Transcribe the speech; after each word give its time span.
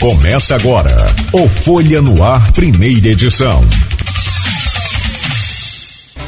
Começa 0.00 0.54
agora 0.54 0.94
o 1.32 1.48
Folha 1.48 2.00
no 2.02 2.22
Ar, 2.22 2.52
primeira 2.52 3.08
edição. 3.08 3.64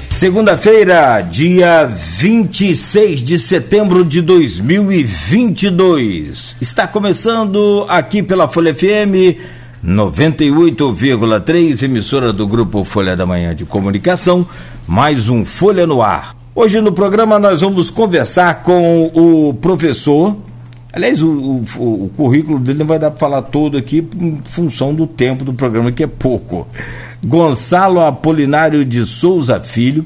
Segunda-feira, 0.09 1.21
dia 1.21 1.85
26 1.85 3.23
de 3.23 3.39
setembro 3.39 4.07
de 4.07 4.23
2022. 4.23 6.57
Está 6.63 6.89
começando 6.89 7.85
aqui 7.89 8.23
pela 8.23 8.49
Folha 8.49 8.75
FM 8.75 9.37
98,3, 9.85 11.83
emissora 11.83 12.33
do 12.33 12.47
grupo 12.47 12.85
Folha 12.85 13.15
da 13.15 13.27
Manhã 13.27 13.55
de 13.55 13.67
Comunicação, 13.67 14.49
mais 14.87 15.29
um 15.29 15.45
Folha 15.45 15.87
no 15.87 16.01
Ar. 16.03 16.35
Hoje 16.55 16.81
no 16.81 16.91
programa 16.91 17.39
nós 17.39 17.61
vamos 17.61 17.91
conversar 17.91 18.63
com 18.63 19.11
o 19.15 19.53
professor. 19.61 20.35
Aliás, 20.93 21.23
o, 21.23 21.29
o, 21.29 22.05
o 22.05 22.11
currículo 22.17 22.59
dele 22.59 22.79
não 22.79 22.87
vai 22.87 22.99
dar 22.99 23.11
para 23.11 23.21
falar 23.21 23.43
todo 23.43 23.77
aqui 23.77 24.07
em 24.21 24.41
função 24.43 24.95
do 24.95 25.07
tempo 25.07 25.45
do 25.45 25.53
programa, 25.53 25.93
que 25.93 26.03
é 26.03 26.07
pouco. 26.07 26.67
Gonçalo 27.25 28.01
Apolinário 28.01 28.85
de 28.85 29.05
Souza 29.05 29.61
Filho. 29.61 30.05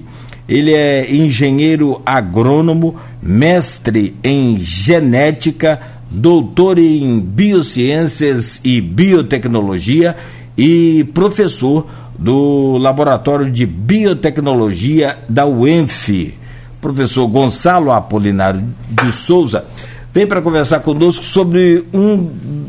Ele 0.49 0.73
é 0.73 1.15
engenheiro 1.15 2.03
agrônomo, 2.05 2.97
mestre 3.23 4.15
em 4.25 4.59
genética, 4.59 5.81
doutor 6.11 6.79
em 6.79 7.21
biociências 7.21 8.61
e 8.65 8.81
biotecnologia 8.81 10.17
e 10.59 11.05
professor 11.15 11.87
do 12.19 12.77
Laboratório 12.77 13.51
de 13.51 13.65
Biotecnologia 13.65 15.17
da 15.29 15.47
UENF. 15.47 16.35
Professor 16.81 17.27
Gonçalo 17.29 17.93
Apolinário 17.93 18.63
de 18.91 19.13
Souza 19.13 19.65
vem 20.13 20.27
para 20.27 20.43
conversar 20.43 20.81
conosco 20.81 21.25
sobre 21.25 21.85
um 21.93 22.17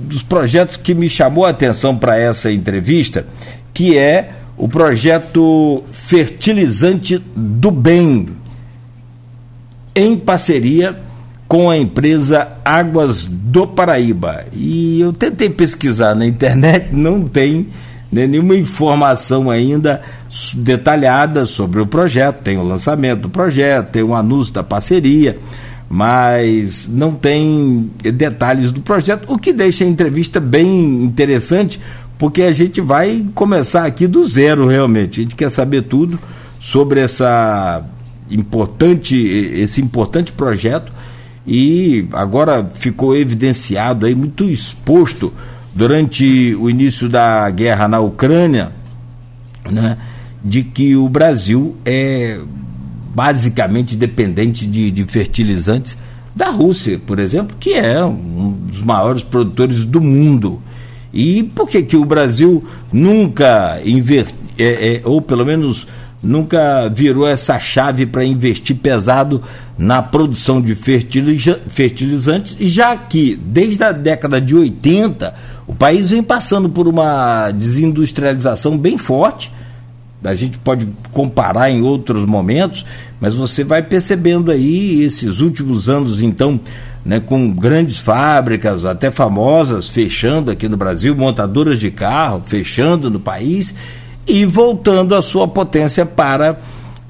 dos 0.07 0.23
projetos 0.23 0.77
que 0.77 0.93
me 0.93 1.09
chamou 1.09 1.45
a 1.45 1.49
atenção 1.49 1.97
para 1.97 2.17
essa 2.17 2.51
entrevista, 2.51 3.25
que 3.73 3.97
é 3.97 4.31
o 4.57 4.67
projeto 4.67 5.83
Fertilizante 5.91 7.21
do 7.35 7.71
Bem, 7.71 8.29
em 9.95 10.17
parceria 10.17 10.97
com 11.47 11.69
a 11.69 11.77
empresa 11.77 12.47
Águas 12.63 13.25
do 13.25 13.67
Paraíba. 13.67 14.45
E 14.53 15.01
eu 15.01 15.13
tentei 15.13 15.49
pesquisar 15.49 16.15
na 16.15 16.25
internet, 16.25 16.87
não 16.91 17.23
tem 17.23 17.67
né, 18.11 18.27
nenhuma 18.27 18.55
informação 18.55 19.49
ainda 19.49 20.01
detalhada 20.55 21.45
sobre 21.45 21.81
o 21.81 21.85
projeto. 21.85 22.41
Tem 22.41 22.57
o 22.57 22.63
lançamento 22.63 23.21
do 23.21 23.29
projeto, 23.29 23.91
tem 23.91 24.03
o 24.03 24.15
anúncio 24.15 24.53
da 24.53 24.63
parceria, 24.63 25.37
mas 25.95 26.87
não 26.87 27.13
tem 27.13 27.91
detalhes 28.15 28.71
do 28.71 28.81
projeto, 28.81 29.31
o 29.31 29.37
que 29.37 29.53
deixa 29.53 29.83
a 29.83 29.87
entrevista 29.87 30.39
bem 30.39 31.03
interessante, 31.03 31.79
porque 32.17 32.41
a 32.41 32.51
gente 32.51 32.81
vai 32.81 33.23
começar 33.35 33.85
aqui 33.85 34.07
do 34.07 34.25
zero 34.25 34.65
realmente. 34.65 35.19
A 35.19 35.23
gente 35.23 35.35
quer 35.35 35.51
saber 35.51 35.83
tudo 35.83 36.19
sobre 36.59 36.99
essa 36.99 37.85
importante 38.31 39.15
esse 39.15 39.83
importante 39.83 40.31
projeto 40.31 40.91
e 41.45 42.07
agora 42.13 42.67
ficou 42.73 43.15
evidenciado 43.15 44.07
aí 44.07 44.15
muito 44.15 44.45
exposto 44.45 45.31
durante 45.75 46.55
o 46.59 46.71
início 46.71 47.07
da 47.07 47.47
guerra 47.51 47.87
na 47.87 47.99
Ucrânia, 47.99 48.71
né, 49.69 49.95
de 50.43 50.63
que 50.63 50.95
o 50.95 51.07
Brasil 51.07 51.77
é 51.85 52.39
basicamente 53.13 53.95
dependente 53.95 54.65
de, 54.65 54.91
de 54.91 55.03
fertilizantes 55.05 55.97
da 56.35 56.49
Rússia, 56.49 56.99
por 57.05 57.19
exemplo, 57.19 57.55
que 57.59 57.73
é 57.73 58.03
um 58.03 58.51
dos 58.51 58.81
maiores 58.81 59.21
produtores 59.21 59.85
do 59.85 60.01
mundo. 60.01 60.61
E 61.13 61.43
por 61.43 61.69
que, 61.69 61.83
que 61.83 61.95
o 61.95 62.05
Brasil 62.05 62.63
nunca 62.91 63.79
investiu, 63.85 64.35
é, 64.57 64.95
é, 64.95 65.01
ou 65.03 65.21
pelo 65.21 65.45
menos 65.45 65.87
nunca 66.23 66.87
virou 66.89 67.27
essa 67.27 67.59
chave 67.59 68.05
para 68.05 68.23
investir 68.23 68.77
pesado 68.77 69.43
na 69.77 70.01
produção 70.01 70.61
de 70.61 70.73
fertilizantes, 70.73 72.55
já 72.61 72.95
que 72.95 73.35
desde 73.35 73.83
a 73.83 73.91
década 73.91 74.39
de 74.39 74.55
80 74.55 75.35
o 75.67 75.75
país 75.75 76.09
vem 76.09 76.23
passando 76.23 76.69
por 76.69 76.87
uma 76.87 77.51
desindustrialização 77.51 78.77
bem 78.77 78.97
forte. 78.97 79.51
A 80.23 80.33
gente 80.33 80.57
pode 80.57 80.87
comparar 81.11 81.69
em 81.69 81.81
outros 81.81 82.25
momentos, 82.25 82.85
mas 83.19 83.33
você 83.35 83.63
vai 83.63 83.81
percebendo 83.81 84.51
aí 84.51 85.01
esses 85.03 85.39
últimos 85.39 85.89
anos, 85.89 86.21
então, 86.21 86.59
né, 87.05 87.19
com 87.19 87.51
grandes 87.51 87.97
fábricas, 87.97 88.85
até 88.85 89.11
famosas, 89.11 89.87
fechando 89.87 90.51
aqui 90.51 90.69
no 90.69 90.77
Brasil, 90.77 91.15
montadoras 91.15 91.79
de 91.79 91.91
carro 91.91 92.41
fechando 92.45 93.09
no 93.09 93.19
país 93.19 93.75
e 94.25 94.45
voltando 94.45 95.15
a 95.15 95.21
sua 95.21 95.47
potência 95.47 96.05
para 96.05 96.57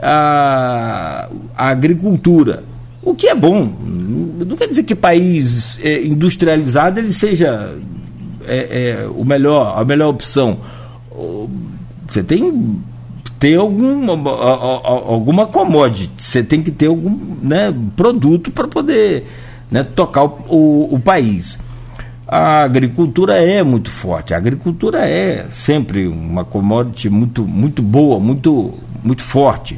a, 0.02 1.29
a 1.56 1.69
agricultura. 1.69 2.63
O 3.02 3.13
que 3.13 3.28
é 3.28 3.35
bom. 3.35 3.73
Não 4.46 4.56
quer 4.56 4.68
dizer 4.68 4.84
que 4.84 4.96
país 4.96 5.79
é, 5.84 6.03
industrializado 6.03 7.00
ele 7.00 7.12
seja 7.12 7.75
é, 8.46 8.57
é, 8.57 9.07
o 9.07 9.23
melhor, 9.25 9.79
a 9.79 9.84
melhor 9.84 10.09
opção. 10.09 10.59
Você 12.07 12.23
tem 12.23 12.81
ter 13.44 13.58
alguma, 13.58 14.14
alguma 14.86 15.46
commodity, 15.46 16.09
você 16.18 16.42
tem 16.42 16.64
que 16.64 16.72
ter 16.72 16.86
algum 16.86 17.20
né, 17.42 17.76
produto 17.94 18.50
para 18.50 18.70
poder 18.70 19.26
né, 19.70 19.84
tocar 19.84 20.24
o, 20.24 20.46
o, 20.48 20.96
o, 20.96 21.00
país. 21.02 21.59
A 22.26 22.64
agricultura 22.64 23.34
é 23.44 23.62
muito 23.62 23.92
forte, 23.92 24.34
a 24.34 24.38
agricultura 24.38 25.00
é 25.00 25.46
sempre 25.50 26.08
uma 26.08 26.46
commodity 26.46 27.09
muito, 27.09 27.46
muito 27.46 27.82
boa, 27.82 28.18
muito, 28.18 28.76
muito 29.03 29.22
forte. 29.22 29.78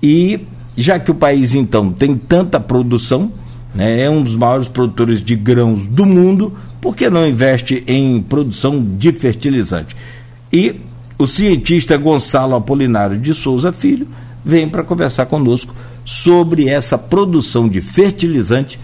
E 0.00 0.46
já 0.76 1.00
que 1.00 1.10
o 1.10 1.14
país 1.14 1.52
então 1.52 1.90
tem 1.90 2.16
tanta 2.16 2.60
produção, 2.60 3.32
né, 3.74 4.02
é 4.02 4.08
um 4.08 4.22
dos 4.22 4.36
maiores 4.36 4.68
produtores 4.68 5.20
de 5.20 5.34
grãos 5.34 5.84
do 5.84 6.06
mundo, 6.06 6.56
por 6.80 6.94
que 6.94 7.10
não 7.10 7.26
investe 7.26 7.82
em 7.88 8.22
produção 8.22 8.80
de 8.80 9.10
fertilizante? 9.10 9.96
E 10.52 10.80
o 11.20 11.26
cientista 11.26 11.98
Gonçalo 11.98 12.56
Apolinário 12.56 13.18
de 13.18 13.34
Souza 13.34 13.74
Filho 13.74 14.08
vem 14.42 14.66
para 14.66 14.82
conversar 14.82 15.26
conosco 15.26 15.74
sobre 16.02 16.66
essa 16.66 16.96
produção 16.96 17.68
de 17.68 17.82
fertilizante 17.82 18.80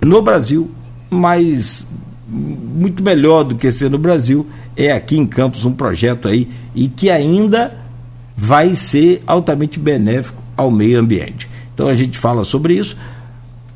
no 0.00 0.22
Brasil, 0.22 0.70
mas 1.10 1.86
muito 2.26 3.02
melhor 3.02 3.44
do 3.44 3.56
que 3.56 3.70
ser 3.70 3.90
no 3.90 3.98
Brasil, 3.98 4.46
é 4.74 4.90
aqui 4.90 5.18
em 5.18 5.26
Campos 5.26 5.66
um 5.66 5.72
projeto 5.72 6.28
aí 6.28 6.48
e 6.74 6.88
que 6.88 7.10
ainda 7.10 7.76
vai 8.34 8.74
ser 8.74 9.22
altamente 9.26 9.78
benéfico 9.78 10.42
ao 10.56 10.70
meio 10.70 10.98
ambiente. 10.98 11.46
Então 11.74 11.88
a 11.88 11.94
gente 11.94 12.16
fala 12.16 12.42
sobre 12.42 12.72
isso. 12.72 12.96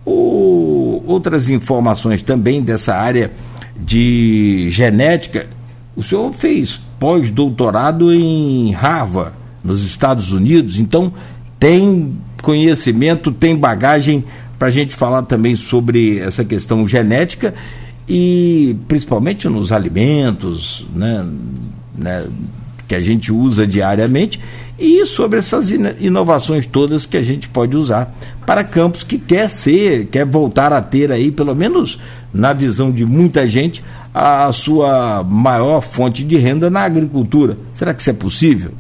O, 0.07 1.03
outras 1.07 1.51
informações 1.51 2.23
também 2.23 2.63
dessa 2.63 2.95
área 2.95 3.31
de 3.79 4.69
genética. 4.71 5.49
O 5.95 6.03
senhor 6.03 6.33
fez 6.33 6.81
pós-doutorado 7.03 8.15
em 8.15 8.71
Harvard, 8.71 9.33
nos 9.65 9.85
Estados 9.85 10.31
Unidos, 10.31 10.79
então 10.79 11.13
tem 11.59 12.17
conhecimento, 12.41 13.33
tem 13.33 13.57
bagagem 13.57 14.23
para 14.57 14.69
a 14.69 14.71
gente 14.71 14.95
falar 14.95 15.23
também 15.23 15.57
sobre 15.57 16.21
essa 16.21 16.45
questão 16.45 16.87
genética 16.87 17.55
e 18.09 18.77
principalmente 18.87 19.49
nos 19.49 19.73
alimentos, 19.73 20.87
né, 20.95 21.27
né, 21.99 22.25
que 22.87 22.95
a 22.95 23.01
gente 23.01 23.33
usa 23.33 23.67
diariamente 23.67 24.41
e 24.79 25.05
sobre 25.07 25.39
essas 25.39 25.71
inovações 25.71 26.67
todas 26.67 27.07
que 27.07 27.17
a 27.17 27.23
gente 27.23 27.49
pode 27.49 27.77
usar 27.77 28.15
para 28.45 28.65
campos 28.65 29.05
que 29.05 29.19
quer 29.19 29.49
ser, 29.49 30.07
quer 30.07 30.27
voltar 30.27 30.73
a 30.73 30.83
ter 30.83 31.13
aí, 31.13 31.31
pelo 31.31 31.55
menos 31.55 31.99
na 32.33 32.53
visão 32.53 32.91
de 32.91 33.05
muita 33.05 33.47
gente, 33.47 33.83
a 34.15 34.51
sua 34.53 35.23
maior 35.23 35.81
fonte 35.81 36.25
de 36.25 36.37
renda 36.37 36.69
na 36.69 36.83
agricultura. 36.83 37.57
Será 37.73 37.95
que 37.95 38.01
isso 38.01 38.11
é 38.11 38.15
possível? 38.15 38.73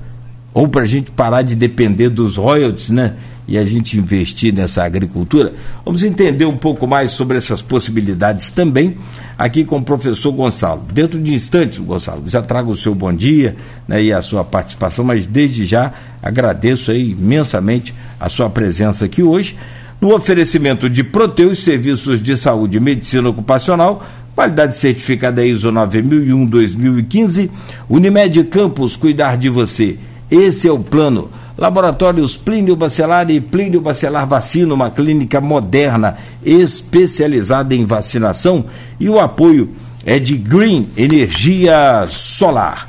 Ou 0.52 0.68
para 0.68 0.82
a 0.82 0.86
gente 0.86 1.10
parar 1.10 1.42
de 1.42 1.54
depender 1.54 2.08
dos 2.08 2.36
royalties, 2.36 2.90
né? 2.90 3.14
E 3.46 3.58
a 3.58 3.64
gente 3.64 3.98
investir 3.98 4.54
nessa 4.54 4.84
agricultura. 4.84 5.52
Vamos 5.84 6.04
entender 6.04 6.44
um 6.44 6.56
pouco 6.56 6.86
mais 6.86 7.10
sobre 7.10 7.36
essas 7.36 7.60
possibilidades 7.60 8.50
também 8.50 8.96
aqui 9.36 9.64
com 9.64 9.78
o 9.78 9.82
professor 9.82 10.32
Gonçalo. 10.32 10.82
Dentro 10.92 11.20
de 11.20 11.34
instantes, 11.34 11.78
Gonçalo, 11.78 12.22
já 12.26 12.40
trago 12.40 12.70
o 12.70 12.76
seu 12.76 12.94
bom 12.94 13.12
dia 13.12 13.56
né, 13.88 14.02
e 14.02 14.12
a 14.12 14.22
sua 14.22 14.44
participação, 14.44 15.04
mas 15.04 15.26
desde 15.26 15.64
já 15.64 15.92
agradeço 16.22 16.92
imensamente 16.92 17.92
a 18.20 18.28
sua 18.28 18.48
presença 18.48 19.04
aqui 19.04 19.22
hoje. 19.22 19.56
No 20.00 20.14
oferecimento 20.14 20.88
de 20.90 21.04
Proteus 21.04 21.62
Serviços 21.62 22.22
de 22.22 22.36
Saúde 22.36 22.76
e 22.76 22.80
Medicina 22.80 23.28
Ocupacional, 23.28 24.04
qualidade 24.34 24.76
certificada 24.76 25.44
ISO 25.44 25.70
9001-2015, 25.70 27.50
Unimed 27.88 28.44
Campos, 28.44 28.96
cuidar 28.96 29.36
de 29.36 29.48
você. 29.48 29.98
Esse 30.30 30.66
é 30.66 30.72
o 30.72 30.78
plano. 30.78 31.30
Laboratórios 31.56 32.36
Plínio 32.36 32.74
Bacelar 32.74 33.30
e 33.30 33.40
Plínio 33.40 33.80
Bacelar 33.80 34.26
Vacina, 34.26 34.74
uma 34.74 34.90
clínica 34.90 35.40
moderna 35.40 36.16
especializada 36.44 37.74
em 37.74 37.84
vacinação 37.84 38.64
e 38.98 39.08
o 39.08 39.20
apoio 39.20 39.70
é 40.04 40.18
de 40.18 40.36
Green 40.36 40.88
Energia 40.96 42.06
Solar. 42.08 42.88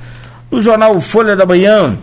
No 0.50 0.62
jornal 0.62 1.00
Folha 1.02 1.36
da 1.36 1.46
Manhã, 1.46 1.98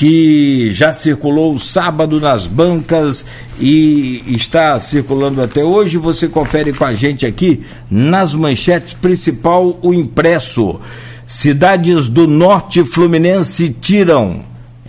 que 0.00 0.70
já 0.70 0.94
circulou 0.94 1.58
sábado 1.58 2.18
nas 2.18 2.46
bancas 2.46 3.22
e 3.60 4.24
está 4.28 4.80
circulando 4.80 5.42
até 5.42 5.62
hoje. 5.62 5.98
Você 5.98 6.26
confere 6.26 6.72
com 6.72 6.86
a 6.86 6.94
gente 6.94 7.26
aqui 7.26 7.62
nas 7.90 8.34
manchetes 8.34 8.94
principal 8.94 9.78
o 9.82 9.92
impresso. 9.92 10.80
Cidades 11.26 12.08
do 12.08 12.26
norte 12.26 12.82
fluminense 12.82 13.68
tiram, 13.68 14.42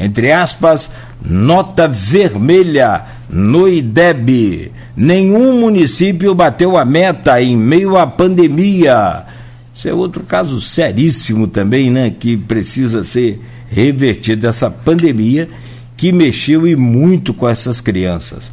entre 0.05 0.31
aspas, 0.31 0.89
nota 1.23 1.87
vermelha 1.87 3.03
no 3.29 3.67
IDEB. 3.67 4.71
Nenhum 4.95 5.59
município 5.59 6.35
bateu 6.35 6.77
a 6.77 6.83
meta 6.83 7.41
em 7.41 7.55
meio 7.55 7.97
à 7.97 8.05
pandemia. 8.05 9.25
Isso 9.73 9.87
é 9.87 9.93
outro 9.93 10.23
caso 10.23 10.59
seríssimo 10.59 11.47
também, 11.47 11.89
né? 11.89 12.09
Que 12.11 12.35
precisa 12.35 13.03
ser 13.03 13.39
revertido 13.69 14.47
essa 14.47 14.69
pandemia 14.69 15.47
que 15.95 16.11
mexeu 16.11 16.67
e 16.67 16.75
muito 16.75 17.33
com 17.33 17.47
essas 17.47 17.79
crianças. 17.79 18.51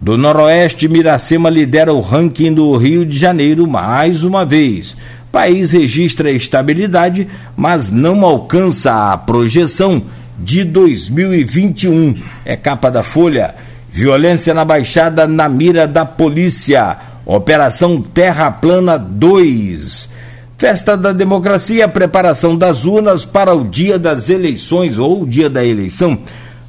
Do 0.00 0.16
Noroeste, 0.16 0.88
Miracema 0.88 1.50
lidera 1.50 1.92
o 1.92 2.00
ranking 2.00 2.52
do 2.52 2.76
Rio 2.76 3.04
de 3.04 3.18
Janeiro 3.18 3.66
mais 3.66 4.22
uma 4.24 4.44
vez. 4.44 4.96
país 5.32 5.72
registra 5.72 6.30
estabilidade, 6.30 7.26
mas 7.56 7.90
não 7.90 8.24
alcança 8.24 9.12
a 9.12 9.16
projeção 9.16 10.02
de 10.38 10.64
2021. 10.64 12.14
É 12.44 12.56
capa 12.56 12.90
da 12.90 13.02
Folha. 13.02 13.54
Violência 13.90 14.52
na 14.52 14.64
Baixada 14.64 15.26
na 15.26 15.48
mira 15.48 15.86
da 15.86 16.04
polícia. 16.04 16.96
Operação 17.24 18.00
Terra 18.00 18.50
Plana 18.50 18.98
2. 18.98 20.10
Festa 20.58 20.96
da 20.96 21.12
Democracia, 21.12 21.86
preparação 21.86 22.56
das 22.56 22.84
urnas 22.84 23.24
para 23.24 23.54
o 23.54 23.64
dia 23.64 23.98
das 23.98 24.30
eleições 24.30 24.98
ou 24.98 25.22
o 25.22 25.26
dia 25.26 25.50
da 25.50 25.62
eleição, 25.62 26.18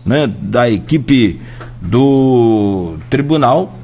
né, 0.05 0.29
da 0.41 0.69
equipe 0.69 1.39
do 1.81 2.95
Tribunal 3.09 3.77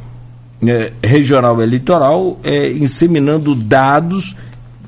né, 0.64 0.92
Regional 1.04 1.62
Eleitoral, 1.62 2.40
é, 2.44 2.72
inseminando 2.72 3.54
dados 3.54 4.36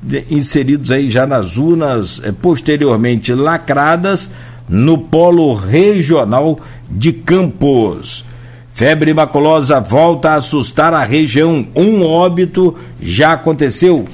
né, 0.02 0.24
inseridos 0.30 0.90
aí 0.90 1.10
já 1.10 1.26
nas 1.26 1.56
urnas, 1.56 2.20
é, 2.24 2.32
posteriormente 2.32 3.32
lacradas 3.32 4.30
no 4.68 4.98
polo 4.98 5.54
regional 5.54 6.58
de 6.90 7.12
Campos. 7.12 8.24
Febre 8.72 9.14
maculosa 9.14 9.80
volta 9.80 10.30
a 10.30 10.34
assustar 10.34 10.92
a 10.92 11.04
região. 11.04 11.66
Um 11.74 12.04
óbito 12.04 12.76
já 13.00 13.32
aconteceu 13.32 14.06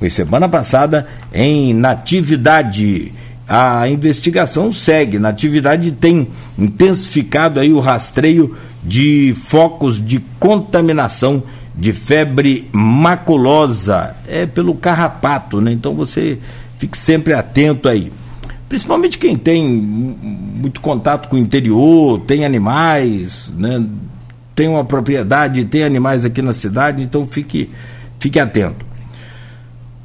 foi 0.00 0.08
semana 0.08 0.48
passada 0.48 1.06
em 1.30 1.74
Natividade. 1.74 3.12
A 3.46 3.86
investigação 3.86 4.72
segue. 4.72 5.18
Natividade 5.18 5.92
tem 5.92 6.26
intensificado 6.58 7.60
aí 7.60 7.70
o 7.70 7.80
rastreio 7.80 8.56
de 8.82 9.36
focos 9.44 10.02
de 10.02 10.18
contaminação 10.38 11.42
de 11.74 11.92
febre 11.92 12.66
maculosa. 12.72 14.16
É 14.26 14.46
pelo 14.46 14.74
carrapato, 14.74 15.60
né? 15.60 15.70
Então 15.70 15.94
você 15.94 16.38
fique 16.78 16.96
sempre 16.96 17.34
atento 17.34 17.86
aí. 17.86 18.10
Principalmente 18.70 19.18
quem 19.18 19.36
tem 19.36 19.68
muito 19.68 20.80
contato 20.80 21.28
com 21.28 21.34
o 21.34 21.38
interior, 21.40 22.20
tem 22.20 22.44
animais, 22.44 23.52
né? 23.58 23.84
Tem 24.54 24.68
uma 24.68 24.84
propriedade, 24.84 25.64
tem 25.64 25.82
animais 25.82 26.24
aqui 26.24 26.40
na 26.40 26.52
cidade, 26.52 27.02
então 27.02 27.26
fique, 27.26 27.68
fique 28.20 28.38
atento. 28.38 28.86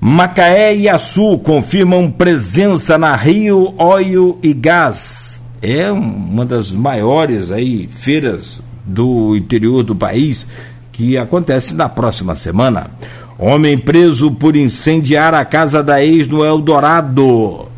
Macaé 0.01 0.75
e 0.75 0.89
Açu 0.89 1.37
confirmam 1.37 2.09
presença 2.09 2.97
na 2.97 3.15
Rio 3.15 3.75
Óleo 3.77 4.39
e 4.41 4.51
Gás. 4.51 5.39
É 5.61 5.91
uma 5.91 6.43
das 6.43 6.71
maiores 6.71 7.51
aí 7.51 7.87
feiras 7.87 8.63
do 8.83 9.35
interior 9.35 9.83
do 9.83 9.95
país 9.95 10.47
que 10.91 11.19
acontece 11.19 11.75
na 11.75 11.87
próxima 11.87 12.35
semana. 12.35 12.89
Homem 13.37 13.77
preso 13.77 14.31
por 14.31 14.55
incendiar 14.55 15.35
a 15.35 15.45
casa 15.45 15.83
da 15.83 16.03
ex 16.03 16.27
no 16.27 16.43
Eldorado. 16.43 17.74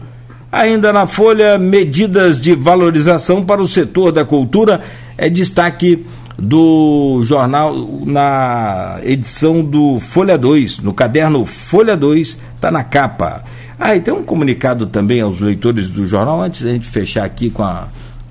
Ainda 0.51 0.94
na 0.94 1.05
Folha, 1.05 1.57
medidas 1.57 2.39
de 2.39 2.55
valorização 2.55 3.44
para 3.44 3.61
o 3.61 3.67
setor 3.67 4.13
da 4.13 4.23
cultura 4.23 4.81
é 5.17 5.29
destaque 5.29 6.05
do 6.38 7.21
jornal 7.25 7.75
na 8.05 8.99
edição 9.03 9.63
do 9.63 9.99
Folha 9.99 10.38
2, 10.38 10.79
no 10.79 10.94
caderno 10.94 11.45
Folha 11.45 11.97
2, 11.97 12.38
está 12.55 12.71
na 12.71 12.83
capa. 12.83 13.44
Ah, 13.77 13.95
e 13.95 13.99
tem 13.99 14.13
um 14.13 14.23
comunicado 14.23 14.88
também 14.88 15.19
aos 15.19 15.41
leitores 15.41 15.89
do 15.89 16.07
jornal, 16.07 16.41
antes 16.41 16.61
da 16.61 16.71
gente 16.71 16.88
fechar 16.88 17.25
aqui 17.25 17.49
com 17.49 17.63
a, 17.63 17.88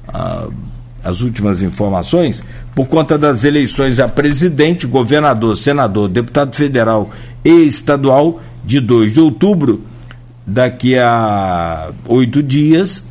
a, 0.08 0.46
as 1.04 1.20
últimas 1.20 1.60
informações, 1.60 2.42
por 2.74 2.86
conta 2.86 3.18
das 3.18 3.44
eleições 3.44 3.98
a 3.98 4.08
presidente, 4.08 4.86
governador, 4.86 5.56
senador, 5.56 6.08
deputado 6.08 6.56
federal 6.56 7.10
e 7.44 7.66
estadual 7.66 8.40
de 8.64 8.80
2 8.80 9.12
de 9.12 9.20
outubro, 9.20 9.82
daqui 10.46 10.96
a 10.98 11.90
oito 12.06 12.42
dias, 12.42 13.02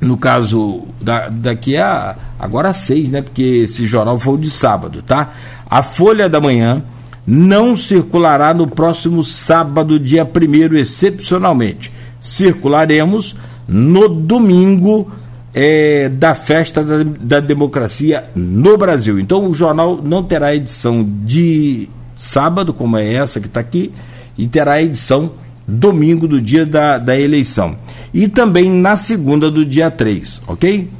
no 0.00 0.16
caso, 0.16 0.84
da, 1.00 1.28
daqui 1.28 1.76
a 1.76 2.14
agora 2.38 2.72
seis, 2.72 3.08
né? 3.08 3.22
Porque 3.22 3.62
esse 3.64 3.86
jornal 3.86 4.18
foi 4.18 4.34
o 4.34 4.38
de 4.38 4.50
sábado, 4.50 5.02
tá? 5.02 5.32
A 5.68 5.82
Folha 5.82 6.28
da 6.28 6.40
Manhã 6.40 6.82
não 7.26 7.74
circulará 7.74 8.54
no 8.54 8.68
próximo 8.68 9.24
sábado, 9.24 9.98
dia 9.98 10.24
1 10.24 10.76
excepcionalmente. 10.76 11.90
Circularemos 12.20 13.34
no 13.66 14.08
domingo 14.08 15.10
é, 15.52 16.08
da 16.08 16.34
festa 16.34 16.84
da, 16.84 17.02
da, 17.02 17.40
democracia 17.40 18.24
no 18.34 18.76
Brasil. 18.76 19.18
Então 19.18 19.48
o 19.48 19.54
jornal 19.54 20.00
não 20.02 20.22
terá 20.22 20.54
edição 20.54 21.04
de 21.24 21.88
sábado, 22.16 22.72
como 22.72 22.96
é 22.96 23.14
essa 23.14 23.40
que 23.40 23.46
está 23.46 23.58
aqui, 23.58 23.92
e 24.38 24.46
terá 24.46 24.80
edição 24.80 25.32
domingo 25.66 26.28
do 26.28 26.40
dia 26.40 26.64
da, 26.64 26.98
da 26.98 27.18
eleição. 27.18 27.76
E 28.14 28.28
também 28.28 28.70
na 28.70 28.96
segunda 28.96 29.50
do 29.50 29.64
dia 29.64 29.90
3, 29.90 30.42
ok? 30.46 30.90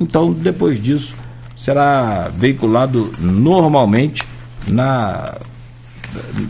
Então, 0.00 0.32
depois 0.32 0.82
disso, 0.82 1.14
será 1.56 2.30
veiculado 2.36 3.10
normalmente 3.20 4.22
na. 4.66 5.34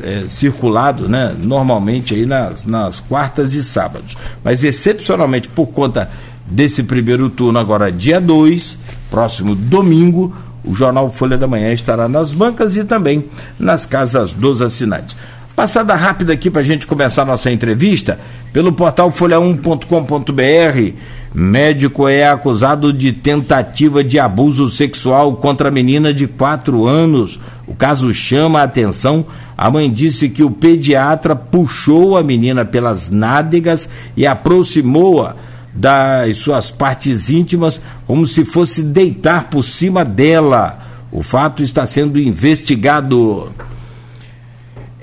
É, 0.02 0.28
circulado 0.28 1.08
né, 1.08 1.34
normalmente 1.42 2.14
aí 2.14 2.24
nas, 2.24 2.64
nas 2.64 3.00
quartas 3.00 3.54
e 3.54 3.64
sábados. 3.64 4.16
Mas 4.44 4.62
excepcionalmente 4.62 5.48
por 5.48 5.66
conta 5.66 6.08
desse 6.46 6.84
primeiro 6.84 7.28
turno, 7.28 7.58
agora 7.58 7.90
dia 7.90 8.20
2, 8.20 8.78
próximo 9.10 9.56
domingo, 9.56 10.32
o 10.64 10.74
jornal 10.74 11.10
Folha 11.10 11.36
da 11.36 11.48
Manhã 11.48 11.72
estará 11.72 12.08
nas 12.08 12.30
bancas 12.30 12.76
e 12.76 12.84
também 12.84 13.24
nas 13.58 13.84
casas 13.86 14.32
dos 14.32 14.60
assinantes. 14.60 15.16
Passada 15.56 15.94
rápida 15.94 16.34
aqui 16.34 16.50
para 16.50 16.60
a 16.60 16.64
gente 16.64 16.86
começar 16.86 17.24
nossa 17.24 17.50
entrevista, 17.50 18.20
pelo 18.52 18.74
portal 18.74 19.10
folha1.com.br, 19.10 20.92
médico 21.34 22.06
é 22.06 22.28
acusado 22.28 22.92
de 22.92 23.10
tentativa 23.10 24.04
de 24.04 24.18
abuso 24.18 24.68
sexual 24.68 25.36
contra 25.36 25.68
a 25.68 25.72
menina 25.72 26.12
de 26.12 26.26
4 26.26 26.86
anos. 26.86 27.40
O 27.66 27.74
caso 27.74 28.12
chama 28.12 28.60
a 28.60 28.64
atenção. 28.64 29.24
A 29.56 29.70
mãe 29.70 29.90
disse 29.90 30.28
que 30.28 30.42
o 30.42 30.50
pediatra 30.50 31.34
puxou 31.34 32.18
a 32.18 32.22
menina 32.22 32.62
pelas 32.62 33.10
nádegas 33.10 33.88
e 34.14 34.26
aproximou-a 34.26 35.36
das 35.74 36.36
suas 36.36 36.70
partes 36.70 37.30
íntimas 37.30 37.80
como 38.06 38.26
se 38.26 38.44
fosse 38.44 38.82
deitar 38.82 39.44
por 39.44 39.62
cima 39.62 40.04
dela. 40.04 40.80
O 41.10 41.22
fato 41.22 41.62
está 41.62 41.86
sendo 41.86 42.18
investigado. 42.18 43.50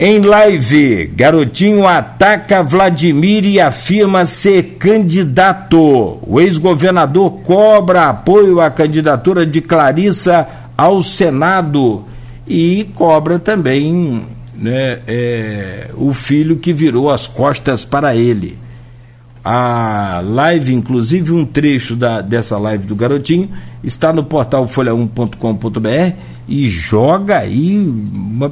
Em 0.06 0.20
live, 0.20 1.06
Garotinho 1.16 1.88
ataca 1.88 2.62
Vladimir 2.62 3.46
e 3.46 3.58
afirma 3.58 4.26
ser 4.26 4.76
candidato. 4.78 6.20
O 6.28 6.42
ex-governador 6.42 7.32
cobra 7.42 8.10
apoio 8.10 8.60
à 8.60 8.70
candidatura 8.70 9.46
de 9.46 9.62
Clarissa 9.62 10.46
ao 10.78 11.02
Senado 11.02 12.04
e 12.46 12.86
cobra 12.96 13.40
também 13.40 14.26
né, 14.54 15.00
é, 15.08 15.90
o 15.96 16.14
filho 16.14 16.58
que 16.58 16.74
virou 16.74 17.10
as 17.10 17.26
costas 17.26 17.86
para 17.86 18.14
ele. 18.14 18.58
A 19.42 20.22
live, 20.22 20.74
inclusive 20.74 21.32
um 21.32 21.46
trecho 21.46 21.96
da, 21.96 22.20
dessa 22.20 22.58
live 22.58 22.86
do 22.86 22.94
Garotinho, 22.94 23.50
está 23.82 24.12
no 24.12 24.26
portal 24.26 24.68
folha1.com.br 24.68 26.18
e 26.46 26.68
joga 26.68 27.38
aí 27.38 27.78
uma 27.78 28.52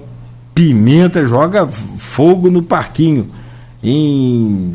Pimenta 0.53 1.25
joga 1.25 1.67
fogo 1.67 2.50
no 2.50 2.62
parquinho 2.62 3.29
em 3.84 4.74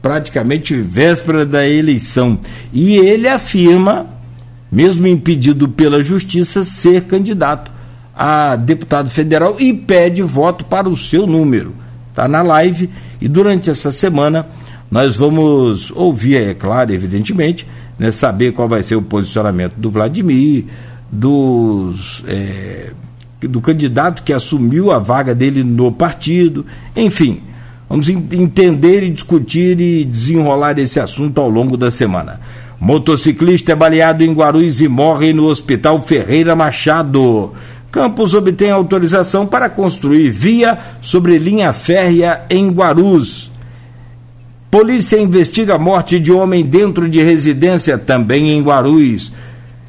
praticamente 0.00 0.76
véspera 0.76 1.44
da 1.44 1.68
eleição. 1.68 2.38
E 2.72 2.96
ele 2.96 3.28
afirma, 3.28 4.06
mesmo 4.70 5.06
impedido 5.06 5.68
pela 5.68 6.02
justiça, 6.02 6.62
ser 6.62 7.02
candidato 7.04 7.70
a 8.14 8.56
deputado 8.56 9.10
federal 9.10 9.56
e 9.58 9.72
pede 9.72 10.22
voto 10.22 10.64
para 10.64 10.88
o 10.88 10.96
seu 10.96 11.26
número. 11.26 11.74
está 12.10 12.26
na 12.28 12.40
live 12.40 12.88
e 13.20 13.28
durante 13.28 13.68
essa 13.68 13.90
semana 13.90 14.46
nós 14.90 15.16
vamos 15.16 15.90
ouvir, 15.90 16.40
é 16.40 16.54
claro, 16.54 16.92
evidentemente, 16.92 17.66
né, 17.98 18.12
saber 18.12 18.52
qual 18.52 18.68
vai 18.68 18.82
ser 18.82 18.94
o 18.94 19.02
posicionamento 19.02 19.74
do 19.74 19.90
Vladimir, 19.90 20.64
dos, 21.10 22.22
é, 22.26 22.92
do 23.40 23.60
candidato 23.60 24.22
que 24.22 24.32
assumiu 24.32 24.90
a 24.90 24.98
vaga 24.98 25.34
dele 25.34 25.62
no 25.62 25.92
partido, 25.92 26.64
enfim. 26.94 27.42
Vamos 27.88 28.08
entender 28.08 29.04
e 29.04 29.10
discutir 29.10 29.80
e 29.80 30.04
desenrolar 30.04 30.78
esse 30.78 30.98
assunto 30.98 31.40
ao 31.40 31.48
longo 31.48 31.76
da 31.76 31.90
semana. 31.90 32.40
Motociclista 32.80 33.72
é 33.72 33.74
baleado 33.74 34.24
em 34.24 34.32
Guarulhos 34.32 34.80
e 34.80 34.88
morre 34.88 35.32
no 35.32 35.44
Hospital 35.44 36.02
Ferreira 36.02 36.56
Machado. 36.56 37.52
Campos 37.90 38.34
obtém 38.34 38.70
autorização 38.70 39.46
para 39.46 39.70
construir 39.70 40.30
via 40.30 40.78
sobre 41.00 41.38
linha 41.38 41.72
férrea 41.72 42.42
em 42.50 42.70
Guarus. 42.70 43.50
Polícia 44.70 45.18
investiga 45.18 45.76
a 45.76 45.78
morte 45.78 46.18
de 46.18 46.32
homem 46.32 46.64
dentro 46.64 47.08
de 47.08 47.22
residência 47.22 47.96
também 47.96 48.50
em 48.50 48.62
Guarulhos. 48.62 49.32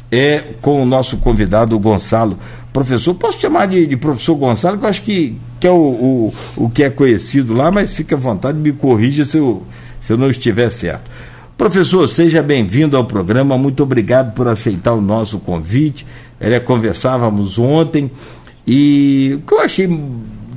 é 0.10 0.42
com 0.62 0.82
o 0.82 0.86
nosso 0.86 1.18
convidado 1.18 1.78
Gonçalo 1.78 2.40
professor, 2.72 3.14
posso 3.14 3.42
chamar 3.42 3.66
de, 3.66 3.86
de 3.86 3.98
professor 3.98 4.36
Gonçalo, 4.36 4.78
que 4.78 4.86
eu 4.86 4.90
acho 4.90 5.02
que, 5.02 5.36
que 5.60 5.68
é 5.68 5.72
o, 5.72 5.76
o, 5.76 6.34
o 6.56 6.70
que 6.70 6.86
é 6.86 6.90
conhecido 6.90 7.54
lá, 7.54 7.70
mas 7.70 7.92
fique 7.92 8.14
à 8.14 8.18
vontade, 8.18 8.58
me 8.58 8.72
corrija 8.72 9.26
se 9.26 9.38
eu, 9.38 9.64
se 10.00 10.14
eu 10.14 10.18
não 10.18 10.30
estiver 10.30 10.70
certo. 10.70 11.12
Professor, 11.58 12.08
seja 12.08 12.44
bem-vindo 12.44 12.96
ao 12.96 13.04
programa, 13.04 13.58
muito 13.58 13.82
obrigado 13.82 14.34
por 14.34 14.48
aceitar 14.48 14.94
o 14.94 15.02
nosso 15.02 15.40
convite. 15.40 16.06
É, 16.40 16.60
conversávamos 16.60 17.58
ontem 17.58 18.12
e 18.66 19.34
o 19.36 19.48
que 19.48 19.54
eu 19.54 19.62
achei 19.62 19.88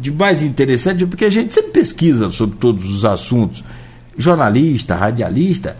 de 0.00 0.10
mais 0.10 0.42
interessante 0.42 1.04
é 1.04 1.06
porque 1.06 1.24
a 1.24 1.30
gente 1.30 1.54
sempre 1.54 1.70
pesquisa 1.70 2.30
sobre 2.30 2.56
todos 2.56 2.90
os 2.90 3.04
assuntos. 3.04 3.62
Jornalista, 4.16 4.94
radialista, 4.94 5.76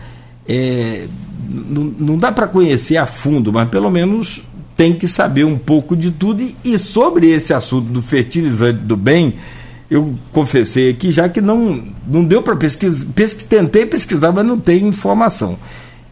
é, 0.47 1.07
não, 1.49 2.17
dá 2.17 2.31
para 2.31 2.47
conhecer 2.47 2.97
a 2.97 3.05
fundo, 3.05 3.51
mas 3.51 3.69
pelo 3.69 3.89
menos 3.89 4.41
tem 4.77 4.93
que 4.93 5.07
saber 5.07 5.43
um 5.43 5.57
pouco 5.57 5.95
de 5.95 6.11
tudo. 6.11 6.41
E, 6.41 6.55
e 6.63 6.77
sobre 6.77 7.27
esse 7.27 7.53
assunto 7.53 7.87
do 7.87 8.01
fertilizante 8.01 8.79
do 8.79 8.95
bem, 8.95 9.35
eu 9.89 10.15
confessei 10.31 10.89
aqui 10.89 11.11
já 11.11 11.27
que 11.27 11.41
não, 11.41 11.83
não 12.07 12.23
deu 12.23 12.41
para 12.41 12.55
pesquisar, 12.55 13.05
pesquis, 13.13 13.43
tentei 13.43 13.85
pesquisar, 13.85 14.31
mas 14.31 14.45
não 14.45 14.57
tem 14.57 14.87
informação. 14.87 15.57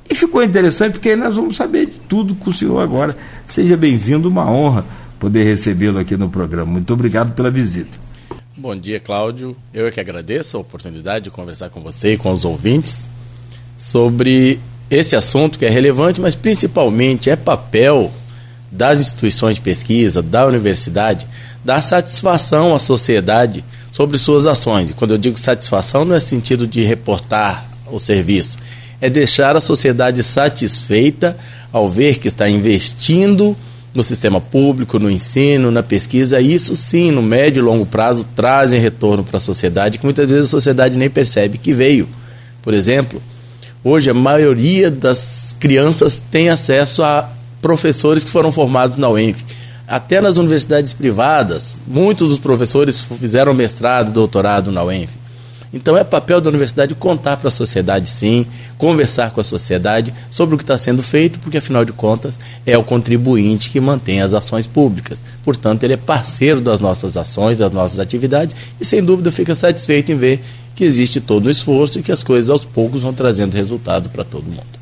E 0.10 0.16
ficou 0.16 0.44
interessante 0.44 0.94
porque 0.94 1.16
nós 1.16 1.36
vamos 1.36 1.56
saber 1.56 1.86
de 1.86 2.00
tudo 2.08 2.34
com 2.34 2.50
o 2.50 2.54
senhor 2.54 2.80
agora. 2.80 3.16
Seja 3.46 3.78
bem-vindo, 3.78 4.28
uma 4.28 4.50
honra 4.50 4.84
poder 5.20 5.44
recebê-lo 5.44 6.00
aqui 6.00 6.18
no 6.18 6.30
programa. 6.30 6.72
Muito 6.72 6.92
obrigado 6.94 7.34
pela 7.34 7.52
visita. 7.52 8.00
Bom 8.58 8.76
dia, 8.76 9.00
Cláudio. 9.00 9.56
Eu 9.74 9.88
é 9.88 9.92
que 9.92 10.00
agradeço 10.00 10.58
a 10.58 10.60
oportunidade 10.60 11.26
de 11.26 11.30
conversar 11.30 11.70
com 11.70 11.82
você 11.82 12.14
e 12.14 12.18
com 12.18 12.34
os 12.34 12.44
ouvintes 12.44 13.08
sobre 13.78 14.60
esse 14.90 15.16
assunto 15.16 15.60
que 15.60 15.66
é 15.66 15.70
relevante, 15.70 16.20
mas 16.20 16.36
principalmente 16.36 17.30
é 17.30 17.36
papel 17.36 18.12
das 18.72 19.00
instituições 19.00 19.56
de 19.56 19.62
pesquisa, 19.62 20.22
da 20.22 20.46
universidade, 20.46 21.28
dar 21.64 21.82
satisfação 21.82 22.76
à 22.76 22.80
sociedade 22.80 23.64
sobre 23.92 24.18
suas 24.18 24.46
ações. 24.46 24.92
Quando 24.96 25.12
eu 25.12 25.18
digo 25.18 25.38
satisfação, 25.38 26.04
não 26.04 26.16
é 26.16 26.20
sentido 26.20 26.68
de 26.68 26.82
reportar 26.84 27.70
o 27.92 28.00
serviço, 28.00 28.58
é 29.02 29.10
deixar 29.10 29.56
a 29.56 29.62
sociedade 29.62 30.22
satisfeita 30.24 31.38
ao 31.72 31.90
ver 31.90 32.20
que 32.20 32.28
está 32.28 32.50
investindo 32.50 33.56
no 33.94 34.04
sistema 34.04 34.40
público, 34.40 35.00
no 35.00 35.10
ensino, 35.10 35.72
na 35.72 35.82
pesquisa, 35.82 36.40
isso 36.40 36.76
sim, 36.76 37.12
no 37.12 37.22
médio 37.22 37.60
e 37.60 37.64
longo 37.64 37.86
prazo, 37.86 38.26
trazem 38.36 38.80
retorno 38.80 39.24
para 39.24 39.38
a 39.38 39.42
sociedade, 39.42 39.98
que 39.98 40.06
muitas 40.06 40.30
vezes 40.30 40.46
a 40.46 40.48
sociedade 40.48 40.98
nem 40.98 41.10
percebe 41.10 41.58
que 41.58 41.74
veio. 41.74 42.08
Por 42.62 42.74
exemplo, 42.74 43.22
hoje 43.84 44.10
a 44.10 44.14
maioria 44.14 44.92
das 44.92 45.56
crianças 45.60 46.22
tem 46.30 46.50
acesso 46.50 47.02
a 47.02 47.30
professores 47.62 48.24
que 48.24 48.30
foram 48.30 48.52
formados 48.52 48.98
na 48.98 49.10
UENF. 49.10 49.44
Até 49.88 50.22
nas 50.22 50.38
universidades 50.38 50.94
privadas, 50.94 51.80
muitos 51.88 52.30
dos 52.30 52.38
professores 52.38 53.04
fizeram 53.20 53.54
mestrado, 53.56 54.12
doutorado 54.12 54.72
na 54.72 54.84
UENF. 54.84 55.10
Então 55.74 55.96
é 55.96 56.04
papel 56.04 56.42
da 56.42 56.50
universidade 56.50 56.96
contar 56.96 57.38
para 57.38 57.50
a 57.50 57.52
sociedade, 57.52 58.10
sim, 58.10 58.46
conversar 58.78 59.32
com 59.32 59.40
a 59.40 59.44
sociedade 59.44 60.14
sobre 60.32 60.56
o 60.56 60.58
que 60.58 60.64
está 60.64 60.78
sendo 60.78 61.04
feito, 61.04 61.40
porque 61.40 61.60
afinal 61.60 61.86
de 61.86 61.92
contas 61.92 62.40
é 62.66 62.78
o 62.78 62.84
contribuinte 62.84 63.70
que 63.70 63.80
mantém 63.80 64.22
as 64.22 64.34
ações 64.34 64.66
públicas. 64.66 65.20
Portanto, 65.44 65.84
ele 65.84 65.94
é 65.94 65.98
parceiro 65.98 66.60
das 66.60 66.80
nossas 66.80 67.16
ações, 67.16 67.60
das 67.60 67.72
nossas 67.72 68.00
atividades 68.00 68.56
e 68.80 68.86
sem 68.86 69.04
dúvida 69.04 69.32
fica 69.32 69.54
satisfeito 69.54 70.12
em 70.12 70.16
ver 70.16 70.44
que 70.76 70.84
existe 70.84 71.20
todo 71.20 71.48
o 71.48 71.52
esforço 71.52 72.00
e 72.00 72.02
que 72.02 72.12
as 72.12 72.24
coisas 72.24 72.50
aos 72.50 72.66
poucos 72.66 73.04
vão 73.04 73.14
trazendo 73.14 73.54
resultado 73.54 74.10
para 74.10 74.24
todo 74.24 74.46
mundo. 74.46 74.80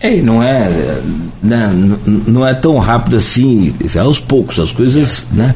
É, 0.00 0.16
não 0.20 0.42
é, 0.42 1.00
né, 1.42 1.70
não 2.26 2.46
é 2.46 2.52
tão 2.52 2.78
rápido 2.78 3.16
assim, 3.16 3.74
é 3.94 3.98
aos 3.98 4.18
poucos, 4.18 4.58
as 4.58 4.72
coisas, 4.72 5.24
né? 5.32 5.54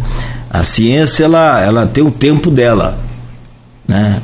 A 0.49 0.63
ciência, 0.63 1.25
ela, 1.25 1.61
ela 1.61 1.87
tem 1.87 2.03
o 2.03 2.11
tempo 2.11 2.51
dela, 2.51 2.99
né? 3.89 4.21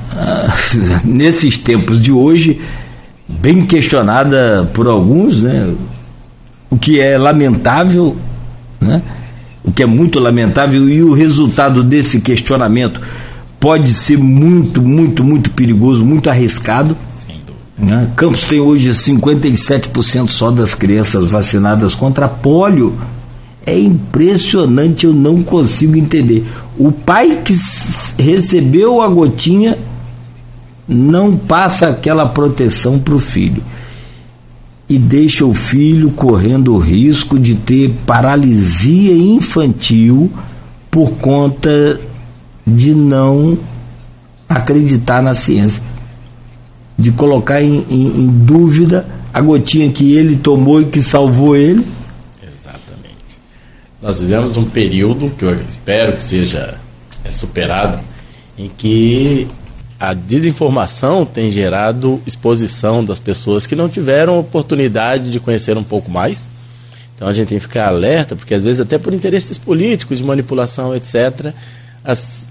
Nesses 1.02 1.56
tempos 1.56 2.00
de 2.00 2.12
hoje, 2.12 2.60
bem 3.26 3.64
questionada 3.64 4.68
por 4.74 4.86
alguns, 4.86 5.42
né? 5.42 5.74
O 6.70 6.76
que 6.76 7.00
é 7.00 7.16
lamentável, 7.16 8.16
né? 8.80 9.02
O 9.64 9.72
que 9.72 9.82
é 9.82 9.86
muito 9.86 10.20
lamentável 10.20 10.88
e 10.88 11.02
o 11.02 11.14
resultado 11.14 11.82
desse 11.82 12.20
questionamento 12.20 13.00
pode 13.58 13.94
ser 13.94 14.18
muito, 14.18 14.82
muito, 14.82 15.24
muito 15.24 15.50
perigoso, 15.50 16.04
muito 16.04 16.28
arriscado, 16.28 16.94
né? 17.78 18.10
Campos 18.14 18.44
tem 18.44 18.60
hoje 18.60 18.90
57% 18.90 20.28
só 20.28 20.50
das 20.50 20.74
crianças 20.74 21.30
vacinadas 21.30 21.94
contra 21.94 22.28
polio. 22.28 22.94
É 23.66 23.78
impressionante, 23.78 25.06
eu 25.06 25.12
não 25.12 25.42
consigo 25.42 25.96
entender. 25.96 26.44
O 26.78 26.92
pai 26.92 27.42
que 27.44 27.54
recebeu 28.22 29.00
a 29.00 29.08
gotinha 29.08 29.78
não 30.86 31.36
passa 31.36 31.88
aquela 31.88 32.26
proteção 32.26 32.98
para 32.98 33.14
o 33.14 33.18
filho 33.18 33.62
e 34.86 34.98
deixa 34.98 35.46
o 35.46 35.54
filho 35.54 36.10
correndo 36.10 36.74
o 36.74 36.78
risco 36.78 37.38
de 37.38 37.54
ter 37.54 37.90
paralisia 38.04 39.16
infantil 39.16 40.30
por 40.90 41.12
conta 41.12 41.98
de 42.66 42.94
não 42.94 43.58
acreditar 44.46 45.22
na 45.22 45.34
ciência 45.34 45.82
de 46.98 47.10
colocar 47.10 47.62
em, 47.62 47.84
em, 47.90 48.06
em 48.06 48.28
dúvida 48.28 49.06
a 49.32 49.40
gotinha 49.40 49.90
que 49.90 50.14
ele 50.14 50.36
tomou 50.36 50.80
e 50.80 50.84
que 50.86 51.02
salvou 51.02 51.56
ele. 51.56 51.84
Nós 54.04 54.20
vivemos 54.20 54.58
um 54.58 54.66
período 54.66 55.30
que 55.30 55.46
eu 55.46 55.54
espero 55.62 56.12
que 56.12 56.22
seja 56.22 56.76
é, 57.24 57.30
superado, 57.30 57.98
em 58.58 58.68
que 58.68 59.48
a 59.98 60.12
desinformação 60.12 61.24
tem 61.24 61.50
gerado 61.50 62.20
exposição 62.26 63.02
das 63.02 63.18
pessoas 63.18 63.66
que 63.66 63.74
não 63.74 63.88
tiveram 63.88 64.38
oportunidade 64.38 65.30
de 65.30 65.40
conhecer 65.40 65.78
um 65.78 65.82
pouco 65.82 66.10
mais. 66.10 66.46
Então 67.16 67.26
a 67.26 67.32
gente 67.32 67.48
tem 67.48 67.56
que 67.56 67.64
ficar 67.64 67.88
alerta, 67.88 68.36
porque 68.36 68.52
às 68.52 68.62
vezes, 68.62 68.78
até 68.78 68.98
por 68.98 69.14
interesses 69.14 69.56
políticos, 69.56 70.18
de 70.18 70.24
manipulação, 70.24 70.94
etc., 70.94 71.54
as, 72.04 72.46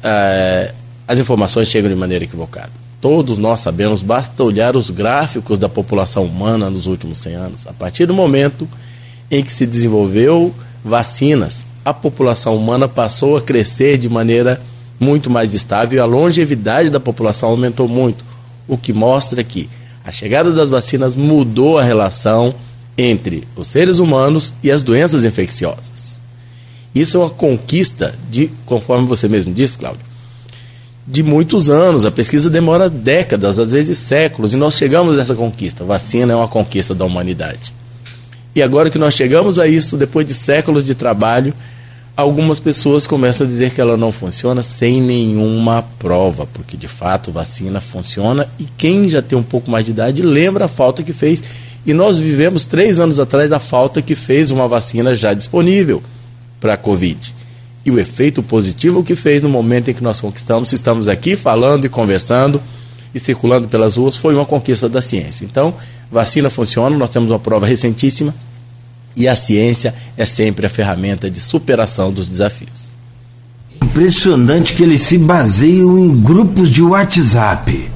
as 1.07 1.19
informações 1.19 1.67
chegam 1.67 1.87
de 1.87 1.95
maneira 1.95 2.23
equivocada 2.23 2.71
todos 2.99 3.37
nós 3.37 3.59
sabemos, 3.59 4.01
basta 4.01 4.41
olhar 4.41 4.77
os 4.77 4.89
gráficos 4.89 5.59
da 5.59 5.67
população 5.67 6.23
humana 6.23 6.69
nos 6.69 6.87
últimos 6.87 7.17
100 7.17 7.35
anos. 7.35 7.67
A 7.67 7.73
partir 7.73 8.05
do 8.05 8.13
momento 8.13 8.65
em 9.29 9.43
que 9.43 9.51
se 9.51 9.65
desenvolveu 9.65 10.55
vacinas, 10.83 11.65
a 11.83 11.93
população 11.93 12.55
humana 12.55 12.87
passou 12.87 13.37
a 13.37 13.41
crescer 13.41 13.97
de 13.97 14.09
maneira 14.09 14.61
muito 14.99 15.29
mais 15.29 15.53
estável 15.53 15.97
e 15.97 16.01
a 16.01 16.05
longevidade 16.05 16.89
da 16.89 16.99
população 16.99 17.49
aumentou 17.49 17.87
muito, 17.87 18.23
o 18.67 18.77
que 18.77 18.93
mostra 18.93 19.43
que 19.43 19.69
A 20.05 20.11
chegada 20.11 20.51
das 20.51 20.69
vacinas 20.69 21.15
mudou 21.15 21.77
a 21.77 21.83
relação 21.83 22.53
entre 22.97 23.47
os 23.55 23.69
seres 23.69 23.99
humanos 23.99 24.53
e 24.61 24.69
as 24.69 24.81
doenças 24.81 25.23
infecciosas. 25.23 26.19
Isso 26.93 27.15
é 27.15 27.19
uma 27.21 27.29
conquista 27.29 28.13
de, 28.29 28.51
conforme 28.65 29.07
você 29.07 29.29
mesmo 29.29 29.53
disse, 29.53 29.77
Cláudio, 29.77 30.05
de 31.07 31.23
muitos 31.23 31.69
anos. 31.69 32.05
A 32.05 32.11
pesquisa 32.11 32.49
demora 32.49 32.89
décadas, 32.89 33.59
às 33.59 33.71
vezes 33.71 33.97
séculos, 33.97 34.53
e 34.53 34.57
nós 34.57 34.75
chegamos 34.75 35.17
a 35.17 35.21
essa 35.21 35.35
conquista. 35.35 35.83
A 35.83 35.87
vacina 35.87 36.33
é 36.33 36.35
uma 36.35 36.49
conquista 36.49 36.93
da 36.93 37.05
humanidade. 37.05 37.73
E 38.55 38.61
agora 38.61 38.89
que 38.89 38.97
nós 38.97 39.13
chegamos 39.13 39.59
a 39.59 39.67
isso, 39.67 39.97
depois 39.97 40.25
de 40.25 40.33
séculos 40.33 40.85
de 40.85 40.93
trabalho, 40.93 41.53
algumas 42.15 42.59
pessoas 42.59 43.07
começam 43.07 43.45
a 43.45 43.49
dizer 43.49 43.71
que 43.71 43.81
ela 43.81 43.97
não 43.97 44.11
funciona 44.11 44.61
sem 44.61 45.01
nenhuma 45.01 45.83
prova, 45.97 46.45
porque 46.53 46.77
de 46.77 46.87
fato 46.87 47.31
vacina 47.31 47.81
funciona 47.81 48.47
e 48.59 48.65
quem 48.77 49.09
já 49.09 49.21
tem 49.21 49.37
um 49.37 49.43
pouco 49.43 49.71
mais 49.71 49.83
de 49.83 49.91
idade 49.91 50.21
lembra 50.21 50.65
a 50.65 50.67
falta 50.67 51.01
que 51.01 51.13
fez. 51.13 51.41
E 51.85 51.93
nós 51.93 52.17
vivemos 52.17 52.63
três 52.63 52.99
anos 52.99 53.19
atrás 53.19 53.51
a 53.51 53.59
falta 53.59 54.01
que 54.01 54.15
fez 54.15 54.51
uma 54.51 54.67
vacina 54.67 55.13
já 55.15 55.33
disponível 55.33 56.01
para 56.61 56.75
a 56.75 56.77
Covid. 56.77 57.35
E 57.85 57.91
o 57.91 57.99
efeito 57.99 58.41
positivo 58.41 59.03
que 59.03 59.15
fez 59.15 59.41
no 59.41 59.49
momento 59.49 59.89
em 59.89 59.93
que 59.93 60.03
nós 60.03 60.21
conquistamos, 60.21 60.71
estamos 60.71 61.09
aqui 61.09 61.35
falando 61.35 61.83
e 61.83 61.89
conversando 61.89 62.61
e 63.13 63.19
circulando 63.19 63.67
pelas 63.67 63.97
ruas, 63.97 64.15
foi 64.15 64.33
uma 64.33 64.45
conquista 64.45 64.87
da 64.87 65.01
ciência. 65.01 65.43
Então, 65.43 65.73
vacina 66.13 66.49
funciona, 66.49 66.95
nós 66.95 67.09
temos 67.09 67.29
uma 67.31 67.39
prova 67.39 67.65
recentíssima 67.65 68.33
e 69.15 69.27
a 69.27 69.35
ciência 69.35 69.93
é 70.15 70.25
sempre 70.25 70.65
a 70.65 70.69
ferramenta 70.69 71.29
de 71.29 71.39
superação 71.39 72.11
dos 72.11 72.25
desafios. 72.27 72.93
Impressionante 73.81 74.73
que 74.73 74.83
eles 74.83 75.01
se 75.01 75.17
baseiam 75.17 75.97
em 75.97 76.21
grupos 76.21 76.69
de 76.69 76.81
WhatsApp. 76.81 77.89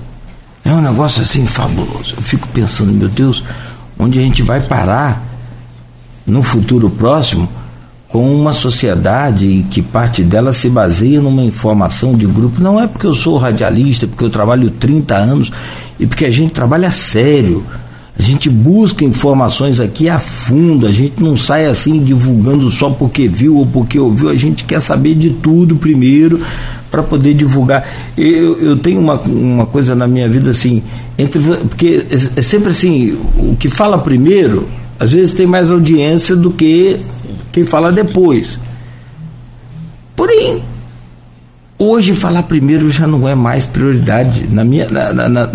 É 0.65 0.71
um 0.71 0.81
negócio 0.81 1.21
assim 1.21 1.45
fabuloso. 1.45 2.15
Eu 2.17 2.21
fico 2.21 2.47
pensando, 2.49 2.91
meu 2.91 3.07
Deus, 3.07 3.43
onde 3.97 4.19
a 4.19 4.21
gente 4.21 4.43
vai 4.43 4.61
parar 4.61 5.23
no 6.25 6.43
futuro 6.43 6.89
próximo 6.89 7.47
com 8.09 8.33
uma 8.33 8.53
sociedade 8.53 9.65
que 9.69 9.81
parte 9.81 10.23
dela 10.23 10.53
se 10.53 10.69
baseia 10.69 11.21
numa 11.21 11.43
informação 11.43 12.15
de 12.15 12.25
grupo. 12.25 12.61
Não 12.61 12.79
é 12.81 12.87
porque 12.87 13.05
eu 13.05 13.13
sou 13.13 13.37
radialista, 13.37 14.07
porque 14.07 14.23
eu 14.23 14.29
trabalho 14.29 14.69
30 14.69 15.15
anos 15.15 15.51
e 15.99 16.05
porque 16.05 16.25
a 16.25 16.31
gente 16.31 16.53
trabalha 16.53 16.91
sério 16.91 17.65
a 18.17 18.21
gente 18.21 18.49
busca 18.49 19.05
informações 19.05 19.79
aqui 19.79 20.09
a 20.09 20.17
fundo, 20.17 20.87
a 20.87 20.91
gente 20.91 21.21
não 21.21 21.37
sai 21.37 21.67
assim 21.67 22.03
divulgando 22.03 22.69
só 22.71 22.89
porque 22.89 23.27
viu 23.27 23.57
ou 23.57 23.65
porque 23.65 23.99
ouviu, 23.99 24.29
a 24.29 24.35
gente 24.35 24.63
quer 24.63 24.81
saber 24.81 25.13
de 25.13 25.29
tudo 25.29 25.75
primeiro 25.75 26.41
para 26.89 27.03
poder 27.03 27.35
divulgar. 27.35 27.87
Eu, 28.17 28.59
eu 28.59 28.77
tenho 28.77 28.99
uma, 28.99 29.15
uma 29.15 29.65
coisa 29.67 29.93
na 29.93 30.07
minha 30.07 30.27
vida 30.27 30.49
assim, 30.49 30.81
entre 31.15 31.39
porque 31.39 32.07
é, 32.09 32.39
é 32.39 32.41
sempre 32.41 32.71
assim, 32.71 33.15
o 33.37 33.55
que 33.55 33.69
fala 33.69 33.99
primeiro, 33.99 34.67
às 34.99 35.11
vezes 35.11 35.33
tem 35.33 35.45
mais 35.45 35.69
audiência 35.69 36.35
do 36.35 36.49
que 36.49 36.97
quem 37.51 37.65
fala 37.65 37.91
depois. 37.91 38.59
Porém, 40.15 40.63
hoje 41.77 42.15
falar 42.15 42.41
primeiro 42.43 42.89
já 42.89 43.05
não 43.05 43.27
é 43.27 43.35
mais 43.35 43.67
prioridade. 43.67 44.47
Na 44.49 44.63
minha, 44.63 44.89
na, 44.89 45.13
na, 45.13 45.29
na, 45.29 45.49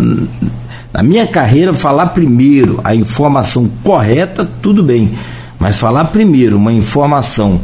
na 0.93 1.01
minha 1.01 1.25
carreira, 1.25 1.73
falar 1.73 2.07
primeiro 2.07 2.79
a 2.83 2.93
informação 2.93 3.69
correta, 3.83 4.47
tudo 4.61 4.83
bem. 4.83 5.11
Mas 5.57 5.77
falar 5.77 6.05
primeiro 6.05 6.55
uma 6.55 6.71
informação 6.71 7.59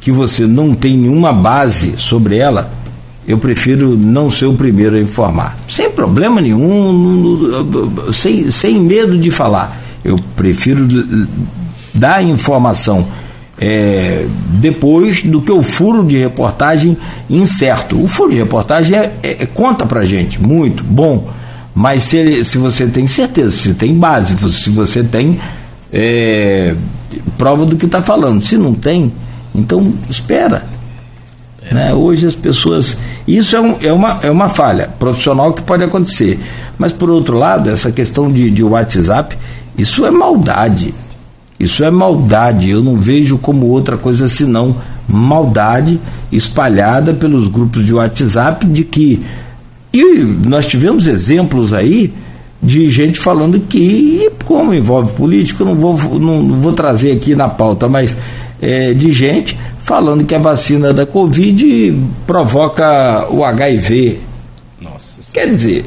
que 0.00 0.12
você 0.12 0.46
não 0.46 0.72
tem 0.72 0.96
nenhuma 0.96 1.32
base 1.32 1.94
sobre 1.96 2.38
ela, 2.38 2.70
eu 3.26 3.38
prefiro 3.38 3.96
não 3.96 4.30
ser 4.30 4.46
o 4.46 4.54
primeiro 4.54 4.94
a 4.94 5.00
informar. 5.00 5.58
Sem 5.68 5.90
problema 5.90 6.40
nenhum, 6.40 7.66
sem, 8.12 8.50
sem 8.50 8.78
medo 8.78 9.18
de 9.18 9.30
falar. 9.30 9.76
Eu 10.04 10.18
prefiro 10.36 10.86
dar 11.92 12.22
informação 12.22 13.08
é, 13.58 14.26
depois 14.60 15.22
do 15.22 15.42
que 15.42 15.52
o 15.52 15.62
furo 15.62 16.04
de 16.04 16.16
reportagem 16.16 16.96
incerto. 17.28 18.02
O 18.02 18.06
furo 18.06 18.30
de 18.30 18.38
reportagem 18.38 18.96
é, 18.96 19.12
é, 19.22 19.46
conta 19.46 19.84
pra 19.84 20.04
gente, 20.04 20.40
muito 20.40 20.84
bom 20.84 21.28
mas 21.74 22.04
se, 22.04 22.16
ele, 22.16 22.44
se 22.44 22.58
você 22.58 22.86
tem 22.86 23.06
certeza, 23.06 23.50
se 23.50 23.74
tem 23.74 23.94
base, 23.94 24.36
se 24.52 24.70
você 24.70 25.02
tem 25.02 25.38
é, 25.92 26.74
prova 27.36 27.64
do 27.64 27.76
que 27.76 27.86
está 27.86 28.02
falando. 28.02 28.42
Se 28.42 28.56
não 28.56 28.74
tem, 28.74 29.12
então 29.54 29.92
espera. 30.08 30.64
É. 31.70 31.74
Né? 31.74 31.94
Hoje 31.94 32.26
as 32.26 32.34
pessoas. 32.34 32.96
Isso 33.26 33.54
é, 33.56 33.60
um, 33.60 33.76
é, 33.80 33.92
uma, 33.92 34.20
é 34.22 34.30
uma 34.30 34.48
falha 34.48 34.88
profissional 34.98 35.52
que 35.52 35.62
pode 35.62 35.84
acontecer. 35.84 36.40
Mas 36.78 36.92
por 36.92 37.10
outro 37.10 37.38
lado, 37.38 37.70
essa 37.70 37.92
questão 37.92 38.30
de, 38.30 38.50
de 38.50 38.62
WhatsApp, 38.62 39.36
isso 39.76 40.04
é 40.04 40.10
maldade. 40.10 40.94
Isso 41.58 41.84
é 41.84 41.90
maldade. 41.90 42.70
Eu 42.70 42.82
não 42.82 42.96
vejo 42.96 43.38
como 43.38 43.66
outra 43.66 43.96
coisa 43.96 44.28
senão 44.28 44.76
maldade 45.06 46.00
espalhada 46.30 47.12
pelos 47.12 47.48
grupos 47.48 47.84
de 47.84 47.92
WhatsApp 47.92 48.64
de 48.66 48.84
que 48.84 49.22
e 49.92 50.22
nós 50.22 50.66
tivemos 50.66 51.06
exemplos 51.06 51.72
aí 51.72 52.12
de 52.62 52.90
gente 52.90 53.18
falando 53.18 53.58
que, 53.60 54.30
como 54.44 54.74
envolve 54.74 55.12
política, 55.14 55.62
eu 55.62 55.66
não 55.66 55.74
vou, 55.74 55.96
não, 56.18 56.42
não 56.42 56.60
vou 56.60 56.72
trazer 56.72 57.12
aqui 57.12 57.34
na 57.34 57.48
pauta, 57.48 57.88
mas 57.88 58.16
é, 58.60 58.92
de 58.92 59.10
gente 59.10 59.58
falando 59.82 60.24
que 60.24 60.34
a 60.34 60.38
vacina 60.38 60.92
da 60.92 61.06
Covid 61.06 61.96
provoca 62.26 63.26
o 63.30 63.44
HIV. 63.44 64.18
Nossa. 64.80 65.20
Quer 65.32 65.46
dizer, 65.46 65.84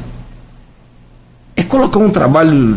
é 1.56 1.62
colocar 1.62 2.00
um 2.00 2.10
trabalho 2.10 2.76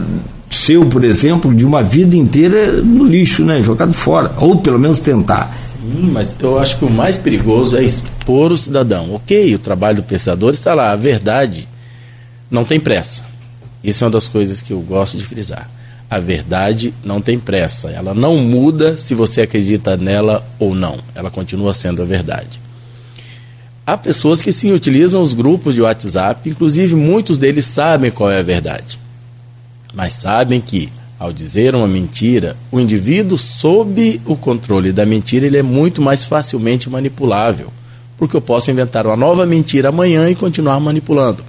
seu, 0.49 0.85
por 0.85 1.03
exemplo, 1.03 1.53
de 1.53 1.65
uma 1.65 1.83
vida 1.83 2.15
inteira 2.15 2.81
no 2.81 3.05
lixo, 3.05 3.43
né? 3.43 3.61
Jogado 3.61 3.93
fora. 3.93 4.33
Ou 4.37 4.57
pelo 4.57 4.79
menos 4.79 4.99
tentar. 4.99 5.53
Sim, 5.87 6.11
mas 6.11 6.35
eu 6.41 6.59
acho 6.59 6.77
que 6.77 6.85
o 6.85 6.89
mais 6.89 7.15
perigoso 7.17 7.77
é 7.77 7.83
expor 7.83 8.51
o 8.51 8.57
cidadão. 8.57 9.13
Ok, 9.13 9.55
o 9.55 9.59
trabalho 9.59 9.97
do 9.97 10.03
pensador 10.03 10.51
está 10.51 10.73
lá. 10.73 10.91
A 10.91 10.97
verdade 10.97 11.65
não 12.51 12.65
tem 12.65 12.77
pressa. 12.77 13.23
Isso 13.81 14.03
é 14.03 14.05
uma 14.05 14.11
das 14.11 14.27
coisas 14.27 14.61
que 14.61 14.73
eu 14.73 14.81
gosto 14.81 15.17
de 15.17 15.23
frisar. 15.23 15.69
A 16.09 16.19
verdade 16.19 16.93
não 17.05 17.21
tem 17.21 17.39
pressa. 17.39 17.89
Ela 17.89 18.13
não 18.13 18.35
muda 18.35 18.97
se 18.97 19.15
você 19.15 19.43
acredita 19.43 19.95
nela 19.95 20.45
ou 20.59 20.75
não. 20.75 20.97
Ela 21.15 21.31
continua 21.31 21.73
sendo 21.73 22.01
a 22.01 22.05
verdade. 22.05 22.59
Há 23.85 23.95
pessoas 23.95 24.41
que 24.41 24.51
sim 24.51 24.73
utilizam 24.73 25.23
os 25.23 25.33
grupos 25.33 25.73
de 25.73 25.81
WhatsApp, 25.81 26.49
inclusive 26.49 26.95
muitos 26.95 27.37
deles 27.37 27.65
sabem 27.65 28.11
qual 28.11 28.29
é 28.29 28.39
a 28.39 28.43
verdade. 28.43 28.99
Mas 29.93 30.11
sabem 30.13 30.59
que 30.59 30.91
ao 31.19 31.33
dizer 31.33 31.75
uma 31.75 31.87
mentira, 31.87 32.55
o 32.71 32.79
indivíduo, 32.79 33.37
sob 33.37 34.21
o 34.25 34.35
controle 34.35 34.91
da 34.91 35.05
mentira, 35.05 35.45
ele 35.45 35.57
é 35.57 35.63
muito 35.63 36.01
mais 36.01 36.23
facilmente 36.25 36.89
manipulável, 36.89 37.73
porque 38.17 38.35
eu 38.35 38.41
posso 38.41 38.69
inventar 38.69 39.07
uma 39.07 39.15
nova 39.15 39.45
mentira 39.45 39.89
amanhã 39.89 40.29
e 40.29 40.35
continuar 40.35 40.79
manipulando. 40.79 41.43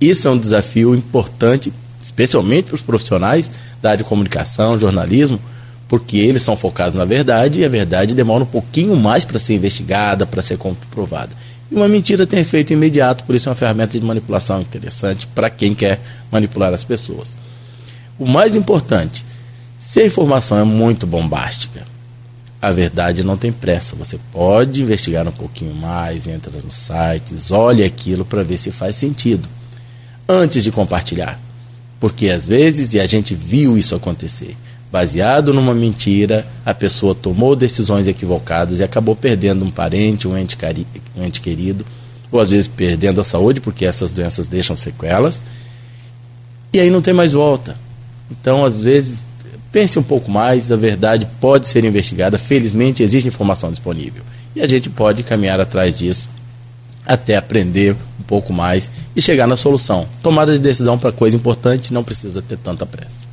Isso 0.00 0.28
é 0.28 0.30
um 0.30 0.38
desafio 0.38 0.94
importante, 0.94 1.72
especialmente 2.02 2.66
para 2.66 2.76
os 2.76 2.82
profissionais 2.82 3.50
da 3.80 3.90
área 3.90 4.04
de 4.04 4.08
comunicação, 4.08 4.78
jornalismo, 4.78 5.40
porque 5.88 6.16
eles 6.16 6.42
são 6.42 6.56
focados 6.56 6.94
na 6.94 7.04
verdade 7.04 7.60
e 7.60 7.64
a 7.64 7.68
verdade 7.68 8.14
demora 8.14 8.44
um 8.44 8.46
pouquinho 8.46 8.96
mais 8.96 9.24
para 9.24 9.38
ser 9.38 9.54
investigada, 9.54 10.24
para 10.24 10.42
ser 10.42 10.56
comprovada. 10.56 11.30
E 11.70 11.74
uma 11.74 11.88
mentira 11.88 12.26
tem 12.26 12.40
efeito 12.40 12.72
imediato, 12.72 13.24
por 13.24 13.34
isso 13.34 13.48
é 13.48 13.50
uma 13.50 13.56
ferramenta 13.56 13.98
de 13.98 14.06
manipulação 14.06 14.60
interessante 14.60 15.26
para 15.26 15.50
quem 15.50 15.74
quer 15.74 16.00
manipular 16.30 16.72
as 16.72 16.84
pessoas. 16.84 17.36
O 18.22 18.26
mais 18.28 18.54
importante, 18.54 19.24
se 19.76 19.98
a 19.98 20.06
informação 20.06 20.56
é 20.56 20.62
muito 20.62 21.08
bombástica, 21.08 21.84
a 22.62 22.70
verdade 22.70 23.24
não 23.24 23.36
tem 23.36 23.50
pressa. 23.50 23.96
Você 23.96 24.16
pode 24.32 24.80
investigar 24.80 25.26
um 25.26 25.32
pouquinho 25.32 25.74
mais, 25.74 26.28
entra 26.28 26.52
nos 26.64 26.76
sites, 26.76 27.50
olhe 27.50 27.82
aquilo 27.82 28.24
para 28.24 28.44
ver 28.44 28.58
se 28.58 28.70
faz 28.70 28.94
sentido 28.94 29.48
antes 30.28 30.62
de 30.62 30.70
compartilhar. 30.70 31.36
Porque 31.98 32.30
às 32.30 32.46
vezes, 32.46 32.94
e 32.94 33.00
a 33.00 33.08
gente 33.08 33.34
viu 33.34 33.76
isso 33.76 33.92
acontecer, 33.96 34.56
baseado 34.92 35.52
numa 35.52 35.74
mentira, 35.74 36.46
a 36.64 36.72
pessoa 36.72 37.16
tomou 37.16 37.56
decisões 37.56 38.06
equivocadas 38.06 38.78
e 38.78 38.84
acabou 38.84 39.16
perdendo 39.16 39.64
um 39.64 39.70
parente, 39.70 40.28
um 40.28 40.38
ente, 40.38 40.56
cari 40.56 40.86
um 41.16 41.24
ente 41.24 41.40
querido, 41.40 41.84
ou 42.30 42.38
às 42.38 42.50
vezes 42.50 42.68
perdendo 42.68 43.20
a 43.20 43.24
saúde, 43.24 43.60
porque 43.60 43.84
essas 43.84 44.12
doenças 44.12 44.46
deixam 44.46 44.76
sequelas, 44.76 45.44
e 46.72 46.78
aí 46.78 46.88
não 46.88 47.02
tem 47.02 47.12
mais 47.12 47.32
volta. 47.32 47.76
Então, 48.40 48.64
às 48.64 48.80
vezes, 48.80 49.24
pense 49.70 49.98
um 49.98 50.02
pouco 50.02 50.30
mais, 50.30 50.72
a 50.72 50.76
verdade 50.76 51.28
pode 51.40 51.68
ser 51.68 51.84
investigada. 51.84 52.38
Felizmente, 52.38 53.02
existe 53.02 53.28
informação 53.28 53.70
disponível. 53.70 54.22
E 54.56 54.60
a 54.60 54.68
gente 54.68 54.90
pode 54.90 55.22
caminhar 55.22 55.60
atrás 55.60 55.96
disso 55.96 56.28
até 57.06 57.36
aprender 57.36 57.96
um 58.20 58.22
pouco 58.22 58.52
mais 58.52 58.90
e 59.14 59.20
chegar 59.20 59.46
na 59.46 59.56
solução. 59.56 60.06
Tomada 60.22 60.52
de 60.52 60.58
decisão 60.58 60.96
para 60.96 61.10
coisa 61.10 61.36
importante 61.36 61.92
não 61.92 62.04
precisa 62.04 62.40
ter 62.40 62.56
tanta 62.56 62.86
pressa. 62.86 63.26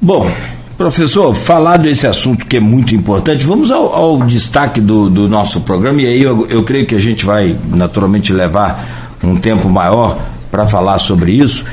Bom, 0.00 0.30
professor, 0.76 1.34
falado 1.34 1.84
desse 1.84 2.06
assunto 2.06 2.44
que 2.44 2.58
é 2.58 2.60
muito 2.60 2.94
importante, 2.94 3.44
vamos 3.44 3.70
ao, 3.70 3.94
ao 3.94 4.22
destaque 4.22 4.80
do, 4.80 5.08
do, 5.08 5.28
nosso 5.28 5.62
programa 5.62 6.02
e 6.02 6.06
aí 6.06 6.22
eu, 6.22 6.46
eu 6.48 6.62
creio 6.64 6.84
que 6.84 6.94
a 6.94 7.00
gente 7.00 7.24
vai 7.24 7.56
naturalmente 7.68 8.32
levar 8.32 9.16
um 9.24 9.36
tempo 9.36 9.68
maior 9.68 10.20
para 10.50 10.66
falar 10.66 10.98
sobre 10.98 11.32
isso 11.32 11.64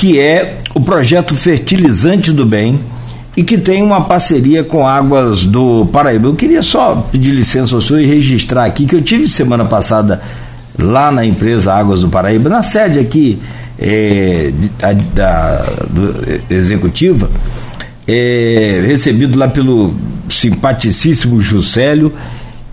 que 0.00 0.18
é 0.18 0.56
o 0.74 0.80
projeto 0.80 1.34
Fertilizante 1.34 2.32
do 2.32 2.46
Bem 2.46 2.80
e 3.36 3.44
que 3.44 3.58
tem 3.58 3.82
uma 3.82 4.00
parceria 4.00 4.64
com 4.64 4.86
Águas 4.86 5.44
do 5.44 5.84
Paraíba. 5.92 6.26
Eu 6.26 6.34
queria 6.34 6.62
só 6.62 7.06
pedir 7.12 7.32
licença 7.32 7.74
ao 7.74 7.82
senhor 7.82 8.00
e 8.00 8.06
registrar 8.06 8.64
aqui 8.64 8.86
que 8.86 8.96
eu 8.96 9.02
tive 9.02 9.28
semana 9.28 9.66
passada 9.66 10.22
lá 10.78 11.12
na 11.12 11.22
empresa 11.22 11.74
Águas 11.74 12.00
do 12.00 12.08
Paraíba, 12.08 12.48
na 12.48 12.62
sede 12.62 12.98
aqui 12.98 13.38
é, 13.78 14.50
da, 14.78 14.94
da 14.94 15.66
executiva, 16.48 17.28
é, 18.08 18.82
recebido 18.86 19.38
lá 19.38 19.48
pelo 19.48 19.94
simpaticíssimo 20.30 21.42
Juscelio. 21.42 22.10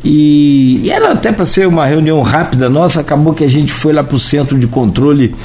E, 0.02 0.80
e 0.82 0.90
era 0.90 1.12
até 1.12 1.34
para 1.34 1.46
ser 1.46 1.68
uma 1.68 1.86
reunião 1.86 2.22
rápida 2.22 2.70
nossa, 2.70 3.02
acabou 3.02 3.34
que 3.34 3.44
a 3.44 3.50
gente 3.50 3.74
foi 3.74 3.92
lá 3.92 4.02
para 4.02 4.16
o 4.16 4.20
centro 4.20 4.58
de 4.58 4.66
controle 4.66 5.36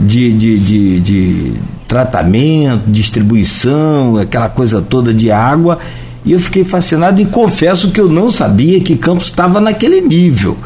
de, 0.00 0.32
de, 0.32 0.58
de, 0.58 1.00
de 1.00 1.52
tratamento, 1.86 2.90
distribuição, 2.90 4.16
aquela 4.16 4.48
coisa 4.48 4.80
toda 4.80 5.12
de 5.12 5.30
água. 5.30 5.78
E 6.24 6.32
eu 6.32 6.40
fiquei 6.40 6.64
fascinado 6.64 7.20
e 7.20 7.26
confesso 7.26 7.90
que 7.90 8.00
eu 8.00 8.08
não 8.08 8.30
sabia 8.30 8.80
que 8.80 8.96
Campos 8.96 9.26
estava 9.26 9.60
naquele 9.60 10.00
nível. 10.00 10.56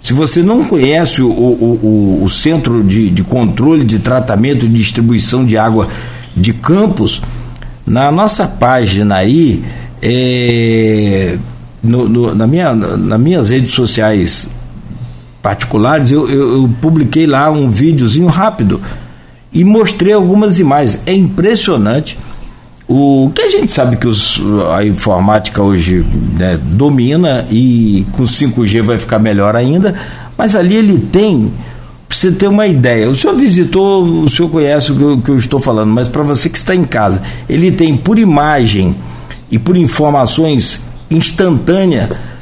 Se 0.00 0.12
você 0.12 0.42
não 0.42 0.64
conhece 0.64 1.22
o, 1.22 1.28
o, 1.28 2.20
o, 2.20 2.24
o 2.24 2.28
Centro 2.28 2.82
de, 2.84 3.08
de, 3.10 3.22
Controle 3.22 3.84
de 3.84 3.98
Tratamento 3.98 4.66
e 4.66 4.68
Distribuição 4.68 5.44
de 5.44 5.56
Água 5.56 5.88
de 6.36 6.52
Campos, 6.52 7.22
na 7.86 8.12
nossa 8.12 8.46
página 8.46 9.16
aí, 9.16 9.64
é, 10.02 11.38
no, 11.82 12.08
no, 12.08 12.34
na 12.34 12.46
minha, 12.46 12.74
nas 12.74 13.20
minhas 13.20 13.48
redes 13.48 13.70
sociais 13.70 14.48
particulares, 15.44 16.10
eu, 16.10 16.26
eu, 16.26 16.54
eu 16.54 16.70
publiquei 16.80 17.26
lá 17.26 17.50
um 17.50 17.68
videozinho 17.68 18.28
rápido 18.28 18.80
e 19.52 19.62
mostrei 19.62 20.14
algumas 20.14 20.58
imagens. 20.58 21.02
É 21.04 21.12
impressionante. 21.12 22.18
O 22.88 23.30
que 23.34 23.42
a 23.42 23.48
gente 23.48 23.70
sabe 23.70 23.96
que 23.96 24.08
os, 24.08 24.40
a 24.74 24.82
informática 24.82 25.62
hoje 25.62 26.02
né, 26.38 26.58
domina 26.62 27.46
e 27.50 28.06
com 28.12 28.24
5G 28.24 28.80
vai 28.82 28.98
ficar 28.98 29.18
melhor 29.18 29.54
ainda, 29.54 29.94
mas 30.36 30.56
ali 30.56 30.76
ele 30.76 30.98
tem, 30.98 31.52
para 32.08 32.16
você 32.16 32.32
ter 32.32 32.48
uma 32.48 32.66
ideia, 32.66 33.10
o 33.10 33.14
senhor 33.14 33.36
visitou, 33.36 34.02
o 34.02 34.30
senhor 34.30 34.48
conhece 34.48 34.92
o 34.92 34.96
que 34.96 35.02
eu, 35.02 35.18
que 35.18 35.30
eu 35.30 35.38
estou 35.38 35.60
falando, 35.60 35.92
mas 35.92 36.08
para 36.08 36.22
você 36.22 36.48
que 36.48 36.56
está 36.56 36.74
em 36.74 36.84
casa, 36.84 37.20
ele 37.48 37.70
tem 37.70 37.94
por 37.94 38.18
imagem 38.18 38.96
e 39.50 39.58
por 39.58 39.76
informações 39.76 40.80
instantânea 41.10 42.33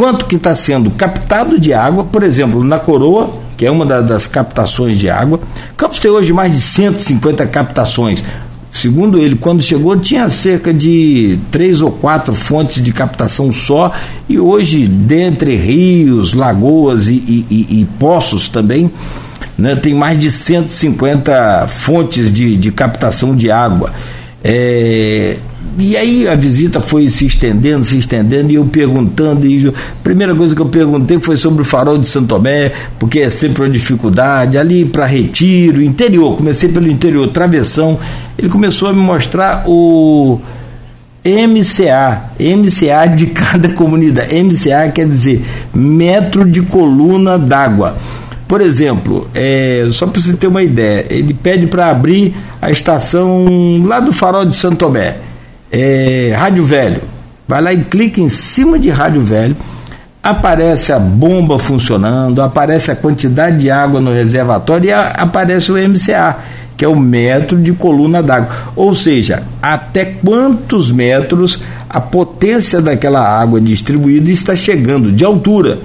quanto 0.00 0.24
que 0.24 0.36
está 0.36 0.56
sendo 0.56 0.90
captado 0.92 1.60
de 1.60 1.74
água, 1.74 2.02
por 2.04 2.22
exemplo, 2.22 2.64
na 2.64 2.78
coroa, 2.78 3.34
que 3.54 3.66
é 3.66 3.70
uma 3.70 3.84
da, 3.84 4.00
das 4.00 4.26
captações 4.26 4.98
de 4.98 5.10
água. 5.10 5.38
Campos 5.76 5.98
tem 5.98 6.10
hoje 6.10 6.32
mais 6.32 6.52
de 6.52 6.60
150 6.62 7.46
captações. 7.48 8.24
Segundo 8.72 9.18
ele, 9.18 9.36
quando 9.36 9.60
chegou, 9.62 9.94
tinha 9.98 10.26
cerca 10.30 10.72
de 10.72 11.38
três 11.50 11.82
ou 11.82 11.90
quatro 11.90 12.32
fontes 12.34 12.82
de 12.82 12.94
captação 12.94 13.52
só, 13.52 13.92
e 14.26 14.38
hoje, 14.38 14.86
dentre 14.86 15.54
rios, 15.54 16.32
lagoas 16.32 17.06
e, 17.06 17.12
e, 17.12 17.46
e, 17.50 17.80
e 17.82 17.88
poços 17.98 18.48
também, 18.48 18.90
né, 19.58 19.76
tem 19.76 19.92
mais 19.92 20.18
de 20.18 20.30
150 20.30 21.68
fontes 21.68 22.32
de, 22.32 22.56
de 22.56 22.72
captação 22.72 23.36
de 23.36 23.50
água. 23.50 23.92
É, 24.42 25.36
e 25.78 25.96
aí 25.96 26.26
a 26.26 26.34
visita 26.34 26.80
foi 26.80 27.08
se 27.08 27.26
estendendo, 27.26 27.84
se 27.84 27.98
estendendo, 27.98 28.50
e 28.50 28.54
eu 28.54 28.64
perguntando, 28.64 29.46
e 29.46 29.68
a 29.68 29.72
primeira 30.02 30.34
coisa 30.34 30.54
que 30.54 30.62
eu 30.62 30.66
perguntei 30.66 31.18
foi 31.20 31.36
sobre 31.36 31.62
o 31.62 31.64
farol 31.64 31.98
de 31.98 32.08
Santo 32.08 32.28
Tomé, 32.28 32.72
porque 32.98 33.20
é 33.20 33.30
sempre 33.30 33.62
uma 33.62 33.70
dificuldade, 33.70 34.56
ali 34.56 34.84
para 34.84 35.06
retiro, 35.06 35.82
interior, 35.82 36.36
comecei 36.36 36.70
pelo 36.70 36.88
interior, 36.88 37.28
travessão, 37.28 37.98
ele 38.38 38.48
começou 38.48 38.88
a 38.88 38.92
me 38.92 39.00
mostrar 39.00 39.64
o 39.66 40.40
MCA, 41.24 42.30
MCA 42.38 43.14
de 43.14 43.26
cada 43.32 43.68
comunidade. 43.70 44.42
MCA 44.42 44.90
quer 44.90 45.06
dizer 45.06 45.44
metro 45.74 46.44
de 46.44 46.62
coluna 46.62 47.38
d'água. 47.38 47.96
Por 48.50 48.60
exemplo, 48.60 49.28
é, 49.32 49.86
só 49.92 50.08
para 50.08 50.20
você 50.20 50.36
ter 50.36 50.48
uma 50.48 50.60
ideia, 50.60 51.06
ele 51.08 51.32
pede 51.32 51.68
para 51.68 51.88
abrir 51.88 52.34
a 52.60 52.68
estação 52.68 53.80
lá 53.86 54.00
do 54.00 54.12
Farol 54.12 54.44
de 54.44 54.56
Santo 54.56 54.74
Tomé, 54.74 55.18
é, 55.70 56.34
Rádio 56.36 56.64
Velho. 56.64 57.00
Vai 57.46 57.62
lá 57.62 57.72
e 57.72 57.84
clica 57.84 58.20
em 58.20 58.28
cima 58.28 58.76
de 58.76 58.90
Rádio 58.90 59.20
Velho, 59.20 59.56
aparece 60.20 60.92
a 60.92 60.98
bomba 60.98 61.60
funcionando, 61.60 62.42
aparece 62.42 62.90
a 62.90 62.96
quantidade 62.96 63.58
de 63.58 63.70
água 63.70 64.00
no 64.00 64.12
reservatório 64.12 64.88
e 64.88 64.92
a, 64.92 65.10
aparece 65.10 65.70
o 65.70 65.76
MCA, 65.76 66.38
que 66.76 66.84
é 66.84 66.88
o 66.88 66.98
metro 66.98 67.56
de 67.56 67.72
coluna 67.72 68.20
d'água. 68.20 68.48
Ou 68.74 68.96
seja, 68.96 69.44
até 69.62 70.04
quantos 70.04 70.90
metros 70.90 71.60
a 71.88 72.00
potência 72.00 72.80
daquela 72.80 73.20
água 73.20 73.60
distribuída 73.60 74.28
está 74.28 74.56
chegando 74.56 75.12
de 75.12 75.24
altura 75.24 75.78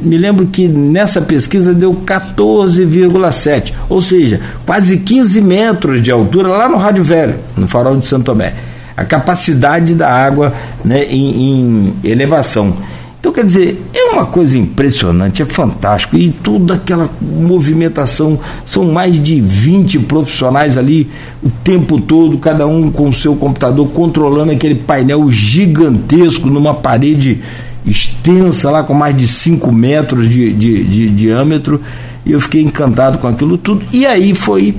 me 0.00 0.18
lembro 0.18 0.46
que 0.46 0.68
nessa 0.68 1.22
pesquisa 1.22 1.72
deu 1.72 1.94
14,7, 1.94 3.72
ou 3.88 4.02
seja, 4.02 4.40
quase 4.66 4.98
15 4.98 5.40
metros 5.40 6.02
de 6.02 6.10
altura 6.10 6.48
lá 6.48 6.68
no 6.68 6.76
Rádio 6.76 7.02
Velho, 7.02 7.36
no 7.56 7.66
farol 7.66 7.96
de 7.96 8.06
Santo 8.06 8.24
Tomé. 8.24 8.52
A 8.94 9.04
capacidade 9.04 9.94
da 9.94 10.12
água 10.12 10.52
né, 10.84 11.04
em, 11.04 11.94
em 11.94 11.94
elevação. 12.04 12.74
Então, 13.18 13.32
quer 13.32 13.44
dizer, 13.44 13.82
é 13.94 14.12
uma 14.12 14.26
coisa 14.26 14.58
impressionante, 14.58 15.42
é 15.42 15.46
fantástico. 15.46 16.16
E 16.16 16.30
toda 16.30 16.74
aquela 16.74 17.08
movimentação, 17.20 18.38
são 18.64 18.92
mais 18.92 19.22
de 19.22 19.40
20 19.40 20.00
profissionais 20.00 20.76
ali 20.76 21.08
o 21.42 21.50
tempo 21.64 21.98
todo, 22.00 22.36
cada 22.38 22.66
um 22.66 22.90
com 22.90 23.08
o 23.08 23.12
seu 23.12 23.34
computador, 23.36 23.88
controlando 23.90 24.52
aquele 24.52 24.74
painel 24.74 25.30
gigantesco 25.30 26.48
numa 26.48 26.74
parede 26.74 27.40
extensa 27.84 28.70
lá 28.70 28.82
com 28.82 28.94
mais 28.94 29.16
de 29.16 29.26
5 29.26 29.72
metros 29.72 30.28
de, 30.28 30.52
de, 30.52 30.84
de, 30.84 31.08
diâmetro 31.10 31.80
e 32.24 32.32
eu 32.32 32.40
fiquei 32.40 32.62
encantado 32.62 33.18
com 33.18 33.26
aquilo 33.26 33.56
tudo. 33.56 33.84
E 33.92 34.06
aí 34.06 34.34
foi 34.34 34.76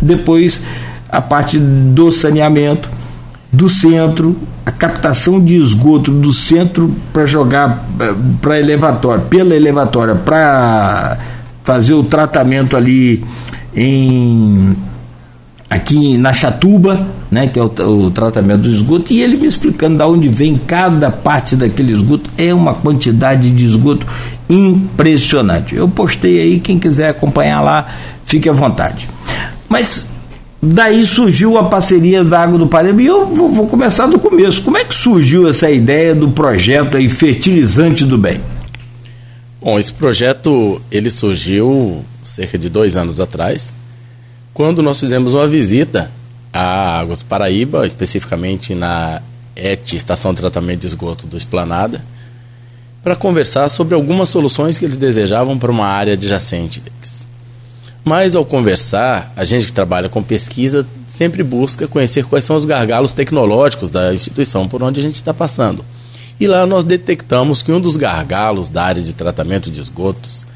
depois 0.00 0.62
a 1.08 1.20
parte 1.20 1.58
do 1.58 2.10
saneamento 2.10 2.88
do 3.52 3.68
centro, 3.68 4.36
a 4.64 4.70
captação 4.70 5.44
de 5.44 5.56
esgoto 5.56 6.12
do 6.12 6.32
centro 6.32 6.94
para 7.12 7.26
jogar 7.26 7.84
para 8.40 8.58
elevatória, 8.58 9.24
pela 9.24 9.56
elevatória, 9.56 10.14
para 10.14 11.18
fazer 11.64 11.94
o 11.94 12.04
tratamento 12.04 12.76
ali 12.76 13.24
em 13.74 14.76
aqui 15.70 16.18
na 16.18 16.32
Chatuba, 16.32 17.06
né, 17.30 17.46
que 17.46 17.56
é 17.56 17.62
o, 17.62 17.66
o, 17.66 18.10
tratamento 18.10 18.62
do 18.62 18.68
esgoto, 18.68 19.12
e 19.12 19.22
ele 19.22 19.36
me 19.36 19.46
explicando 19.46 19.96
de 19.96 20.02
onde 20.02 20.28
vem 20.28 20.58
cada 20.58 21.10
parte 21.12 21.54
daquele 21.54 21.92
esgoto, 21.92 22.28
é 22.36 22.52
uma 22.52 22.74
quantidade 22.74 23.52
de 23.52 23.64
esgoto 23.64 24.04
impressionante. 24.48 25.76
Eu 25.76 25.88
postei 25.88 26.40
aí, 26.40 26.58
quem 26.58 26.76
quiser 26.76 27.10
acompanhar 27.10 27.60
lá, 27.60 27.86
fique 28.26 28.48
à 28.48 28.52
vontade. 28.52 29.08
Mas 29.68 30.10
daí 30.60 31.06
surgiu 31.06 31.56
a 31.56 31.62
parceria 31.62 32.24
da 32.24 32.42
Água 32.42 32.58
do 32.58 32.66
Paraíba, 32.66 33.00
e 33.00 33.06
eu 33.06 33.26
vou, 33.26 33.48
vou 33.48 33.68
começar 33.68 34.08
do 34.08 34.18
começo. 34.18 34.62
Como 34.62 34.76
é 34.76 34.84
que 34.84 34.94
surgiu 34.94 35.48
essa 35.48 35.70
ideia 35.70 36.16
do 36.16 36.30
projeto 36.30 36.96
aí, 36.96 37.08
Fertilizante 37.08 38.04
do 38.04 38.18
Bem? 38.18 38.40
Bom, 39.62 39.78
esse 39.78 39.92
projeto 39.92 40.82
ele 40.90 41.10
surgiu 41.10 42.02
cerca 42.24 42.58
de 42.58 42.68
dois 42.68 42.96
anos 42.96 43.20
atrás, 43.20 43.74
quando 44.52 44.82
nós 44.82 44.98
fizemos 44.98 45.34
uma 45.34 45.46
visita 45.46 46.10
à 46.52 46.98
Águas 47.00 47.22
Paraíba, 47.22 47.86
especificamente 47.86 48.74
na 48.74 49.22
ET, 49.54 49.92
Estação 49.92 50.34
de 50.34 50.40
Tratamento 50.40 50.80
de 50.80 50.86
Esgoto 50.86 51.26
do 51.26 51.36
Esplanada, 51.36 52.04
para 53.02 53.16
conversar 53.16 53.68
sobre 53.68 53.94
algumas 53.94 54.28
soluções 54.28 54.78
que 54.78 54.84
eles 54.84 54.96
desejavam 54.96 55.58
para 55.58 55.70
uma 55.70 55.86
área 55.86 56.14
adjacente 56.14 56.80
deles. 56.80 57.26
Mas 58.04 58.34
ao 58.34 58.44
conversar, 58.44 59.32
a 59.36 59.44
gente 59.44 59.66
que 59.66 59.72
trabalha 59.72 60.08
com 60.08 60.22
pesquisa 60.22 60.86
sempre 61.06 61.42
busca 61.42 61.86
conhecer 61.86 62.24
quais 62.24 62.44
são 62.44 62.56
os 62.56 62.64
gargalos 62.64 63.12
tecnológicos 63.12 63.90
da 63.90 64.12
instituição 64.12 64.66
por 64.66 64.82
onde 64.82 65.00
a 65.00 65.02
gente 65.02 65.16
está 65.16 65.32
passando. 65.32 65.84
E 66.38 66.46
lá 66.46 66.66
nós 66.66 66.84
detectamos 66.84 67.62
que 67.62 67.70
um 67.70 67.80
dos 67.80 67.96
gargalos 67.96 68.68
da 68.70 68.82
área 68.82 69.02
de 69.02 69.12
tratamento 69.12 69.70
de 69.70 69.80
esgotos 69.80 70.46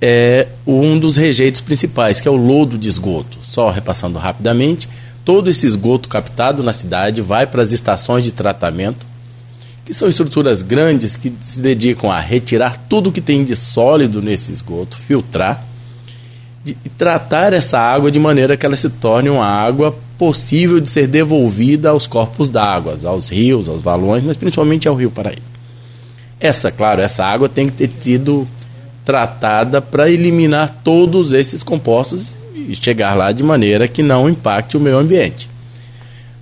é 0.00 0.48
um 0.66 0.98
dos 0.98 1.16
rejeitos 1.16 1.60
principais, 1.60 2.20
que 2.20 2.28
é 2.28 2.30
o 2.30 2.36
lodo 2.36 2.76
de 2.76 2.88
esgoto. 2.88 3.38
Só 3.42 3.70
repassando 3.70 4.18
rapidamente, 4.18 4.88
todo 5.24 5.48
esse 5.48 5.66
esgoto 5.66 6.08
captado 6.08 6.62
na 6.62 6.72
cidade 6.72 7.20
vai 7.22 7.46
para 7.46 7.62
as 7.62 7.72
estações 7.72 8.24
de 8.24 8.32
tratamento, 8.32 9.06
que 9.84 9.94
são 9.94 10.08
estruturas 10.08 10.62
grandes 10.62 11.16
que 11.16 11.32
se 11.40 11.60
dedicam 11.60 12.10
a 12.10 12.18
retirar 12.18 12.76
tudo 12.88 13.12
que 13.12 13.20
tem 13.20 13.44
de 13.44 13.54
sólido 13.54 14.20
nesse 14.20 14.52
esgoto, 14.52 14.96
filtrar 14.96 15.64
e 16.66 16.88
tratar 16.98 17.52
essa 17.52 17.78
água 17.78 18.10
de 18.10 18.18
maneira 18.18 18.56
que 18.56 18.66
ela 18.66 18.74
se 18.74 18.90
torne 18.90 19.30
uma 19.30 19.46
água 19.46 19.96
possível 20.18 20.80
de 20.80 20.88
ser 20.88 21.06
devolvida 21.06 21.90
aos 21.90 22.06
corpos 22.06 22.50
d'água, 22.50 22.98
aos 23.04 23.28
rios, 23.28 23.68
aos 23.68 23.82
valões, 23.82 24.24
mas 24.24 24.36
principalmente 24.36 24.88
ao 24.88 24.96
Rio 24.96 25.10
Paraíba. 25.10 25.42
Essa, 26.40 26.70
claro, 26.70 27.00
essa 27.00 27.24
água 27.24 27.48
tem 27.48 27.66
que 27.66 27.72
ter 27.72 27.88
tido 27.88 28.46
tratada 29.06 29.80
para 29.80 30.10
eliminar 30.10 30.80
todos 30.82 31.32
esses 31.32 31.62
compostos 31.62 32.34
e 32.54 32.74
chegar 32.74 33.14
lá 33.14 33.30
de 33.30 33.42
maneira 33.42 33.86
que 33.86 34.02
não 34.02 34.28
impacte 34.28 34.76
o 34.76 34.80
meio 34.80 34.98
ambiente. 34.98 35.48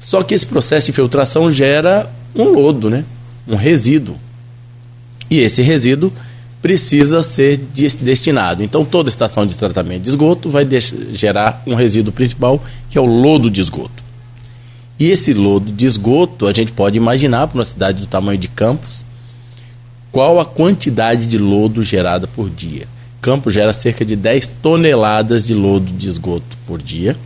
Só 0.00 0.22
que 0.22 0.34
esse 0.34 0.46
processo 0.46 0.86
de 0.86 0.92
filtração 0.92 1.52
gera 1.52 2.10
um 2.34 2.44
lodo, 2.44 2.88
né? 2.88 3.04
um 3.46 3.54
resíduo. 3.54 4.16
E 5.30 5.40
esse 5.40 5.60
resíduo 5.60 6.10
precisa 6.62 7.22
ser 7.22 7.58
destinado. 8.00 8.62
Então, 8.62 8.82
toda 8.82 9.10
estação 9.10 9.46
de 9.46 9.54
tratamento 9.54 10.02
de 10.02 10.08
esgoto 10.08 10.48
vai 10.48 10.66
gerar 11.12 11.62
um 11.66 11.74
resíduo 11.74 12.12
principal, 12.12 12.62
que 12.88 12.96
é 12.96 13.00
o 13.00 13.04
lodo 13.04 13.50
de 13.50 13.60
esgoto. 13.60 14.02
E 14.98 15.10
esse 15.10 15.34
lodo 15.34 15.70
de 15.70 15.84
esgoto, 15.84 16.46
a 16.46 16.52
gente 16.54 16.72
pode 16.72 16.96
imaginar 16.96 17.48
para 17.48 17.58
uma 17.58 17.64
cidade 17.64 18.00
do 18.00 18.06
tamanho 18.06 18.38
de 18.38 18.48
Campos, 18.48 19.03
qual 20.14 20.38
a 20.38 20.44
quantidade 20.44 21.26
de 21.26 21.36
lodo 21.36 21.82
gerada 21.82 22.28
por 22.28 22.48
dia. 22.48 22.86
Campos 23.20 23.52
gera 23.52 23.72
cerca 23.72 24.04
de 24.04 24.14
10 24.14 24.46
toneladas 24.62 25.44
de 25.44 25.54
lodo 25.54 25.90
de 25.90 26.06
esgoto 26.06 26.56
por 26.68 26.80
dia, 26.80 27.16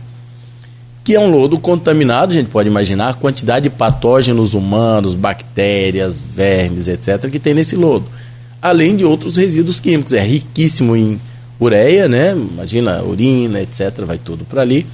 que 1.03 1.13
é 1.13 1.19
um 1.19 1.29
lodo 1.29 1.59
contaminado, 1.59 2.31
a 2.31 2.33
gente 2.33 2.49
pode 2.49 2.67
imaginar 2.67 3.09
a 3.09 3.13
quantidade 3.13 3.69
de 3.69 3.75
patógenos 3.75 4.55
humanos, 4.55 5.13
bactérias, 5.13 6.19
vermes, 6.19 6.87
etc., 6.87 7.29
que 7.29 7.37
tem 7.37 7.53
nesse 7.53 7.75
lodo. 7.75 8.07
Além 8.59 8.95
de 8.95 9.05
outros 9.05 9.37
resíduos 9.37 9.79
químicos. 9.79 10.13
É 10.13 10.21
riquíssimo 10.21 10.95
em 10.95 11.21
ureia, 11.61 12.07
né? 12.07 12.31
Imagina 12.31 13.03
urina, 13.03 13.61
etc., 13.61 14.03
vai 14.03 14.17
tudo 14.17 14.45
para 14.45 14.63
ali 14.63 14.87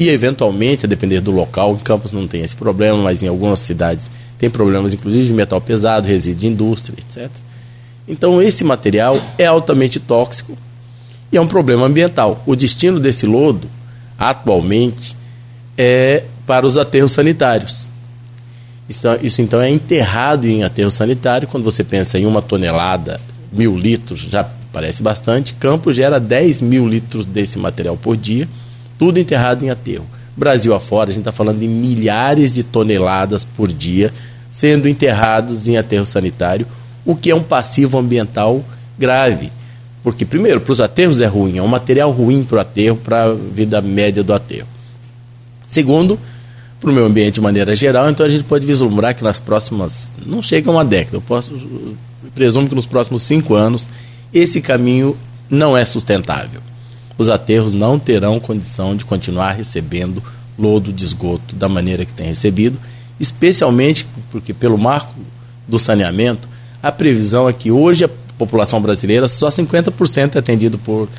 e 0.00 0.08
eventualmente, 0.08 0.86
a 0.86 0.88
depender 0.88 1.20
do 1.20 1.30
local, 1.30 1.74
em 1.74 1.76
Campos 1.76 2.10
não 2.10 2.26
tem 2.26 2.42
esse 2.42 2.56
problema, 2.56 2.96
mas 2.96 3.22
em 3.22 3.28
algumas 3.28 3.58
cidades 3.58 4.10
tem 4.40 4.50
problemas, 4.50 4.92
inclusive 4.92 5.28
de 5.28 5.32
metal 5.32 5.60
pesado, 5.60 6.08
resíduo 6.08 6.40
de 6.40 6.46
indústria, 6.48 6.96
etc. 6.98 7.30
Então, 8.08 8.42
esse 8.42 8.64
material 8.64 9.20
é 9.38 9.46
altamente 9.46 10.00
tóxico 10.00 10.56
e 11.30 11.36
é 11.36 11.40
um 11.40 11.46
problema 11.46 11.86
ambiental. 11.86 12.42
O 12.44 12.56
destino 12.56 12.98
desse 12.98 13.26
lodo, 13.26 13.68
atualmente, 14.18 15.14
é 15.78 16.24
para 16.46 16.66
os 16.66 16.76
aterros 16.76 17.12
sanitários. 17.12 17.88
Isso, 18.88 19.06
isso 19.22 19.42
então 19.42 19.60
é 19.60 19.70
enterrado 19.70 20.48
em 20.48 20.64
aterro 20.64 20.90
sanitário. 20.90 21.46
Quando 21.46 21.62
você 21.62 21.84
pensa 21.84 22.18
em 22.18 22.26
uma 22.26 22.42
tonelada, 22.42 23.20
mil 23.52 23.76
litros, 23.76 24.20
já 24.20 24.42
parece 24.72 25.02
bastante. 25.02 25.54
Campos 25.54 25.94
gera 25.94 26.18
10 26.18 26.62
mil 26.62 26.88
litros 26.88 27.24
desse 27.26 27.58
material 27.58 27.96
por 27.96 28.16
dia 28.16 28.48
tudo 29.00 29.18
enterrado 29.18 29.64
em 29.64 29.70
aterro. 29.70 30.04
Brasil 30.36 30.74
afora, 30.74 31.10
a 31.10 31.12
gente 31.12 31.22
está 31.22 31.32
falando 31.32 31.58
de 31.58 31.68
milhares 31.68 32.54
de 32.54 32.62
toneladas 32.62 33.44
por 33.44 33.72
dia 33.72 34.12
sendo 34.50 34.88
enterrados 34.88 35.68
em 35.68 35.76
aterro 35.76 36.04
sanitário, 36.04 36.66
o 37.04 37.14
que 37.14 37.30
é 37.30 37.34
um 37.34 37.42
passivo 37.42 37.98
ambiental 37.98 38.64
grave. 38.98 39.50
Porque, 40.02 40.24
primeiro, 40.24 40.60
para 40.60 40.72
os 40.72 40.80
aterros 40.80 41.20
é 41.20 41.26
ruim, 41.26 41.58
é 41.58 41.62
um 41.62 41.68
material 41.68 42.10
ruim 42.10 42.42
para 42.42 42.56
o 42.56 42.60
aterro, 42.60 42.96
para 42.96 43.24
a 43.24 43.34
vida 43.34 43.80
média 43.80 44.22
do 44.22 44.32
aterro. 44.32 44.66
Segundo, 45.70 46.18
para 46.80 46.90
o 46.90 46.92
meio 46.92 47.06
ambiente 47.06 47.34
de 47.34 47.40
maneira 47.40 47.76
geral, 47.76 48.08
então 48.10 48.24
a 48.24 48.28
gente 48.28 48.44
pode 48.44 48.66
vislumbrar 48.66 49.14
que 49.14 49.22
nas 49.22 49.38
próximas. 49.38 50.10
não 50.26 50.42
chega 50.42 50.70
a 50.70 50.72
uma 50.72 50.84
década, 50.84 51.18
eu 51.18 51.20
posso. 51.20 51.52
Eu 51.52 51.96
presumo 52.34 52.68
que 52.68 52.74
nos 52.74 52.86
próximos 52.86 53.22
cinco 53.22 53.54
anos 53.54 53.88
esse 54.32 54.60
caminho 54.60 55.16
não 55.48 55.76
é 55.76 55.84
sustentável 55.84 56.60
os 57.20 57.28
aterros 57.28 57.70
não 57.70 57.98
terão 57.98 58.40
condição 58.40 58.96
de 58.96 59.04
continuar 59.04 59.52
recebendo 59.52 60.22
lodo 60.58 60.90
de 60.90 61.04
esgoto 61.04 61.54
da 61.54 61.68
maneira 61.68 62.06
que 62.06 62.14
tem 62.14 62.26
recebido, 62.26 62.78
especialmente 63.20 64.06
porque, 64.30 64.54
pelo 64.54 64.78
marco 64.78 65.12
do 65.68 65.78
saneamento, 65.78 66.48
a 66.82 66.90
previsão 66.90 67.46
é 67.46 67.52
que 67.52 67.70
hoje 67.70 68.04
a 68.04 68.10
população 68.38 68.80
brasileira 68.80 69.28
só 69.28 69.50
50% 69.50 70.36
é 70.36 70.38
atendido 70.38 70.78
por, 70.78 71.10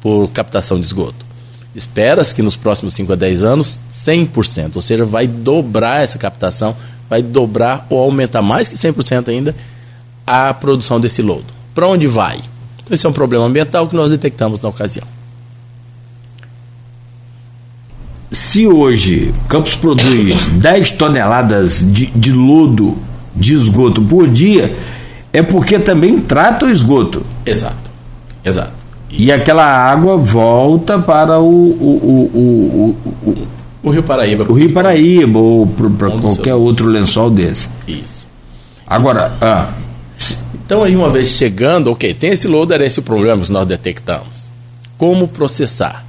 por 0.00 0.28
captação 0.28 0.78
de 0.78 0.86
esgoto. 0.86 1.26
Espera-se 1.74 2.32
que 2.32 2.42
nos 2.42 2.56
próximos 2.56 2.94
5 2.94 3.12
a 3.12 3.16
10 3.16 3.42
anos, 3.42 3.80
100%, 3.92 4.76
ou 4.76 4.82
seja, 4.82 5.04
vai 5.04 5.26
dobrar 5.26 6.04
essa 6.04 6.16
captação, 6.16 6.76
vai 7.08 7.22
dobrar 7.22 7.88
ou 7.90 7.98
aumentar 7.98 8.40
mais 8.40 8.68
que 8.68 8.76
100% 8.76 9.30
ainda 9.30 9.56
a 10.24 10.54
produção 10.54 11.00
desse 11.00 11.22
lodo. 11.22 11.46
Para 11.74 11.88
onde 11.88 12.06
vai? 12.06 12.38
Então, 12.80 12.94
esse 12.94 13.04
é 13.04 13.08
um 13.08 13.12
problema 13.12 13.46
ambiental 13.46 13.88
que 13.88 13.96
nós 13.96 14.10
detectamos 14.10 14.60
na 14.60 14.68
ocasião. 14.68 15.06
Se 18.30 18.66
hoje 18.66 19.32
Campos 19.48 19.74
produz 19.74 20.46
10 20.46 20.92
toneladas 20.92 21.84
de, 21.86 22.06
de 22.06 22.32
lodo 22.32 22.96
de 23.34 23.54
esgoto 23.54 24.02
por 24.02 24.28
dia, 24.28 24.76
é 25.32 25.42
porque 25.42 25.78
também 25.78 26.18
trata 26.18 26.66
o 26.66 26.70
esgoto. 26.70 27.22
Exato. 27.44 27.90
Exato. 28.44 28.72
E 29.10 29.32
aquela 29.32 29.64
água 29.64 30.16
volta 30.16 30.98
para 30.98 31.40
o, 31.40 31.44
o, 31.44 32.30
o, 32.34 32.96
o, 33.26 33.48
o 33.82 33.90
Rio 33.90 34.02
Paraíba. 34.02 34.44
O 34.48 34.52
Rio 34.52 34.72
Paraíba 34.72 35.38
ou 35.38 35.66
para 35.66 36.10
qualquer 36.10 36.54
outro 36.54 36.86
lençol 36.86 37.30
desse. 37.30 37.68
Isso. 37.88 38.28
Agora, 38.86 39.32
ah, 39.40 39.68
então 40.54 40.82
aí 40.82 40.94
uma 40.94 41.08
vez 41.08 41.30
chegando, 41.30 41.90
ok, 41.90 42.14
tem 42.14 42.30
esse 42.30 42.46
lodo, 42.46 42.72
era 42.72 42.84
esse 42.84 43.00
o 43.00 43.02
problema 43.02 43.42
que 43.44 43.50
nós 43.50 43.66
detectamos. 43.66 44.50
Como 44.96 45.26
processar? 45.26 46.04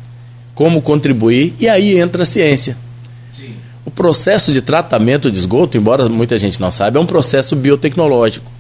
Como 0.54 0.82
contribuir, 0.82 1.54
e 1.60 1.68
aí 1.68 1.98
entra 1.98 2.24
a 2.24 2.26
ciência. 2.26 2.78
Sim. 3.38 3.54
O 3.86 3.92
processo 3.92 4.52
de 4.54 4.62
tratamento 4.62 5.32
de 5.32 5.38
esgoto, 5.38 5.78
embora 5.78 6.08
muita 6.10 6.38
gente 6.38 6.60
não 6.60 6.72
saiba, 6.72 6.98
é 6.98 7.02
um 7.02 7.06
processo 7.06 7.56
biotecnológico. 7.56 8.52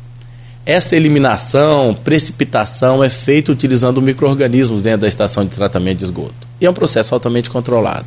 Essa 0.66 0.96
eliminação, 0.96 1.94
precipitação 2.04 3.04
é 3.04 3.10
feita 3.10 3.52
utilizando 3.52 4.02
micro-organismos 4.02 4.84
dentro 4.84 5.02
da 5.02 5.08
estação 5.08 5.44
de 5.44 5.50
tratamento 5.50 6.00
de 6.00 6.06
esgoto. 6.06 6.48
E 6.60 6.66
é 6.66 6.70
um 6.70 6.74
processo 6.74 7.14
altamente 7.14 7.50
controlado. 7.50 8.06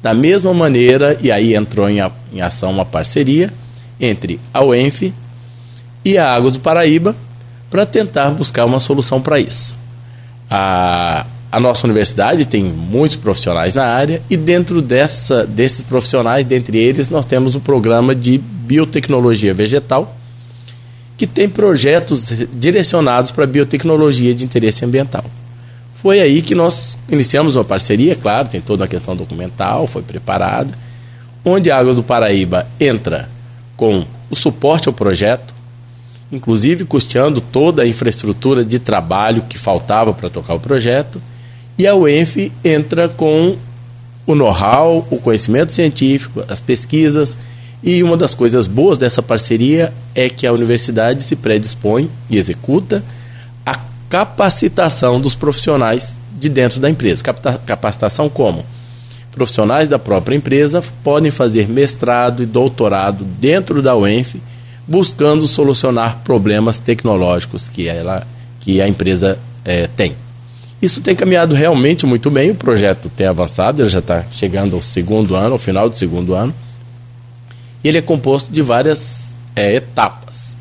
Da 0.00 0.14
mesma 0.14 0.54
maneira, 0.54 1.18
e 1.20 1.32
aí 1.32 1.56
entrou 1.56 1.90
em, 1.90 2.00
a, 2.00 2.10
em 2.32 2.40
ação 2.40 2.70
uma 2.70 2.84
parceria 2.84 3.52
entre 4.00 4.38
a 4.54 4.64
UENF 4.64 5.12
e 6.04 6.16
a 6.16 6.32
Água 6.32 6.52
do 6.52 6.60
Paraíba 6.60 7.16
para 7.68 7.84
tentar 7.84 8.30
buscar 8.30 8.64
uma 8.64 8.78
solução 8.78 9.20
para 9.20 9.40
isso. 9.40 9.76
A, 10.48 11.26
a 11.50 11.58
nossa 11.58 11.86
universidade 11.86 12.46
tem 12.46 12.62
muitos 12.62 13.16
profissionais 13.16 13.74
na 13.74 13.84
área 13.84 14.22
e 14.28 14.36
dentro 14.36 14.82
dessa, 14.82 15.46
desses 15.46 15.82
profissionais, 15.82 16.46
dentre 16.46 16.76
eles, 16.78 17.08
nós 17.08 17.24
temos 17.24 17.54
o 17.54 17.60
programa 17.60 18.14
de 18.14 18.38
biotecnologia 18.38 19.54
vegetal, 19.54 20.14
que 21.16 21.26
tem 21.26 21.48
projetos 21.48 22.30
direcionados 22.52 23.30
para 23.30 23.46
biotecnologia 23.46 24.34
de 24.34 24.44
interesse 24.44 24.84
ambiental. 24.84 25.24
Foi 25.94 26.20
aí 26.20 26.42
que 26.42 26.54
nós 26.54 26.96
iniciamos 27.08 27.56
uma 27.56 27.64
parceria, 27.64 28.14
claro, 28.14 28.48
tem 28.48 28.60
toda 28.60 28.84
a 28.84 28.88
questão 28.88 29.16
documental, 29.16 29.86
foi 29.86 30.02
preparada, 30.02 30.72
onde 31.44 31.70
a 31.70 31.78
Águas 31.78 31.96
do 31.96 32.02
Paraíba 32.02 32.68
entra 32.78 33.28
com 33.76 34.04
o 34.30 34.36
suporte 34.36 34.86
ao 34.86 34.92
projeto, 34.92 35.54
inclusive 36.30 36.84
custeando 36.84 37.40
toda 37.40 37.82
a 37.82 37.86
infraestrutura 37.86 38.62
de 38.64 38.78
trabalho 38.78 39.42
que 39.48 39.58
faltava 39.58 40.12
para 40.12 40.28
tocar 40.28 40.54
o 40.54 40.60
projeto, 40.60 41.20
e 41.78 41.86
a 41.86 41.94
UENF 41.94 42.50
entra 42.64 43.08
com 43.08 43.56
o 44.26 44.34
know-how, 44.34 45.06
o 45.10 45.18
conhecimento 45.18 45.72
científico, 45.72 46.42
as 46.48 46.60
pesquisas. 46.60 47.36
E 47.82 48.02
uma 48.02 48.16
das 48.16 48.34
coisas 48.34 48.66
boas 48.66 48.98
dessa 48.98 49.22
parceria 49.22 49.92
é 50.12 50.28
que 50.28 50.44
a 50.46 50.52
universidade 50.52 51.22
se 51.22 51.36
predispõe 51.36 52.10
e 52.28 52.36
executa 52.36 53.04
a 53.64 53.78
capacitação 54.10 55.20
dos 55.20 55.36
profissionais 55.36 56.18
de 56.36 56.48
dentro 56.48 56.80
da 56.80 56.90
empresa. 56.90 57.22
Capacitação 57.64 58.28
como? 58.28 58.66
Profissionais 59.30 59.88
da 59.88 60.00
própria 60.00 60.34
empresa 60.34 60.82
podem 61.04 61.30
fazer 61.30 61.68
mestrado 61.68 62.42
e 62.42 62.46
doutorado 62.46 63.24
dentro 63.24 63.80
da 63.80 63.94
UENF, 63.94 64.42
buscando 64.84 65.46
solucionar 65.46 66.22
problemas 66.24 66.80
tecnológicos 66.80 67.68
que, 67.68 67.86
ela, 67.86 68.26
que 68.58 68.80
a 68.80 68.88
empresa 68.88 69.38
é, 69.64 69.86
tem. 69.86 70.16
Isso 70.80 71.00
tem 71.00 71.14
caminhado 71.14 71.54
realmente 71.54 72.06
muito 72.06 72.30
bem, 72.30 72.50
o 72.50 72.54
projeto 72.54 73.10
tem 73.16 73.26
avançado, 73.26 73.82
ele 73.82 73.90
já 73.90 73.98
está 73.98 74.24
chegando 74.30 74.76
ao 74.76 74.82
segundo 74.82 75.34
ano, 75.34 75.54
ao 75.54 75.58
final 75.58 75.88
do 75.88 75.96
segundo 75.96 76.34
ano. 76.34 76.54
E 77.82 77.88
ele 77.88 77.98
é 77.98 78.02
composto 78.02 78.52
de 78.52 78.62
várias 78.62 79.32
é, 79.56 79.74
etapas. 79.74 80.56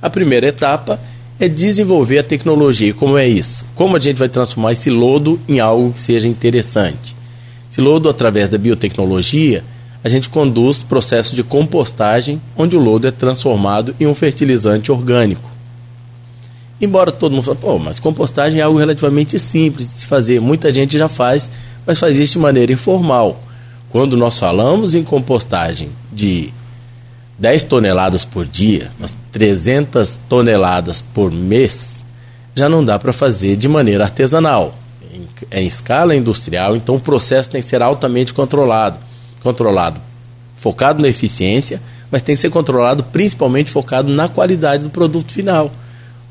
A 0.00 0.10
primeira 0.10 0.46
etapa 0.46 1.00
é 1.40 1.48
desenvolver 1.48 2.18
a 2.18 2.22
tecnologia. 2.22 2.88
E 2.88 2.92
como 2.92 3.16
é 3.16 3.26
isso? 3.26 3.64
Como 3.74 3.96
a 3.96 4.00
gente 4.00 4.18
vai 4.18 4.28
transformar 4.28 4.72
esse 4.72 4.90
lodo 4.90 5.40
em 5.48 5.58
algo 5.58 5.92
que 5.92 6.00
seja 6.00 6.28
interessante? 6.28 7.16
Esse 7.70 7.80
lodo, 7.80 8.08
através 8.08 8.48
da 8.48 8.58
biotecnologia, 8.58 9.64
a 10.04 10.08
gente 10.08 10.28
conduz 10.28 10.82
processo 10.82 11.34
de 11.34 11.42
compostagem, 11.42 12.40
onde 12.56 12.76
o 12.76 12.80
lodo 12.80 13.06
é 13.06 13.10
transformado 13.10 13.94
em 13.98 14.06
um 14.06 14.14
fertilizante 14.14 14.92
orgânico. 14.92 15.51
Embora 16.82 17.12
todo 17.12 17.30
mundo 17.30 17.44
fale, 17.44 17.58
pô, 17.58 17.78
mas 17.78 18.00
compostagem 18.00 18.58
é 18.58 18.62
algo 18.62 18.76
relativamente 18.76 19.38
simples 19.38 19.88
de 19.88 20.00
se 20.00 20.06
fazer. 20.06 20.40
Muita 20.40 20.72
gente 20.72 20.98
já 20.98 21.06
faz, 21.06 21.48
mas 21.86 22.00
faz 22.00 22.18
isso 22.18 22.32
de 22.32 22.38
maneira 22.40 22.72
informal. 22.72 23.40
Quando 23.88 24.16
nós 24.16 24.36
falamos 24.36 24.96
em 24.96 25.04
compostagem 25.04 25.90
de 26.12 26.52
10 27.38 27.62
toneladas 27.62 28.24
por 28.24 28.44
dia, 28.44 28.90
300 29.30 30.18
toneladas 30.28 31.00
por 31.00 31.30
mês, 31.30 32.02
já 32.52 32.68
não 32.68 32.84
dá 32.84 32.98
para 32.98 33.12
fazer 33.12 33.54
de 33.54 33.68
maneira 33.68 34.02
artesanal. 34.02 34.74
em, 35.14 35.60
em 35.60 35.66
escala 35.66 36.16
industrial, 36.16 36.74
então 36.74 36.96
o 36.96 37.00
processo 37.00 37.48
tem 37.48 37.62
que 37.62 37.68
ser 37.68 37.80
altamente 37.80 38.34
controlado. 38.34 38.98
Controlado, 39.40 40.00
focado 40.56 41.00
na 41.00 41.06
eficiência, 41.06 41.80
mas 42.10 42.22
tem 42.22 42.34
que 42.34 42.40
ser 42.40 42.50
controlado 42.50 43.04
principalmente 43.04 43.70
focado 43.70 44.12
na 44.12 44.28
qualidade 44.28 44.82
do 44.82 44.90
produto 44.90 45.30
final. 45.30 45.70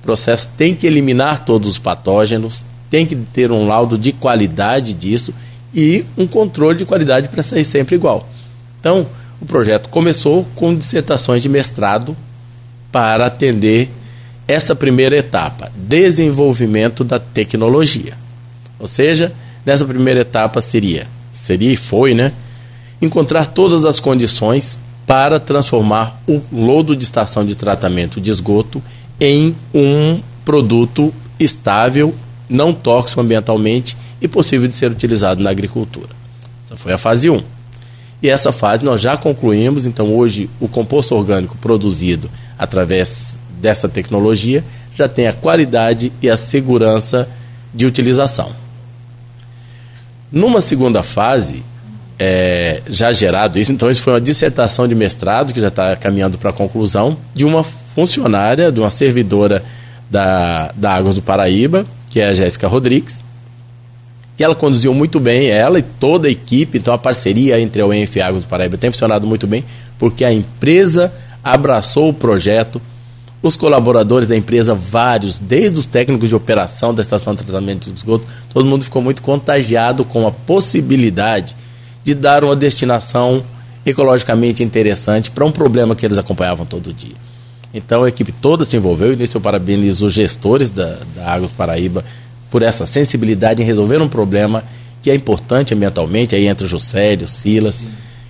O 0.01 0.03
processo 0.03 0.49
tem 0.57 0.75
que 0.75 0.87
eliminar 0.87 1.45
todos 1.45 1.69
os 1.69 1.77
patógenos, 1.77 2.65
tem 2.89 3.05
que 3.05 3.15
ter 3.15 3.51
um 3.51 3.67
laudo 3.67 3.97
de 3.97 4.11
qualidade 4.11 4.93
disso 4.93 5.33
e 5.73 6.03
um 6.17 6.27
controle 6.27 6.79
de 6.79 6.85
qualidade 6.85 7.29
para 7.29 7.43
sair 7.43 7.63
sempre 7.63 7.95
igual. 7.95 8.27
Então, 8.79 9.05
o 9.39 9.45
projeto 9.45 9.89
começou 9.89 10.45
com 10.55 10.75
dissertações 10.75 11.41
de 11.41 11.49
mestrado 11.49 12.17
para 12.91 13.27
atender 13.27 13.89
essa 14.47 14.75
primeira 14.75 15.15
etapa, 15.15 15.71
desenvolvimento 15.75 17.03
da 17.03 17.19
tecnologia. 17.19 18.17
Ou 18.79 18.87
seja, 18.87 19.31
nessa 19.65 19.85
primeira 19.85 20.21
etapa 20.21 20.61
seria, 20.61 21.07
seria 21.31 21.71
e 21.71 21.77
foi, 21.77 22.13
né, 22.13 22.33
encontrar 23.01 23.45
todas 23.45 23.85
as 23.85 23.99
condições 23.99 24.77
para 25.07 25.39
transformar 25.39 26.21
o 26.27 26.41
lodo 26.51 26.95
de 26.95 27.03
estação 27.03 27.45
de 27.45 27.55
tratamento 27.55 28.19
de 28.19 28.29
esgoto 28.29 28.81
em 29.21 29.55
um 29.71 30.19
produto 30.43 31.13
estável, 31.39 32.15
não 32.49 32.73
tóxico 32.73 33.21
ambientalmente 33.21 33.95
e 34.19 34.27
possível 34.27 34.67
de 34.67 34.73
ser 34.73 34.89
utilizado 34.89 35.43
na 35.43 35.51
agricultura. 35.51 36.09
Essa 36.65 36.75
foi 36.75 36.91
a 36.91 36.97
fase 36.97 37.29
1. 37.29 37.39
E 38.23 38.29
essa 38.29 38.51
fase 38.51 38.83
nós 38.83 38.99
já 38.99 39.15
concluímos, 39.15 39.85
então 39.85 40.13
hoje 40.15 40.49
o 40.59 40.67
composto 40.67 41.15
orgânico 41.15 41.55
produzido 41.57 42.29
através 42.57 43.37
dessa 43.61 43.87
tecnologia 43.87 44.63
já 44.95 45.07
tem 45.07 45.27
a 45.27 45.33
qualidade 45.33 46.11
e 46.21 46.29
a 46.29 46.35
segurança 46.35 47.29
de 47.73 47.85
utilização. 47.85 48.51
Numa 50.31 50.61
segunda 50.61 51.03
fase, 51.03 51.63
é, 52.17 52.81
já 52.87 53.11
gerado 53.11 53.57
isso, 53.57 53.71
então 53.71 53.89
isso 53.89 54.01
foi 54.01 54.13
uma 54.13 54.21
dissertação 54.21 54.87
de 54.87 54.95
mestrado 54.95 55.53
que 55.53 55.61
já 55.61 55.69
está 55.69 55.95
caminhando 55.95 56.37
para 56.37 56.51
a 56.51 56.53
conclusão 56.53 57.17
de 57.33 57.45
uma 57.45 57.63
funcionária, 57.93 58.71
de 58.71 58.79
uma 58.79 58.89
servidora 58.89 59.63
da, 60.09 60.71
da 60.75 60.93
Águas 60.93 61.15
do 61.15 61.21
Paraíba, 61.21 61.85
que 62.09 62.19
é 62.19 62.27
a 62.27 62.33
Jéssica 62.33 62.67
Rodrigues, 62.67 63.21
que 64.35 64.43
ela 64.43 64.55
conduziu 64.55 64.93
muito 64.93 65.19
bem, 65.19 65.47
ela 65.47 65.79
e 65.79 65.81
toda 65.83 66.27
a 66.27 66.31
equipe, 66.31 66.77
então 66.77 66.93
a 66.93 66.97
parceria 66.97 67.59
entre 67.59 67.81
a 67.81 67.85
UENF 67.85 68.17
e 68.17 68.21
a 68.21 68.27
Águas 68.27 68.43
do 68.43 68.47
Paraíba 68.47 68.77
tem 68.77 68.91
funcionado 68.91 69.25
muito 69.25 69.47
bem, 69.47 69.63
porque 69.99 70.25
a 70.25 70.33
empresa 70.33 71.13
abraçou 71.43 72.09
o 72.09 72.13
projeto, 72.13 72.81
os 73.41 73.55
colaboradores 73.55 74.27
da 74.27 74.35
empresa, 74.35 74.75
vários, 74.75 75.39
desde 75.39 75.79
os 75.79 75.85
técnicos 75.85 76.29
de 76.29 76.35
operação 76.35 76.93
da 76.93 77.01
estação 77.01 77.33
de 77.33 77.43
tratamento 77.43 77.89
de 77.89 77.95
esgoto, 77.95 78.27
todo 78.53 78.65
mundo 78.65 78.83
ficou 78.83 79.01
muito 79.01 79.21
contagiado 79.21 80.05
com 80.05 80.27
a 80.27 80.31
possibilidade 80.31 81.55
de 82.03 82.13
dar 82.13 82.43
uma 82.43 82.55
destinação 82.55 83.43
ecologicamente 83.85 84.63
interessante 84.63 85.31
para 85.31 85.45
um 85.45 85.51
problema 85.51 85.95
que 85.95 86.05
eles 86.05 86.17
acompanhavam 86.17 86.65
todo 86.65 86.93
dia. 86.93 87.15
Então 87.73 88.03
a 88.03 88.09
equipe 88.09 88.31
toda 88.31 88.65
se 88.65 88.75
envolveu 88.75 89.13
e 89.13 89.15
nisso 89.15 89.37
eu 89.37 89.41
parabenizo 89.41 90.07
os 90.07 90.13
gestores 90.13 90.69
da, 90.69 90.97
da 91.15 91.33
Águas 91.33 91.51
Paraíba 91.51 92.03
por 92.49 92.61
essa 92.61 92.85
sensibilidade 92.85 93.61
em 93.61 93.65
resolver 93.65 94.01
um 94.01 94.09
problema 94.09 94.63
que 95.01 95.09
é 95.09 95.15
importante 95.15 95.73
ambientalmente, 95.73 96.35
aí 96.35 96.47
entra 96.47 96.65
o 96.65 96.69
Juscelio, 96.69 97.27
Silas, 97.27 97.75
Sim. 97.75 97.87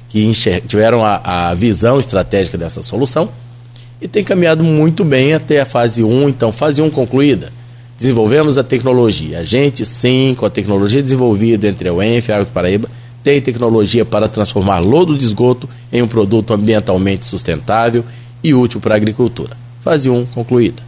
que 0.08 0.32
tiveram 0.68 1.04
a, 1.04 1.50
a 1.50 1.54
visão 1.54 2.00
estratégica 2.00 2.58
dessa 2.58 2.82
solução 2.82 3.30
e 4.02 4.08
tem 4.08 4.24
caminhado 4.24 4.64
muito 4.64 5.04
bem 5.04 5.34
até 5.34 5.62
a 5.62 5.66
fase 5.66 6.04
1. 6.04 6.30
Então, 6.30 6.52
fase 6.52 6.82
1 6.82 6.90
concluída, 6.90 7.52
desenvolvemos 7.98 8.58
a 8.58 8.64
tecnologia. 8.64 9.40
A 9.40 9.44
gente, 9.44 9.86
sim, 9.86 10.36
com 10.38 10.46
a 10.46 10.50
tecnologia 10.50 11.04
desenvolvida 11.04 11.68
entre 11.68 11.90
a 11.90 11.94
UENF 11.94 12.30
e 12.30 12.32
a 12.32 12.36
Água 12.36 12.46
do 12.46 12.52
Paraíba, 12.52 12.90
tem 13.24 13.40
tecnologia 13.40 14.04
para 14.04 14.28
transformar 14.28 14.80
lodo 14.80 15.16
de 15.16 15.24
esgoto 15.24 15.70
em 15.94 16.02
um 16.02 16.08
produto 16.08 16.54
ambientalmente 16.54 17.28
sustentável 17.28 18.04
e 18.44 18.54
útil 18.54 18.80
para 18.80 18.96
a 18.96 18.98
agricultura. 18.98 19.56
Fase 19.82 20.10
1 20.10 20.26
concluída. 20.28 20.84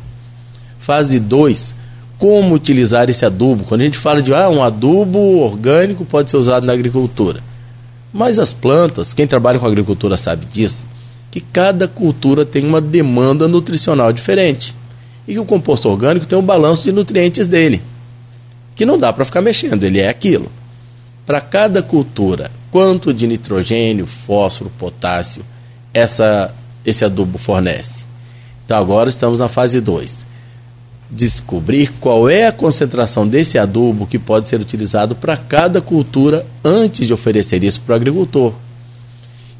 Fase 0.80 1.20
2, 1.20 1.76
como 2.18 2.56
utilizar 2.56 3.10
esse 3.10 3.26
adubo? 3.26 3.64
Quando 3.64 3.82
a 3.82 3.84
gente 3.86 3.98
fala 3.98 4.22
de 4.22 4.34
ah, 4.34 4.50
um 4.50 4.64
adubo 4.64 5.40
orgânico 5.40 6.06
pode 6.06 6.30
ser 6.30 6.38
usado 6.38 6.66
na 6.66 6.74
agricultura. 6.74 7.42
Mas 8.14 8.38
as 8.38 8.54
plantas, 8.54 9.14
quem 9.14 9.26
trabalha 9.26 9.60
com 9.60 9.66
agricultura 9.66 10.18
sabe 10.18 10.46
disso, 10.46 10.86
que 11.32 11.42
cada 11.42 11.88
cultura 11.88 12.46
tem 12.46 12.66
uma 12.66 12.80
demanda 12.80 13.48
nutricional 13.48 14.14
diferente. 14.14 14.76
E 15.28 15.34
que 15.34 15.40
o 15.40 15.46
composto 15.46 15.90
orgânico 15.90 16.26
tem 16.26 16.38
um 16.38 16.44
balanço 16.44 16.84
de 16.84 16.92
nutrientes 16.92 17.48
dele, 17.48 17.82
que 18.76 18.86
não 18.86 19.00
dá 19.00 19.12
para 19.12 19.26
ficar 19.26 19.42
mexendo, 19.42 19.84
ele 19.84 20.00
é 20.00 20.10
aquilo. 20.10 20.52
Para 21.26 21.40
cada 21.40 21.82
cultura, 21.82 22.52
quanto 22.70 23.14
de 23.14 23.26
nitrogênio, 23.26 24.06
fósforo, 24.06 24.72
potássio 24.78 25.44
essa, 25.94 26.54
esse 26.86 27.04
adubo 27.06 27.38
fornece? 27.38 28.04
Então 28.66 28.78
agora 28.78 29.10
estamos 29.10 29.40
na 29.40 29.48
fase 29.48 29.82
2. 29.82 30.24
Descobrir 31.10 31.92
qual 32.00 32.30
é 32.30 32.48
a 32.48 32.52
concentração 32.52 33.28
desse 33.28 33.58
adubo 33.58 34.08
que 34.08 34.18
pode 34.18 34.48
ser 34.48 34.60
utilizado 34.60 35.16
para 35.16 35.38
cada 35.38 35.82
cultura 35.82 36.46
antes 36.64 37.06
de 37.06 37.14
oferecer 37.14 37.64
isso 37.64 37.82
para 37.82 37.94
o 37.94 37.96
agricultor 37.96 38.54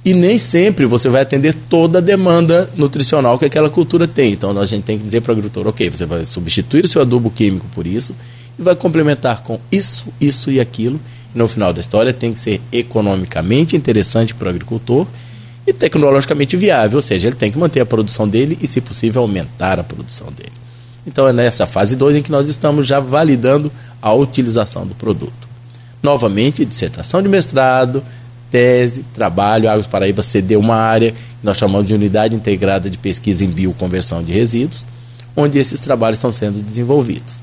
e 0.06 0.14
nem 0.14 0.38
sempre 0.38 0.86
você 0.86 1.08
vai 1.08 1.22
atender 1.22 1.54
toda 1.70 2.00
a 2.00 2.02
demanda 2.02 2.70
nutricional 2.76 3.40
que 3.40 3.46
aquela 3.46 3.70
cultura 3.70 4.08
tem. 4.08 4.34
Então 4.34 4.58
a 4.60 4.66
gente 4.66 4.84
tem 4.84 4.98
que 4.98 5.04
dizer 5.04 5.22
para 5.22 5.30
o 5.30 5.34
agricultor, 5.34 5.68
ok, 5.68 5.90
você 5.90 6.06
vai 6.06 6.26
substituir 6.26 6.84
o 6.84 6.88
seu 6.88 7.02
adubo 7.02 7.30
químico 7.30 7.66
por 7.74 7.88
isso 7.88 8.14
e 8.60 8.62
vai 8.62 8.76
complementar 8.76 9.42
com 9.44 9.60
isso, 9.72 10.08
isso 10.20 10.52
e 10.52 10.60
aquilo. 10.60 11.00
E 11.34 11.38
no 11.38 11.48
final 11.48 11.72
da 11.72 11.80
história 11.80 12.12
tem 12.12 12.34
que 12.34 12.40
ser 12.40 12.62
economicamente 12.72 13.76
interessante 13.76 14.36
para 14.36 14.48
o 14.48 14.50
agricultor 14.50 15.08
e 15.66 15.72
tecnologicamente 15.72 16.58
viável, 16.58 16.98
ou 16.98 17.02
seja, 17.02 17.28
ele 17.28 17.36
tem 17.36 17.52
que 17.52 17.58
manter 17.58 17.80
a 17.80 17.86
produção 17.86 18.28
dele 18.28 18.58
e, 18.62 18.68
se 18.68 18.82
possível, 18.82 19.22
aumentar 19.22 19.80
a 19.80 19.84
produção 19.84 20.28
dele. 20.28 20.52
Então 21.06 21.28
é 21.28 21.34
nessa 21.34 21.66
fase 21.66 21.96
2 21.96 22.18
em 22.18 22.22
que 22.22 22.32
nós 22.32 22.48
estamos 22.48 22.88
já 22.88 23.00
validando 23.00 23.72
a 24.02 24.14
utilização 24.14 24.86
do 24.86 24.96
produto. 24.96 25.48
Novamente, 26.02 26.66
dissertação 26.66 27.22
de 27.22 27.30
mestrado, 27.30 28.04
tese, 28.52 29.04
trabalho, 29.14 29.70
Águas 29.70 29.88
Paraíba 29.88 30.22
cedeu 30.22 30.60
uma 30.60 30.76
área 30.76 31.12
que 31.12 31.46
nós 31.46 31.58
chamamos 31.58 31.88
de 31.88 31.94
Unidade 31.94 32.36
Integrada 32.36 32.90
de 32.90 32.98
Pesquisa 32.98 33.44
em 33.44 33.50
Bioconversão 33.50 34.24
de 34.24 34.32
Resíduos, 34.32 34.86
onde 35.36 35.58
esses 35.58 35.80
trabalhos 35.80 36.20
estão 36.20 36.32
sendo 36.32 36.62
desenvolvidos. 36.62 37.42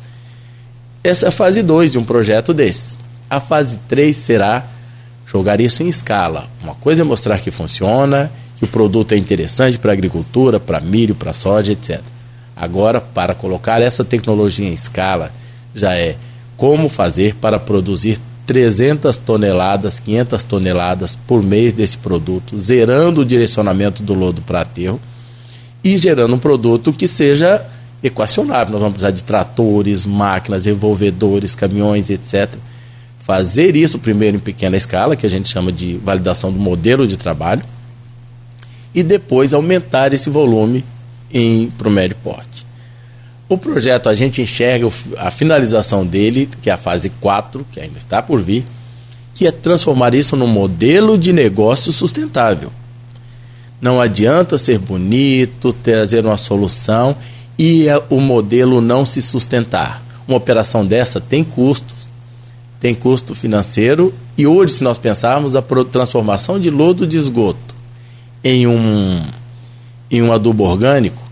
Essa 1.02 1.26
é 1.26 1.28
a 1.28 1.32
fase 1.32 1.62
2 1.62 1.92
de 1.92 1.98
um 1.98 2.04
projeto 2.04 2.52
desse. 2.52 2.98
A 3.28 3.40
fase 3.40 3.78
3 3.88 4.16
será 4.16 4.64
jogar 5.32 5.60
isso 5.60 5.82
em 5.82 5.88
escala. 5.88 6.48
Uma 6.62 6.74
coisa 6.74 7.02
é 7.02 7.04
mostrar 7.04 7.38
que 7.38 7.50
funciona, 7.50 8.30
que 8.56 8.64
o 8.64 8.68
produto 8.68 9.12
é 9.12 9.16
interessante 9.16 9.78
para 9.78 9.92
a 9.92 9.94
agricultura, 9.94 10.58
para 10.58 10.80
milho, 10.80 11.14
para 11.14 11.32
soja, 11.32 11.72
etc. 11.72 12.00
Agora, 12.56 13.00
para 13.00 13.34
colocar 13.34 13.80
essa 13.80 14.04
tecnologia 14.04 14.68
em 14.68 14.74
escala, 14.74 15.32
já 15.74 15.96
é 15.96 16.16
como 16.56 16.88
fazer 16.88 17.34
para 17.36 17.58
produzir 17.58 18.18
300 18.46 19.16
toneladas, 19.18 20.00
500 20.00 20.42
toneladas 20.42 21.14
por 21.14 21.42
mês 21.42 21.72
desse 21.72 21.96
produto, 21.96 22.58
zerando 22.58 23.20
o 23.20 23.24
direcionamento 23.24 24.02
do 24.02 24.12
lodo 24.12 24.42
para 24.42 24.62
aterro 24.62 25.00
e 25.82 25.96
gerando 25.96 26.34
um 26.34 26.38
produto 26.38 26.92
que 26.92 27.06
seja 27.06 27.64
equacionável. 28.02 28.72
Nós 28.72 28.80
vamos 28.80 28.94
precisar 28.94 29.12
de 29.12 29.22
tratores, 29.22 30.04
máquinas, 30.04 30.64
revolvedores, 30.64 31.54
caminhões, 31.54 32.10
etc. 32.10 32.50
Fazer 33.20 33.76
isso 33.76 33.98
primeiro 33.98 34.36
em 34.36 34.40
pequena 34.40 34.76
escala, 34.76 35.14
que 35.14 35.26
a 35.26 35.30
gente 35.30 35.48
chama 35.48 35.70
de 35.70 35.96
validação 35.98 36.52
do 36.52 36.58
modelo 36.58 37.06
de 37.06 37.16
trabalho, 37.16 37.62
e 38.94 39.02
depois 39.02 39.54
aumentar 39.54 40.12
esse 40.12 40.28
volume 40.28 40.84
para 41.78 41.88
o 41.88 41.90
médio 41.90 42.16
porte. 42.24 42.66
O 43.48 43.56
projeto 43.56 44.08
a 44.08 44.14
gente 44.14 44.42
enxerga 44.42 44.88
a 45.18 45.30
finalização 45.30 46.06
dele, 46.06 46.48
que 46.60 46.70
é 46.70 46.72
a 46.72 46.76
fase 46.76 47.10
4, 47.20 47.66
que 47.70 47.80
ainda 47.80 47.98
está 47.98 48.20
por 48.22 48.40
vir, 48.40 48.64
que 49.34 49.46
é 49.46 49.52
transformar 49.52 50.14
isso 50.14 50.36
num 50.36 50.46
modelo 50.46 51.16
de 51.16 51.32
negócio 51.32 51.92
sustentável. 51.92 52.72
Não 53.80 54.00
adianta 54.00 54.58
ser 54.58 54.78
bonito, 54.78 55.72
trazer 55.72 56.24
uma 56.24 56.36
solução 56.36 57.16
e 57.58 57.86
o 58.08 58.20
modelo 58.20 58.80
não 58.80 59.04
se 59.04 59.22
sustentar. 59.22 60.02
Uma 60.28 60.36
operação 60.36 60.84
dessa 60.84 61.20
tem 61.20 61.42
custos, 61.42 61.96
tem 62.80 62.94
custo 62.94 63.34
financeiro 63.34 64.12
e 64.36 64.46
hoje, 64.46 64.74
se 64.74 64.84
nós 64.84 64.96
pensarmos 64.96 65.54
a 65.54 65.60
transformação 65.60 66.58
de 66.58 66.70
lodo 66.70 67.06
de 67.06 67.18
esgoto 67.18 67.74
em 68.42 68.66
um, 68.66 69.20
em 70.10 70.22
um 70.22 70.32
adubo 70.32 70.64
orgânico, 70.64 71.22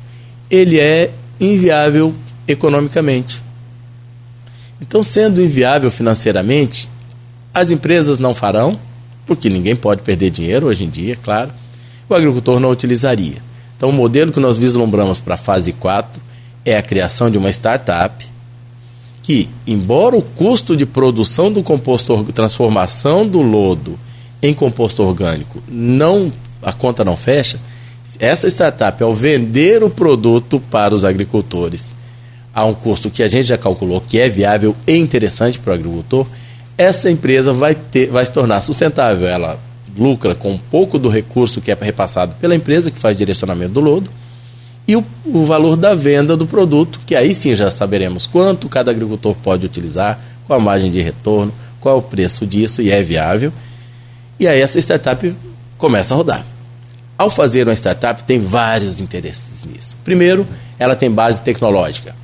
ele 0.50 0.78
é 0.78 1.10
inviável 1.40 2.14
economicamente. 2.46 3.42
Então, 4.80 5.02
sendo 5.02 5.42
inviável 5.42 5.90
financeiramente, 5.90 6.86
as 7.52 7.70
empresas 7.70 8.18
não 8.18 8.34
farão, 8.34 8.78
porque 9.26 9.48
ninguém 9.48 9.74
pode 9.74 10.02
perder 10.02 10.30
dinheiro 10.30 10.66
hoje 10.66 10.84
em 10.84 10.90
dia, 10.90 11.16
claro. 11.16 11.50
O 12.08 12.14
agricultor 12.14 12.60
não 12.60 12.70
utilizaria. 12.70 13.36
Então, 13.76 13.88
o 13.88 13.92
modelo 13.92 14.32
que 14.32 14.40
nós 14.40 14.58
vislumbramos 14.58 15.18
para 15.18 15.34
a 15.34 15.38
fase 15.38 15.72
4 15.72 16.20
é 16.64 16.76
a 16.76 16.82
criação 16.82 17.30
de 17.30 17.38
uma 17.38 17.48
startup 17.50 18.26
que, 19.28 19.46
embora 19.66 20.16
o 20.16 20.22
custo 20.22 20.74
de 20.74 20.86
produção 20.86 21.52
do 21.52 21.62
composto, 21.62 22.24
transformação 22.32 23.28
do 23.28 23.42
lodo 23.42 23.98
em 24.40 24.54
composto 24.54 25.02
orgânico, 25.02 25.62
não 25.68 26.32
a 26.62 26.72
conta 26.72 27.04
não 27.04 27.14
fecha, 27.14 27.60
essa 28.18 28.48
startup, 28.48 29.02
ao 29.02 29.14
vender 29.14 29.82
o 29.84 29.90
produto 29.90 30.58
para 30.70 30.94
os 30.94 31.04
agricultores 31.04 31.94
a 32.54 32.64
um 32.64 32.72
custo 32.72 33.10
que 33.10 33.22
a 33.22 33.28
gente 33.28 33.48
já 33.48 33.58
calculou 33.58 34.00
que 34.00 34.18
é 34.18 34.30
viável 34.30 34.74
e 34.86 34.96
interessante 34.96 35.58
para 35.58 35.72
o 35.72 35.74
agricultor, 35.74 36.26
essa 36.78 37.10
empresa 37.10 37.52
vai, 37.52 37.74
ter, 37.74 38.08
vai 38.08 38.24
se 38.24 38.32
tornar 38.32 38.62
sustentável. 38.62 39.28
Ela 39.28 39.60
lucra 39.94 40.34
com 40.34 40.52
um 40.52 40.58
pouco 40.58 40.98
do 40.98 41.10
recurso 41.10 41.60
que 41.60 41.70
é 41.70 41.76
repassado 41.78 42.34
pela 42.40 42.54
empresa 42.54 42.90
que 42.90 42.98
faz 42.98 43.14
direcionamento 43.14 43.74
do 43.74 43.80
lodo 43.80 44.10
e 44.88 44.96
o, 44.96 45.04
o 45.26 45.44
valor 45.44 45.76
da 45.76 45.94
venda 45.94 46.34
do 46.34 46.46
produto, 46.46 46.98
que 47.04 47.14
aí 47.14 47.34
sim 47.34 47.54
já 47.54 47.70
saberemos 47.70 48.26
quanto 48.26 48.70
cada 48.70 48.90
agricultor 48.90 49.36
pode 49.36 49.66
utilizar, 49.66 50.18
qual 50.46 50.58
a 50.58 50.62
margem 50.62 50.90
de 50.90 51.02
retorno, 51.02 51.52
qual 51.78 51.98
o 51.98 52.02
preço 52.02 52.46
disso 52.46 52.80
e 52.80 52.90
é 52.90 53.02
viável. 53.02 53.52
E 54.40 54.48
aí 54.48 54.58
essa 54.58 54.78
startup 54.78 55.36
começa 55.76 56.14
a 56.14 56.16
rodar. 56.16 56.46
Ao 57.18 57.28
fazer 57.28 57.68
uma 57.68 57.74
startup, 57.74 58.22
tem 58.22 58.40
vários 58.40 58.98
interesses 58.98 59.62
nisso. 59.64 59.94
Primeiro, 60.02 60.46
ela 60.78 60.96
tem 60.96 61.10
base 61.10 61.42
tecnológica. 61.42 62.16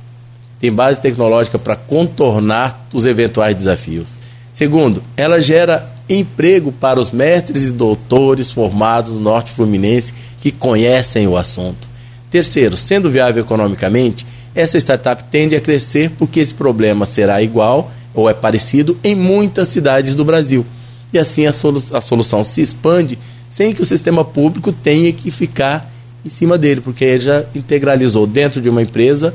Tem 0.59 0.71
base 0.73 0.99
tecnológica 0.99 1.59
para 1.59 1.75
contornar 1.75 2.87
os 2.91 3.05
eventuais 3.05 3.55
desafios. 3.55 4.13
Segundo, 4.53 5.03
ela 5.15 5.39
gera 5.39 5.91
emprego 6.09 6.71
para 6.71 6.99
os 6.99 7.11
mestres 7.11 7.65
e 7.65 7.71
doutores 7.71 8.49
formados 8.49 9.13
no 9.13 9.19
Norte 9.19 9.51
Fluminense 9.51 10.13
que 10.41 10.51
conhecem 10.51 11.27
o 11.27 11.37
assunto. 11.37 11.94
Terceiro, 12.35 12.75
sendo 12.75 13.09
viável 13.09 13.45
economicamente, 13.45 14.27
essa 14.53 14.77
startup 14.77 15.23
tende 15.31 15.55
a 15.55 15.61
crescer 15.61 16.11
porque 16.17 16.41
esse 16.41 16.53
problema 16.53 17.05
será 17.05 17.41
igual 17.41 17.89
ou 18.13 18.29
é 18.29 18.33
parecido 18.33 18.99
em 19.05 19.15
muitas 19.15 19.69
cidades 19.69 20.15
do 20.15 20.25
Brasil. 20.25 20.65
E 21.13 21.17
assim 21.17 21.45
a, 21.45 21.53
solu 21.53 21.81
a 21.93 22.01
solução 22.01 22.43
se 22.43 22.59
expande 22.59 23.17
sem 23.49 23.73
que 23.73 23.81
o 23.81 23.85
sistema 23.85 24.25
público 24.25 24.73
tenha 24.73 25.13
que 25.13 25.31
ficar 25.31 25.89
em 26.25 26.29
cima 26.29 26.57
dele, 26.57 26.81
porque 26.81 27.05
ele 27.05 27.21
já 27.21 27.45
integralizou 27.55 28.27
dentro 28.27 28.59
de 28.59 28.67
uma 28.67 28.81
empresa 28.81 29.33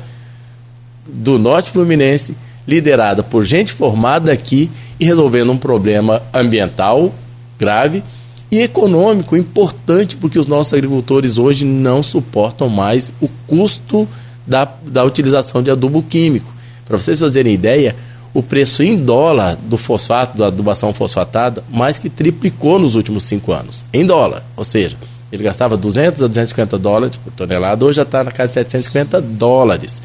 do 1.08 1.38
Norte 1.38 1.70
Fluminense, 1.70 2.36
liderada 2.68 3.22
por 3.22 3.46
gente 3.46 3.72
formada 3.72 4.30
aqui 4.30 4.70
e 5.00 5.06
resolvendo 5.06 5.50
um 5.50 5.56
problema 5.56 6.20
ambiental 6.34 7.14
grave 7.58 8.02
e 8.50 8.60
econômico 8.60 9.36
importante, 9.36 10.16
porque 10.16 10.38
os 10.38 10.46
nossos 10.46 10.72
agricultores 10.72 11.38
hoje 11.38 11.64
não 11.64 12.02
suportam 12.02 12.68
mais 12.68 13.12
o 13.20 13.28
custo 13.46 14.08
da, 14.46 14.68
da 14.84 15.04
utilização 15.04 15.62
de 15.62 15.70
adubo 15.70 16.02
químico. 16.02 16.52
Para 16.84 16.98
vocês 16.98 17.20
fazerem 17.20 17.54
ideia, 17.54 17.94
o 18.34 18.42
preço 18.42 18.82
em 18.82 18.96
dólar 18.96 19.56
do 19.56 19.78
fosfato, 19.78 20.36
da 20.36 20.48
adubação 20.48 20.92
fosfatada, 20.92 21.62
mais 21.70 21.98
que 21.98 22.10
triplicou 22.10 22.78
nos 22.78 22.96
últimos 22.96 23.24
cinco 23.24 23.52
anos. 23.52 23.84
Em 23.92 24.04
dólar. 24.04 24.44
Ou 24.56 24.64
seja, 24.64 24.96
ele 25.30 25.44
gastava 25.44 25.76
200 25.76 26.22
a 26.22 26.26
250 26.26 26.78
dólares 26.78 27.16
por 27.16 27.32
tonelada, 27.32 27.84
hoje 27.84 27.96
já 27.96 28.02
está 28.02 28.24
na 28.24 28.32
casa 28.32 28.48
de 28.48 28.54
750 28.54 29.20
dólares. 29.20 30.02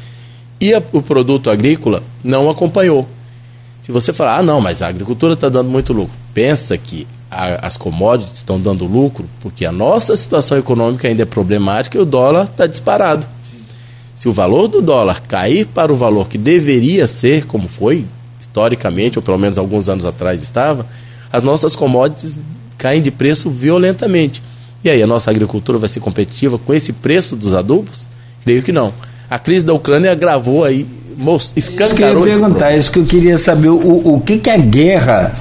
E 0.60 0.72
a, 0.72 0.82
o 0.92 1.02
produto 1.02 1.50
agrícola 1.50 2.02
não 2.22 2.48
acompanhou. 2.48 3.08
Se 3.82 3.92
você 3.92 4.12
falar, 4.12 4.38
ah, 4.38 4.42
não, 4.42 4.60
mas 4.60 4.82
a 4.82 4.88
agricultura 4.88 5.34
está 5.34 5.48
dando 5.48 5.70
muito 5.70 5.92
lucro. 5.92 6.14
Pensa 6.32 6.76
que 6.76 7.06
a, 7.36 7.66
as 7.66 7.76
commodities 7.76 8.38
estão 8.38 8.58
dando 8.58 8.86
lucro 8.86 9.26
porque 9.40 9.66
a 9.66 9.72
nossa 9.72 10.16
situação 10.16 10.56
econômica 10.56 11.06
ainda 11.06 11.22
é 11.22 11.26
problemática 11.26 11.98
e 11.98 12.00
o 12.00 12.04
dólar 12.04 12.44
está 12.44 12.66
disparado. 12.66 13.26
Se 14.14 14.28
o 14.28 14.32
valor 14.32 14.66
do 14.66 14.80
dólar 14.80 15.20
cair 15.22 15.66
para 15.66 15.92
o 15.92 15.96
valor 15.96 16.28
que 16.28 16.38
deveria 16.38 17.06
ser, 17.06 17.44
como 17.44 17.68
foi 17.68 18.06
historicamente, 18.40 19.18
ou 19.18 19.22
pelo 19.22 19.36
menos 19.36 19.58
alguns 19.58 19.88
anos 19.88 20.06
atrás 20.06 20.42
estava, 20.42 20.86
as 21.30 21.42
nossas 21.42 21.76
commodities 21.76 22.40
caem 22.78 23.02
de 23.02 23.10
preço 23.10 23.50
violentamente. 23.50 24.42
E 24.82 24.88
aí, 24.88 25.02
a 25.02 25.06
nossa 25.06 25.30
agricultura 25.30 25.78
vai 25.78 25.88
ser 25.88 26.00
competitiva 26.00 26.58
com 26.58 26.72
esse 26.72 26.92
preço 26.92 27.36
dos 27.36 27.52
adubos? 27.52 28.08
Creio 28.42 28.62
que 28.62 28.72
não. 28.72 28.92
A 29.28 29.38
crise 29.38 29.66
da 29.66 29.74
Ucrânia 29.74 30.12
agravou 30.12 30.64
aí, 30.64 30.86
escancarou 31.54 31.86
isso 31.86 31.94
que 31.94 32.02
eu 32.02 32.08
ia 32.08 32.24
perguntar, 32.24 32.76
isso 32.76 32.92
que 32.92 32.98
eu 32.98 33.04
queria 33.04 33.36
saber, 33.36 33.68
o, 33.68 34.14
o 34.14 34.20
que 34.20 34.38
que 34.38 34.48
a 34.48 34.56
guerra 34.56 35.34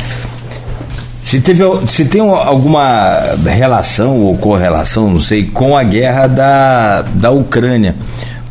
se, 1.25 1.39
teve, 1.39 1.63
se 1.87 2.05
tem 2.05 2.21
alguma 2.21 3.35
relação 3.45 4.15
ou 4.21 4.37
correlação, 4.37 5.09
não 5.09 5.19
sei, 5.19 5.43
com 5.45 5.75
a 5.75 5.81
guerra 5.81 6.27
da, 6.27 7.01
da 7.01 7.31
Ucrânia. 7.31 7.95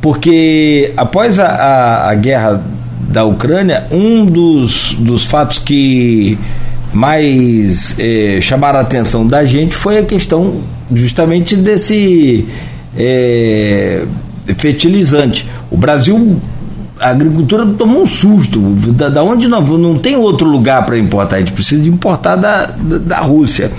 Porque 0.00 0.92
após 0.96 1.38
a, 1.38 1.46
a, 1.46 2.10
a 2.10 2.14
guerra 2.16 2.60
da 3.08 3.24
Ucrânia, 3.24 3.86
um 3.92 4.26
dos, 4.26 4.96
dos 4.98 5.24
fatos 5.24 5.58
que 5.58 6.36
mais 6.92 7.94
eh, 7.96 8.40
chamaram 8.40 8.80
a 8.80 8.82
atenção 8.82 9.24
da 9.24 9.44
gente 9.44 9.76
foi 9.76 9.98
a 9.98 10.02
questão 10.02 10.60
justamente 10.92 11.54
desse 11.54 12.44
eh, 12.98 14.04
fertilizante. 14.58 15.46
O 15.70 15.76
Brasil, 15.76 16.40
a 17.04 17.10
agricultura 17.10 17.66
tomou 17.66 18.02
um 18.02 18.06
susto. 18.06 18.58
Da, 18.92 19.10
da 19.10 19.22
onde 19.22 19.46
não, 19.46 19.60
não 19.60 19.98
tem 19.98 20.16
outro 20.16 20.48
lugar 20.48 20.86
para 20.86 20.98
importar, 20.98 21.36
a 21.36 21.38
gente 21.40 21.52
precisa 21.52 21.82
de 21.82 21.90
importar 21.90 22.36
da, 22.36 22.66
da, 22.66 22.98
da 22.98 23.20
Rússia. 23.20 23.70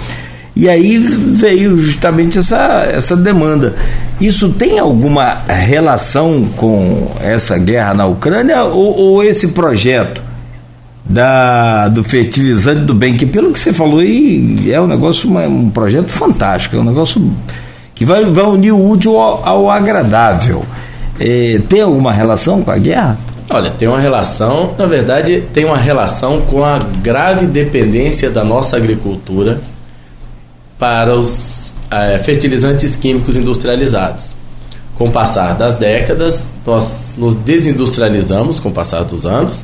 E 0.55 0.69
aí 0.69 0.97
veio 0.97 1.77
justamente 1.77 2.37
essa, 2.37 2.87
essa 2.89 3.15
demanda. 3.15 3.75
Isso 4.21 4.49
tem 4.49 4.79
alguma 4.79 5.39
relação 5.47 6.47
com 6.55 7.11
essa 7.19 7.57
guerra 7.57 7.93
na 7.93 8.05
Ucrânia 8.05 8.63
ou, 8.63 8.95
ou 8.97 9.23
esse 9.23 9.49
projeto 9.49 10.21
da, 11.03 11.87
do 11.87 12.03
fertilizante 12.03 12.81
do 12.81 12.93
bem, 12.93 13.17
que 13.17 13.25
pelo 13.25 13.51
que 13.51 13.59
você 13.59 13.73
falou 13.73 13.99
aí, 13.99 14.71
é 14.71 14.79
um 14.79 14.87
negócio, 14.87 15.29
um 15.29 15.69
projeto 15.69 16.09
fantástico, 16.09 16.77
é 16.77 16.79
um 16.79 16.85
negócio 16.85 17.33
que 17.93 18.05
vai, 18.05 18.23
vai 18.25 18.45
unir 18.45 18.71
o 18.71 18.89
útil 18.89 19.19
ao, 19.19 19.47
ao 19.47 19.71
agradável. 19.71 20.63
É, 21.19 21.59
tem 21.69 21.81
alguma 21.81 22.11
relação 22.11 22.61
com 22.61 22.71
a 22.71 22.77
guerra? 22.77 23.17
Olha, 23.49 23.69
tem 23.69 23.87
uma 23.87 23.99
relação, 23.99 24.73
na 24.77 24.85
verdade, 24.85 25.43
tem 25.53 25.65
uma 25.65 25.77
relação 25.77 26.41
com 26.41 26.63
a 26.63 26.79
grave 26.79 27.45
dependência 27.45 28.29
da 28.29 28.43
nossa 28.43 28.75
agricultura 28.75 29.61
para 30.79 31.15
os 31.15 31.73
é, 31.91 32.17
fertilizantes 32.19 32.95
químicos 32.95 33.37
industrializados. 33.37 34.33
Com 34.95 35.09
o 35.09 35.11
passar 35.11 35.55
das 35.55 35.75
décadas, 35.75 36.51
nós 36.65 37.15
nos 37.17 37.35
desindustrializamos 37.35 38.59
com 38.59 38.69
o 38.69 38.71
passar 38.71 39.03
dos 39.03 39.25
anos. 39.25 39.63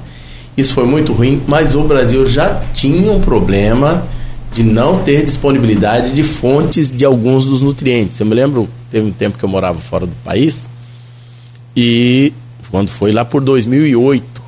Isso 0.56 0.74
foi 0.74 0.86
muito 0.86 1.12
ruim, 1.12 1.42
mas 1.48 1.74
o 1.74 1.82
Brasil 1.84 2.26
já 2.26 2.62
tinha 2.74 3.12
um 3.12 3.20
problema 3.20 4.04
de 4.54 4.64
não 4.64 5.00
ter 5.00 5.26
disponibilidade 5.26 6.14
de 6.14 6.24
fontes 6.24 6.92
de 6.92 7.06
alguns 7.06 7.46
dos 7.46 7.62
nutrientes. 7.62 8.20
Eu 8.20 8.26
me 8.26 8.36
lembro, 8.36 8.70
teve 8.92 9.08
um 9.08 9.12
tempo 9.12 9.38
que 9.38 9.44
eu 9.44 9.50
morava 9.50 9.80
fora 9.80 10.06
do 10.06 10.16
país 10.24 10.70
e 11.76 12.34
quando 12.70 12.90
foi 12.90 13.12
lá 13.12 13.26
por 13.26 13.42
2008, 13.42 14.42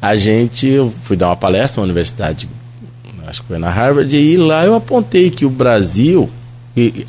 a 0.00 0.16
gente 0.16 0.66
eu 0.66 0.92
fui 1.04 1.16
dar 1.16 1.28
uma 1.28 1.36
palestra 1.36 1.80
na 1.80 1.84
universidade 1.84 2.48
acho 3.32 3.42
que 3.42 3.48
foi 3.48 3.58
na 3.58 3.70
Harvard, 3.70 4.14
e 4.14 4.36
lá 4.36 4.64
eu 4.64 4.74
apontei 4.74 5.30
que 5.30 5.46
o 5.46 5.50
Brasil, 5.50 6.30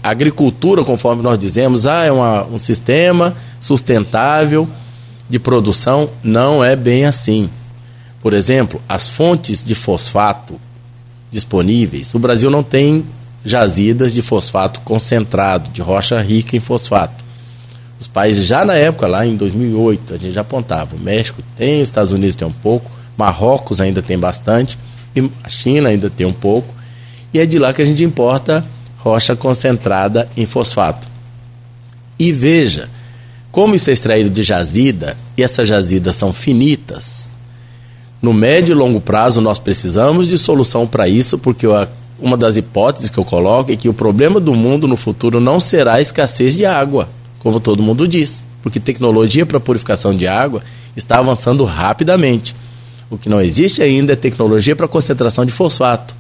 a 0.02 0.10
agricultura, 0.10 0.84
conforme 0.84 1.22
nós 1.22 1.38
dizemos, 1.38 1.86
ah, 1.86 2.06
é 2.06 2.12
uma, 2.12 2.46
um 2.46 2.60
sistema 2.60 3.36
sustentável 3.60 4.68
de 5.30 5.38
produção, 5.40 6.10
não 6.24 6.64
é 6.64 6.76
bem 6.76 7.06
assim. 7.06 7.50
Por 8.22 8.34
exemplo, 8.34 8.82
as 8.88 9.08
fontes 9.08 9.64
de 9.64 9.76
fosfato 9.76 10.60
disponíveis, 11.30 12.14
o 12.14 12.20
Brasil 12.20 12.50
não 12.50 12.64
tem 12.64 13.06
jazidas 13.44 14.14
de 14.14 14.22
fosfato 14.22 14.80
concentrado, 14.82 15.70
de 15.72 15.82
rocha 15.82 16.22
rica 16.22 16.56
em 16.56 16.62
fosfato. 16.62 17.23
Os 18.04 18.08
países 18.08 18.46
já 18.46 18.66
na 18.66 18.74
época, 18.74 19.08
lá 19.08 19.26
em 19.26 19.38
2008, 19.38 20.16
a 20.16 20.18
gente 20.18 20.34
já 20.34 20.42
apontava, 20.42 20.94
o 20.94 21.00
México 21.00 21.42
tem, 21.56 21.82
os 21.82 21.88
Estados 21.88 22.12
Unidos 22.12 22.36
tem 22.36 22.46
um 22.46 22.52
pouco, 22.52 22.92
Marrocos 23.16 23.80
ainda 23.80 24.02
tem 24.02 24.20
bastante, 24.20 24.78
a 25.42 25.48
China 25.48 25.88
ainda 25.88 26.10
tem 26.10 26.26
um 26.26 26.34
pouco, 26.34 26.68
e 27.34 27.40
é 27.40 27.46
de 27.46 27.58
lá 27.58 27.72
que 27.72 27.82
a 27.82 27.86
gente 27.86 28.04
importa 28.04 28.66
rocha 28.98 29.38
concentrada 29.38 30.28
em 30.36 30.46
fosfato. 30.46 31.08
E 32.20 32.34
veja, 32.34 32.90
como 33.54 33.74
isso 33.74 33.90
é 33.90 33.94
extraído 33.94 34.30
de 34.30 34.44
jazida, 34.44 35.16
e 35.38 35.42
essas 35.42 35.66
jazidas 35.66 36.18
são 36.18 36.34
finitas, 36.34 37.32
no 38.22 38.34
médio 38.34 38.74
e 38.74 38.76
longo 38.76 39.00
prazo 39.00 39.40
nós 39.40 39.60
precisamos 39.60 40.28
de 40.28 40.38
solução 40.38 40.86
para 40.86 41.08
isso, 41.08 41.38
porque 41.38 41.66
uma 42.20 42.36
das 42.36 42.58
hipóteses 42.58 43.10
que 43.10 43.18
eu 43.18 43.24
coloco 43.24 43.72
é 43.72 43.78
que 43.78 43.88
o 43.88 43.94
problema 43.94 44.42
do 44.42 44.54
mundo 44.54 44.90
no 44.90 44.98
futuro 44.98 45.40
não 45.40 45.58
será 45.58 45.96
a 45.96 46.02
escassez 46.02 46.54
de 46.58 46.66
água, 46.66 47.08
como 47.44 47.60
todo 47.60 47.84
mundo 47.84 48.08
diz, 48.08 48.46
porque 48.64 48.80
tecnologia 48.80 49.46
para 49.46 49.60
purificação 49.60 50.16
de 50.16 50.26
água 50.26 50.64
está 50.96 51.20
avançando 51.20 51.66
rapidamente. 51.66 52.56
O 53.10 53.18
que 53.18 53.30
não 53.30 53.42
existe 53.42 53.84
ainda 53.84 54.14
é 54.14 54.16
tecnologia 54.16 54.76
para 54.76 54.88
concentração 54.88 55.46
de 55.46 55.52
fosfato. 55.52 56.16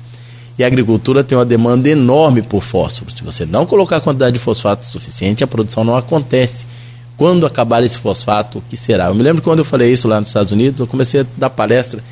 E 0.60 0.64
a 0.64 0.68
agricultura 0.68 1.24
tem 1.24 1.36
uma 1.36 1.46
demanda 1.46 1.90
enorme 1.90 2.44
por 2.44 2.62
fósforo. 2.62 3.10
Se 3.12 3.24
você 3.24 3.46
não 3.46 3.66
colocar 3.66 3.98
a 3.98 4.02
quantidade 4.02 4.34
de 4.34 4.40
fosfato 4.40 4.86
suficiente, 4.86 5.44
a 5.44 5.48
produção 5.48 5.84
não 5.84 5.96
acontece. 5.96 6.68
Quando 7.18 7.46
acabar 7.46 7.84
esse 7.84 7.98
fosfato, 7.98 8.60
o 8.60 8.62
que 8.62 8.78
será? 8.78 9.06
Eu 9.06 9.16
me 9.16 9.24
lembro 9.24 9.42
quando 9.42 9.60
eu 9.60 9.66
falei 9.66 9.92
isso 9.92 10.08
lá 10.08 10.20
nos 10.20 10.30
Estados 10.30 10.52
Unidos, 10.52 10.80
eu 10.80 10.86
comecei 10.86 11.22
a 11.22 11.26
dar 11.38 11.50
palestra 11.50 12.04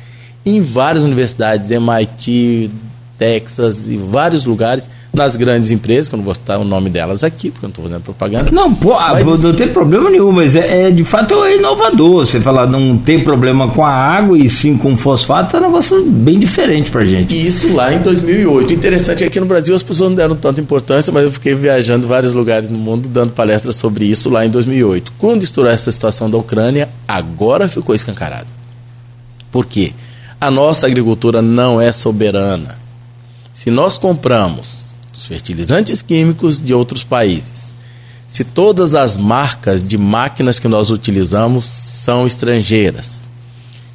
em 0.44 0.60
várias 0.60 1.04
universidades, 1.04 1.70
MIT, 1.70 2.70
Texas 3.18 3.88
e 3.88 3.96
vários 3.96 4.44
lugares, 4.44 4.88
nas 5.12 5.36
grandes 5.36 5.70
empresas, 5.70 6.08
que 6.08 6.14
eu 6.14 6.16
não 6.16 6.24
vou 6.24 6.34
citar 6.34 6.58
o 6.58 6.64
nome 6.64 6.88
delas 6.88 7.22
aqui, 7.22 7.50
porque 7.50 7.66
eu 7.66 7.68
não 7.68 7.72
estou 7.72 7.84
fazendo 7.84 8.02
propaganda. 8.02 8.50
Não, 8.50 8.74
pô, 8.74 8.94
mas, 8.98 9.40
não 9.40 9.52
tem 9.52 9.68
problema 9.68 10.08
nenhum, 10.08 10.32
mas 10.32 10.54
é, 10.54 10.86
é, 10.86 10.90
de 10.90 11.04
fato 11.04 11.34
é 11.44 11.56
inovador. 11.56 12.24
Você 12.24 12.40
falar 12.40 12.66
não 12.66 12.96
tem 12.96 13.20
problema 13.20 13.68
com 13.68 13.84
a 13.84 13.90
água 13.90 14.38
e 14.38 14.48
sim 14.48 14.76
com 14.76 14.96
fosfato, 14.96 15.56
é 15.56 15.60
um 15.60 15.64
negócio 15.64 16.02
bem 16.06 16.38
diferente 16.38 16.90
pra 16.90 17.04
gente. 17.04 17.34
E 17.34 17.46
isso 17.46 17.74
lá 17.74 17.92
em 17.92 17.98
2008. 17.98 18.72
Interessante 18.72 19.18
é 19.18 19.24
que 19.24 19.24
aqui 19.24 19.40
no 19.40 19.46
Brasil 19.46 19.74
as 19.74 19.82
pessoas 19.82 20.10
não 20.10 20.16
deram 20.16 20.34
tanta 20.34 20.62
importância, 20.62 21.12
mas 21.12 21.24
eu 21.24 21.32
fiquei 21.32 21.54
viajando 21.54 22.06
em 22.06 22.08
vários 22.08 22.32
lugares 22.32 22.70
no 22.70 22.78
mundo 22.78 23.06
dando 23.06 23.32
palestras 23.32 23.76
sobre 23.76 24.06
isso 24.06 24.30
lá 24.30 24.46
em 24.46 24.50
2008. 24.50 25.12
Quando 25.18 25.42
estourou 25.42 25.70
essa 25.70 25.92
situação 25.92 26.30
da 26.30 26.38
Ucrânia, 26.38 26.88
agora 27.06 27.68
ficou 27.68 27.94
escancarado. 27.94 28.46
Por 29.50 29.66
quê? 29.66 29.92
A 30.40 30.50
nossa 30.50 30.86
agricultura 30.86 31.42
não 31.42 31.78
é 31.78 31.92
soberana. 31.92 32.78
Se 33.52 33.70
nós 33.70 33.98
compramos 33.98 34.81
fertilizantes 35.26 36.02
químicos 36.02 36.60
de 36.60 36.74
outros 36.74 37.04
países. 37.04 37.72
Se 38.28 38.44
todas 38.44 38.94
as 38.94 39.16
marcas 39.16 39.86
de 39.86 39.98
máquinas 39.98 40.58
que 40.58 40.68
nós 40.68 40.90
utilizamos 40.90 41.64
são 41.64 42.26
estrangeiras, 42.26 43.22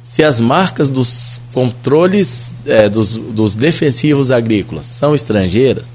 se 0.02 0.24
as 0.24 0.40
marcas 0.40 0.88
dos 0.88 1.40
controles 1.52 2.54
é, 2.64 2.88
dos, 2.88 3.16
dos 3.16 3.54
defensivos 3.54 4.30
agrícolas 4.30 4.86
são 4.86 5.14
estrangeiras, 5.14 5.88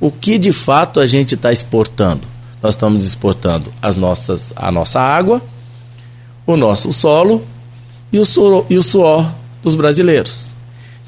o 0.00 0.10
que 0.10 0.38
de 0.38 0.52
fato 0.52 0.98
a 0.98 1.06
gente 1.06 1.34
está 1.34 1.52
exportando? 1.52 2.26
Nós 2.62 2.74
estamos 2.74 3.04
exportando 3.04 3.72
as 3.82 3.96
nossas, 3.96 4.52
a 4.56 4.72
nossa 4.72 5.00
água, 5.00 5.42
o 6.46 6.56
nosso 6.56 6.92
solo 6.92 7.44
e 8.12 8.18
o, 8.18 8.24
suor, 8.24 8.64
e 8.70 8.78
o 8.78 8.82
suor 8.82 9.30
dos 9.62 9.74
brasileiros. 9.74 10.49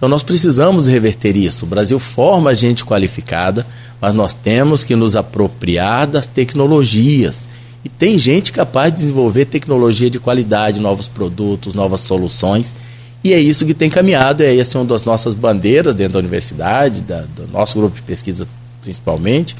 Então 0.03 0.11
nós 0.11 0.24
precisamos 0.24 0.88
reverter 0.88 1.36
isso. 1.36 1.64
O 1.64 1.68
Brasil 1.68 1.96
forma 2.00 2.53
gente 2.57 2.84
qualificada, 2.84 3.64
mas 4.00 4.12
nós 4.12 4.34
temos 4.34 4.82
que 4.82 4.96
nos 4.96 5.14
apropriar 5.14 6.09
das 6.09 6.26
tecnologias. 6.26 7.48
E 7.84 7.88
tem 7.88 8.18
gente 8.18 8.50
capaz 8.50 8.92
de 8.92 8.98
desenvolver 8.98 9.44
tecnologia 9.44 10.11
de 10.11 10.18
qualidade, 10.18 10.80
novos 10.80 11.07
produtos, 11.07 11.72
novas 11.72 12.00
soluções. 12.00 12.74
E 13.22 13.32
é 13.32 13.38
isso 13.38 13.64
que 13.64 13.72
tem 13.72 13.88
caminhado, 13.88 14.42
é 14.42 14.57
essa 14.57 14.76
uma 14.76 14.84
das 14.84 15.05
nossas 15.05 15.36
bandeiras 15.36 15.94
dentro 15.94 16.14
da 16.14 16.18
universidade, 16.18 17.00
da, 17.03 17.20
do 17.20 17.46
nosso 17.53 17.78
grupo 17.78 17.94
de 17.94 18.03
pesquisa 18.03 18.48
principalmente, 18.82 19.55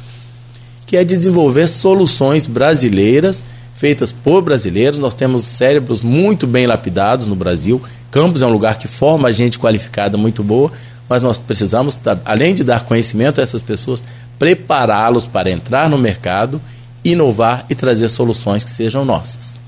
que 0.84 0.97
é 0.97 1.05
desenvolver 1.05 1.68
soluções 1.68 2.49
brasileiras, 2.49 3.45
feitas 3.83 4.12
por 4.12 4.41
brasileiros. 4.43 4.97
Nós 4.97 5.12
temos 5.12 5.45
cérebros 5.45 6.03
muito 6.03 6.47
bem 6.47 6.68
lapidados 6.68 7.26
no 7.26 7.35
Brasil, 7.35 7.83
Campos 8.12 8.43
é 8.43 8.47
um 8.47 8.53
lugar 8.53 8.76
que 8.76 8.87
forma 8.87 9.33
gente 9.33 9.59
qualificada 9.59 10.16
muito 10.18 10.45
boa, 10.45 10.70
mas 11.09 11.22
nós 11.22 11.39
precisamos, 11.39 11.99
além 12.26 12.55
de 12.55 12.62
dar 12.62 12.85
conhecimento 12.85 13.41
a 13.41 13.43
essas 13.43 13.62
pessoas, 13.62 14.05
prepará-los 14.39 15.24
para 15.24 15.51
entrar 15.51 15.89
no 15.89 15.97
mercado, 15.97 16.61
inovar 17.03 17.64
e 17.70 17.74
trazer 17.74 18.11
soluções 18.11 18.62
que 18.62 18.70
sejam 18.70 19.03
nossas. 19.03 19.59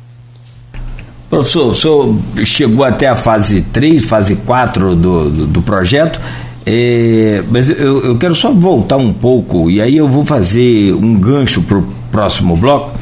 Professor, 1.30 1.70
o 1.70 1.74
senhor 1.74 2.14
chegou 2.44 2.84
até 2.84 3.08
a 3.08 3.16
fase 3.16 3.62
3, 3.62 4.04
fase 4.04 4.36
4 4.36 4.94
do, 4.94 5.30
do, 5.30 5.46
do 5.46 5.62
projeto, 5.62 6.20
é, 6.66 7.42
mas 7.50 7.70
eu, 7.70 8.04
eu, 8.04 8.18
quero 8.18 8.34
só 8.34 8.52
voltar 8.52 8.98
um 8.98 9.12
pouco, 9.12 9.70
e 9.70 9.80
aí 9.80 9.96
eu 9.96 10.06
vou 10.06 10.24
fazer 10.24 10.94
um 10.94 11.18
gancho 11.18 11.62
para 11.62 11.78
o 11.78 11.88
próximo 12.12 12.56
bloco 12.56 12.92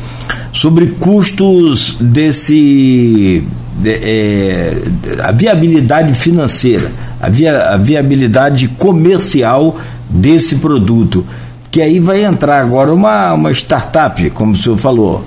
sobre 0.53 0.87
custos 0.99 1.97
desse 2.01 3.45
é, 3.85 4.77
a 5.23 5.33
viabilidade 5.33 6.15
financeira, 6.15 6.91
a, 7.21 7.29
via, 7.29 7.69
a 7.69 7.77
viabilidade 7.77 8.69
comercial 8.69 9.79
desse 10.09 10.57
produto. 10.57 11.25
Que 11.71 11.81
aí 11.81 11.99
vai 11.99 12.25
entrar 12.25 12.61
agora 12.61 12.93
uma, 12.93 13.33
uma 13.33 13.51
startup, 13.51 14.29
como 14.31 14.53
o 14.53 14.57
senhor 14.57 14.77
falou, 14.77 15.25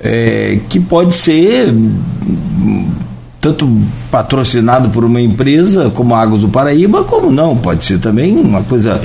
é, 0.00 0.58
que 0.68 0.80
pode 0.80 1.14
ser 1.14 1.74
tanto 3.38 3.68
patrocinado 4.10 4.88
por 4.88 5.04
uma 5.04 5.20
empresa 5.20 5.90
como 5.90 6.14
a 6.14 6.22
Águas 6.22 6.40
do 6.40 6.48
Paraíba, 6.48 7.04
como 7.04 7.30
não, 7.30 7.54
pode 7.54 7.84
ser 7.84 7.98
também 7.98 8.34
uma 8.34 8.62
coisa 8.62 8.98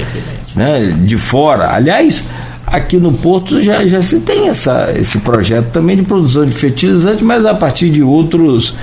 né, 0.55 0.95
de 1.03 1.17
fora. 1.17 1.73
Aliás, 1.73 2.23
aqui 2.71 2.97
no 2.97 3.11
Porto 3.11 3.61
já, 3.61 3.85
já 3.85 4.01
se 4.01 4.19
tem 4.19 4.47
essa, 4.47 4.91
esse 4.95 5.19
projeto 5.19 5.71
também 5.71 5.97
de 5.97 6.03
produção 6.03 6.45
de 6.45 6.55
fertilizante, 6.55 7.23
mas 7.23 7.45
a 7.45 7.53
partir 7.53 7.89
de 7.89 8.01
outros 8.01 8.75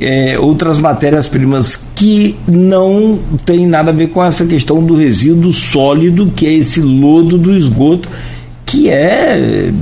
é, 0.00 0.38
outras 0.38 0.78
matérias-primas 0.78 1.80
que 1.94 2.36
não 2.46 3.18
tem 3.44 3.66
nada 3.66 3.90
a 3.90 3.94
ver 3.94 4.08
com 4.08 4.24
essa 4.24 4.46
questão 4.46 4.82
do 4.82 4.94
resíduo 4.94 5.52
sólido, 5.52 6.30
que 6.34 6.46
é 6.46 6.52
esse 6.52 6.80
lodo 6.80 7.36
do 7.36 7.56
esgoto, 7.56 8.08
que 8.64 8.88
é 8.88 9.72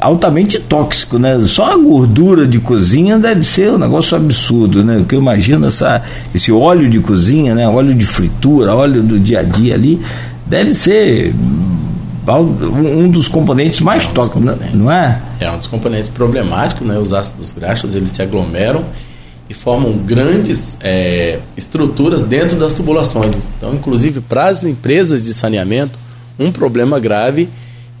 altamente 0.00 0.58
tóxico, 0.58 1.18
né? 1.18 1.38
Só 1.46 1.72
a 1.72 1.76
gordura 1.76 2.46
de 2.46 2.58
cozinha 2.58 3.18
deve 3.18 3.42
ser 3.44 3.72
um 3.72 3.78
negócio 3.78 4.16
absurdo, 4.16 4.82
né? 4.82 5.04
Que 5.06 5.14
eu 5.14 5.20
imagino 5.20 5.66
essa, 5.66 6.02
esse 6.34 6.50
óleo 6.50 6.88
de 6.88 7.00
cozinha, 7.00 7.54
né? 7.54 7.68
Óleo 7.68 7.94
de 7.94 8.06
fritura, 8.06 8.74
óleo 8.74 9.02
do 9.02 9.18
dia 9.18 9.40
a 9.40 9.42
dia 9.42 9.74
ali, 9.74 10.00
deve 10.46 10.72
ser 10.72 11.34
um 12.26 13.08
dos 13.08 13.26
componentes 13.26 13.80
mais 13.80 14.04
é 14.04 14.08
um 14.08 14.12
tóxicos, 14.12 14.42
né? 14.42 14.70
não 14.74 14.90
é? 14.90 15.20
É 15.40 15.50
um 15.50 15.58
dos 15.58 15.66
componentes 15.66 16.08
problemáticos, 16.08 16.86
né? 16.86 16.98
Os 16.98 17.12
ácidos 17.12 17.50
graxos 17.50 17.94
eles 17.94 18.10
se 18.10 18.22
aglomeram 18.22 18.84
e 19.48 19.54
formam 19.54 19.92
grandes 19.92 20.78
é, 20.80 21.40
estruturas 21.56 22.22
dentro 22.22 22.56
das 22.56 22.74
tubulações. 22.74 23.34
Então, 23.56 23.74
inclusive 23.74 24.20
para 24.20 24.46
as 24.46 24.62
empresas 24.62 25.22
de 25.22 25.34
saneamento, 25.34 25.98
um 26.38 26.52
problema 26.52 27.00
grave 27.00 27.48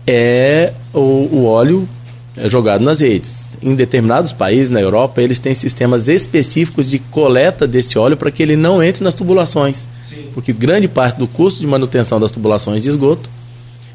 é 0.06 0.72
o, 0.94 1.28
o 1.32 1.44
óleo 1.44 1.88
é, 2.36 2.48
jogado 2.48 2.84
nas 2.84 3.00
redes. 3.00 3.56
Em 3.60 3.74
determinados 3.74 4.32
países 4.32 4.70
na 4.70 4.80
Europa, 4.80 5.20
eles 5.20 5.38
têm 5.38 5.54
sistemas 5.54 6.08
específicos 6.08 6.88
de 6.88 6.98
coleta 6.98 7.66
desse 7.66 7.98
óleo 7.98 8.16
para 8.16 8.30
que 8.30 8.42
ele 8.42 8.56
não 8.56 8.82
entre 8.82 9.04
nas 9.04 9.14
tubulações. 9.14 9.86
Sim. 10.08 10.26
Porque 10.32 10.52
grande 10.52 10.88
parte 10.88 11.18
do 11.18 11.28
custo 11.28 11.60
de 11.60 11.66
manutenção 11.66 12.18
das 12.18 12.30
tubulações 12.30 12.82
de 12.82 12.88
esgoto 12.88 13.28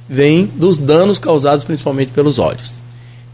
vem 0.10 0.46
dos 0.46 0.78
danos 0.78 1.20
causados 1.20 1.64
principalmente 1.64 2.12
pelos 2.12 2.40
óleos. 2.40 2.76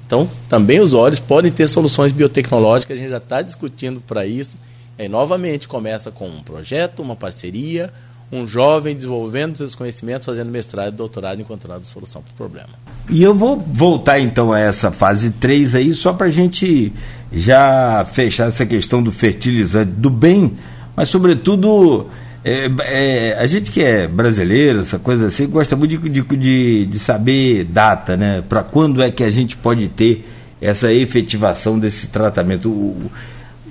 Então, 0.06 0.30
também 0.50 0.80
os 0.80 0.94
óleos 0.94 1.20
podem 1.20 1.52
ter 1.52 1.68
soluções 1.68 2.12
biotecnológicas, 2.12 2.98
a 2.98 3.00
gente 3.00 3.10
já 3.10 3.18
está 3.18 3.42
discutindo 3.42 4.02
para 4.02 4.26
isso. 4.26 4.58
E 4.98 5.04
aí, 5.04 5.10
novamente, 5.10 5.68
começa 5.68 6.12
com 6.12 6.28
um 6.28 6.44
projeto, 6.44 7.02
uma 7.02 7.16
parceria, 7.16 7.92
um 8.32 8.46
jovem 8.48 8.96
desenvolvendo 8.96 9.58
seus 9.58 9.76
conhecimentos, 9.76 10.26
fazendo 10.26 10.52
mestrado 10.52 10.94
e 10.94 10.98
doutorado, 10.98 11.42
encontrando 11.42 11.82
a 11.82 11.86
solução 11.86 12.22
para 12.22 12.32
o 12.32 12.36
problema. 12.36 12.70
E 13.10 13.22
eu 13.22 13.34
vou 13.34 13.58
voltar 13.58 14.20
então 14.20 14.52
a 14.52 14.60
essa 14.60 14.92
fase 14.92 15.32
3 15.32 15.76
aí, 15.76 15.96
só 15.96 16.14
para 16.14 16.28
a 16.28 16.32
gente 16.32 16.92
já 17.32 18.06
fechar 18.06 18.48
essa 18.48 18.66
questão 18.66 19.02
do 19.02 19.12
fertilizante 19.12 19.92
do 19.92 20.10
bem, 20.10 20.54
mas 20.96 21.10
sobretudo 21.10 22.08
é, 22.44 22.70
é, 22.82 23.40
a 23.40 23.46
gente 23.46 23.72
que 23.72 23.82
é 23.82 24.08
brasileiro, 24.08 24.82
essa 24.82 25.00
coisa 25.00 25.28
assim, 25.28 25.48
gosta 25.48 25.76
muito 25.76 25.98
de, 25.98 26.22
de, 26.22 26.86
de 26.86 27.00
saber 27.00 27.64
data, 27.64 28.18
né? 28.18 28.44
Para 28.48 28.64
quando 28.64 29.02
é 29.02 29.10
que 29.10 29.24
a 29.24 29.30
gente 29.30 29.56
pode 29.56 29.88
ter 29.88 30.28
essa 30.62 30.92
efetivação 30.92 31.80
desse 31.80 32.08
tratamento? 32.08 32.70
O, 32.70 33.12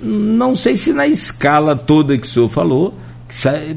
não 0.01 0.55
sei 0.55 0.75
se 0.75 0.91
na 0.91 1.07
escala 1.07 1.75
toda 1.75 2.17
que 2.17 2.25
o 2.25 2.29
senhor 2.29 2.49
falou, 2.49 2.95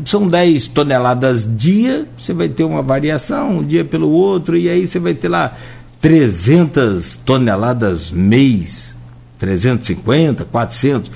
são 0.05 0.28
10 0.28 0.68
toneladas 0.68 1.49
dia, 1.57 2.07
você 2.18 2.32
vai 2.32 2.49
ter 2.49 2.64
uma 2.64 2.82
variação 2.82 3.59
um 3.59 3.64
dia 3.64 3.84
pelo 3.84 4.11
outro, 4.11 4.57
e 4.57 4.68
aí 4.68 4.86
você 4.86 4.99
vai 4.99 5.14
ter 5.14 5.28
lá 5.28 5.57
300 6.01 7.16
toneladas 7.24 8.11
mês, 8.11 8.97
350, 9.38 10.44
400. 10.47 11.11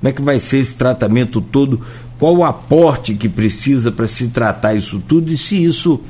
Como 0.00 0.08
é 0.08 0.12
que 0.12 0.22
vai 0.22 0.40
ser 0.40 0.58
esse 0.58 0.74
tratamento 0.74 1.40
todo? 1.40 1.80
Qual 2.22 2.36
o 2.36 2.44
aporte 2.44 3.14
que 3.14 3.28
precisa 3.28 3.90
para 3.90 4.06
se 4.06 4.28
tratar 4.28 4.74
isso 4.74 5.02
tudo 5.08 5.32
e 5.32 5.36
se 5.36 5.64
isso 5.64 6.00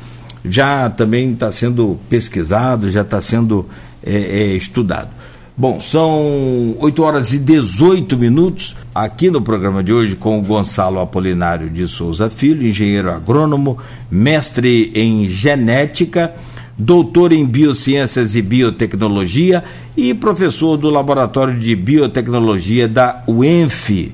já 0.45 0.91
também 0.91 1.33
está 1.33 1.51
sendo 1.51 1.99
pesquisado, 2.11 2.91
já 2.91 3.01
está 3.01 3.19
sendo 3.23 3.67
é, 4.05 4.15
é, 4.15 4.47
estudado. 4.55 5.09
Bom, 5.57 5.81
são 5.81 6.77
8 6.81 7.03
horas 7.03 7.33
e 7.33 7.39
18 7.39 8.19
minutos 8.19 8.77
aqui 8.95 9.31
no 9.31 9.41
programa 9.41 9.83
de 9.83 9.91
hoje 9.91 10.15
com 10.15 10.39
o 10.39 10.43
Gonçalo 10.43 11.01
Apolinário 11.01 11.71
de 11.71 11.89
Souza 11.89 12.29
Filho, 12.29 12.69
engenheiro 12.69 13.11
agrônomo, 13.11 13.79
mestre 14.11 14.93
em 14.95 15.27
genética, 15.27 16.31
doutor 16.77 17.33
em 17.33 17.47
biociências 17.47 18.37
e 18.37 18.43
biotecnologia 18.43 19.65
e 19.97 20.13
professor 20.13 20.77
do 20.77 20.91
Laboratório 20.91 21.59
de 21.59 21.75
Biotecnologia 21.75 22.87
da 22.87 23.25
UENF. 23.27 24.13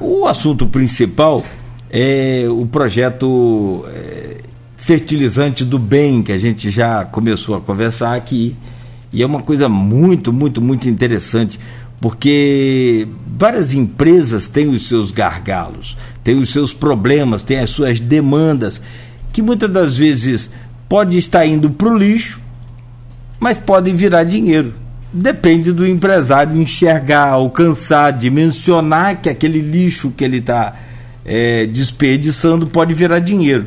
O 0.00 0.26
assunto 0.26 0.66
principal 0.66 1.44
é 1.90 2.46
o 2.48 2.66
projeto 2.66 3.84
é, 3.88 4.36
Fertilizante 4.76 5.64
do 5.64 5.78
Bem, 5.78 6.22
que 6.22 6.32
a 6.32 6.38
gente 6.38 6.70
já 6.70 7.04
começou 7.04 7.56
a 7.56 7.60
conversar 7.60 8.14
aqui 8.14 8.54
E 9.12 9.22
é 9.22 9.26
uma 9.26 9.42
coisa 9.42 9.68
muito, 9.68 10.32
muito, 10.32 10.60
muito 10.60 10.88
interessante, 10.88 11.58
porque 12.00 13.08
várias 13.26 13.72
empresas 13.72 14.46
têm 14.46 14.68
os 14.68 14.86
seus 14.86 15.10
gargalos, 15.10 15.96
têm 16.22 16.38
os 16.38 16.52
seus 16.52 16.72
problemas, 16.72 17.42
têm 17.42 17.60
as 17.60 17.70
suas 17.70 17.98
demandas, 17.98 18.82
que 19.32 19.40
muitas 19.40 19.70
das 19.70 19.96
vezes 19.96 20.50
pode 20.88 21.16
estar 21.16 21.46
indo 21.46 21.70
para 21.70 21.88
o 21.88 21.96
lixo, 21.96 22.40
mas 23.40 23.58
podem 23.58 23.94
virar 23.94 24.24
dinheiro. 24.24 24.74
Depende 25.12 25.72
do 25.72 25.86
empresário 25.86 26.60
enxergar, 26.60 27.28
alcançar, 27.28 28.12
dimensionar 28.12 29.20
que 29.20 29.28
aquele 29.28 29.60
lixo 29.60 30.10
que 30.10 30.24
ele 30.24 30.38
está 30.38 30.74
é, 31.24 31.66
desperdiçando 31.66 32.66
pode 32.66 32.92
virar 32.92 33.18
dinheiro. 33.20 33.66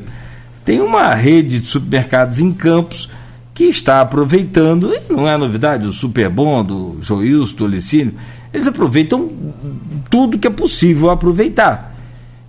Tem 0.63 0.81
uma 0.81 1.13
rede 1.15 1.59
de 1.59 1.65
supermercados 1.65 2.39
em 2.39 2.51
Campos 2.51 3.09
que 3.53 3.65
está 3.65 3.99
aproveitando, 4.01 4.93
não 5.09 5.27
é 5.27 5.35
novidade, 5.37 5.87
o 5.87 5.91
Superbom, 5.91 6.63
do 6.63 6.97
Joilson, 7.01 7.55
do 7.57 7.67
Licínio, 7.67 8.13
eles 8.53 8.67
aproveitam 8.67 9.29
tudo 10.09 10.37
que 10.37 10.47
é 10.47 10.51
possível 10.51 11.09
aproveitar. 11.09 11.95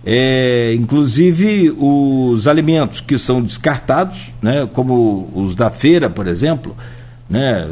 É, 0.05 0.73
inclusive 0.73 1.75
os 1.77 2.47
alimentos 2.47 3.01
que 3.01 3.17
são 3.17 3.41
descartados, 3.41 4.31
né, 4.41 4.67
como 4.73 5.29
os 5.35 5.53
da 5.53 5.69
feira, 5.69 6.09
por 6.09 6.27
exemplo, 6.27 6.75
né, 7.29 7.67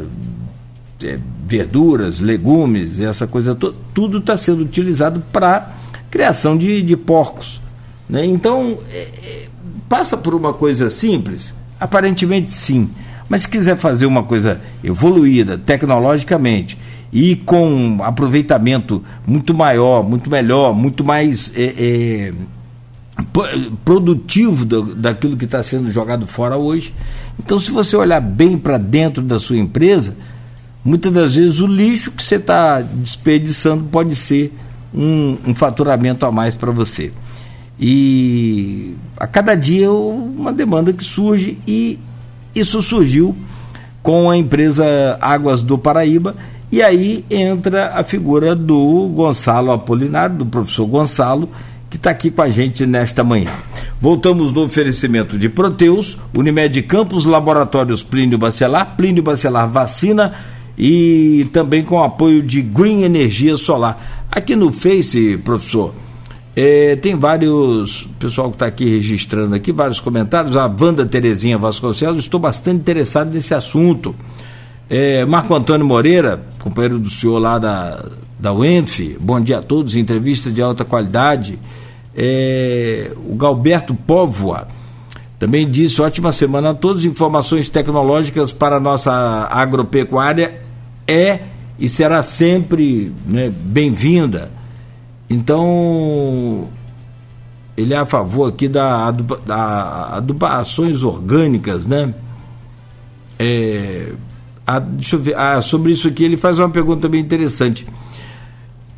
é, 1.02 1.18
verduras, 1.46 2.20
legumes, 2.20 3.00
essa 3.00 3.26
coisa 3.26 3.54
toda, 3.54 3.76
tudo 3.94 4.18
está 4.18 4.36
sendo 4.36 4.62
utilizado 4.62 5.22
para 5.32 5.72
criação 6.10 6.56
de, 6.56 6.82
de 6.82 6.96
porcos. 6.96 7.60
Né? 8.08 8.24
Então, 8.26 8.78
é, 8.92 8.98
é, 8.98 9.46
passa 9.88 10.16
por 10.16 10.34
uma 10.34 10.52
coisa 10.52 10.90
simples? 10.90 11.54
Aparentemente 11.78 12.52
sim. 12.52 12.90
Mas 13.28 13.42
se 13.42 13.48
quiser 13.48 13.76
fazer 13.76 14.06
uma 14.06 14.24
coisa 14.24 14.60
evoluída 14.82 15.56
tecnologicamente 15.56 16.76
e 17.12 17.36
com 17.36 17.98
aproveitamento 18.02 19.02
muito 19.26 19.54
maior, 19.54 20.02
muito 20.02 20.28
melhor, 20.28 20.74
muito 20.74 21.04
mais 21.04 21.52
é, 21.56 21.74
é, 21.78 22.32
produtivo 23.84 24.64
do, 24.64 24.82
daquilo 24.94 25.36
que 25.36 25.44
está 25.44 25.62
sendo 25.62 25.90
jogado 25.90 26.26
fora 26.26 26.56
hoje. 26.56 26.92
Então, 27.38 27.58
se 27.58 27.70
você 27.70 27.96
olhar 27.96 28.20
bem 28.20 28.58
para 28.58 28.78
dentro 28.78 29.22
da 29.22 29.38
sua 29.38 29.56
empresa, 29.56 30.16
muitas 30.84 31.12
das 31.12 31.36
vezes 31.36 31.60
o 31.60 31.66
lixo 31.66 32.10
que 32.12 32.22
você 32.22 32.36
está 32.36 32.80
desperdiçando 32.80 33.84
pode 33.84 34.14
ser 34.16 34.52
um, 34.94 35.36
um 35.46 35.54
faturamento 35.54 36.24
a 36.26 36.32
mais 36.32 36.54
para 36.54 36.70
você. 36.70 37.12
E 37.78 38.94
a 39.16 39.26
cada 39.26 39.54
dia 39.54 39.90
uma 39.90 40.52
demanda 40.52 40.92
que 40.92 41.04
surge 41.04 41.58
e 41.66 41.98
isso 42.54 42.82
surgiu 42.82 43.34
com 44.02 44.28
a 44.30 44.36
empresa 44.36 45.18
Águas 45.20 45.62
do 45.62 45.78
Paraíba 45.78 46.34
e 46.72 46.82
aí 46.82 47.24
entra 47.30 47.94
a 47.94 48.04
figura 48.04 48.54
do 48.54 49.08
Gonçalo 49.08 49.72
Apolinário, 49.72 50.36
do 50.36 50.46
professor 50.46 50.86
Gonçalo, 50.86 51.48
que 51.88 51.96
está 51.96 52.10
aqui 52.10 52.30
com 52.30 52.42
a 52.42 52.48
gente 52.48 52.86
nesta 52.86 53.24
manhã. 53.24 53.50
Voltamos 54.00 54.52
no 54.52 54.64
oferecimento 54.64 55.36
de 55.36 55.48
Proteus, 55.48 56.16
Unimed 56.36 56.82
Campos, 56.82 57.24
Laboratórios 57.24 58.02
Plínio 58.02 58.38
Bacelar, 58.38 58.94
Plínio 58.96 59.22
Bacelar 59.22 59.68
Vacina 59.68 60.32
e 60.82 61.46
também 61.52 61.84
com 61.84 62.02
apoio 62.02 62.42
de 62.42 62.62
Green 62.62 63.02
Energia 63.02 63.54
Solar. 63.58 64.24
Aqui 64.32 64.56
no 64.56 64.72
Face, 64.72 65.36
professor, 65.44 65.92
é, 66.56 66.96
tem 66.96 67.14
vários, 67.16 68.08
pessoal 68.18 68.48
que 68.48 68.54
está 68.54 68.64
aqui 68.64 68.88
registrando 68.88 69.54
aqui, 69.54 69.72
vários 69.72 70.00
comentários. 70.00 70.56
A 70.56 70.64
Wanda 70.64 71.04
Terezinha 71.04 71.58
Vasconcelos, 71.58 72.20
estou 72.20 72.40
bastante 72.40 72.78
interessado 72.78 73.30
nesse 73.30 73.52
assunto. 73.52 74.16
É, 74.88 75.22
Marco 75.26 75.54
Antônio 75.54 75.84
Moreira, 75.84 76.42
companheiro 76.60 76.98
do 76.98 77.10
senhor 77.10 77.38
lá 77.38 77.58
da, 77.58 78.02
da 78.38 78.50
UENF, 78.54 79.18
bom 79.20 79.38
dia 79.38 79.58
a 79.58 79.62
todos, 79.62 79.96
entrevista 79.96 80.50
de 80.50 80.62
alta 80.62 80.82
qualidade. 80.82 81.58
É, 82.16 83.10
o 83.28 83.34
Galberto 83.34 83.94
Póvoa 83.94 84.66
também 85.38 85.70
disse: 85.70 86.00
ótima 86.00 86.32
semana 86.32 86.70
a 86.70 86.74
todos. 86.74 87.04
Informações 87.04 87.68
tecnológicas 87.68 88.50
para 88.50 88.76
a 88.76 88.80
nossa 88.80 89.46
agropecuária 89.50 90.69
é 91.10 91.40
e 91.78 91.88
será 91.88 92.22
sempre 92.22 93.12
né, 93.26 93.50
bem-vinda. 93.50 94.50
Então, 95.28 96.68
ele 97.76 97.94
é 97.94 97.96
a 97.96 98.06
favor 98.06 98.48
aqui 98.48 98.68
da, 98.68 99.06
aduba, 99.06 99.40
da 99.44 100.16
adubações 100.16 101.02
orgânicas, 101.02 101.86
né? 101.86 102.14
É, 103.38 104.12
a, 104.66 104.78
deixa 104.78 105.16
eu 105.16 105.20
ver, 105.20 105.36
ah, 105.36 105.60
sobre 105.62 105.92
isso 105.92 106.06
aqui 106.06 106.22
ele 106.22 106.36
faz 106.36 106.58
uma 106.58 106.68
pergunta 106.68 107.08
bem 107.08 107.20
interessante. 107.20 107.86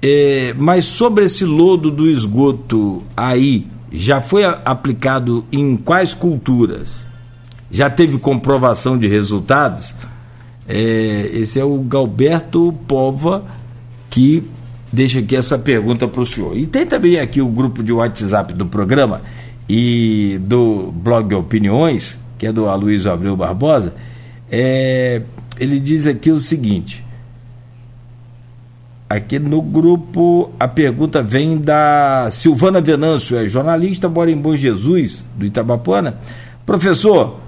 É, 0.02 0.52
mas 0.58 0.84
sobre 0.84 1.24
esse 1.24 1.44
lodo 1.44 1.90
do 1.90 2.10
esgoto 2.10 3.02
aí, 3.16 3.68
já 3.92 4.20
foi 4.20 4.44
aplicado 4.44 5.44
em 5.52 5.76
quais 5.76 6.12
culturas? 6.12 7.04
Já 7.70 7.88
teve 7.88 8.18
comprovação 8.18 8.98
de 8.98 9.06
resultados? 9.06 9.94
É, 10.68 11.30
esse 11.32 11.58
é 11.58 11.64
o 11.64 11.78
Galberto 11.78 12.72
Pova 12.86 13.44
que 14.08 14.44
deixa 14.92 15.20
aqui 15.20 15.34
essa 15.34 15.58
pergunta 15.58 16.06
para 16.06 16.20
o 16.20 16.26
senhor. 16.26 16.56
E 16.56 16.66
tem 16.66 16.84
também 16.84 17.18
aqui 17.18 17.40
o 17.40 17.48
grupo 17.48 17.82
de 17.82 17.92
WhatsApp 17.92 18.52
do 18.52 18.66
programa 18.66 19.22
e 19.68 20.38
do 20.42 20.92
blog 20.92 21.34
Opiniões, 21.34 22.18
que 22.38 22.46
é 22.46 22.52
do 22.52 22.68
Aloysio 22.68 23.10
Abreu 23.10 23.34
Barbosa. 23.34 23.94
É, 24.50 25.22
ele 25.58 25.80
diz 25.80 26.06
aqui 26.06 26.30
o 26.30 26.38
seguinte. 26.38 27.02
Aqui 29.08 29.38
no 29.38 29.60
grupo, 29.62 30.50
a 30.58 30.68
pergunta 30.68 31.22
vem 31.22 31.58
da 31.58 32.28
Silvana 32.30 32.80
Venâncio, 32.80 33.36
é 33.36 33.46
jornalista, 33.46 34.08
mora 34.08 34.30
em 34.30 34.36
Bom 34.36 34.56
Jesus, 34.56 35.22
do 35.36 35.44
Itabapuana. 35.44 36.18
Professor, 36.64 37.40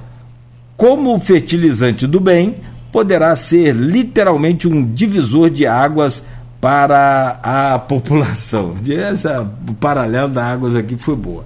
como 0.77 1.19
fertilizante 1.21 2.07
do 2.07 2.21
bem 2.21 2.57
poderá 2.95 3.35
ser 3.35 3.75
literalmente 3.75 4.69
um 4.69 4.85
divisor 4.87 5.51
de 5.51 5.67
águas 5.67 6.23
para 6.61 7.41
a 7.43 7.77
população. 7.83 8.77
Essa, 8.89 9.45
paralelo 9.81 10.29
da 10.29 10.45
águas 10.45 10.77
aqui 10.77 10.97
foi 10.97 11.17
boa. 11.17 11.45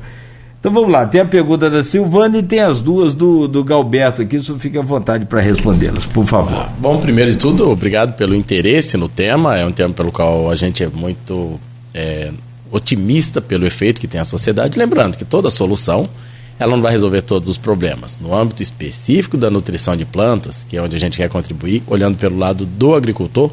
Então 0.61 0.71
vamos 0.71 0.93
lá, 0.93 1.07
tem 1.07 1.23
a 1.23 1.25
pergunta 1.25 1.71
da 1.71 1.83
Silvana 1.83 2.37
e 2.37 2.43
tem 2.43 2.61
as 2.61 2.81
duas 2.81 3.15
do, 3.15 3.49
do 3.49 3.65
Galberto 3.65 4.21
aqui, 4.21 4.39
só 4.41 4.57
fique 4.57 4.77
à 4.77 4.83
vontade 4.83 5.25
para 5.25 5.41
respondê-las, 5.41 6.05
por 6.05 6.27
favor. 6.27 6.69
Bom, 6.79 6.99
primeiro 6.99 7.31
de 7.31 7.39
tudo, 7.39 7.71
obrigado 7.71 8.15
pelo 8.15 8.35
interesse 8.35 8.99
no 8.99 9.09
tema, 9.09 9.57
é 9.57 9.65
um 9.65 9.73
tema 9.73 9.95
pelo 9.95 10.13
qual 10.13 10.51
a 10.51 10.57
gente 10.57 10.83
é 10.83 10.89
muito 10.89 11.59
é, 11.95 12.31
otimista 12.71 13.41
pelo 13.41 13.65
efeito 13.65 14.01
que 14.01 14.09
tem 14.09 14.21
a 14.21 14.25
sociedade, 14.27 14.79
lembrando 14.79 15.17
que 15.17 15.25
toda 15.25 15.49
solução 15.49 16.11
ela 16.59 16.75
não 16.75 16.83
vai 16.83 16.93
resolver 16.93 17.23
todos 17.23 17.49
os 17.49 17.57
problemas. 17.57 18.19
No 18.21 18.35
âmbito 18.35 18.63
específico 18.63 19.37
da 19.37 19.51
nutrição 19.51 19.97
de 19.97 20.05
plantas, 20.05 20.67
que 20.69 20.77
é 20.77 20.83
onde 20.83 20.97
a 20.97 21.01
gente 21.01 21.17
quer 21.17 21.29
contribuir, 21.29 21.83
olhando 21.87 22.19
pelo 22.19 22.37
lado 22.37 22.67
do 22.67 22.95
agricultor, 22.95 23.51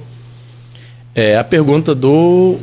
é 1.14 1.38
a 1.38 1.44
pergunta 1.44 1.94
do 1.94 2.58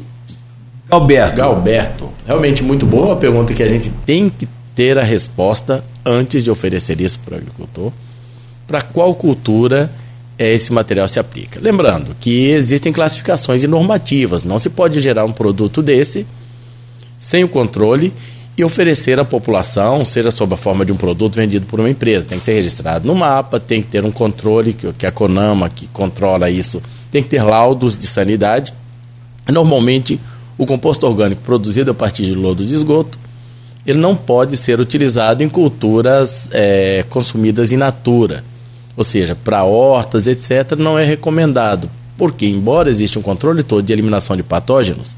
Galberto. 0.89 1.37
Galberto. 1.37 2.13
Realmente 2.27 2.63
muito 2.63 2.85
boa 2.85 3.15
a 3.15 3.17
pergunta 3.17 3.55
que 3.55 3.63
a 3.63 3.69
gente 3.69 3.91
tem 4.05 4.29
que 4.29 4.47
ter 4.75 4.99
a 4.99 5.03
resposta 5.03 5.85
antes 6.05 6.43
de 6.45 6.51
oferecer 6.51 7.01
isso 7.01 7.19
para 7.21 7.35
o 7.35 7.39
agricultor. 7.39 7.93
Para 8.67 8.83
qual 8.83 9.15
cultura 9.15 9.91
é, 10.39 10.53
esse 10.53 10.73
material 10.73 11.09
se 11.09 11.19
aplica? 11.19 11.61
Lembrando 11.61 12.17
que 12.21 12.49
existem 12.49 12.93
classificações 12.93 13.61
de 13.61 13.67
normativas. 13.67 14.45
Não 14.45 14.59
se 14.59 14.69
pode 14.69 15.01
gerar 15.01 15.25
um 15.25 15.33
produto 15.33 15.83
desse 15.83 16.27
sem 17.21 17.45
o 17.45 17.49
controle 17.49 18.13
e 18.57 18.63
oferecer 18.63 19.19
à 19.19 19.25
população, 19.25 20.05
seja 20.05 20.31
sob 20.31 20.55
a 20.55 20.57
forma 20.57 20.85
de 20.85 20.93
um 20.93 20.97
produto 20.97 21.37
vendido 21.37 21.67
por 21.67 21.81
uma 21.81 21.89
empresa. 21.89 22.27
Tem 22.27 22.39
que 22.39 22.45
ser 22.45 22.55
registrado 22.55 23.07
no 23.07 23.15
mapa, 23.15 23.59
tem 23.59 23.81
que 23.81 23.89
ter 23.89 24.05
um 24.05 24.11
controle 24.11 24.75
que, 24.75 24.93
que 24.93 25.07
a 25.07 25.13
Conama, 25.13 25.71
que 25.71 25.87
controla 25.89 26.51
isso, 26.51 26.83
tem 27.11 27.23
que 27.23 27.31
ter 27.31 27.43
laudos 27.43 27.97
de 27.97 28.07
sanidade. 28.07 28.73
Normalmente, 29.51 30.21
o 30.59 30.67
composto 30.67 31.07
orgânico 31.07 31.41
produzido 31.43 31.91
a 31.91 31.95
partir 31.95 32.27
de 32.27 32.35
lodo 32.35 32.65
de 32.65 32.75
esgoto, 32.75 33.19
ele 33.87 33.99
não 33.99 34.15
pode 34.15 34.57
ser 34.57 34.79
utilizado 34.79 35.43
em 35.43 35.49
culturas 35.49 36.49
é, 36.53 37.05
consumidas 37.09 37.73
in 37.73 37.79
natura. 37.79 38.45
Ou 38.97 39.03
seja, 39.03 39.35
para 39.35 39.65
hortas, 39.65 40.27
etc., 40.27 40.77
não 40.79 40.99
é 40.99 41.05
recomendado. 41.05 41.91
Porque, 42.17 42.47
embora 42.47 42.91
exista 42.91 43.19
um 43.19 43.23
controle 43.23 43.63
todo 43.63 43.83
de 43.83 43.93
eliminação 43.93 44.37
de 44.37 44.43
patógenos, 44.43 45.17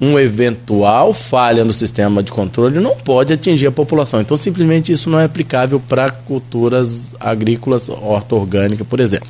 um 0.00 0.18
eventual 0.18 1.12
falha 1.12 1.62
no 1.62 1.72
sistema 1.72 2.22
de 2.22 2.32
controle 2.32 2.80
não 2.80 2.96
pode 2.96 3.34
atingir 3.34 3.66
a 3.66 3.72
população. 3.72 4.20
Então, 4.20 4.36
simplesmente 4.36 4.90
isso 4.90 5.10
não 5.10 5.20
é 5.20 5.24
aplicável 5.24 5.78
para 5.78 6.10
culturas 6.10 7.14
agrícolas, 7.20 7.90
horta 7.90 8.34
orgânica, 8.34 8.84
por 8.84 8.98
exemplo. 8.98 9.28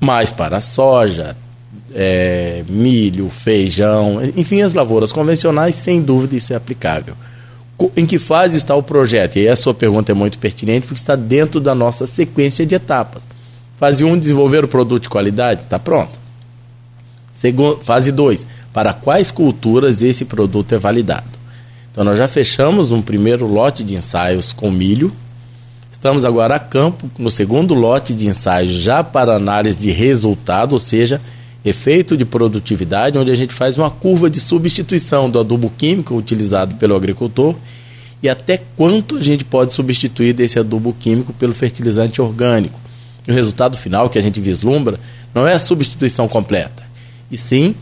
Mas 0.00 0.32
para 0.32 0.60
soja, 0.60 1.36
é, 1.94 2.64
milho, 2.66 3.28
feijão, 3.28 4.20
enfim, 4.36 4.62
as 4.62 4.72
lavouras 4.72 5.12
convencionais, 5.12 5.74
sem 5.74 6.00
dúvida 6.00 6.34
isso 6.34 6.52
é 6.52 6.56
aplicável. 6.56 7.14
Em 7.96 8.06
que 8.06 8.18
fase 8.18 8.56
está 8.56 8.74
o 8.74 8.82
projeto? 8.82 9.36
E 9.36 9.40
aí 9.40 9.48
a 9.48 9.56
sua 9.56 9.74
pergunta 9.74 10.12
é 10.12 10.14
muito 10.14 10.38
pertinente 10.38 10.86
porque 10.86 11.00
está 11.00 11.16
dentro 11.16 11.60
da 11.60 11.74
nossa 11.74 12.06
sequência 12.06 12.64
de 12.64 12.74
etapas. 12.74 13.26
Fase 13.76 14.02
1, 14.04 14.08
um, 14.10 14.18
desenvolver 14.18 14.64
o 14.64 14.68
produto 14.68 15.02
de 15.02 15.08
qualidade, 15.08 15.62
está 15.62 15.78
pronto. 15.78 16.22
Fase 17.82 18.12
2, 18.12 18.46
para 18.72 18.92
quais 18.92 19.30
culturas 19.30 20.02
esse 20.02 20.24
produto 20.24 20.74
é 20.74 20.78
validado. 20.78 21.42
Então 21.90 22.04
nós 22.04 22.16
já 22.16 22.26
fechamos 22.26 22.90
um 22.90 23.02
primeiro 23.02 23.46
lote 23.46 23.84
de 23.84 23.94
ensaios 23.94 24.52
com 24.52 24.70
milho. 24.70 25.12
Estamos 25.90 26.24
agora 26.24 26.56
a 26.56 26.58
campo 26.58 27.10
no 27.18 27.30
segundo 27.30 27.74
lote 27.74 28.14
de 28.14 28.26
ensaios 28.26 28.72
já 28.76 29.04
para 29.04 29.36
análise 29.36 29.78
de 29.78 29.90
resultado, 29.90 30.72
ou 30.72 30.80
seja, 30.80 31.20
efeito 31.64 32.16
de 32.16 32.24
produtividade, 32.24 33.18
onde 33.18 33.30
a 33.30 33.36
gente 33.36 33.52
faz 33.52 33.76
uma 33.76 33.90
curva 33.90 34.28
de 34.30 34.40
substituição 34.40 35.30
do 35.30 35.38
adubo 35.38 35.70
químico 35.76 36.16
utilizado 36.16 36.74
pelo 36.76 36.96
agricultor 36.96 37.54
e 38.22 38.28
até 38.28 38.60
quanto 38.76 39.16
a 39.16 39.22
gente 39.22 39.44
pode 39.44 39.74
substituir 39.74 40.32
desse 40.32 40.58
adubo 40.58 40.94
químico 40.98 41.32
pelo 41.32 41.52
fertilizante 41.52 42.22
orgânico. 42.22 42.80
E 43.26 43.30
o 43.30 43.34
resultado 43.34 43.76
final 43.76 44.08
que 44.08 44.18
a 44.18 44.22
gente 44.22 44.40
vislumbra 44.40 44.98
não 45.34 45.46
é 45.46 45.54
a 45.54 45.58
substituição 45.58 46.26
completa, 46.26 46.82
e 47.30 47.36
sim 47.36 47.74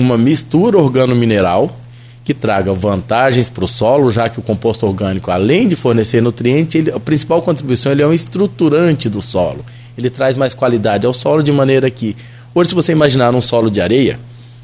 uma 0.00 0.16
mistura 0.16 0.78
organo-mineral 0.78 1.76
que 2.24 2.32
traga 2.32 2.72
vantagens 2.72 3.48
para 3.48 3.64
o 3.64 3.68
solo, 3.68 4.10
já 4.10 4.28
que 4.28 4.38
o 4.38 4.42
composto 4.42 4.86
orgânico, 4.86 5.30
além 5.30 5.68
de 5.68 5.76
fornecer 5.76 6.22
nutriente, 6.22 6.78
ele, 6.78 6.90
a 6.90 6.98
principal 6.98 7.42
contribuição 7.42 7.92
ele 7.92 8.02
é 8.02 8.06
um 8.06 8.12
estruturante 8.12 9.08
do 9.08 9.20
solo. 9.20 9.64
Ele 9.96 10.08
traz 10.08 10.36
mais 10.36 10.54
qualidade 10.54 11.06
ao 11.06 11.12
solo 11.12 11.42
de 11.42 11.52
maneira 11.52 11.90
que, 11.90 12.16
hoje, 12.54 12.70
se 12.70 12.74
você 12.74 12.92
imaginar 12.92 13.34
um 13.34 13.40
solo 13.40 13.70
de 13.70 13.80
areia 13.80 14.18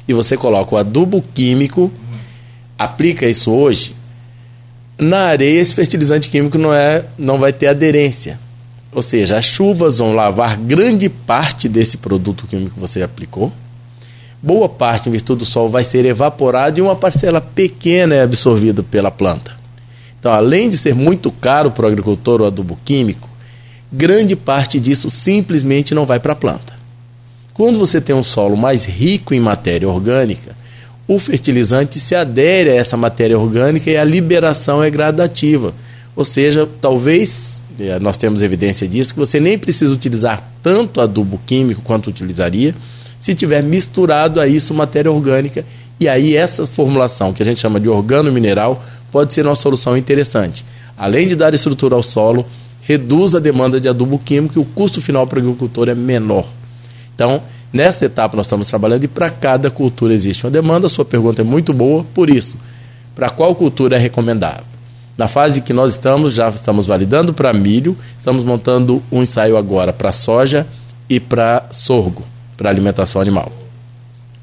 e 0.07 0.13
você 0.13 0.35
coloca 0.35 0.73
o 0.73 0.77
adubo 0.77 1.23
químico, 1.35 1.91
aplica 2.77 3.27
isso 3.27 3.51
hoje, 3.51 3.95
na 4.97 5.25
areia 5.25 5.59
esse 5.59 5.75
fertilizante 5.75 6.29
químico 6.29 6.57
não, 6.57 6.73
é, 6.73 7.05
não 7.17 7.37
vai 7.37 7.53
ter 7.53 7.67
aderência. 7.67 8.39
Ou 8.91 9.01
seja, 9.03 9.37
as 9.37 9.45
chuvas 9.45 9.99
vão 9.99 10.15
lavar 10.15 10.57
grande 10.57 11.09
parte 11.09 11.69
desse 11.69 11.97
produto 11.97 12.47
químico 12.47 12.73
que 12.73 12.79
você 12.79 13.03
aplicou. 13.03 13.51
Boa 14.41 14.69
parte, 14.69 15.09
em 15.09 15.11
virtude 15.11 15.39
do 15.39 15.45
sol, 15.45 15.67
vai 15.67 15.83
ser 15.83 16.05
evaporada 16.05 16.77
e 16.77 16.81
uma 16.81 16.95
parcela 16.95 17.41
pequena 17.41 18.13
é 18.13 18.21
absorvida 18.21 18.83
pela 18.83 19.09
planta. 19.09 19.57
Então, 20.19 20.31
além 20.31 20.69
de 20.69 20.77
ser 20.77 20.93
muito 20.93 21.31
caro 21.31 21.71
para 21.71 21.85
o 21.85 21.87
agricultor 21.87 22.41
o 22.41 22.45
adubo 22.45 22.77
químico, 22.85 23.27
grande 23.91 24.35
parte 24.35 24.79
disso 24.79 25.09
simplesmente 25.09 25.95
não 25.95 26.05
vai 26.05 26.19
para 26.19 26.33
a 26.33 26.35
planta. 26.35 26.73
Quando 27.53 27.79
você 27.79 27.99
tem 27.99 28.15
um 28.15 28.23
solo 28.23 28.55
mais 28.55 28.85
rico 28.85 29.33
em 29.33 29.39
matéria 29.39 29.89
orgânica, 29.89 30.55
o 31.07 31.17
fertilizante 31.17 31.99
se 31.99 32.13
adere 32.13 32.69
a 32.69 32.75
essa 32.75 32.95
matéria 32.95 33.39
orgânica 33.39 33.89
e 33.89 33.97
a 33.97 34.03
liberação 34.03 34.83
é 34.83 34.89
gradativa. 34.91 35.73
Ou 36.15 36.23
seja, 36.23 36.69
talvez, 36.79 37.59
eh, 37.79 37.97
nós 37.99 38.17
temos 38.17 38.43
evidência 38.43 38.87
disso, 38.87 39.13
que 39.13 39.19
você 39.19 39.39
nem 39.39 39.57
precisa 39.57 39.93
utilizar 39.93 40.47
tanto 40.61 41.01
adubo 41.01 41.39
químico 41.45 41.81
quanto 41.81 42.09
utilizaria 42.09 42.75
se 43.27 43.35
tiver 43.35 43.61
misturado 43.61 44.39
a 44.39 44.47
isso 44.47 44.73
matéria 44.73 45.11
orgânica. 45.11 45.65
E 45.99 46.07
aí 46.07 46.33
essa 46.33 46.65
formulação, 46.65 47.33
que 47.33 47.43
a 47.43 47.45
gente 47.45 47.59
chama 47.59 47.77
de 47.77 47.89
organo 47.89 48.31
mineral, 48.31 48.81
pode 49.11 49.33
ser 49.33 49.45
uma 49.45 49.53
solução 49.53 49.97
interessante. 49.97 50.63
Além 50.97 51.27
de 51.27 51.35
dar 51.35 51.53
estrutura 51.53 51.93
ao 51.93 52.01
solo, 52.01 52.45
reduz 52.81 53.35
a 53.35 53.39
demanda 53.39 53.81
de 53.81 53.89
adubo 53.89 54.17
químico 54.17 54.57
e 54.57 54.61
o 54.61 54.65
custo 54.65 55.01
final 55.01 55.27
para 55.27 55.39
o 55.39 55.41
agricultor 55.41 55.89
é 55.89 55.95
menor. 55.95 56.45
Então, 57.13 57.41
Nessa 57.73 58.05
etapa 58.05 58.37
nós 58.37 58.45
estamos 58.45 58.65
trabalhando 58.67 59.03
e 59.03 59.09
para 59.09 59.29
cada 59.29 59.69
cultura 59.69 60.13
existe 60.13 60.45
uma 60.45 60.49
demanda. 60.49 60.87
A 60.87 60.89
sua 60.89 61.03
pergunta 61.03 61.41
é 61.41 61.43
muito 61.43 61.73
boa, 61.73 62.05
por 62.13 62.29
isso, 62.29 62.57
para 63.13 63.29
qual 63.29 63.53
cultura 63.53 63.97
é 63.97 63.99
recomendável? 63.99 64.63
Na 65.17 65.27
fase 65.27 65.61
que 65.61 65.73
nós 65.73 65.91
estamos, 65.91 66.33
já 66.33 66.47
estamos 66.47 66.87
validando 66.87 67.33
para 67.33 67.51
milho, 67.51 67.97
estamos 68.17 68.45
montando 68.45 69.03
um 69.11 69.21
ensaio 69.21 69.57
agora 69.57 69.91
para 69.91 70.13
soja 70.13 70.65
e 71.09 71.19
para 71.19 71.65
sorgo, 71.71 72.23
para 72.57 72.69
alimentação 72.69 73.21
animal. 73.21 73.51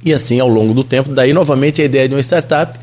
E 0.05 0.13
assim, 0.13 0.39
ao 0.39 0.49
longo 0.49 0.73
do 0.73 0.85
tempo, 0.85 1.13
daí 1.13 1.33
novamente 1.33 1.83
a 1.83 1.85
ideia 1.85 2.09
de 2.09 2.15
uma 2.15 2.21
startup, 2.21 2.79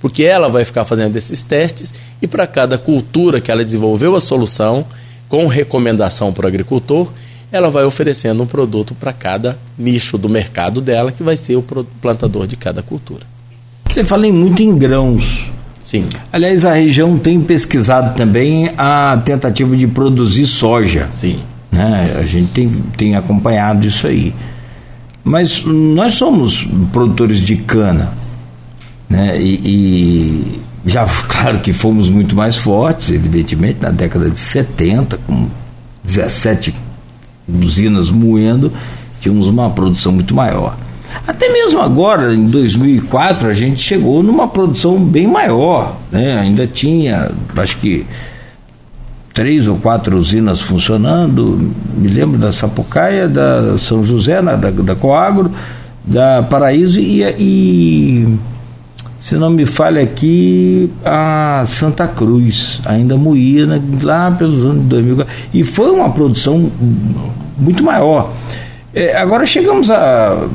porque 0.00 0.22
ela 0.22 0.48
vai 0.48 0.64
ficar 0.64 0.84
fazendo 0.84 1.16
esses 1.16 1.42
testes 1.42 1.92
e 2.22 2.26
para 2.26 2.46
cada 2.46 2.78
cultura 2.78 3.40
que 3.40 3.50
ela 3.50 3.64
desenvolveu 3.64 4.14
a 4.14 4.20
solução, 4.20 4.84
com 5.28 5.46
recomendação 5.46 6.32
para 6.32 6.44
o 6.44 6.48
agricultor, 6.48 7.08
ela 7.50 7.70
vai 7.70 7.84
oferecendo 7.84 8.42
um 8.42 8.46
produto 8.46 8.94
para 8.94 9.12
cada 9.12 9.58
nicho 9.78 10.18
do 10.18 10.28
mercado 10.28 10.80
dela, 10.80 11.10
que 11.10 11.22
vai 11.22 11.36
ser 11.36 11.56
o 11.56 11.62
plantador 11.62 12.46
de 12.46 12.56
cada 12.56 12.82
cultura. 12.82 13.22
Você 13.88 14.04
fala 14.04 14.30
muito 14.30 14.62
em 14.62 14.76
grãos. 14.76 15.50
Sim. 15.82 16.04
Aliás, 16.32 16.64
a 16.64 16.72
região 16.72 17.16
tem 17.16 17.40
pesquisado 17.40 18.16
também 18.16 18.70
a 18.76 19.20
tentativa 19.24 19.76
de 19.76 19.86
produzir 19.86 20.46
soja. 20.46 21.08
Sim. 21.12 21.40
Né? 21.70 22.16
A 22.18 22.24
gente 22.24 22.50
tem, 22.50 22.68
tem 22.96 23.14
acompanhado 23.14 23.86
isso 23.86 24.06
aí. 24.06 24.34
Mas 25.26 25.64
nós 25.64 26.14
somos 26.14 26.64
produtores 26.92 27.40
de 27.40 27.56
cana. 27.56 28.12
Né? 29.10 29.36
E, 29.42 29.60
e 29.64 30.62
já, 30.86 31.04
claro 31.26 31.58
que 31.58 31.72
fomos 31.72 32.08
muito 32.08 32.36
mais 32.36 32.56
fortes, 32.56 33.10
evidentemente, 33.10 33.82
na 33.82 33.90
década 33.90 34.30
de 34.30 34.38
70, 34.38 35.18
com 35.26 35.48
17 36.04 36.72
usinas 37.60 38.08
moendo, 38.08 38.72
tínhamos 39.20 39.48
uma 39.48 39.68
produção 39.68 40.12
muito 40.12 40.32
maior. 40.32 40.76
Até 41.26 41.48
mesmo 41.48 41.80
agora, 41.80 42.32
em 42.32 42.46
2004, 42.46 43.48
a 43.48 43.52
gente 43.52 43.80
chegou 43.80 44.22
numa 44.22 44.46
produção 44.46 44.96
bem 44.96 45.26
maior, 45.26 45.96
né? 46.12 46.38
ainda 46.38 46.68
tinha, 46.68 47.32
acho 47.56 47.78
que 47.78 48.06
três 49.36 49.68
ou 49.68 49.76
quatro 49.76 50.16
usinas 50.16 50.62
funcionando, 50.62 51.70
me 51.94 52.08
lembro 52.08 52.38
da 52.38 52.50
Sapucaia, 52.50 53.28
da 53.28 53.76
São 53.76 54.02
José, 54.02 54.40
da, 54.40 54.56
da 54.56 54.96
Coagro, 54.96 55.52
da 56.02 56.42
Paraíso 56.42 56.98
e, 56.98 57.22
e 57.38 58.38
se 59.18 59.34
não 59.36 59.50
me 59.50 59.66
falha 59.66 60.02
aqui, 60.02 60.90
a 61.04 61.64
Santa 61.66 62.08
Cruz, 62.08 62.80
ainda 62.86 63.18
moía 63.18 63.66
né, 63.66 63.82
lá 64.00 64.30
pelos 64.30 64.64
anos 64.64 64.84
de 64.84 64.88
2000. 64.88 65.26
E 65.52 65.62
foi 65.62 65.90
uma 65.90 66.08
produção 66.08 66.72
muito 67.58 67.84
maior. 67.84 68.32
É, 68.94 69.18
agora 69.18 69.44
chegamos 69.44 69.90
a 69.90 70.48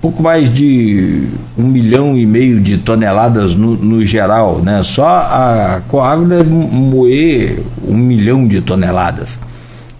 pouco 0.00 0.22
mais 0.22 0.52
de 0.52 1.28
um 1.56 1.64
milhão 1.64 2.16
e 2.16 2.24
meio 2.24 2.60
de 2.60 2.78
toneladas 2.78 3.54
no, 3.54 3.74
no 3.76 4.04
geral, 4.04 4.60
né? 4.60 4.82
Só 4.82 5.06
a 5.06 5.82
Coagro 5.88 6.26
deve 6.26 6.50
moer 6.50 7.62
um 7.86 7.96
milhão 7.96 8.46
de 8.46 8.60
toneladas, 8.60 9.38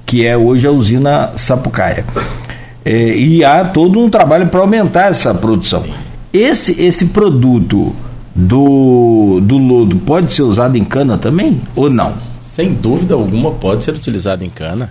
que 0.06 0.26
é 0.26 0.36
hoje 0.36 0.66
a 0.66 0.70
usina 0.70 1.32
Sapucaia. 1.36 2.04
É, 2.84 3.14
e 3.16 3.44
há 3.44 3.64
todo 3.64 3.98
um 3.98 4.08
trabalho 4.08 4.46
para 4.46 4.60
aumentar 4.60 5.10
essa 5.10 5.34
produção. 5.34 5.84
Esse, 6.32 6.80
esse 6.80 7.06
produto 7.06 7.94
do, 8.34 9.40
do 9.42 9.58
lodo 9.58 9.96
pode 9.96 10.32
ser 10.32 10.42
usado 10.42 10.76
em 10.76 10.84
cana 10.84 11.18
também 11.18 11.60
ou 11.74 11.90
não? 11.90 12.14
Sem 12.40 12.72
dúvida 12.72 13.14
alguma 13.14 13.50
pode 13.52 13.84
ser 13.84 13.94
utilizado 13.94 14.44
em 14.44 14.50
cana. 14.50 14.90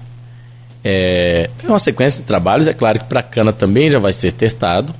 É, 0.89 1.49
é 1.61 1.67
uma 1.67 1.79
sequência 1.79 2.21
de 2.21 2.27
trabalhos, 2.27 2.65
é 2.65 2.73
claro 2.73 2.99
que 2.99 3.05
para 3.05 3.21
cana 3.21 3.51
também 3.51 3.91
já 3.91 3.99
vai 3.99 4.13
ser 4.13 4.31
testado. 4.31 4.95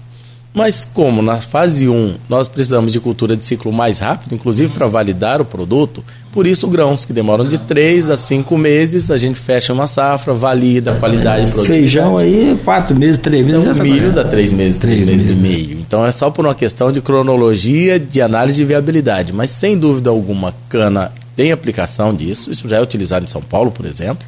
Mas 0.54 0.84
como 0.84 1.22
na 1.22 1.40
fase 1.40 1.88
1 1.88 2.16
nós 2.28 2.48
precisamos 2.48 2.92
de 2.92 3.00
cultura 3.00 3.38
de 3.38 3.46
ciclo 3.46 3.72
mais 3.72 4.00
rápido, 4.00 4.34
inclusive 4.34 4.74
para 4.74 4.88
validar 4.88 5.40
o 5.40 5.46
produto, 5.46 6.04
por 6.32 6.46
isso 6.48 6.68
grãos 6.68 7.06
que 7.06 7.14
demoram 7.14 7.48
de 7.48 7.58
3 7.60 8.10
a 8.10 8.18
5 8.18 8.58
meses, 8.58 9.12
a 9.12 9.18
gente 9.18 9.40
fecha 9.40 9.72
uma 9.72 9.88
safra, 9.88 10.34
valida 10.34 10.92
a 10.92 10.96
qualidade 10.96 11.52
é, 11.58 11.66
Feijão 11.66 12.18
aí, 12.18 12.60
4 12.66 12.96
meses, 12.96 13.18
3 13.20 13.46
meses. 13.46 13.64
Então, 13.64 13.84
milho 13.84 14.12
dá 14.12 14.26
3 14.26 14.52
meses, 14.52 14.78
3 14.78 15.00
meses, 15.02 15.16
meses 15.16 15.30
e 15.30 15.36
meio. 15.36 15.80
Então 15.80 16.06
é 16.06 16.12
só 16.12 16.30
por 16.30 16.44
uma 16.44 16.56
questão 16.56 16.92
de 16.92 17.02
cronologia, 17.02 17.98
de 17.98 18.22
análise 18.22 18.58
de 18.58 18.66
viabilidade. 18.66 19.32
Mas 19.32 19.52
sem 19.52 19.78
dúvida 19.78 20.10
alguma, 20.10 20.54
cana 20.68 21.14
tem 21.36 21.52
aplicação 21.52 22.14
disso. 22.14 22.52
Isso 22.52 22.68
já 22.68 22.78
é 22.78 22.82
utilizado 22.82 23.24
em 23.24 23.30
São 23.30 23.42
Paulo, 23.42 23.72
por 23.72 23.86
exemplo, 23.86 24.28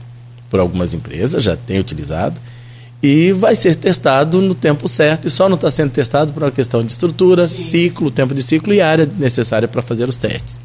por 0.49 0.59
algumas 0.59 0.93
empresas, 0.93 1.43
já 1.43 1.55
tem 1.55 1.79
utilizado 1.79 2.39
e 3.01 3.31
vai 3.31 3.55
ser 3.55 3.75
testado 3.75 4.41
no 4.41 4.53
tempo 4.53 4.87
certo 4.87 5.27
e 5.27 5.31
só 5.31 5.47
não 5.47 5.55
está 5.55 5.71
sendo 5.71 5.91
testado 5.91 6.33
por 6.33 6.43
uma 6.43 6.51
questão 6.51 6.83
de 6.83 6.91
estrutura, 6.91 7.47
ciclo, 7.47 8.11
tempo 8.11 8.33
de 8.33 8.43
ciclo 8.43 8.73
e 8.73 8.81
área 8.81 9.09
necessária 9.17 9.67
para 9.67 9.81
fazer 9.81 10.07
os 10.07 10.17
testes. 10.17 10.59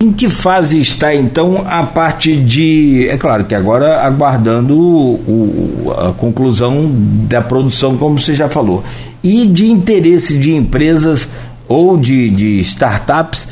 Em 0.00 0.12
que 0.12 0.28
fase 0.28 0.78
está 0.80 1.14
então 1.14 1.64
a 1.66 1.82
parte 1.82 2.36
de. 2.36 3.08
É 3.08 3.16
claro 3.16 3.44
que 3.44 3.54
agora 3.54 4.02
aguardando 4.02 4.78
o, 4.78 5.94
a 5.98 6.12
conclusão 6.12 6.90
da 7.26 7.40
produção, 7.40 7.96
como 7.96 8.18
você 8.18 8.34
já 8.34 8.46
falou, 8.46 8.84
e 9.22 9.46
de 9.46 9.70
interesse 9.70 10.38
de 10.38 10.54
empresas 10.54 11.28
ou 11.66 11.96
de, 11.96 12.28
de 12.28 12.60
startups, 12.60 13.48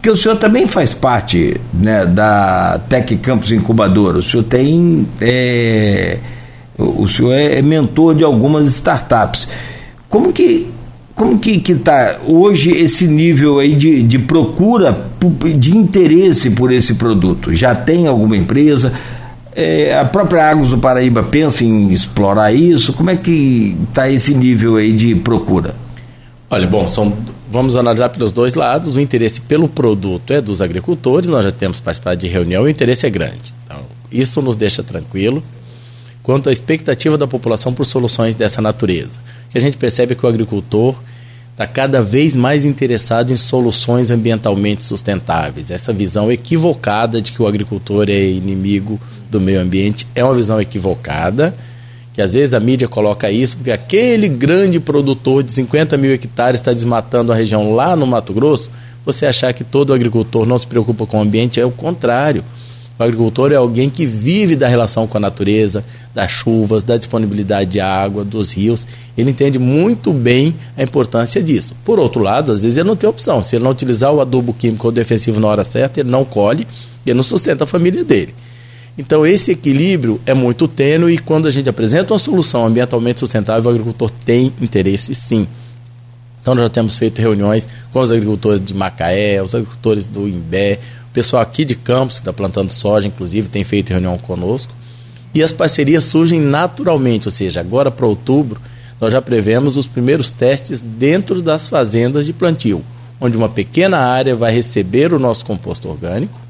porque 0.00 0.08
o 0.08 0.16
senhor 0.16 0.36
também 0.36 0.66
faz 0.66 0.94
parte 0.94 1.60
né, 1.74 2.06
da 2.06 2.80
Tech 2.88 3.14
Campus 3.18 3.52
Incubadora, 3.52 4.16
o 4.16 4.22
senhor 4.22 4.44
tem. 4.44 5.06
É, 5.20 6.16
o 6.78 7.06
senhor 7.06 7.34
é, 7.34 7.58
é 7.58 7.62
mentor 7.62 8.14
de 8.14 8.24
algumas 8.24 8.66
startups. 8.68 9.46
Como 10.08 10.32
que 10.32 10.68
como 11.14 11.38
que 11.38 11.60
está 11.70 12.16
hoje 12.26 12.70
esse 12.70 13.06
nível 13.06 13.58
aí 13.58 13.74
de, 13.74 14.02
de 14.02 14.18
procura, 14.18 15.06
de 15.58 15.76
interesse 15.76 16.48
por 16.48 16.72
esse 16.72 16.94
produto? 16.94 17.52
Já 17.52 17.74
tem 17.74 18.06
alguma 18.06 18.38
empresa? 18.38 18.94
É, 19.54 19.98
a 19.98 20.06
própria 20.06 20.48
Águas 20.48 20.70
do 20.70 20.78
Paraíba 20.78 21.22
pensa 21.22 21.62
em 21.62 21.90
explorar 21.90 22.54
isso? 22.54 22.94
Como 22.94 23.10
é 23.10 23.16
que 23.16 23.76
está 23.90 24.08
esse 24.08 24.34
nível 24.34 24.76
aí 24.76 24.94
de 24.94 25.14
procura? 25.14 25.74
Olha, 26.48 26.66
bom, 26.66 26.88
são, 26.88 27.12
vamos 27.50 27.76
analisar 27.76 28.08
pelos 28.10 28.32
dois 28.32 28.54
lados. 28.54 28.96
O 28.96 29.00
interesse 29.00 29.40
pelo 29.40 29.68
produto 29.68 30.32
é 30.32 30.40
dos 30.40 30.62
agricultores, 30.62 31.28
nós 31.28 31.44
já 31.44 31.52
temos 31.52 31.80
participado 31.80 32.20
de 32.20 32.28
reunião, 32.28 32.62
o 32.62 32.68
interesse 32.68 33.06
é 33.06 33.10
grande. 33.10 33.52
Então, 33.66 33.80
isso 34.10 34.40
nos 34.40 34.56
deixa 34.56 34.82
tranquilo 34.82 35.42
quanto 36.22 36.48
à 36.48 36.52
expectativa 36.52 37.18
da 37.18 37.26
população 37.26 37.72
por 37.74 37.84
soluções 37.84 38.34
dessa 38.34 38.62
natureza. 38.62 39.18
Que 39.50 39.58
a 39.58 39.60
gente 39.60 39.76
percebe 39.76 40.14
que 40.14 40.24
o 40.24 40.28
agricultor 40.28 40.94
está 41.50 41.66
cada 41.66 42.00
vez 42.02 42.36
mais 42.36 42.64
interessado 42.64 43.32
em 43.32 43.36
soluções 43.36 44.10
ambientalmente 44.10 44.84
sustentáveis. 44.84 45.70
Essa 45.70 45.92
visão 45.92 46.30
equivocada 46.30 47.20
de 47.20 47.32
que 47.32 47.42
o 47.42 47.46
agricultor 47.46 48.08
é 48.08 48.24
inimigo 48.26 49.00
do 49.28 49.40
meio 49.40 49.60
ambiente 49.60 50.06
é 50.14 50.24
uma 50.24 50.34
visão 50.34 50.60
equivocada, 50.60 51.54
que 52.12 52.20
às 52.20 52.30
vezes 52.30 52.54
a 52.54 52.60
mídia 52.60 52.88
coloca 52.88 53.30
isso 53.30 53.56
porque 53.56 53.70
aquele 53.70 54.28
grande 54.28 54.80
produtor 54.80 55.42
de 55.42 55.52
50 55.52 55.96
mil 55.96 56.12
hectares 56.12 56.60
está 56.60 56.72
desmatando 56.72 57.32
a 57.32 57.34
região 57.34 57.74
lá 57.74 57.94
no 57.94 58.06
Mato 58.06 58.32
Grosso. 58.32 58.70
Você 59.04 59.26
achar 59.26 59.52
que 59.52 59.64
todo 59.64 59.94
agricultor 59.94 60.44
não 60.44 60.58
se 60.58 60.66
preocupa 60.66 61.06
com 61.06 61.18
o 61.18 61.22
ambiente 61.22 61.60
é 61.60 61.64
o 61.64 61.70
contrário. 61.70 62.44
O 62.98 63.02
agricultor 63.02 63.50
é 63.50 63.54
alguém 63.54 63.88
que 63.88 64.04
vive 64.04 64.54
da 64.54 64.68
relação 64.68 65.06
com 65.06 65.16
a 65.16 65.20
natureza, 65.20 65.82
das 66.14 66.30
chuvas, 66.30 66.84
da 66.84 66.98
disponibilidade 66.98 67.70
de 67.70 67.80
água, 67.80 68.26
dos 68.26 68.52
rios. 68.52 68.86
Ele 69.16 69.30
entende 69.30 69.58
muito 69.58 70.12
bem 70.12 70.54
a 70.76 70.82
importância 70.82 71.42
disso. 71.42 71.74
Por 71.82 71.98
outro 71.98 72.20
lado, 72.22 72.52
às 72.52 72.60
vezes 72.60 72.76
ele 72.76 72.86
não 72.86 72.96
tem 72.96 73.08
opção. 73.08 73.42
Se 73.42 73.56
ele 73.56 73.64
não 73.64 73.70
utilizar 73.70 74.12
o 74.12 74.20
adubo 74.20 74.52
químico 74.52 74.86
ou 74.86 74.92
defensivo 74.92 75.40
na 75.40 75.48
hora 75.48 75.64
certa, 75.64 76.00
ele 76.00 76.10
não 76.10 76.26
colhe 76.26 76.66
e 77.06 77.14
não 77.14 77.22
sustenta 77.22 77.64
a 77.64 77.66
família 77.66 78.04
dele. 78.04 78.34
Então, 79.00 79.26
esse 79.26 79.50
equilíbrio 79.50 80.20
é 80.26 80.34
muito 80.34 80.68
tênue 80.68 81.14
e 81.14 81.18
quando 81.18 81.48
a 81.48 81.50
gente 81.50 81.70
apresenta 81.70 82.12
uma 82.12 82.18
solução 82.18 82.66
ambientalmente 82.66 83.18
sustentável, 83.18 83.70
o 83.70 83.72
agricultor 83.72 84.10
tem 84.26 84.52
interesse 84.60 85.14
sim. 85.14 85.48
Então, 86.42 86.54
nós 86.54 86.64
já 86.64 86.68
temos 86.68 86.98
feito 86.98 87.18
reuniões 87.18 87.66
com 87.94 88.00
os 88.00 88.12
agricultores 88.12 88.62
de 88.62 88.74
Macaé, 88.74 89.42
os 89.42 89.54
agricultores 89.54 90.06
do 90.06 90.28
Imbé, 90.28 90.78
o 91.08 91.14
pessoal 91.14 91.40
aqui 91.40 91.64
de 91.64 91.74
Campos, 91.74 92.16
que 92.16 92.20
está 92.20 92.32
plantando 92.32 92.68
soja, 92.68 93.08
inclusive, 93.08 93.48
tem 93.48 93.64
feito 93.64 93.88
reunião 93.88 94.18
conosco. 94.18 94.70
E 95.32 95.42
as 95.42 95.50
parcerias 95.50 96.04
surgem 96.04 96.38
naturalmente, 96.38 97.26
ou 97.26 97.32
seja, 97.32 97.60
agora 97.60 97.90
para 97.90 98.06
outubro, 98.06 98.60
nós 99.00 99.14
já 99.14 99.22
prevemos 99.22 99.78
os 99.78 99.86
primeiros 99.86 100.28
testes 100.28 100.82
dentro 100.82 101.40
das 101.40 101.70
fazendas 101.70 102.26
de 102.26 102.34
plantio, 102.34 102.84
onde 103.18 103.34
uma 103.34 103.48
pequena 103.48 103.96
área 103.96 104.36
vai 104.36 104.52
receber 104.52 105.14
o 105.14 105.18
nosso 105.18 105.46
composto 105.46 105.88
orgânico 105.88 106.49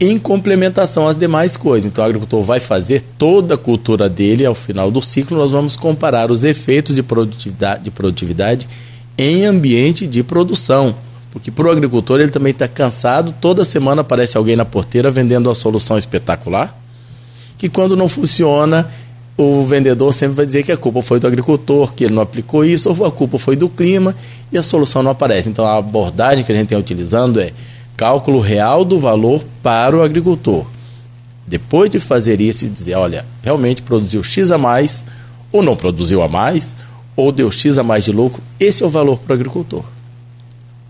em 0.00 0.18
complementação 0.18 1.06
às 1.06 1.16
demais 1.16 1.56
coisas. 1.56 1.88
Então, 1.88 2.02
o 2.02 2.06
agricultor 2.06 2.42
vai 2.42 2.58
fazer 2.58 3.02
toda 3.16 3.54
a 3.54 3.58
cultura 3.58 4.08
dele, 4.08 4.44
ao 4.44 4.54
final 4.54 4.90
do 4.90 5.00
ciclo, 5.00 5.38
nós 5.38 5.52
vamos 5.52 5.76
comparar 5.76 6.30
os 6.30 6.44
efeitos 6.44 6.94
de 6.94 7.02
produtividade, 7.02 7.84
de 7.84 7.90
produtividade 7.90 8.68
em 9.16 9.44
ambiente 9.44 10.06
de 10.06 10.22
produção. 10.22 10.94
Porque 11.30 11.50
para 11.50 11.66
o 11.66 11.70
agricultor 11.70 12.20
ele 12.20 12.30
também 12.30 12.50
está 12.50 12.68
cansado, 12.68 13.34
toda 13.40 13.64
semana 13.64 14.02
aparece 14.02 14.36
alguém 14.36 14.56
na 14.56 14.64
porteira 14.64 15.10
vendendo 15.10 15.46
uma 15.46 15.54
solução 15.54 15.96
espetacular, 15.96 16.78
que 17.56 17.68
quando 17.68 17.96
não 17.96 18.08
funciona, 18.08 18.90
o 19.36 19.64
vendedor 19.64 20.12
sempre 20.12 20.36
vai 20.36 20.46
dizer 20.46 20.62
que 20.62 20.72
a 20.72 20.76
culpa 20.76 21.02
foi 21.02 21.18
do 21.18 21.26
agricultor, 21.26 21.94
que 21.94 22.04
ele 22.04 22.14
não 22.14 22.22
aplicou 22.22 22.64
isso, 22.64 22.94
ou 22.94 23.06
a 23.06 23.10
culpa 23.10 23.38
foi 23.38 23.56
do 23.56 23.68
clima, 23.68 24.14
e 24.50 24.58
a 24.58 24.62
solução 24.62 25.02
não 25.02 25.10
aparece. 25.10 25.48
Então 25.48 25.64
a 25.64 25.78
abordagem 25.78 26.44
que 26.44 26.52
a 26.52 26.54
gente 26.54 26.68
tem 26.68 26.78
utilizando 26.78 27.40
é 27.40 27.52
cálculo 27.96 28.40
real 28.40 28.84
do 28.84 28.98
valor 28.98 29.44
para 29.62 29.96
o 29.96 30.02
agricultor. 30.02 30.66
Depois 31.46 31.90
de 31.90 32.00
fazer 32.00 32.40
isso 32.40 32.64
e 32.64 32.68
dizer, 32.68 32.94
olha, 32.94 33.24
realmente 33.42 33.82
produziu 33.82 34.22
X 34.22 34.50
a 34.50 34.58
mais, 34.58 35.04
ou 35.50 35.62
não 35.62 35.76
produziu 35.76 36.22
a 36.22 36.28
mais, 36.28 36.74
ou 37.14 37.30
deu 37.30 37.50
X 37.50 37.78
a 37.78 37.82
mais 37.82 38.04
de 38.04 38.12
lucro, 38.12 38.42
esse 38.58 38.82
é 38.82 38.86
o 38.86 38.90
valor 38.90 39.18
para 39.18 39.32
o 39.32 39.34
agricultor. 39.34 39.84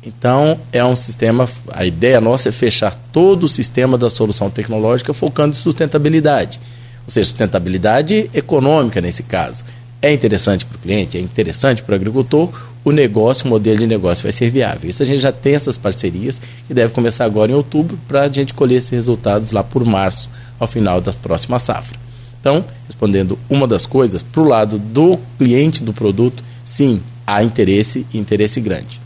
Então, 0.05 0.59
é 0.73 0.85
um 0.85 0.97
sistema, 0.97 1.49
a 1.73 1.85
ideia 1.85 2.21
nossa 2.21 2.49
é 2.49 2.53
fechar 2.53 2.95
todo 3.13 3.45
o 3.45 3.49
sistema 3.49 3.97
da 3.97 4.11
solução 4.11 4.51
tecnológica 4.51 5.15
focando 5.15 5.57
em 5.57 5.61
sustentabilidade. 5.61 6.61
Ou 7.07 7.11
seja, 7.11 7.31
sustentabilidade 7.31 8.29
econômica 8.35 9.01
nesse 9.01 9.23
caso. 9.23 9.65
É 10.01 10.13
interessante 10.13 10.67
para 10.67 10.77
o 10.77 10.81
cliente, 10.81 11.17
é 11.17 11.21
interessante 11.21 11.83
para 11.83 11.93
o 11.93 11.97
agricultor, 11.97 12.51
o 12.85 12.91
negócio, 12.91 13.47
o 13.47 13.49
modelo 13.49 13.78
de 13.78 13.87
negócio 13.87 14.24
vai 14.24 14.33
ser 14.33 14.51
viável. 14.51 14.91
Isso 14.91 15.03
a 15.03 15.07
gente 15.07 15.20
já 15.20 15.30
tem 15.30 15.55
essas 15.55 15.78
parcerias 15.78 16.41
que 16.66 16.74
deve 16.74 16.93
começar 16.93 17.24
agora 17.24 17.53
em 17.53 17.55
outubro 17.55 17.99
para 18.09 18.22
a 18.22 18.28
gente 18.28 18.55
colher 18.55 18.76
esses 18.76 18.91
resultados 18.91 19.53
lá 19.53 19.62
por 19.62 19.85
março, 19.85 20.28
ao 20.59 20.66
final 20.66 21.01
da 21.01 21.12
próxima 21.12 21.59
safra. 21.59 21.99
Então, 22.41 22.64
respondendo 22.87 23.39
uma 23.49 23.68
das 23.68 23.87
coisas, 23.87 24.22
para 24.22 24.43
o 24.43 24.49
lado 24.49 24.78
do 24.78 25.18
cliente 25.39 25.83
do 25.83 25.93
produto, 25.93 26.43
sim, 26.64 27.01
há 27.24 27.43
interesse 27.43 28.05
e 28.12 28.18
interesse 28.18 28.61
grande. 28.61 29.01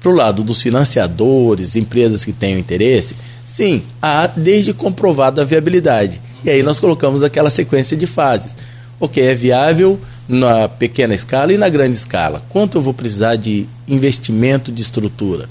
Para 0.00 0.12
o 0.12 0.14
lado 0.14 0.44
dos 0.44 0.62
financiadores, 0.62 1.74
empresas 1.74 2.24
que 2.24 2.32
tenham 2.32 2.58
interesse, 2.58 3.16
sim, 3.46 3.82
há 4.00 4.28
desde 4.28 4.72
comprovada 4.72 5.42
a 5.42 5.44
viabilidade. 5.44 6.20
E 6.44 6.50
aí 6.50 6.62
nós 6.62 6.78
colocamos 6.78 7.22
aquela 7.24 7.50
sequência 7.50 7.96
de 7.96 8.06
fases. 8.06 8.56
Ok, 9.00 9.20
é 9.20 9.34
viável 9.34 9.98
na 10.28 10.68
pequena 10.68 11.14
escala 11.14 11.52
e 11.52 11.58
na 11.58 11.68
grande 11.68 11.96
escala. 11.96 12.42
Quanto 12.48 12.78
eu 12.78 12.82
vou 12.82 12.94
precisar 12.94 13.36
de 13.36 13.66
investimento 13.86 14.72
de 14.72 14.82
estrutura? 14.82 15.48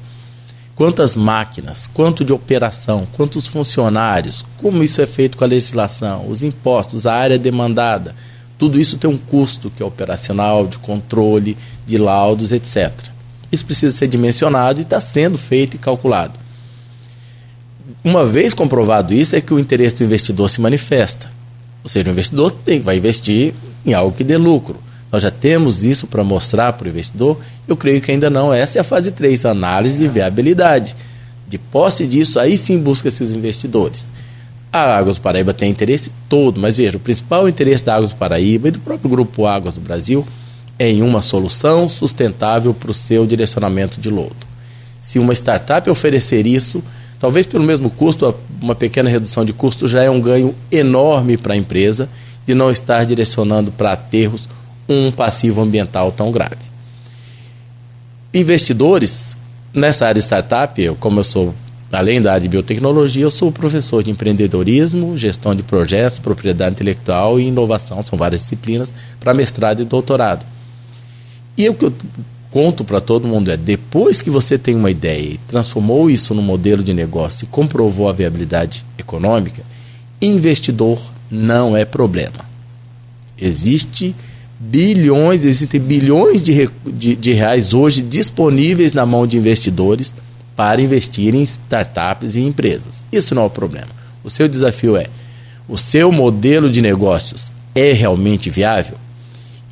Quantas 0.75 1.15
máquinas? 1.15 1.87
Quanto 1.93 2.25
de 2.25 2.33
operação? 2.33 3.07
Quantos 3.13 3.45
funcionários? 3.45 4.43
Como 4.57 4.83
isso 4.83 5.01
é 5.01 5.05
feito 5.05 5.37
com 5.37 5.43
a 5.43 5.47
legislação? 5.47 6.27
Os 6.27 6.41
impostos, 6.41 7.05
a 7.05 7.13
área 7.13 7.37
demandada? 7.37 8.15
Tudo 8.57 8.79
isso 8.79 8.97
tem 8.97 9.09
um 9.09 9.17
custo 9.17 9.69
que 9.69 9.83
é 9.83 9.85
operacional, 9.85 10.65
de 10.65 10.79
controle, 10.79 11.57
de 11.85 11.97
laudos, 11.97 12.51
etc. 12.51 12.91
Isso 13.51 13.65
precisa 13.65 13.95
ser 13.95 14.07
dimensionado 14.07 14.79
e 14.79 14.83
está 14.83 14.99
sendo 14.99 15.37
feito 15.37 15.75
e 15.75 15.77
calculado. 15.77 16.39
Uma 18.03 18.25
vez 18.25 18.53
comprovado 18.53 19.13
isso, 19.13 19.35
é 19.35 19.41
que 19.41 19.53
o 19.53 19.59
interesse 19.59 19.97
do 19.97 20.03
investidor 20.03 20.49
se 20.49 20.59
manifesta. 20.59 21.29
Ou 21.83 21.89
seja, 21.89 22.09
o 22.09 22.11
investidor 22.11 22.51
tem, 22.51 22.79
vai 22.79 22.97
investir 22.97 23.53
em 23.85 23.93
algo 23.93 24.15
que 24.15 24.23
dê 24.23 24.37
lucro. 24.37 24.79
Nós 25.11 25.21
já 25.21 25.29
temos 25.29 25.83
isso 25.83 26.07
para 26.07 26.23
mostrar 26.23 26.73
para 26.73 26.87
o 26.87 26.89
investidor? 26.89 27.39
Eu 27.67 27.77
creio 27.77 28.01
que 28.01 28.11
ainda 28.11 28.29
não. 28.29 28.51
Essa 28.51 28.79
é 28.79 28.81
a 28.81 28.83
fase 28.83 29.11
3, 29.11 29.45
análise 29.45 29.97
de 29.97 30.07
viabilidade. 30.07 30.95
De 31.47 31.57
posse 31.57 32.07
disso, 32.07 32.39
aí 32.39 32.57
sim 32.57 32.79
busca-se 32.79 33.23
os 33.23 33.31
investidores. 33.31 34.07
A 34.71 34.97
Águas 34.97 35.17
do 35.17 35.21
Paraíba 35.21 35.53
tem 35.53 35.69
interesse 35.69 36.11
todo, 36.27 36.59
mas 36.59 36.75
veja, 36.75 36.97
o 36.97 36.99
principal 36.99 37.47
interesse 37.47 37.85
da 37.85 37.95
Águas 37.95 38.09
do 38.09 38.15
Paraíba 38.15 38.69
e 38.69 38.71
do 38.71 38.79
próprio 38.79 39.07
Grupo 39.07 39.45
Águas 39.45 39.75
do 39.75 39.81
Brasil 39.81 40.25
em 40.79 41.03
uma 41.03 41.21
solução 41.21 41.87
sustentável 41.87 42.73
para 42.73 42.89
o 42.89 42.93
seu 42.93 43.27
direcionamento 43.27 44.01
de 44.01 44.09
lodo. 44.09 44.35
Se 44.99 45.19
uma 45.19 45.33
startup 45.33 45.87
oferecer 45.89 46.47
isso, 46.47 46.83
talvez 47.19 47.45
pelo 47.45 47.63
mesmo 47.63 47.89
custo, 47.91 48.33
uma 48.59 48.73
pequena 48.73 49.09
redução 49.09 49.45
de 49.45 49.53
custo 49.53 49.87
já 49.87 50.01
é 50.01 50.09
um 50.09 50.19
ganho 50.19 50.55
enorme 50.71 51.37
para 51.37 51.53
a 51.53 51.57
empresa 51.57 52.09
de 52.45 52.53
não 52.53 52.71
estar 52.71 53.05
direcionando 53.05 53.71
para 53.71 53.93
aterros 53.93 54.47
um 54.87 55.11
passivo 55.11 55.61
ambiental 55.61 56.11
tão 56.11 56.31
grave. 56.31 56.57
Investidores, 58.33 59.37
nessa 59.73 60.07
área 60.07 60.19
de 60.19 60.25
startup, 60.25 60.81
eu, 60.81 60.95
como 60.95 61.19
eu 61.19 61.23
sou, 61.23 61.53
além 61.91 62.21
da 62.21 62.31
área 62.31 62.41
de 62.41 62.49
biotecnologia, 62.49 63.23
eu 63.23 63.31
sou 63.31 63.51
professor 63.51 64.03
de 64.03 64.11
empreendedorismo, 64.11 65.17
gestão 65.17 65.55
de 65.55 65.63
projetos, 65.63 66.19
propriedade 66.19 66.73
intelectual 66.73 67.39
e 67.39 67.47
inovação, 67.47 68.01
são 68.01 68.17
várias 68.17 68.41
disciplinas, 68.41 68.91
para 69.19 69.33
mestrado 69.33 69.81
e 69.81 69.85
doutorado. 69.85 70.45
E 71.57 71.69
o 71.69 71.75
que 71.75 71.85
eu 71.85 71.93
conto 72.49 72.83
para 72.83 72.99
todo 72.99 73.27
mundo 73.27 73.51
é: 73.51 73.57
depois 73.57 74.21
que 74.21 74.29
você 74.29 74.57
tem 74.57 74.75
uma 74.75 74.89
ideia 74.89 75.33
e 75.33 75.39
transformou 75.47 76.09
isso 76.09 76.33
num 76.33 76.41
modelo 76.41 76.83
de 76.83 76.93
negócio 76.93 77.45
e 77.45 77.47
comprovou 77.47 78.09
a 78.09 78.13
viabilidade 78.13 78.83
econômica, 78.97 79.61
investidor 80.19 80.99
não 81.29 81.75
é 81.75 81.85
problema. 81.85 82.45
Existe 83.39 84.15
bilhões, 84.59 85.43
existem 85.43 85.79
bilhões 85.79 86.41
de, 86.41 86.69
de, 86.85 87.15
de 87.15 87.33
reais 87.33 87.73
hoje 87.73 88.01
disponíveis 88.01 88.93
na 88.93 89.05
mão 89.05 89.27
de 89.27 89.37
investidores 89.37 90.13
para 90.55 90.81
investir 90.81 91.33
em 91.35 91.43
startups 91.43 92.35
e 92.35 92.41
empresas. 92.41 93.03
Isso 93.11 93.35
não 93.35 93.43
é 93.43 93.45
o 93.45 93.49
problema. 93.49 93.89
O 94.23 94.29
seu 94.29 94.47
desafio 94.47 94.95
é: 94.95 95.07
o 95.67 95.77
seu 95.77 96.11
modelo 96.11 96.69
de 96.69 96.81
negócios 96.81 97.51
é 97.75 97.91
realmente 97.91 98.49
viável? 98.49 98.97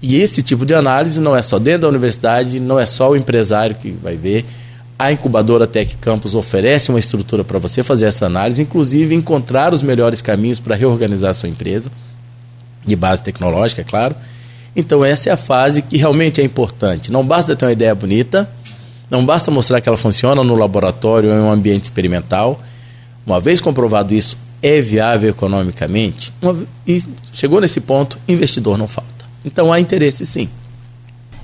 E 0.01 0.15
esse 0.15 0.41
tipo 0.41 0.65
de 0.65 0.73
análise 0.73 1.21
não 1.21 1.35
é 1.35 1.43
só 1.43 1.59
dentro 1.59 1.81
da 1.83 1.89
universidade, 1.89 2.59
não 2.59 2.79
é 2.79 2.85
só 2.85 3.11
o 3.11 3.15
empresário 3.15 3.75
que 3.75 3.91
vai 3.91 4.15
ver. 4.15 4.45
A 5.01 5.11
incubadora 5.11 5.65
Tech 5.65 5.97
Campus 5.99 6.35
oferece 6.35 6.91
uma 6.91 6.99
estrutura 6.99 7.43
para 7.43 7.57
você 7.57 7.81
fazer 7.81 8.05
essa 8.05 8.27
análise, 8.27 8.61
inclusive 8.61 9.15
encontrar 9.15 9.73
os 9.73 9.81
melhores 9.81 10.21
caminhos 10.21 10.59
para 10.59 10.75
reorganizar 10.75 11.31
a 11.31 11.33
sua 11.33 11.49
empresa, 11.49 11.91
de 12.85 12.95
base 12.95 13.19
tecnológica, 13.23 13.81
é 13.81 13.83
claro. 13.83 14.15
Então, 14.75 15.03
essa 15.03 15.31
é 15.31 15.33
a 15.33 15.37
fase 15.37 15.81
que 15.81 15.97
realmente 15.97 16.39
é 16.39 16.43
importante. 16.43 17.11
Não 17.11 17.25
basta 17.25 17.55
ter 17.55 17.65
uma 17.65 17.71
ideia 17.71 17.95
bonita, 17.95 18.47
não 19.09 19.25
basta 19.25 19.49
mostrar 19.49 19.81
que 19.81 19.89
ela 19.89 19.97
funciona 19.97 20.43
no 20.43 20.53
laboratório 20.53 21.31
ou 21.31 21.35
em 21.35 21.41
um 21.41 21.51
ambiente 21.51 21.85
experimental. 21.85 22.61
Uma 23.25 23.39
vez 23.39 23.59
comprovado 23.59 24.13
isso, 24.13 24.37
é 24.61 24.81
viável 24.81 25.31
economicamente, 25.31 26.31
uma, 26.39 26.55
e 26.85 27.03
chegou 27.33 27.59
nesse 27.59 27.81
ponto, 27.81 28.19
investidor 28.27 28.77
não 28.77 28.87
falta. 28.87 29.25
Então 29.43 29.73
há 29.73 29.79
interesse 29.79 30.27
sim. 30.27 30.47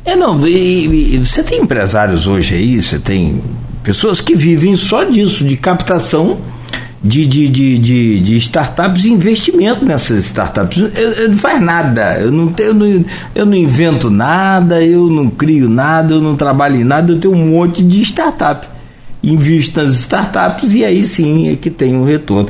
É, 0.07 0.15
não, 0.15 0.47
e, 0.47 1.15
e, 1.15 1.17
você 1.17 1.43
tem 1.43 1.59
empresários 1.59 2.27
hoje 2.27 2.55
aí, 2.55 2.81
você 2.81 2.97
tem 2.97 3.41
pessoas 3.83 4.21
que 4.21 4.33
vivem 4.35 4.77
só 4.77 5.03
disso, 5.03 5.43
de 5.43 5.57
captação 5.57 6.37
de, 7.03 7.25
de, 7.25 7.49
de, 7.49 7.77
de, 7.77 8.19
de 8.21 8.37
startups 8.37 9.03
e 9.03 9.11
investimento 9.11 9.83
nessas 9.83 10.23
startups. 10.23 10.77
Eu, 10.95 11.11
eu 11.11 11.29
não 11.31 11.37
faz 11.37 11.61
nada, 11.61 12.17
eu 12.21 12.31
não, 12.31 12.47
tenho, 12.47 12.69
eu, 12.69 12.73
não, 12.73 13.05
eu 13.35 13.45
não 13.45 13.53
invento 13.53 14.09
nada, 14.09 14.81
eu 14.81 15.09
não 15.09 15.29
crio 15.29 15.67
nada, 15.67 16.13
eu 16.13 16.21
não 16.21 16.37
trabalho 16.37 16.79
em 16.79 16.85
nada, 16.85 17.11
eu 17.11 17.19
tenho 17.19 17.33
um 17.33 17.47
monte 17.49 17.83
de 17.83 18.01
startup. 18.01 18.65
Invisto 19.21 19.81
nas 19.81 19.91
startups 19.91 20.71
e 20.71 20.85
aí 20.85 21.03
sim 21.03 21.51
é 21.51 21.57
que 21.57 21.69
tem 21.69 21.97
um 21.97 22.05
retorno. 22.05 22.47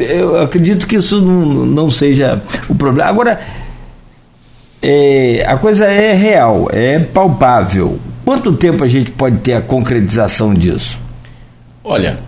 Eu 0.00 0.42
acredito 0.42 0.88
que 0.88 0.96
isso 0.96 1.20
não, 1.20 1.64
não 1.66 1.88
seja 1.88 2.42
o 2.68 2.74
problema. 2.74 3.08
Agora, 3.08 3.40
é, 4.82 5.44
a 5.46 5.56
coisa 5.56 5.84
é 5.86 6.12
real, 6.12 6.68
é 6.72 6.98
palpável. 6.98 7.98
Quanto 8.24 8.52
tempo 8.52 8.84
a 8.84 8.88
gente 8.88 9.10
pode 9.10 9.38
ter 9.38 9.54
a 9.54 9.60
concretização 9.60 10.54
disso? 10.54 10.98
Olha, 11.82 12.18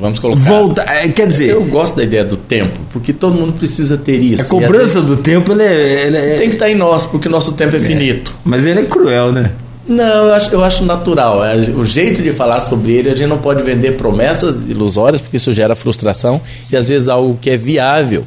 Vamos 0.00 0.18
colocar. 0.18 0.40
Volta, 0.40 0.82
é, 0.82 1.08
quer 1.08 1.26
dizer. 1.26 1.50
Eu 1.50 1.64
gosto 1.64 1.96
da 1.96 2.04
ideia 2.04 2.24
do 2.24 2.36
tempo, 2.36 2.78
porque 2.92 3.12
todo 3.12 3.34
mundo 3.34 3.54
precisa 3.54 3.96
ter 3.96 4.20
isso. 4.20 4.42
A 4.42 4.44
cobrança 4.44 5.00
do 5.00 5.16
tempo 5.16 5.52
ele 5.52 5.64
é, 5.64 6.06
ele 6.06 6.16
é, 6.16 6.36
tem 6.36 6.48
que 6.48 6.54
estar 6.54 6.70
em 6.70 6.74
nós, 6.76 7.04
porque 7.04 7.28
nosso 7.28 7.52
tempo 7.54 7.74
é, 7.74 7.78
é, 7.78 7.82
finito. 7.82 8.32
Mas 8.44 8.64
ele 8.64 8.80
é 8.80 8.84
cruel, 8.84 9.32
né? 9.32 9.50
Não, 9.88 10.26
eu 10.26 10.34
acho, 10.34 10.50
eu 10.52 10.62
acho 10.62 10.84
natural. 10.84 11.44
É, 11.44 11.56
o 11.56 11.84
jeito 11.84 12.22
de 12.22 12.30
falar 12.30 12.60
sobre 12.60 12.92
ele, 12.92 13.10
a 13.10 13.14
gente 13.14 13.28
não 13.28 13.38
pode 13.38 13.62
vender 13.62 13.96
promessas 13.96 14.68
ilusórias, 14.68 15.20
porque 15.20 15.38
isso 15.38 15.52
gera 15.52 15.74
frustração 15.74 16.40
e 16.70 16.76
às 16.76 16.88
vezes 16.88 17.08
algo 17.08 17.36
que 17.40 17.50
é 17.50 17.56
viável, 17.56 18.24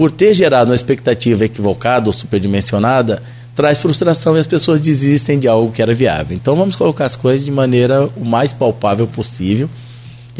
por 0.00 0.10
ter 0.10 0.32
gerado 0.32 0.70
uma 0.70 0.74
expectativa 0.74 1.44
equivocada 1.44 2.08
ou 2.08 2.12
superdimensionada, 2.14 3.22
traz 3.54 3.76
frustração 3.76 4.34
e 4.34 4.40
as 4.40 4.46
pessoas 4.46 4.80
desistem 4.80 5.38
de 5.38 5.46
algo 5.46 5.70
que 5.70 5.82
era 5.82 5.92
viável. 5.92 6.34
Então 6.34 6.56
vamos 6.56 6.74
colocar 6.74 7.04
as 7.04 7.16
coisas 7.16 7.44
de 7.44 7.50
maneira 7.50 8.08
o 8.16 8.24
mais 8.24 8.54
palpável 8.54 9.06
possível 9.06 9.68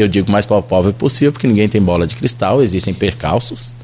eu 0.03 0.09
digo 0.09 0.31
mais 0.31 0.47
palpável 0.47 0.93
possível, 0.93 1.33
porque 1.33 1.47
ninguém 1.47 1.69
tem 1.69 1.81
bola 1.81 2.07
de 2.07 2.17
cristal, 2.17 2.63
existem 2.63 2.95
percalços. 2.95 3.77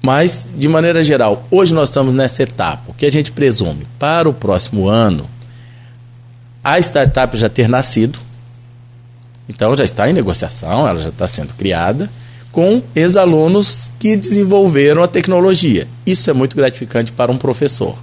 Mas, 0.00 0.46
de 0.56 0.68
maneira 0.68 1.04
geral, 1.04 1.46
hoje 1.50 1.74
nós 1.74 1.88
estamos 1.88 2.12
nessa 2.12 2.42
etapa. 2.42 2.90
O 2.90 2.94
que 2.94 3.06
a 3.06 3.12
gente 3.12 3.30
presume? 3.30 3.86
Para 3.98 4.28
o 4.28 4.34
próximo 4.34 4.88
ano, 4.88 5.28
a 6.62 6.78
startup 6.78 7.36
já 7.36 7.48
ter 7.48 7.68
nascido, 7.68 8.18
então 9.48 9.76
já 9.76 9.84
está 9.84 10.08
em 10.08 10.12
negociação, 10.12 10.86
ela 10.86 11.00
já 11.00 11.08
está 11.08 11.26
sendo 11.28 11.54
criada, 11.54 12.10
com 12.52 12.82
ex-alunos 12.94 13.90
que 13.98 14.14
desenvolveram 14.14 15.02
a 15.02 15.08
tecnologia. 15.08 15.88
Isso 16.06 16.28
é 16.28 16.34
muito 16.34 16.54
gratificante 16.54 17.10
para 17.10 17.32
um 17.32 17.38
professor. 17.38 17.96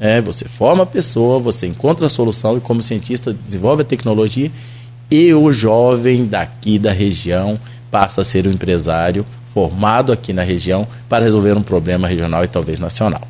É, 0.00 0.20
você 0.20 0.48
forma 0.48 0.82
a 0.82 0.86
pessoa, 0.86 1.38
você 1.38 1.68
encontra 1.68 2.06
a 2.06 2.08
solução 2.08 2.58
e, 2.58 2.60
como 2.60 2.82
cientista, 2.82 3.32
desenvolve 3.32 3.82
a 3.82 3.84
tecnologia 3.84 4.50
e 5.08 5.32
o 5.32 5.52
jovem 5.52 6.26
daqui 6.26 6.76
da 6.76 6.90
região 6.90 7.58
passa 7.88 8.22
a 8.22 8.24
ser 8.24 8.48
um 8.48 8.50
empresário 8.50 9.24
formado 9.54 10.10
aqui 10.10 10.32
na 10.32 10.42
região 10.42 10.88
para 11.08 11.24
resolver 11.24 11.56
um 11.56 11.62
problema 11.62 12.08
regional 12.08 12.42
e 12.42 12.48
talvez 12.48 12.80
nacional. 12.80 13.22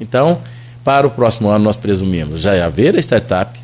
Então, 0.00 0.38
para 0.82 1.06
o 1.06 1.10
próximo 1.10 1.48
ano, 1.50 1.64
nós 1.64 1.76
presumimos 1.76 2.40
já 2.40 2.64
haver 2.64 2.96
a 2.96 3.00
startup 3.00 3.58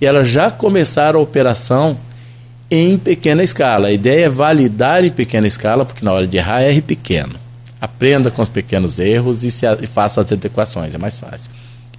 e 0.00 0.06
ela 0.06 0.24
já 0.24 0.50
começar 0.50 1.14
a 1.14 1.18
operação 1.18 1.96
em 2.74 2.96
pequena 2.96 3.44
escala. 3.44 3.88
A 3.88 3.92
ideia 3.92 4.24
é 4.24 4.28
validar 4.30 5.04
em 5.04 5.10
pequena 5.10 5.46
escala, 5.46 5.84
porque 5.84 6.02
na 6.02 6.10
hora 6.10 6.26
de 6.26 6.38
errar, 6.38 6.62
erre 6.62 6.80
pequeno. 6.80 7.34
Aprenda 7.78 8.30
com 8.30 8.40
os 8.40 8.48
pequenos 8.48 8.98
erros 8.98 9.44
e, 9.44 9.50
se, 9.50 9.66
e 9.82 9.86
faça 9.86 10.22
as 10.22 10.32
adequações, 10.32 10.94
é 10.94 10.98
mais 10.98 11.18
fácil. 11.18 11.50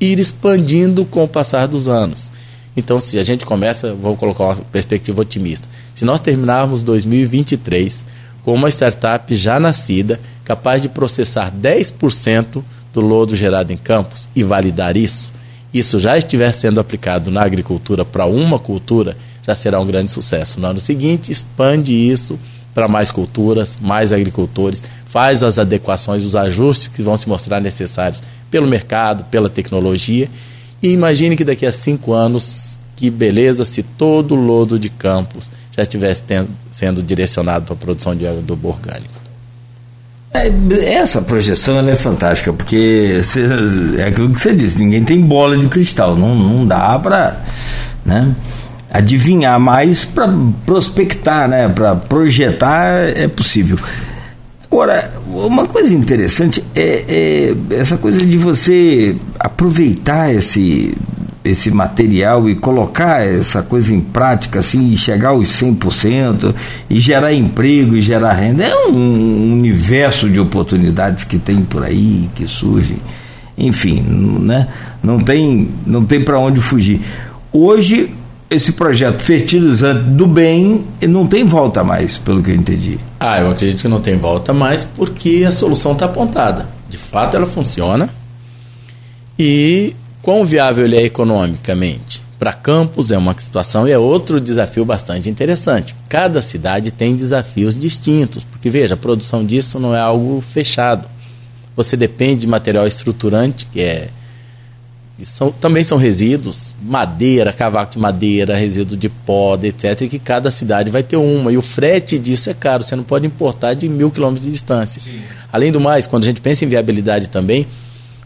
Ir 0.02 0.18
expandindo 0.18 1.06
com 1.06 1.24
o 1.24 1.28
passar 1.28 1.68
dos 1.68 1.88
anos. 1.88 2.32
Então, 2.76 3.00
se 3.00 3.20
a 3.20 3.24
gente 3.24 3.46
começa, 3.46 3.94
vou 3.94 4.18
colocar 4.18 4.46
uma 4.46 4.56
perspectiva 4.56 5.22
otimista. 5.22 5.68
Se 5.94 6.04
nós 6.04 6.20
terminarmos 6.20 6.82
2023 6.82 8.04
com 8.44 8.56
uma 8.56 8.70
startup 8.70 9.36
já 9.36 9.60
nascida, 9.60 10.20
capaz 10.44 10.82
de 10.82 10.90
processar 10.90 11.52
10% 11.52 12.64
do 12.92 13.00
lodo 13.00 13.36
gerado 13.36 13.72
em 13.72 13.78
campos 13.78 14.28
e 14.36 14.42
validar 14.42 14.98
isso, 14.98 15.32
isso 15.72 16.00
já 16.00 16.18
estiver 16.18 16.52
sendo 16.52 16.80
aplicado 16.80 17.30
na 17.30 17.44
agricultura 17.44 18.04
para 18.04 18.26
uma 18.26 18.58
cultura, 18.58 19.16
já 19.46 19.54
será 19.54 19.80
um 19.80 19.86
grande 19.86 20.12
sucesso. 20.12 20.60
No 20.60 20.68
ano 20.68 20.80
seguinte, 20.80 21.32
expande 21.32 21.94
isso 21.94 22.40
para 22.74 22.88
mais 22.88 23.12
culturas, 23.12 23.78
mais 23.80 24.12
agricultores, 24.12 24.84
faz 25.06 25.44
as 25.44 25.60
adequações, 25.60 26.24
os 26.24 26.36
ajustes 26.36 26.88
que 26.88 27.04
vão 27.04 27.16
se 27.18 27.30
mostrar 27.30 27.60
necessários 27.60 28.24
pelo 28.50 28.66
mercado, 28.66 29.24
pela 29.26 29.50
tecnologia 29.50 30.28
e 30.84 30.92
imagine 30.92 31.38
que 31.38 31.46
daqui 31.46 31.66
a 31.66 31.72
cinco 31.72 32.12
anos, 32.12 32.78
que 32.98 33.10
beleza 33.10 33.64
se 33.64 33.82
todo 33.82 34.36
o 34.36 34.36
lodo 34.36 34.78
de 34.78 34.90
campos 34.90 35.50
já 35.72 35.84
estivesse 35.84 36.22
sendo 36.74 37.02
direcionado 37.02 37.66
para 37.66 37.74
a 37.74 37.78
produção 37.78 38.14
de 38.14 38.28
adubo 38.28 38.68
orgânico. 38.68 39.14
É, 40.34 40.52
essa 40.96 41.22
projeção 41.22 41.80
é 41.88 41.96
fantástica, 41.96 42.52
porque 42.52 43.22
cê, 43.24 43.46
é 43.98 44.08
aquilo 44.08 44.34
que 44.34 44.42
você 44.42 44.54
disse, 44.54 44.80
ninguém 44.80 45.06
tem 45.06 45.22
bola 45.22 45.58
de 45.58 45.68
cristal, 45.68 46.18
não, 46.18 46.36
não 46.36 46.68
dá 46.68 47.00
para 47.00 47.42
né, 48.06 48.36
adivinhar, 48.94 49.60
mas 49.60 50.06
para 50.06 50.32
prospectar, 50.66 51.50
né, 51.50 51.68
para 51.68 51.96
projetar 51.96 52.92
é 53.18 53.28
possível. 53.28 53.80
Agora, 54.72 55.12
uma 55.28 55.66
coisa 55.66 55.94
interessante 55.94 56.64
é, 56.76 57.06
é, 57.08 57.76
essa 57.76 57.98
coisa 57.98 58.24
de 58.26 58.38
você 58.38 59.16
aproveitar 59.40 60.34
esse, 60.34 60.96
esse 61.44 61.70
material 61.70 62.50
e 62.50 62.56
colocar 62.56 63.24
essa 63.24 63.62
coisa 63.62 63.94
em 63.94 64.02
prática, 64.02 64.60
assim, 64.60 64.96
chegar 64.96 65.30
aos 65.30 65.50
100% 65.50 66.56
e 66.90 67.00
gerar 67.00 67.34
emprego 67.34 67.96
e 67.96 68.02
gerar 68.02 68.34
renda. 68.34 68.64
É 68.64 68.76
um 68.88 69.54
universo 69.54 70.30
de 70.30 70.40
oportunidades 70.40 71.24
que 71.24 71.38
tem 71.38 71.62
por 71.62 71.84
aí, 71.84 72.30
que 72.34 72.48
surgem. 72.48 72.98
Enfim, 73.56 74.02
né? 74.02 74.68
não 75.04 75.20
tem, 75.20 75.70
não 75.86 76.04
tem 76.04 76.24
para 76.24 76.40
onde 76.40 76.60
fugir. 76.60 77.00
Hoje, 77.52 78.12
esse 78.54 78.74
projeto 78.74 79.22
fertilizante 79.22 80.04
do 80.04 80.28
bem 80.28 80.86
não 81.02 81.28
tem 81.28 81.44
volta 81.44 81.84
mais, 81.84 82.18
pelo 82.18 82.42
que 82.42 82.52
eu 82.52 82.56
entendi. 82.56 83.00
Ah, 83.20 83.40
eu 83.40 83.50
acredito 83.50 83.82
que 83.82 83.88
não 83.88 84.02
tem 84.02 84.18
volta 84.18 84.54
mais 84.54 84.84
porque 84.84 85.44
a 85.48 85.52
solução 85.52 85.94
está 85.94 86.06
apontada. 86.06 86.68
De 86.90 86.98
fato, 86.98 87.36
ela 87.36 87.48
funciona. 87.48 88.10
E 89.38 89.96
quão 90.22 90.46
viável 90.46 90.86
ele 90.86 90.96
é 90.96 91.04
economicamente? 91.04 92.22
Para 92.38 92.54
campos 92.54 93.12
é 93.12 93.18
uma 93.18 93.36
situação 93.40 93.88
e 93.88 93.92
é 93.92 93.98
outro 93.98 94.40
desafio 94.40 94.86
bastante 94.86 95.30
interessante. 95.30 95.96
Cada 96.08 96.42
cidade 96.42 96.92
tem 96.92 97.16
desafios 97.16 97.76
distintos, 97.78 98.44
porque 98.44 98.70
veja, 98.70 98.94
a 98.94 98.98
produção 98.98 99.46
disso 99.46 99.80
não 99.80 99.96
é 99.96 100.00
algo 100.00 100.42
fechado. 100.42 101.08
Você 101.76 101.98
depende 101.98 102.42
de 102.42 102.48
material 102.48 102.86
estruturante, 102.86 103.66
que 103.72 103.82
é 103.82 104.10
que 105.18 105.26
são, 105.26 105.52
também 105.52 105.84
são 105.84 105.98
resíduos, 105.98 106.74
madeira, 106.82 107.54
cavaco 107.54 107.94
de 107.94 108.00
madeira, 108.00 108.56
resíduo 108.56 108.98
de 108.98 109.10
poda, 109.10 109.68
etc., 109.68 110.02
e 110.02 110.10
que 110.10 110.20
cada 110.20 110.50
cidade 110.50 110.90
vai 110.90 111.04
ter 111.04 111.18
uma. 111.18 111.52
E 111.52 111.58
o 111.58 111.62
frete 111.62 112.18
disso 112.18 112.50
é 112.50 112.54
caro, 112.54 112.84
você 112.84 112.96
não 112.96 113.04
pode 113.04 113.26
importar 113.26 113.76
de 113.76 113.88
mil 113.88 114.10
quilômetros 114.10 114.46
de 114.46 114.52
distância. 114.52 115.02
Sim. 115.02 115.20
Além 115.52 115.72
do 115.72 115.80
mais, 115.80 116.08
quando 116.08 116.24
a 116.24 116.26
gente 116.26 116.42
pensa 116.42 116.66
em 116.66 116.68
viabilidade 116.68 117.30
também, 117.30 117.68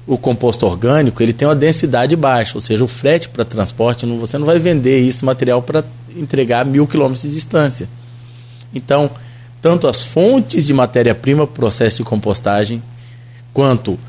o 0.05 0.17
composto 0.17 0.65
orgânico 0.65 1.21
ele 1.21 1.33
tem 1.33 1.45
uma 1.45 1.55
densidade 1.55 2.15
baixa, 2.15 2.53
ou 2.55 2.61
seja, 2.61 2.83
o 2.83 2.87
frete 2.87 3.27
para 3.27 3.43
transporte, 3.43 4.05
não, 4.05 4.17
você 4.17 4.37
não 4.37 4.45
vai 4.45 4.57
vender 4.57 5.05
esse 5.05 5.25
material 5.25 5.61
para 5.61 5.83
entregar 6.15 6.61
a 6.61 6.65
mil 6.65 6.87
quilômetros 6.87 7.23
de 7.23 7.31
distância. 7.31 7.89
Então, 8.73 9.09
tanto 9.61 9.87
as 9.87 10.01
fontes 10.01 10.65
de 10.65 10.73
matéria-prima 10.73 11.45
para 11.45 11.51
o 11.51 11.55
processo 11.55 11.97
de 11.97 12.03
compostagem, 12.03 12.81
quanto 13.53 13.99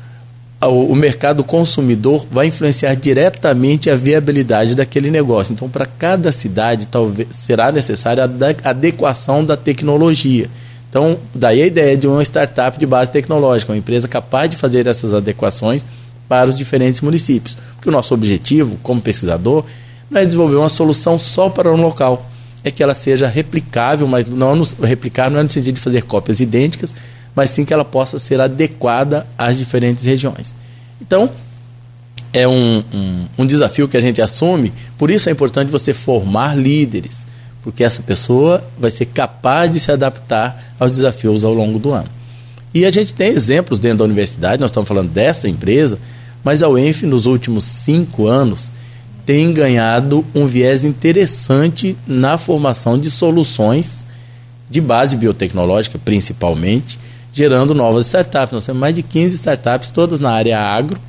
o, 0.67 0.93
mercado 0.93 1.43
consumidor 1.43 2.27
vai 2.29 2.47
influenciar 2.47 2.93
diretamente 2.95 3.89
a 3.89 3.95
viabilidade 3.95 4.75
daquele 4.75 5.09
negócio. 5.09 5.53
Então, 5.53 5.69
para 5.69 5.85
cada 5.85 6.31
cidade, 6.31 6.85
talvez 6.85 7.29
será 7.31 7.71
necessária 7.71 8.23
a 8.23 8.69
adequação 8.69 9.43
da 9.45 9.55
tecnologia. 9.55 10.49
Então, 10.89 11.17
daí 11.33 11.61
a 11.61 11.67
ideia 11.67 11.95
de 11.95 12.07
uma 12.07 12.21
startup 12.23 12.77
de 12.77 12.85
base 12.85 13.11
tecnológica, 13.11 13.71
uma 13.71 13.77
empresa 13.77 14.07
capaz 14.07 14.49
de 14.49 14.57
fazer 14.57 14.85
essas 14.85 15.13
adequações 15.13 15.85
para 16.27 16.49
os 16.49 16.57
diferentes 16.57 16.99
municípios. 16.99 17.55
Porque 17.75 17.87
o 17.87 17.91
nosso 17.91 18.13
objetivo, 18.13 18.77
como 18.83 18.99
pesquisador, 18.99 19.63
não 20.09 20.19
é 20.19 20.25
desenvolver 20.25 20.55
uma 20.55 20.67
solução 20.67 21.17
só 21.17 21.49
para 21.49 21.71
um 21.71 21.81
local. 21.81 22.29
É 22.63 22.71
que 22.71 22.83
ela 22.83 22.95
seja 22.95 23.27
replicável, 23.27 24.07
mas 24.07 24.25
não 24.25 24.61
replicar 24.81 25.29
não 25.29 25.39
é 25.39 25.43
no 25.43 25.49
sentido 25.49 25.75
de 25.75 25.81
fazer 25.81 26.01
cópias 26.03 26.41
idênticas, 26.41 26.93
mas 27.35 27.49
sim 27.49 27.65
que 27.65 27.73
ela 27.73 27.85
possa 27.85 28.19
ser 28.19 28.39
adequada 28.41 29.25
às 29.37 29.57
diferentes 29.57 30.05
regiões. 30.05 30.53
Então, 31.01 31.29
é 32.31 32.47
um, 32.47 32.83
um, 32.93 33.25
um, 33.39 33.45
desafio 33.45 33.87
que 33.87 33.97
a 33.97 34.01
gente 34.01 34.21
assume, 34.21 34.71
por 34.97 35.09
isso 35.09 35.29
é 35.29 35.31
importante 35.31 35.71
você 35.71 35.93
formar 35.93 36.55
líderes, 36.55 37.25
porque 37.63 37.83
essa 37.83 38.01
pessoa 38.01 38.63
vai 38.77 38.91
ser 38.91 39.05
capaz 39.05 39.71
de 39.71 39.79
se 39.79 39.91
adaptar 39.91 40.75
aos 40.79 40.91
desafios 40.91 41.43
ao 41.43 41.53
longo 41.53 41.79
do 41.79 41.91
ano. 41.91 42.09
E 42.73 42.85
a 42.85 42.91
gente 42.91 43.13
tem 43.13 43.29
exemplos 43.29 43.79
dentro 43.79 43.99
da 43.99 44.03
universidade, 44.05 44.61
nós 44.61 44.69
estamos 44.69 44.87
falando 44.87 45.09
dessa 45.09 45.49
empresa, 45.49 45.97
mas 46.43 46.61
a 46.61 46.69
UENF, 46.69 47.05
nos 47.05 47.25
últimos 47.25 47.63
cinco 47.63 48.27
anos, 48.27 48.71
tem 49.25 49.51
ganhado 49.53 50.25
um 50.33 50.45
viés 50.45 50.85
interessante 50.85 51.97
na 52.07 52.37
formação 52.37 52.97
de 52.97 53.11
soluções 53.11 54.03
de 54.69 54.79
base 54.79 55.15
biotecnológica, 55.17 55.99
principalmente, 56.03 56.99
gerando 57.39 57.73
novas 57.73 58.07
startups. 58.07 58.51
Nós 58.51 58.65
temos 58.65 58.81
mais 58.81 58.93
de 58.93 59.01
15 59.01 59.35
startups, 59.35 59.89
todas 59.89 60.19
na 60.19 60.29
área 60.29 60.59
agro, 60.59 60.99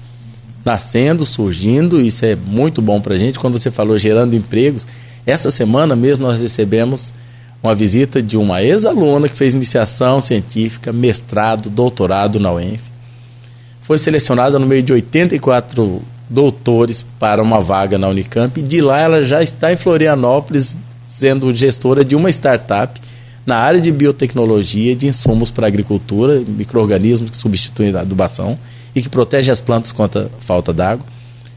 nascendo, 0.64 1.26
surgindo, 1.26 2.00
isso 2.00 2.24
é 2.24 2.36
muito 2.36 2.80
bom 2.80 3.00
para 3.00 3.14
a 3.14 3.18
gente. 3.18 3.36
Quando 3.36 3.58
você 3.58 3.68
falou 3.68 3.98
gerando 3.98 4.36
empregos, 4.36 4.86
essa 5.26 5.50
semana 5.50 5.96
mesmo 5.96 6.24
nós 6.24 6.40
recebemos 6.40 7.12
uma 7.60 7.74
visita 7.74 8.22
de 8.22 8.36
uma 8.36 8.62
ex-aluna 8.62 9.28
que 9.28 9.36
fez 9.36 9.54
iniciação 9.54 10.20
científica, 10.20 10.92
mestrado, 10.92 11.68
doutorado 11.68 12.38
na 12.38 12.52
UENF. 12.52 12.82
Foi 13.80 13.98
selecionada 13.98 14.56
no 14.56 14.68
meio 14.68 14.84
de 14.84 14.92
84 14.92 16.00
doutores 16.28 17.04
para 17.18 17.42
uma 17.42 17.60
vaga 17.60 17.98
na 17.98 18.06
Unicamp 18.06 18.60
e 18.60 18.62
de 18.62 18.80
lá 18.80 19.00
ela 19.00 19.24
já 19.24 19.42
está 19.42 19.72
em 19.72 19.76
Florianópolis 19.76 20.76
sendo 21.08 21.52
gestora 21.52 22.04
de 22.04 22.14
uma 22.14 22.30
startup 22.30 23.00
na 23.50 23.56
área 23.56 23.80
de 23.80 23.90
biotecnologia 23.90 24.94
de 24.94 25.08
insumos 25.08 25.50
para 25.50 25.66
agricultura, 25.66 26.40
micro-organismos 26.46 27.32
que 27.32 27.36
substituem 27.36 27.92
a 27.92 28.02
adubação 28.02 28.56
e 28.94 29.02
que 29.02 29.08
protegem 29.08 29.50
as 29.50 29.60
plantas 29.60 29.90
contra 29.90 30.30
falta 30.38 30.72
d'água. 30.72 31.04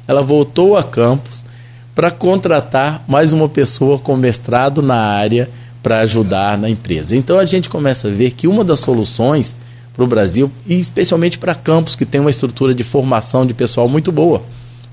Ela 0.07 0.23
voltou 0.23 0.75
a 0.75 0.83
campus 0.83 1.45
para 1.93 2.09
contratar 2.09 3.03
mais 3.07 3.31
uma 3.31 3.47
pessoa 3.47 3.99
com 3.99 4.15
mestrado 4.15 4.81
na 4.81 4.95
área 4.95 5.47
para 5.83 5.99
ajudar 5.99 6.57
na 6.57 6.67
empresa. 6.67 7.15
Então 7.15 7.37
a 7.37 7.45
gente 7.45 7.69
começa 7.69 8.07
a 8.07 8.11
ver 8.11 8.31
que 8.31 8.47
uma 8.47 8.63
das 8.63 8.79
soluções 8.79 9.55
para 9.93 10.03
o 10.03 10.07
Brasil, 10.07 10.51
e 10.65 10.79
especialmente 10.79 11.37
para 11.37 11.53
campos 11.53 11.95
que 11.95 12.07
tem 12.07 12.19
uma 12.19 12.31
estrutura 12.31 12.73
de 12.73 12.83
formação 12.83 13.45
de 13.45 13.53
pessoal 13.53 13.87
muito 13.87 14.11
boa, 14.11 14.41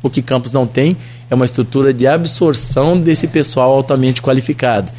o 0.03 0.11
que 0.11 0.21
campos 0.21 0.53
não 0.53 0.67
tem 0.67 0.95
é 1.31 1.35
uma 1.35 1.47
estrutura 1.47 1.95
de 1.95 2.07
absorção 2.07 3.01
desse 3.01 3.27
pessoal 3.27 3.73
altamente 3.73 4.21
qualificado. 4.21 4.93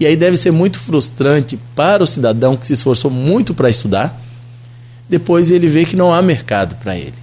E 0.00 0.06
aí 0.06 0.16
deve 0.16 0.36
ser 0.36 0.52
muito 0.52 0.78
frustrante 0.78 1.58
para 1.74 2.02
o 2.02 2.06
cidadão 2.06 2.56
que 2.56 2.66
se 2.66 2.72
esforçou 2.72 3.10
muito 3.10 3.52
para 3.52 3.68
estudar, 3.68 4.20
depois 5.08 5.50
ele 5.50 5.66
vê 5.66 5.84
que 5.84 5.96
não 5.96 6.12
há 6.12 6.22
mercado 6.22 6.76
para 6.76 6.96
ele. 6.96 7.14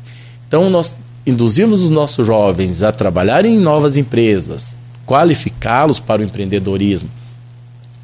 Então 0.48 0.70
nós 0.70 0.96
induzimos 1.26 1.82
os 1.82 1.90
nossos 1.90 2.26
jovens 2.26 2.84
a 2.84 2.92
trabalharem 2.92 3.56
em 3.56 3.60
novas 3.60 3.96
empresas, 3.96 4.76
qualificá-los 5.06 6.00
para 6.00 6.22
o 6.22 6.26
empreendedorismo. 6.26 7.10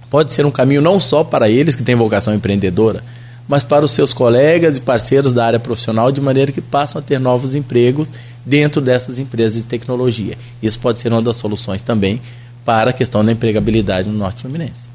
Pode 0.09 0.33
ser 0.33 0.45
um 0.45 0.51
caminho 0.51 0.81
não 0.81 0.99
só 0.99 1.23
para 1.23 1.49
eles 1.49 1.75
que 1.75 1.83
têm 1.83 1.95
vocação 1.95 2.33
empreendedora, 2.33 3.03
mas 3.47 3.63
para 3.63 3.83
os 3.83 3.91
seus 3.91 4.13
colegas 4.13 4.77
e 4.77 4.81
parceiros 4.81 5.33
da 5.33 5.45
área 5.45 5.59
profissional, 5.59 6.11
de 6.11 6.21
maneira 6.21 6.51
que 6.51 6.61
passam 6.61 6.99
a 6.99 7.01
ter 7.01 7.19
novos 7.19 7.55
empregos 7.55 8.09
dentro 8.45 8.81
dessas 8.81 9.19
empresas 9.19 9.55
de 9.55 9.63
tecnologia. 9.63 10.37
Isso 10.61 10.79
pode 10.79 10.99
ser 10.99 11.11
uma 11.11 11.21
das 11.21 11.35
soluções 11.35 11.81
também 11.81 12.21
para 12.65 12.91
a 12.91 12.93
questão 12.93 13.23
da 13.23 13.31
empregabilidade 13.31 14.07
no 14.09 14.17
Norte 14.17 14.41
Fluminense. 14.41 14.91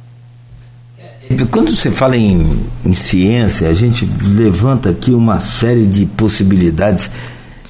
Quando 1.51 1.71
você 1.75 1.91
fala 1.91 2.17
em, 2.17 2.47
em 2.85 2.95
ciência, 2.95 3.69
a 3.69 3.73
gente 3.73 4.09
levanta 4.23 4.91
aqui 4.91 5.11
uma 5.11 5.41
série 5.41 5.85
de 5.85 6.07
possibilidades 6.07 7.11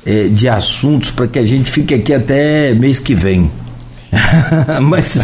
é, 0.05 0.29
de 0.29 0.49
assuntos 0.49 1.11
para 1.11 1.27
que 1.27 1.39
a 1.39 1.45
gente 1.45 1.71
fique 1.71 1.95
aqui 1.95 2.13
até 2.13 2.75
mês 2.75 2.99
que 2.99 3.15
vem. 3.15 3.51
Mas 4.83 5.19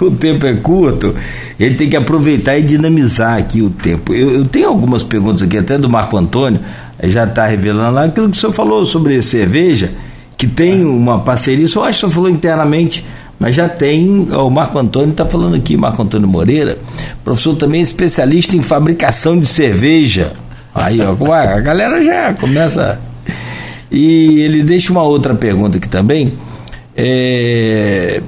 o 0.00 0.10
tempo 0.10 0.46
é 0.46 0.54
curto, 0.54 1.14
ele 1.58 1.74
tem 1.74 1.88
que 1.88 1.96
aproveitar 1.96 2.58
e 2.58 2.62
dinamizar 2.62 3.38
aqui 3.38 3.62
o 3.62 3.70
tempo. 3.70 4.12
Eu, 4.12 4.30
eu 4.30 4.44
tenho 4.46 4.68
algumas 4.68 5.02
perguntas 5.02 5.42
aqui, 5.42 5.56
até 5.56 5.78
do 5.78 5.88
Marco 5.88 6.16
Antônio, 6.16 6.60
já 7.04 7.24
está 7.24 7.46
revelando 7.46 7.94
lá 7.94 8.04
aquilo 8.04 8.28
que 8.30 8.36
o 8.36 8.40
senhor 8.40 8.52
falou 8.52 8.84
sobre 8.84 9.20
cerveja, 9.22 9.92
que 10.36 10.46
tem 10.46 10.84
uma 10.84 11.20
parceria, 11.20 11.68
só 11.68 11.84
acho 11.84 12.00
que 12.00 12.06
o 12.06 12.08
senhor 12.08 12.12
falou 12.12 12.30
internamente, 12.30 13.04
mas 13.40 13.54
já 13.54 13.70
tem, 13.70 14.30
o 14.30 14.50
Marco 14.50 14.78
Antônio 14.78 15.12
está 15.12 15.24
falando 15.24 15.56
aqui, 15.56 15.74
Marco 15.74 16.02
Antônio 16.02 16.28
Moreira, 16.28 16.76
professor 17.24 17.56
também 17.56 17.80
especialista 17.80 18.54
em 18.54 18.62
fabricação 18.62 19.40
de 19.40 19.46
cerveja. 19.46 20.34
Aí, 20.74 21.00
ó, 21.00 21.32
a 21.32 21.58
galera 21.58 22.04
já 22.04 22.34
começa 22.34 23.00
e 23.90 24.40
ele 24.40 24.62
deixa 24.62 24.92
uma 24.92 25.02
outra 25.02 25.34
pergunta 25.34 25.78
aqui 25.78 25.88
também. 25.88 26.34
É, 26.94 28.22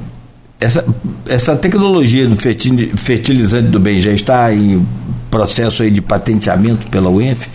essa, 0.59 0.83
essa 1.29 1.55
tecnologia 1.57 2.27
do 2.27 2.37
fertilizante 2.37 3.69
do 3.69 3.79
bem 3.79 4.01
já 4.01 4.13
está 4.13 4.53
em 4.53 4.85
processo 5.31 5.83
aí 5.83 5.91
de 5.91 6.01
patenteamento 6.01 6.87
pela 6.87 7.11
UENF. 7.11 7.49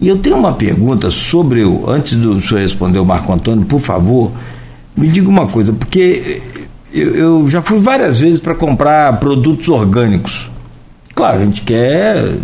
E 0.00 0.06
eu 0.06 0.18
tenho 0.18 0.36
uma 0.36 0.52
pergunta 0.52 1.10
sobre 1.10 1.64
o. 1.64 1.88
Antes 1.90 2.16
do 2.16 2.40
senhor 2.40 2.60
responder 2.60 3.00
o 3.00 3.04
Marco 3.04 3.32
Antônio, 3.32 3.64
por 3.64 3.80
favor, 3.80 4.30
me 4.96 5.08
diga 5.08 5.28
uma 5.28 5.46
coisa, 5.46 5.72
porque 5.72 6.42
eu, 6.92 7.14
eu 7.14 7.50
já 7.50 7.62
fui 7.62 7.78
várias 7.78 8.20
vezes 8.20 8.38
para 8.38 8.54
comprar 8.54 9.18
produtos 9.18 9.68
orgânicos. 9.68 10.50
Claro, 11.14 11.38
a 11.38 11.44
gente 11.44 11.62
quer 11.62 12.34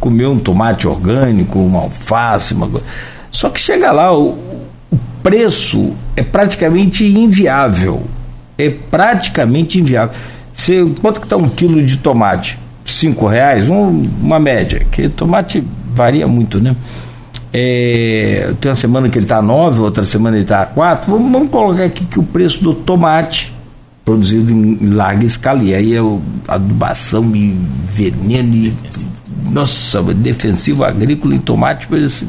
comer 0.00 0.26
um 0.26 0.38
tomate 0.38 0.86
orgânico, 0.86 1.58
uma 1.58 1.80
alface, 1.80 2.54
uma 2.54 2.68
coisa. 2.68 2.86
Só 3.30 3.48
que 3.48 3.60
chega 3.60 3.90
lá, 3.92 4.16
o, 4.16 4.30
o 4.90 4.98
preço 5.22 5.94
é 6.16 6.22
praticamente 6.22 7.04
inviável. 7.04 8.02
É 8.58 8.70
praticamente 8.70 9.78
inviável. 9.78 10.14
Você, 10.54 10.84
quanto 11.00 11.20
que 11.20 11.26
está 11.26 11.36
um 11.36 11.48
quilo 11.48 11.84
de 11.84 11.98
tomate? 11.98 12.58
Cinco 12.84 13.26
reais? 13.26 13.68
Um, 13.68 14.08
uma 14.22 14.38
média. 14.38 14.86
Que 14.90 15.08
tomate 15.08 15.62
varia 15.92 16.26
muito, 16.26 16.60
né? 16.60 16.74
É, 17.52 18.52
tem 18.60 18.70
uma 18.70 18.76
semana 18.76 19.08
que 19.08 19.18
ele 19.18 19.24
está 19.24 19.38
a 19.38 19.42
9, 19.42 19.80
outra 19.80 20.04
semana 20.04 20.36
ele 20.36 20.44
está 20.44 20.62
a 20.62 20.66
4. 20.66 21.10
Vamos, 21.10 21.32
vamos, 21.32 21.50
colocar 21.50 21.84
aqui 21.84 22.04
que 22.04 22.18
o 22.18 22.22
preço 22.22 22.62
do 22.62 22.74
tomate 22.74 23.55
produzido 24.06 24.50
em, 24.52 24.94
larga 24.94 25.26
escala, 25.26 25.62
e 25.62 25.74
aí 25.74 25.94
é 25.94 26.00
adubação 26.48 27.36
e 27.36 27.58
veneno 27.92 28.54
e. 28.54 28.74
Nossa, 29.50 30.02
defensivo 30.02 30.82
agrícola 30.82 31.34
em 31.34 31.38
tomate, 31.38 31.86
assim 31.94 32.28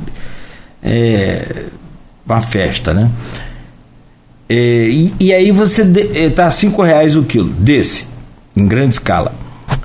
é, 0.81 1.65
uma 2.25 2.41
festa, 2.41 2.93
né? 2.93 3.09
É, 4.49 4.55
e, 4.89 5.13
e, 5.19 5.33
aí 5.33 5.51
você 5.51 5.81
está 5.81 6.45
é, 6.45 6.51
cinco 6.51 6.81
reais 6.81 7.15
o 7.15 7.23
quilo 7.23 7.49
desse, 7.49 8.05
em 8.55 8.65
grande 8.65 8.95
escala. 8.95 9.33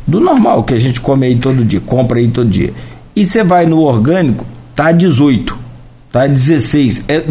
Do 0.07 0.21
normal 0.21 0.63
que 0.63 0.75
a 0.75 0.79
gente 0.79 1.01
come 1.01 1.27
aí 1.27 1.37
todo 1.37 1.65
dia, 1.65 1.81
compra 1.81 2.19
aí 2.19 2.29
todo 2.29 2.49
dia. 2.49 2.73
E 3.15 3.25
você 3.25 3.43
vai 3.43 3.67
no 3.67 3.81
orgânico, 3.81 4.47
tá 4.75 4.93
18, 4.93 5.59
tá 6.13 6.27
16. 6.27 7.07
É, 7.09 7.25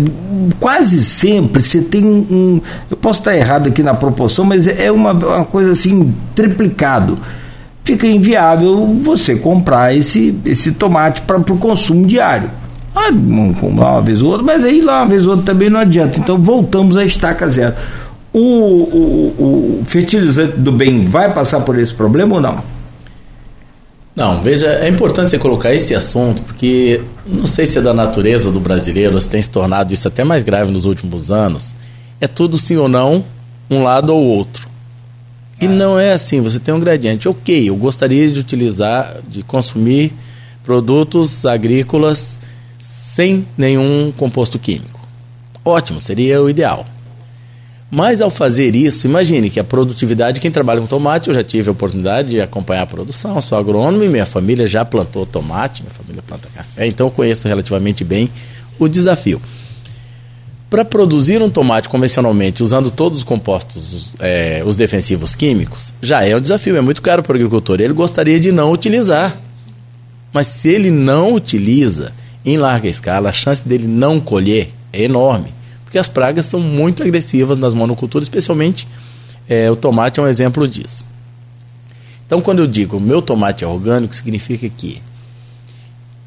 quase 0.60 1.04
sempre 1.06 1.62
você 1.62 1.82
tem 1.82 2.04
um, 2.04 2.26
um, 2.30 2.62
Eu 2.90 2.98
posso 2.98 3.20
estar 3.20 3.38
errado 3.38 3.68
aqui 3.68 3.84
na 3.84 3.94
proporção, 3.94 4.44
mas 4.44 4.66
é 4.66 4.92
uma, 4.92 5.14
uma 5.14 5.46
coisa 5.46 5.72
assim, 5.72 6.14
triplicado. 6.34 7.18
Fica 7.84 8.08
inviável 8.08 8.86
você 9.02 9.36
comprar 9.36 9.96
esse, 9.96 10.36
esse 10.46 10.72
tomate 10.72 11.22
para 11.22 11.38
o 11.38 11.58
consumo 11.58 12.06
diário. 12.06 12.50
Ah, 12.96 13.10
uma 13.12 14.02
vez 14.02 14.22
ou 14.22 14.32
outra, 14.32 14.46
mas 14.46 14.66
aí 14.66 14.82
lá 14.82 15.02
uma 15.02 15.08
vez 15.08 15.26
ou 15.26 15.32
outra 15.32 15.46
também 15.46 15.70
não 15.70 15.80
adianta. 15.80 16.20
Então 16.20 16.38
voltamos 16.38 16.98
à 16.98 17.06
estaca 17.06 17.48
zero. 17.48 17.76
O, 18.34 18.40
o, 18.40 19.80
o 19.82 19.84
fertilizante 19.86 20.58
do 20.58 20.72
bem 20.72 21.06
vai 21.06 21.34
passar 21.34 21.62
por 21.62 21.78
esse 21.78 21.94
problema 21.94 22.36
ou 22.36 22.42
não? 22.42 22.81
Não, 24.16 24.42
veja, 24.42 24.68
é 24.68 24.90
importante 24.90 25.30
você 25.30 25.40
colocar 25.40 25.74
esse 25.74 25.96
assunto, 25.96 26.42
porque 26.42 27.02
não 27.26 27.48
sei 27.48 27.66
se 27.66 27.78
é 27.78 27.82
da 27.82 27.94
natureza 27.94 28.52
do 28.52 28.60
brasileiro, 28.60 29.20
se 29.20 29.30
tem 29.30 29.42
se 29.42 29.50
tornado 29.50 29.94
isso 29.94 30.08
até 30.08 30.24
mais 30.24 30.44
grave 30.44 30.70
nos 30.72 30.86
últimos 30.86 31.32
anos. 31.32 31.74
É 32.20 32.28
tudo 32.28 32.58
sim 32.58 32.76
ou 32.76 32.90
não, 32.90 33.24
um 33.70 33.84
lado 33.84 34.14
ou 34.14 34.22
outro. 34.22 34.68
E 35.62 35.68
não 35.68 35.98
é 35.98 36.12
assim, 36.12 36.42
você 36.42 36.60
tem 36.60 36.74
um 36.74 36.80
gradiente. 36.80 37.30
Ok, 37.30 37.70
eu 37.70 37.76
gostaria 37.76 38.30
de 38.30 38.40
utilizar, 38.40 39.18
de 39.28 39.44
consumir 39.44 40.12
produtos 40.64 41.46
agrícolas 41.46 42.38
sem 42.82 43.46
nenhum 43.58 44.12
composto 44.12 44.60
químico. 44.60 45.00
Ótimo, 45.64 46.00
seria 46.00 46.42
o 46.42 46.50
ideal. 46.50 46.86
Mas 47.92 48.22
ao 48.22 48.32
fazer 48.32 48.74
isso, 48.74 49.06
imagine 49.06 49.50
que 49.50 49.60
a 49.60 49.66
produtividade, 49.66 50.40
quem 50.40 50.50
trabalha 50.50 50.80
com 50.80 50.88
tomate, 50.88 51.28
eu 51.28 51.36
já 51.36 51.44
tive 51.44 51.68
a 51.68 51.74
oportunidade 51.74 52.30
de 52.30 52.40
acompanhar 52.40 52.84
a 52.84 52.88
produção, 52.88 53.42
sou 53.42 53.58
agrônomo 53.58 54.02
e 54.02 54.08
minha 54.08 54.26
família 54.26 54.66
já 54.66 54.86
plantou 54.86 55.26
tomate, 55.26 55.84
minha 55.84 55.94
família 55.94 56.24
planta 56.26 56.48
café, 56.56 56.88
então 56.88 57.08
eu 57.08 57.12
conheço 57.12 57.50
relativamente 57.50 58.06
bem 58.06 58.30
o 58.80 58.88
desafio. 58.88 59.42
Para 60.70 60.86
produzir 60.86 61.42
um 61.42 61.50
tomate 61.50 61.90
convencionalmente, 61.90 62.64
usando 62.64 62.90
todos 62.90 63.18
os 63.18 63.24
compostos, 63.26 64.14
é, 64.22 64.64
os 64.66 64.78
defensivos 64.78 65.36
químicos, 65.36 65.94
já 66.02 66.26
é 66.26 66.34
um 66.34 66.40
desafio, 66.40 66.78
é 66.78 66.82
muito 66.82 67.02
caro 67.02 67.22
para 67.22 67.34
o 67.34 67.36
agricultor. 67.36 67.82
Ele 67.82 67.92
gostaria 67.92 68.40
de 68.40 68.54
não 68.54 68.72
utilizar. 68.72 69.38
Mas 70.32 70.48
se 70.48 70.70
ele 70.70 70.90
não 70.90 71.34
utiliza, 71.34 72.14
em 72.46 72.58
larga 72.58 72.88
escala, 72.88 73.28
a 73.28 73.34
chance 73.34 73.68
dele 73.68 73.86
não 73.86 74.18
colher 74.18 74.70
é 74.94 75.04
enorme, 75.04 75.54
porque 75.92 76.00
as 76.00 76.08
pragas 76.08 76.46
são 76.46 76.62
muito 76.62 77.04
agressivas 77.04 77.58
nas 77.58 77.74
monoculturas, 77.74 78.26
especialmente 78.26 78.88
é, 79.50 79.70
o 79.70 79.76
tomate 79.76 80.22
é 80.22 80.24
um 80.24 80.28
exemplo 80.28 80.66
disso. 80.66 81.06
Então, 82.26 82.40
quando 82.42 82.60
eu 82.60 82.68
digo 82.68 82.98
meu 82.98 83.22
tomate 83.22 83.66
é 83.66 83.68
orgânico, 83.68 84.16
significa 84.16 84.70
que 84.70 85.02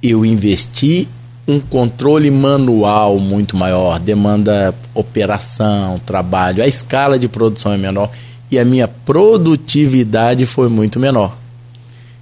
eu 0.02 0.22
investi 0.22 1.08
um 1.48 1.58
controle 1.58 2.30
manual 2.30 3.18
muito 3.18 3.56
maior, 3.56 3.98
demanda 3.98 4.74
operação, 4.92 5.98
trabalho, 6.04 6.62
a 6.62 6.66
escala 6.66 7.18
de 7.18 7.26
produção 7.26 7.72
é 7.72 7.78
menor 7.78 8.10
e 8.50 8.58
a 8.58 8.66
minha 8.66 8.86
produtividade 8.86 10.44
foi 10.44 10.68
muito 10.68 11.00
menor. 11.00 11.38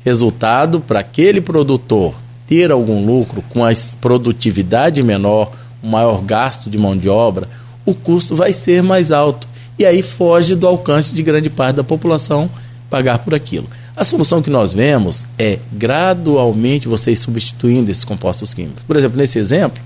Resultado, 0.05 0.79
para 0.79 1.01
aquele 1.01 1.41
produtor 1.41 2.15
ter 2.47 2.71
algum 2.71 3.05
lucro 3.05 3.43
com 3.49 3.65
a 3.65 3.73
produtividade 4.01 5.03
menor, 5.03 5.51
um 5.83 5.91
maior 5.91 6.23
gasto 6.23 6.71
de 6.71 6.79
mão 6.79 6.97
de 6.97 7.09
obra, 7.09 7.49
o 7.85 7.95
custo 7.95 8.37
vai 8.37 8.53
ser 8.53 8.83
mais 8.83 9.13
alto. 9.13 9.49
E 9.79 9.85
aí 9.85 10.03
foge 10.03 10.55
do 10.55 10.67
alcance 10.67 11.15
de 11.15 11.23
grande 11.23 11.51
parte 11.51 11.77
da 11.77 11.85
população 11.85 12.49
pagar 12.89 13.19
por 13.21 13.35
aquilo. 13.35 13.69
A 13.97 14.05
solução 14.05 14.41
que 14.41 14.51
nós 14.51 14.73
vemos 14.73 15.27
é 15.39 15.59
gradualmente 15.73 16.89
vocês 16.89 17.19
substituindo 17.19 17.91
esses 17.91 18.05
compostos 18.05 18.55
químicos. 18.55 18.83
Por 18.87 18.97
exemplo, 18.97 19.19
nesse 19.19 19.39
exemplo, 19.39 19.83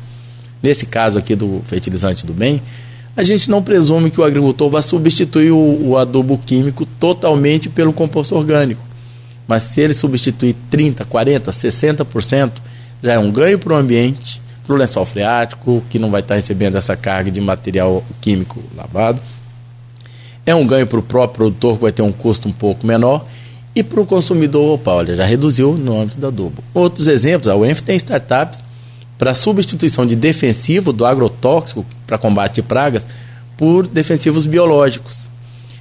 nesse 0.63 0.87
caso 0.87 1.19
aqui 1.19 1.35
do 1.35 1.63
fertilizante 1.67 2.27
do 2.27 2.33
bem, 2.33 2.61
a 3.17 3.25
gente 3.25 3.51
não 3.51 3.63
presume 3.63 4.11
que 4.11 4.21
o 4.21 4.25
agricultor 4.25 4.69
vai 4.69 4.83
substituir 4.83 5.51
o, 5.51 5.89
o 5.89 5.97
adubo 5.97 6.37
químico 6.39 6.85
totalmente 6.85 7.69
pelo 7.69 7.93
composto 7.93 8.37
orgânico. 8.37 8.83
Mas 9.49 9.63
se 9.63 9.81
ele 9.81 9.95
substituir 9.95 10.55
30%, 10.71 11.07
40%, 11.07 11.41
60%, 11.41 12.53
já 13.03 13.13
é 13.15 13.19
um 13.19 13.31
ganho 13.31 13.59
para 13.59 13.75
o 13.75 13.77
ambiente, 13.77 14.41
para 14.67 14.75
o 14.75 14.79
lençol 14.79 15.07
freático, 15.07 15.83
que 15.89 15.99
não 15.99 16.11
vai 16.11 16.21
estar 16.21 16.35
recebendo 16.35 16.77
essa 16.77 16.97
carga 16.97 17.31
de 17.31 17.41
material 17.41 18.05
químico 18.21 18.63
lavado. 18.77 19.21
É 20.45 20.55
um 20.55 20.67
ganho 20.67 20.87
para 20.87 20.99
o 20.99 21.03
próprio 21.03 21.37
produtor, 21.37 21.77
que 21.77 21.83
vai 21.83 21.93
ter 21.93 22.03
um 22.03 22.13
custo 22.13 22.49
um 22.49 22.53
pouco 22.53 22.87
menor 22.87 23.27
e 23.77 23.83
para 23.83 24.01
o 24.01 24.07
consumidor, 24.07 24.73
opa, 24.73 24.91
olha, 24.91 25.15
já 25.15 25.27
reduziu 25.27 25.75
no 25.75 26.01
âmbito 26.01 26.19
da 26.19 26.29
adubo. 26.29 26.65
Outros 26.73 27.09
exemplos, 27.09 27.47
a 27.47 27.55
UENF 27.55 27.83
tem 27.83 27.95
startups 27.97 28.65
para 29.19 29.35
substituição 29.35 30.07
de 30.07 30.17
defensivo 30.17 30.95
do 30.95 31.05
agrotóxico 31.05 31.85
para 32.07 32.17
combate 32.17 32.55
de 32.55 32.63
pragas 32.63 33.07
por 33.55 33.87
defensivos 33.87 34.47
biológicos. 34.47 35.29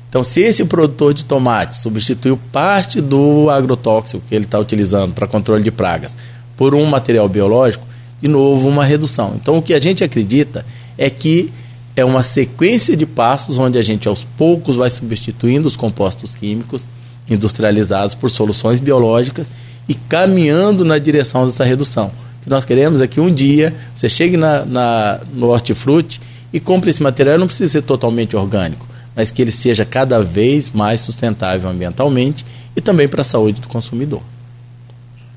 Então, 0.09 0.25
se 0.25 0.41
esse 0.41 0.65
produtor 0.65 1.13
de 1.13 1.23
tomate 1.23 1.77
substituiu 1.77 2.37
parte 2.51 2.99
do 2.99 3.49
agrotóxico 3.49 4.21
que 4.27 4.35
ele 4.35 4.43
está 4.43 4.59
utilizando 4.59 5.13
para 5.13 5.25
controle 5.25 5.63
de 5.63 5.71
pragas 5.71 6.17
por 6.57 6.75
um 6.75 6.85
material 6.85 7.29
biológico, 7.29 7.85
de 8.25 8.31
novo 8.31 8.67
uma 8.67 8.83
redução. 8.83 9.33
Então, 9.35 9.57
o 9.57 9.61
que 9.61 9.71
a 9.71 9.79
gente 9.79 10.03
acredita 10.03 10.65
é 10.97 11.11
que 11.11 11.53
é 11.95 12.03
uma 12.03 12.23
sequência 12.23 12.97
de 12.97 13.05
passos 13.05 13.55
onde 13.59 13.77
a 13.77 13.83
gente 13.83 14.07
aos 14.07 14.23
poucos 14.23 14.75
vai 14.75 14.89
substituindo 14.89 15.67
os 15.67 15.75
compostos 15.75 16.33
químicos 16.33 16.87
industrializados 17.29 18.15
por 18.15 18.31
soluções 18.31 18.79
biológicas 18.79 19.49
e 19.87 19.93
caminhando 19.93 20.83
na 20.83 20.97
direção 20.97 21.45
dessa 21.45 21.63
redução. 21.63 22.07
O 22.39 22.43
que 22.43 22.49
nós 22.49 22.65
queremos 22.65 22.99
é 22.99 23.05
que 23.05 23.19
um 23.19 23.31
dia 23.31 23.71
você 23.93 24.09
chegue 24.09 24.37
na, 24.37 24.65
na, 24.65 25.19
no 25.31 25.49
hortifruti 25.49 26.19
e 26.51 26.59
compre 26.59 26.89
esse 26.89 27.03
material, 27.03 27.37
não 27.37 27.45
precisa 27.45 27.73
ser 27.73 27.83
totalmente 27.83 28.35
orgânico, 28.35 28.87
mas 29.15 29.29
que 29.29 29.39
ele 29.39 29.51
seja 29.51 29.85
cada 29.85 30.19
vez 30.23 30.71
mais 30.71 31.01
sustentável 31.01 31.69
ambientalmente 31.69 32.43
e 32.75 32.81
também 32.81 33.07
para 33.07 33.21
a 33.21 33.25
saúde 33.25 33.61
do 33.61 33.67
consumidor. 33.67 34.23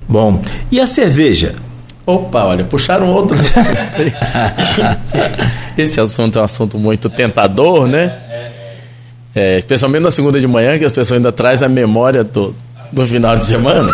Bom, 0.09 0.43
e 0.73 0.81
a 0.81 0.87
cerveja? 0.87 1.55
Opa, 2.09 2.43
olha, 2.43 2.65
puxaram 2.65 3.11
outro. 3.11 3.37
Esse 5.77 6.01
assunto 6.01 6.39
é 6.39 6.41
um 6.41 6.45
assunto 6.47 6.79
muito 6.79 7.11
tentador, 7.11 7.87
né? 7.87 8.15
É, 9.35 9.59
especialmente 9.59 10.05
na 10.05 10.11
segunda 10.11 10.41
de 10.41 10.47
manhã, 10.47 10.79
que 10.79 10.87
as 10.87 10.91
pessoas 10.91 11.19
ainda 11.19 11.31
trazem 11.31 11.67
a 11.67 11.69
memória 11.69 12.25
do, 12.25 12.57
do 12.91 13.07
final 13.07 13.37
de 13.37 13.45
semana. 13.45 13.93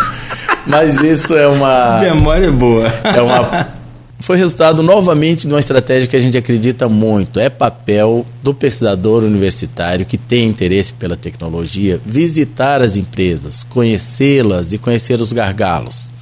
Mas 0.65 0.97
isso 1.01 1.35
é 1.35 1.45
uma. 1.45 1.99
Memória 1.99 2.53
boa. 2.53 2.87
É 3.03 3.21
uma. 3.21 3.67
Foi 4.17 4.37
resultado 4.37 4.81
novamente 4.81 5.45
de 5.45 5.53
uma 5.53 5.59
estratégia 5.59 6.07
que 6.07 6.15
a 6.15 6.21
gente 6.21 6.37
acredita 6.37 6.87
muito. 6.87 7.37
É 7.37 7.49
papel 7.49 8.25
do 8.41 8.53
pesquisador 8.53 9.25
universitário 9.25 10.05
que 10.05 10.17
tem 10.17 10.47
interesse 10.47 10.93
pela 10.93 11.17
tecnologia 11.17 11.99
visitar 12.05 12.81
as 12.81 12.95
empresas, 12.95 13.65
conhecê-las 13.65 14.71
e 14.71 14.77
conhecer 14.77 15.19
os 15.19 15.33
gargalos. 15.33 16.14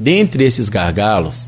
Dentre 0.00 0.44
esses 0.44 0.70
gargalos, 0.70 1.46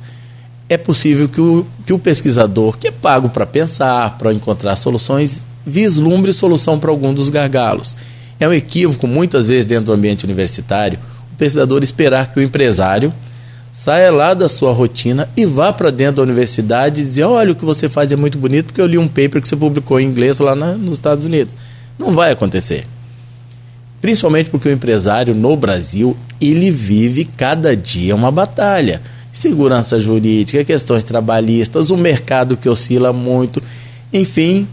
é 0.68 0.76
possível 0.76 1.26
que 1.26 1.40
o, 1.40 1.66
que 1.86 1.92
o 1.94 1.98
pesquisador, 1.98 2.76
que 2.76 2.88
é 2.88 2.90
pago 2.90 3.30
para 3.30 3.46
pensar, 3.46 4.18
para 4.18 4.30
encontrar 4.30 4.76
soluções, 4.76 5.42
vislumbre 5.64 6.34
solução 6.34 6.78
para 6.78 6.90
algum 6.90 7.14
dos 7.14 7.30
gargalos. 7.30 7.96
É 8.38 8.46
um 8.46 8.52
equívoco, 8.52 9.06
muitas 9.06 9.46
vezes, 9.46 9.64
dentro 9.64 9.86
do 9.86 9.92
ambiente 9.94 10.24
universitário, 10.24 10.98
o 11.32 11.36
pesquisador 11.36 11.82
esperar 11.82 12.30
que 12.30 12.40
o 12.40 12.42
empresário 12.42 13.10
saia 13.72 14.12
lá 14.12 14.34
da 14.34 14.50
sua 14.50 14.70
rotina 14.70 15.30
e 15.34 15.46
vá 15.46 15.72
para 15.72 15.90
dentro 15.90 16.16
da 16.16 16.22
universidade 16.22 17.00
e 17.00 17.04
dizer: 17.06 17.24
olha, 17.24 17.52
o 17.52 17.54
que 17.54 17.64
você 17.64 17.88
faz 17.88 18.12
é 18.12 18.16
muito 18.16 18.36
bonito 18.36 18.66
porque 18.66 18.82
eu 18.82 18.86
li 18.86 18.98
um 18.98 19.08
paper 19.08 19.40
que 19.40 19.48
você 19.48 19.56
publicou 19.56 19.98
em 19.98 20.06
inglês 20.06 20.40
lá 20.40 20.54
na, 20.54 20.72
nos 20.72 20.96
Estados 20.96 21.24
Unidos. 21.24 21.56
Não 21.98 22.12
vai 22.12 22.32
acontecer. 22.32 22.86
Principalmente 24.02 24.50
porque 24.50 24.68
o 24.68 24.72
empresário 24.72 25.32
no 25.32 25.56
Brasil, 25.56 26.16
ele 26.40 26.72
vive 26.72 27.24
cada 27.24 27.76
dia 27.76 28.16
uma 28.16 28.32
batalha. 28.32 29.00
Segurança 29.32 29.98
jurídica, 29.98 30.64
questões 30.64 31.04
trabalhistas, 31.04 31.90
o 31.90 31.96
mercado 31.96 32.56
que 32.56 32.68
oscila 32.68 33.12
muito. 33.12 33.62
Enfim, 34.12 34.66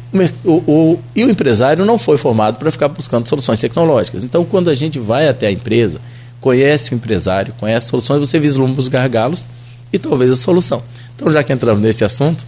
o, 0.43 0.53
o, 0.67 0.99
e 1.15 1.23
o 1.23 1.29
empresário 1.29 1.85
não 1.85 1.99
foi 1.99 2.17
formado 2.17 2.57
para 2.57 2.71
ficar 2.71 2.87
buscando 2.87 3.27
soluções 3.27 3.59
tecnológicas. 3.59 4.23
Então, 4.23 4.43
quando 4.43 4.67
a 4.67 4.73
gente 4.73 4.97
vai 4.97 5.29
até 5.29 5.45
a 5.45 5.51
empresa, 5.51 6.01
conhece 6.41 6.91
o 6.91 6.95
empresário, 6.95 7.53
conhece 7.59 7.87
soluções, 7.87 8.19
você 8.19 8.39
vislumbra 8.39 8.81
os 8.81 8.87
gargalos 8.87 9.45
e 9.93 9.99
talvez 9.99 10.31
a 10.31 10.35
solução. 10.35 10.81
Então, 11.15 11.31
já 11.31 11.43
que 11.43 11.53
entramos 11.53 11.83
nesse 11.83 12.03
assunto, 12.03 12.43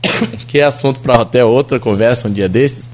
que 0.48 0.60
é 0.60 0.64
assunto 0.64 0.98
para 1.00 1.20
até 1.20 1.44
outra 1.44 1.78
conversa 1.78 2.26
um 2.26 2.32
dia 2.32 2.48
desses, 2.48 2.90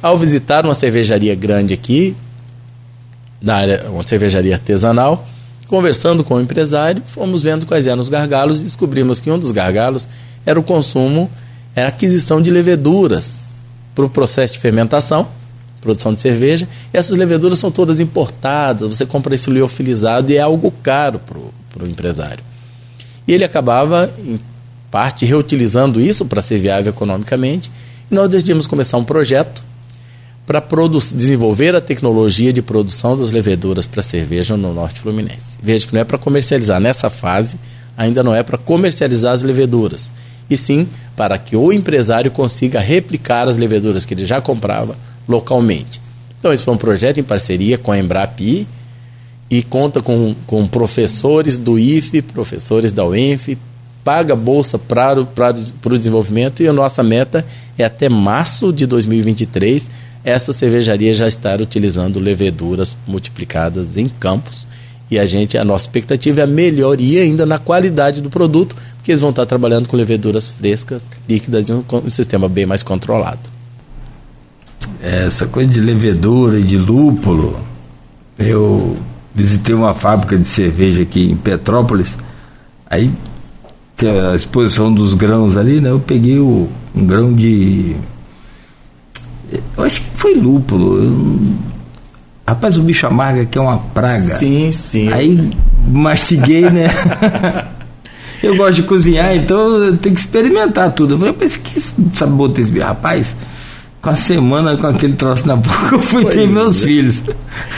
ao 0.00 0.16
visitar 0.16 0.64
uma 0.64 0.74
cervejaria 0.74 1.34
grande 1.34 1.74
aqui, 1.74 2.14
na 3.40 3.56
área, 3.56 3.86
uma 3.90 4.06
cervejaria 4.06 4.54
artesanal, 4.54 5.26
conversando 5.66 6.24
com 6.24 6.34
o 6.34 6.40
empresário, 6.40 7.02
fomos 7.06 7.42
vendo 7.42 7.66
quais 7.66 7.86
eram 7.86 8.00
os 8.00 8.08
gargalos 8.08 8.60
e 8.60 8.64
descobrimos 8.64 9.20
que 9.20 9.30
um 9.30 9.38
dos 9.38 9.52
gargalos 9.52 10.08
era 10.44 10.58
o 10.58 10.62
consumo 10.62 11.30
é 11.76 11.84
a 11.84 11.88
aquisição 11.88 12.42
de 12.42 12.50
leveduras 12.50 13.48
para 13.94 14.04
o 14.04 14.10
processo 14.10 14.54
de 14.54 14.58
fermentação, 14.58 15.28
produção 15.80 16.12
de 16.14 16.20
cerveja. 16.20 16.66
E 16.92 16.96
essas 16.96 17.16
leveduras 17.16 17.58
são 17.58 17.70
todas 17.70 18.00
importadas, 18.00 18.96
você 18.96 19.06
compra 19.06 19.34
isso 19.34 19.50
liofilizado 19.50 20.32
e 20.32 20.36
é 20.36 20.40
algo 20.40 20.72
caro 20.82 21.20
para 21.20 21.84
o 21.84 21.86
empresário. 21.86 22.42
E 23.26 23.32
ele 23.32 23.44
acabava, 23.44 24.10
em 24.18 24.40
parte, 24.90 25.26
reutilizando 25.26 26.00
isso 26.00 26.24
para 26.24 26.40
ser 26.42 26.58
viável 26.58 26.90
economicamente. 26.90 27.70
E 28.10 28.14
nós 28.14 28.28
decidimos 28.28 28.66
começar 28.66 28.96
um 28.96 29.04
projeto 29.04 29.62
para 30.48 30.64
desenvolver 31.14 31.76
a 31.76 31.80
tecnologia 31.80 32.54
de 32.54 32.62
produção 32.62 33.18
das 33.18 33.30
leveduras 33.30 33.84
para 33.84 34.02
cerveja 34.02 34.56
no 34.56 34.72
Norte 34.72 34.98
Fluminense. 34.98 35.58
Veja 35.62 35.86
que 35.86 35.92
não 35.92 36.00
é 36.00 36.04
para 36.04 36.16
comercializar, 36.16 36.80
nessa 36.80 37.10
fase 37.10 37.58
ainda 37.94 38.22
não 38.22 38.34
é 38.34 38.42
para 38.42 38.56
comercializar 38.56 39.34
as 39.34 39.42
leveduras 39.42 40.10
e 40.48 40.56
sim 40.56 40.88
para 41.14 41.36
que 41.36 41.54
o 41.54 41.70
empresário 41.70 42.30
consiga 42.30 42.80
replicar 42.80 43.46
as 43.46 43.58
leveduras 43.58 44.06
que 44.06 44.14
ele 44.14 44.24
já 44.24 44.40
comprava 44.40 44.96
localmente. 45.28 46.00
Então, 46.38 46.50
esse 46.50 46.64
foi 46.64 46.72
um 46.72 46.78
projeto 46.78 47.20
em 47.20 47.24
parceria 47.24 47.76
com 47.76 47.92
a 47.92 47.98
Embrapi 47.98 48.66
e 49.50 49.62
conta 49.62 50.00
com, 50.00 50.34
com 50.46 50.66
professores 50.66 51.58
do 51.58 51.78
IFE, 51.78 52.22
professores 52.22 52.90
da 52.90 53.04
UENF, 53.04 53.58
paga 54.02 54.34
bolsa 54.34 54.78
para, 54.78 55.20
o 55.20 55.98
desenvolvimento 55.98 56.62
e 56.62 56.68
a 56.68 56.72
nossa 56.72 57.02
meta 57.02 57.44
é 57.76 57.84
até 57.84 58.08
março 58.08 58.72
de 58.72 58.86
2023 58.86 60.07
essa 60.24 60.52
cervejaria 60.52 61.14
já 61.14 61.26
estar 61.26 61.60
utilizando 61.60 62.18
leveduras 62.18 62.96
multiplicadas 63.06 63.96
em 63.96 64.08
campos 64.08 64.66
e 65.10 65.18
a 65.18 65.24
gente 65.24 65.56
a 65.56 65.64
nossa 65.64 65.84
expectativa 65.84 66.40
é 66.40 66.44
a 66.44 66.46
melhoria 66.46 67.22
ainda 67.22 67.46
na 67.46 67.58
qualidade 67.58 68.20
do 68.20 68.28
produto 68.28 68.76
que 69.02 69.12
eles 69.12 69.20
vão 69.20 69.30
estar 69.30 69.46
trabalhando 69.46 69.88
com 69.88 69.96
leveduras 69.96 70.48
frescas, 70.48 71.08
líquidas 71.28 71.68
e 71.68 71.72
um, 71.72 71.82
um 72.04 72.10
sistema 72.10 72.48
bem 72.48 72.66
mais 72.66 72.82
controlado. 72.82 73.40
Essa 75.02 75.46
coisa 75.46 75.70
de 75.70 75.80
levedura 75.80 76.58
e 76.58 76.62
de 76.62 76.76
lúpulo, 76.76 77.58
eu 78.38 78.98
visitei 79.34 79.74
uma 79.74 79.94
fábrica 79.94 80.36
de 80.36 80.46
cerveja 80.46 81.02
aqui 81.02 81.30
em 81.30 81.36
Petrópolis, 81.36 82.18
aí 82.90 83.10
a 84.06 84.34
exposição 84.34 84.92
dos 84.92 85.14
grãos 85.14 85.56
ali, 85.56 85.80
né? 85.80 85.90
Eu 85.90 86.00
peguei 86.00 86.38
o, 86.38 86.68
um 86.94 87.06
grão 87.06 87.34
de. 87.34 87.96
Eu 89.76 89.84
acho 89.84 90.00
que 90.00 90.10
foi 90.14 90.34
lúpulo. 90.34 91.02
Eu, 91.02 91.40
rapaz, 92.46 92.76
o 92.76 92.82
bicho 92.82 93.06
amarga 93.06 93.44
que 93.44 93.58
é 93.58 93.60
uma 93.60 93.78
praga. 93.78 94.38
Sim, 94.38 94.70
sim. 94.72 95.12
Aí 95.12 95.50
mastiguei, 95.86 96.68
né? 96.70 96.86
Eu 98.40 98.56
gosto 98.56 98.74
de 98.74 98.82
cozinhar, 98.84 99.34
então 99.34 99.58
eu 99.82 99.96
tenho 99.96 100.14
que 100.14 100.20
experimentar 100.20 100.92
tudo. 100.92 101.26
Eu 101.26 101.34
pensei, 101.34 101.60
que 101.60 101.80
sabor 102.16 102.48
tem 102.50 102.62
esse 102.62 102.78
rapaz? 102.78 103.34
com 104.00 104.10
a 104.10 104.16
semana 104.16 104.76
com 104.76 104.86
aquele 104.86 105.14
troço 105.14 105.46
na 105.46 105.56
boca, 105.56 105.94
eu 105.96 106.00
fui 106.00 106.22
Pois 106.22 106.34
ter 106.34 106.46
meus 106.46 106.82
é. 106.82 106.84
filhos. 106.84 107.22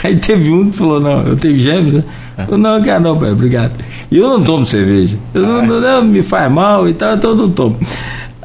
Aí 0.03 0.15
teve 0.17 0.51
um 0.51 0.69
que 0.69 0.77
falou, 0.77 0.99
não, 0.99 1.23
eu 1.23 1.35
tenho 1.35 1.57
gêmeos, 1.59 1.95
né? 1.95 2.03
Eu, 2.49 2.57
não, 2.57 2.81
cara, 2.81 2.99
não, 2.99 3.17
pai, 3.17 3.31
obrigado. 3.31 3.73
E 4.09 4.17
eu 4.17 4.27
não 4.27 4.43
tomo 4.43 4.65
cerveja. 4.65 5.17
Eu 5.33 5.41
não, 5.41 5.65
não, 5.65 5.81
não, 5.81 6.03
me 6.03 6.23
faz 6.23 6.51
mal 6.51 6.87
e 6.87 6.93
tal, 6.93 7.15
então 7.15 7.31
eu 7.31 7.35
não 7.35 7.49
tomo. 7.49 7.77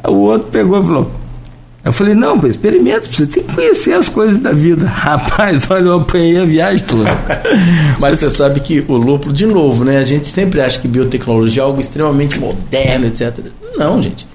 O 0.07 0.13
outro 0.13 0.49
pegou 0.49 0.81
e 0.81 0.85
falou. 0.85 1.11
Eu 1.87 1.93
falei, 1.93 2.13
não, 2.13 2.45
experimenta, 2.45 3.07
você 3.09 3.25
tem 3.25 3.41
que 3.41 3.55
conhecer 3.55 3.93
as 3.93 4.09
coisas 4.09 4.37
da 4.39 4.51
vida. 4.51 4.85
Rapaz, 4.91 5.71
olha, 5.71 5.85
eu 5.85 5.95
apanhei 5.95 6.37
a 6.37 6.43
viagem 6.43 6.85
toda. 6.85 7.09
Mas 7.97 8.19
você 8.19 8.29
sabe 8.29 8.59
que 8.59 8.83
o 8.89 8.97
lúpulo, 8.97 9.31
de 9.31 9.45
novo, 9.45 9.85
né? 9.85 9.97
A 9.97 10.03
gente 10.03 10.27
sempre 10.27 10.59
acha 10.59 10.79
que 10.79 10.87
biotecnologia 10.87 11.61
é 11.61 11.65
algo 11.65 11.79
extremamente 11.79 12.37
moderno, 12.41 13.07
etc. 13.07 13.37
Não, 13.77 14.03
gente. 14.03 14.27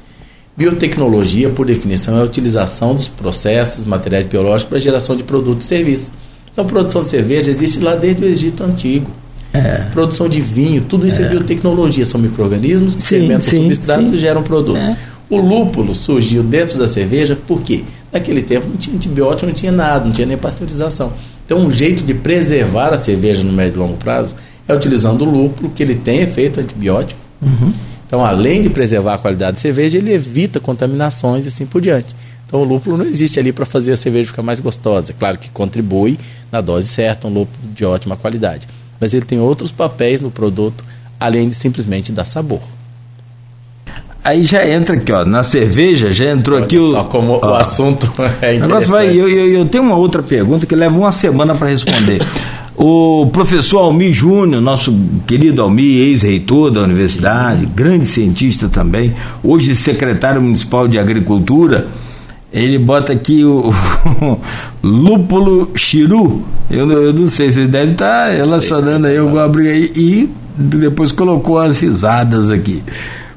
Biotecnologia, 0.57 1.51
por 1.51 1.66
definição, 1.66 2.16
é 2.16 2.23
a 2.23 2.24
utilização 2.24 2.95
dos 2.95 3.07
processos, 3.07 3.85
materiais 3.85 4.24
biológicos 4.24 4.70
para 4.70 4.79
geração 4.79 5.15
de 5.15 5.23
produtos 5.23 5.66
e 5.66 5.69
serviços. 5.69 6.11
Então, 6.51 6.65
produção 6.66 7.05
de 7.05 7.11
cerveja 7.11 7.51
existe 7.51 7.81
lá 7.81 7.95
desde 7.95 8.24
o 8.24 8.29
Egito 8.29 8.65
Antigo. 8.65 9.11
É. 9.53 9.89
Produção 9.93 10.27
de 10.27 10.41
vinho, 10.41 10.81
tudo 10.89 11.07
isso 11.07 11.20
é, 11.20 11.29
biotecnologia. 11.29 12.07
São 12.07 12.19
micro-organismos 12.19 12.95
que 12.95 13.07
Sim, 13.07 13.19
fermentam 13.19 13.43
sim, 13.43 13.62
substratos 13.65 14.09
sim. 14.09 14.16
e 14.16 14.19
geram 14.19 14.43
produto. 14.43 14.79
É. 14.79 14.97
O 15.32 15.38
lúpulo 15.38 15.94
surgiu 15.94 16.42
dentro 16.42 16.78
da 16.78 16.86
cerveja 16.86 17.34
por 17.34 17.62
quê? 17.62 17.84
Naquele 18.12 18.42
tempo 18.42 18.68
não 18.68 18.76
tinha 18.76 18.94
antibiótico, 18.94 19.46
não 19.46 19.54
tinha 19.54 19.72
nada, 19.72 20.04
não 20.04 20.12
tinha 20.12 20.26
nem 20.26 20.36
pasteurização. 20.36 21.10
Então, 21.46 21.56
um 21.56 21.72
jeito 21.72 22.04
de 22.04 22.12
preservar 22.12 22.92
a 22.92 22.98
cerveja 22.98 23.42
no 23.42 23.50
médio 23.50 23.76
e 23.76 23.78
longo 23.78 23.96
prazo 23.96 24.36
é 24.68 24.74
utilizando 24.74 25.22
o 25.22 25.24
lúpulo, 25.24 25.70
que 25.70 25.82
ele 25.82 25.94
tem 25.94 26.20
efeito 26.20 26.60
antibiótico. 26.60 27.18
Então, 28.06 28.22
além 28.22 28.60
de 28.60 28.68
preservar 28.68 29.14
a 29.14 29.18
qualidade 29.18 29.54
da 29.54 29.59
cerveja, 29.59 29.96
ele 29.96 30.12
evita 30.12 30.60
contaminações 30.60 31.46
e 31.46 31.48
assim 31.48 31.64
por 31.64 31.80
diante. 31.80 32.14
Então, 32.46 32.60
o 32.60 32.64
lúpulo 32.64 32.98
não 32.98 33.06
existe 33.06 33.40
ali 33.40 33.54
para 33.54 33.64
fazer 33.64 33.92
a 33.92 33.96
cerveja 33.96 34.26
ficar 34.26 34.42
mais 34.42 34.60
gostosa. 34.60 35.12
É 35.12 35.14
claro 35.18 35.38
que 35.38 35.48
contribui 35.48 36.18
na 36.52 36.60
dose 36.60 36.88
certa, 36.88 37.26
um 37.26 37.32
lúpulo 37.32 37.72
de 37.74 37.86
ótima 37.86 38.18
qualidade. 38.18 38.68
Mas 39.00 39.14
ele 39.14 39.24
tem 39.24 39.40
outros 39.40 39.70
papéis 39.70 40.20
no 40.20 40.30
produto, 40.30 40.84
além 41.18 41.48
de 41.48 41.54
simplesmente 41.54 42.12
dar 42.12 42.26
sabor. 42.26 42.60
Aí 44.24 44.44
já 44.44 44.65
entra 44.69 44.94
aqui, 44.97 45.11
ó, 45.11 45.24
na 45.24 45.43
cerveja, 45.43 46.12
já 46.12 46.31
entrou 46.31 46.57
Olha 46.57 46.65
aqui 46.66 46.78
o. 46.78 46.90
só 46.93 47.05
como 47.05 47.40
ó, 47.43 47.51
o 47.53 47.55
assunto 47.55 48.11
é 48.40 48.59
negócio 48.59 48.90
vai, 48.90 49.09
eu, 49.09 49.28
eu, 49.28 49.49
eu 49.49 49.66
tenho 49.66 49.82
uma 49.82 49.97
outra 49.97 50.23
pergunta 50.23 50.65
que 50.65 50.74
leva 50.77 50.97
uma 50.97 51.11
semana 51.11 51.55
para 51.57 51.69
responder. 51.69 52.23
o 52.77 53.27
professor 53.32 53.78
Almir 53.81 54.12
Júnior, 54.12 54.62
nosso 54.62 54.94
querido 55.27 55.61
Almir, 55.61 56.03
ex-reitor 56.09 56.70
da 56.70 56.82
universidade, 56.82 57.66
grande 57.66 58.07
cientista 58.07 58.69
também, 58.69 59.12
hoje 59.43 59.74
secretário 59.74 60.40
municipal 60.40 60.86
de 60.86 61.01
agricultura, 61.01 61.89
ele 62.53 62.78
bota 62.78 63.12
aqui 63.12 63.44
o, 63.44 63.74
lúpulo 64.82 65.70
chiru. 65.74 66.43
Eu, 66.70 66.86
não- 66.86 66.94
eu 67.03 67.12
não 67.12 67.28
sei, 67.28 67.51
você 67.51 67.66
deve 67.66 67.93
estar 67.93 68.31
relacionando 68.31 69.07
aí 69.07 69.16
alguma 69.16 69.49
briga 69.49 69.70
aí. 69.70 69.90
E 69.97 70.31
depois 70.57 71.11
colocou 71.12 71.59
as 71.59 71.81
risadas 71.81 72.51
aqui. 72.51 72.82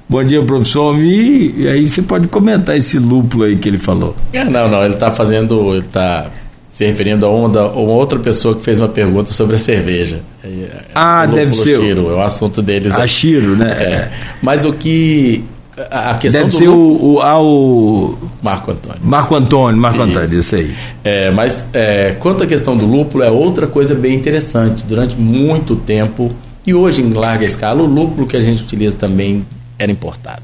Bom 0.08 0.24
dia, 0.24 0.42
professor 0.44 0.88
Almir. 0.90 1.54
E 1.58 1.68
aí 1.68 1.88
você 1.88 2.02
pode 2.02 2.28
comentar 2.28 2.78
esse 2.78 3.00
lúpulo 3.00 3.44
aí 3.44 3.56
que 3.56 3.68
ele 3.68 3.78
falou. 3.80 4.16
É, 4.32 4.44
não, 4.44 4.70
não, 4.70 4.84
ele 4.84 4.94
está 4.94 5.12
fazendo, 5.12 5.72
ele 5.74 5.80
está 5.80 6.28
se 6.70 6.86
referindo 6.86 7.26
a 7.26 7.30
uma, 7.30 7.48
uma 7.72 7.94
outra 7.94 8.20
pessoa 8.20 8.54
que 8.56 8.62
fez 8.64 8.78
uma 8.80 8.88
pergunta 8.90 9.32
sobre 9.32 9.56
a 9.56 9.60
cerveja. 9.60 10.20
É, 10.44 10.68
Ah, 10.94 11.26
o 11.28 11.34
deve 11.34 11.54
ser 11.56 11.80
o- 11.80 11.82
Chiro, 11.82 12.10
é 12.12 12.14
o 12.16 12.22
assunto 12.22 12.62
deles. 12.62 12.94
A 12.94 13.08
Chiro, 13.08 13.56
né? 13.56 13.72
É. 13.72 14.12
Mas 14.42 14.64
o 14.64 14.74
que 14.74 15.44
a 15.90 16.14
questão 16.16 16.42
Deve 16.44 16.52
do 16.52 16.58
ser 16.58 16.68
lúpulo- 16.70 17.04
o, 17.06 17.14
o, 17.16 17.22
ah, 17.22 17.42
o 17.42 18.18
Marco 18.44 18.72
Antônio. 18.72 19.00
Marco 19.04 19.36
Antônio, 19.36 19.82
Marco 19.82 20.02
Antônio, 20.02 20.40
isso 20.40 20.56
aí. 20.56 20.72
É, 21.04 21.32
mas 21.32 21.68
é, 21.74 22.16
quanto 22.20 22.44
à 22.44 22.48
questão 22.48 22.78
do 22.78 22.86
lúpulo, 22.86 23.24
é 23.24 23.32
outra 23.32 23.66
coisa 23.68 23.96
bem 23.96 24.14
interessante. 24.16 24.86
Durante 24.86 25.16
muito 25.18 25.76
tempo, 25.76 26.32
e 26.66 26.74
hoje 26.74 27.02
em 27.02 27.12
larga 27.12 27.44
escala, 27.44 27.82
o 27.82 27.86
lúpulo 27.88 28.28
que 28.28 28.38
a 28.38 28.42
gente 28.42 28.64
utiliza 28.64 28.96
também 28.96 29.46
era 29.78 29.92
importado. 29.92 30.44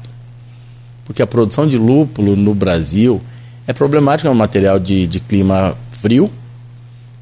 Porque 1.04 1.22
a 1.22 1.26
produção 1.26 1.66
de 1.66 1.76
lúpulo 1.76 2.36
no 2.36 2.54
Brasil 2.54 3.20
é 3.66 3.72
problemática, 3.72 4.28
é 4.28 4.32
um 4.32 4.34
material 4.34 4.78
de, 4.78 5.06
de 5.06 5.20
clima 5.20 5.76
frio. 6.00 6.30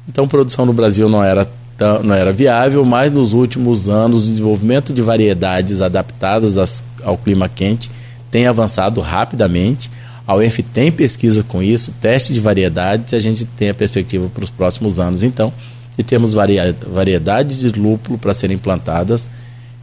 Então, 0.07 0.27
produção 0.27 0.65
no 0.65 0.73
Brasil 0.73 1.07
não 1.09 1.23
era, 1.23 1.49
tão- 1.77 2.03
não 2.03 2.15
era 2.15 2.31
viável, 2.33 2.83
mas 2.85 3.11
nos 3.11 3.33
últimos 3.33 3.87
anos, 3.89 4.25
o 4.25 4.29
desenvolvimento 4.31 4.93
de 4.93 5.01
variedades 5.01 5.81
adaptadas 5.81 6.57
às- 6.57 6.83
ao 7.03 7.17
clima 7.17 7.47
quente 7.49 7.89
tem 8.29 8.47
avançado 8.47 9.01
rapidamente. 9.01 9.89
A 10.27 10.35
UENF 10.35 10.59
tem 10.63 10.91
pesquisa 10.91 11.43
com 11.43 11.61
isso, 11.61 11.91
teste 11.99 12.33
de 12.33 12.39
variedades, 12.39 13.11
e 13.11 13.15
a 13.15 13.19
gente 13.19 13.45
tem 13.45 13.69
a 13.69 13.73
perspectiva 13.73 14.29
para 14.33 14.43
os 14.43 14.49
próximos 14.49 14.99
anos. 14.99 15.23
Então, 15.23 15.51
e 15.97 16.03
temos 16.03 16.33
variedades 16.33 17.59
de 17.59 17.69
lúpulo 17.71 18.17
para 18.17 18.33
serem 18.33 18.57
plantadas 18.57 19.29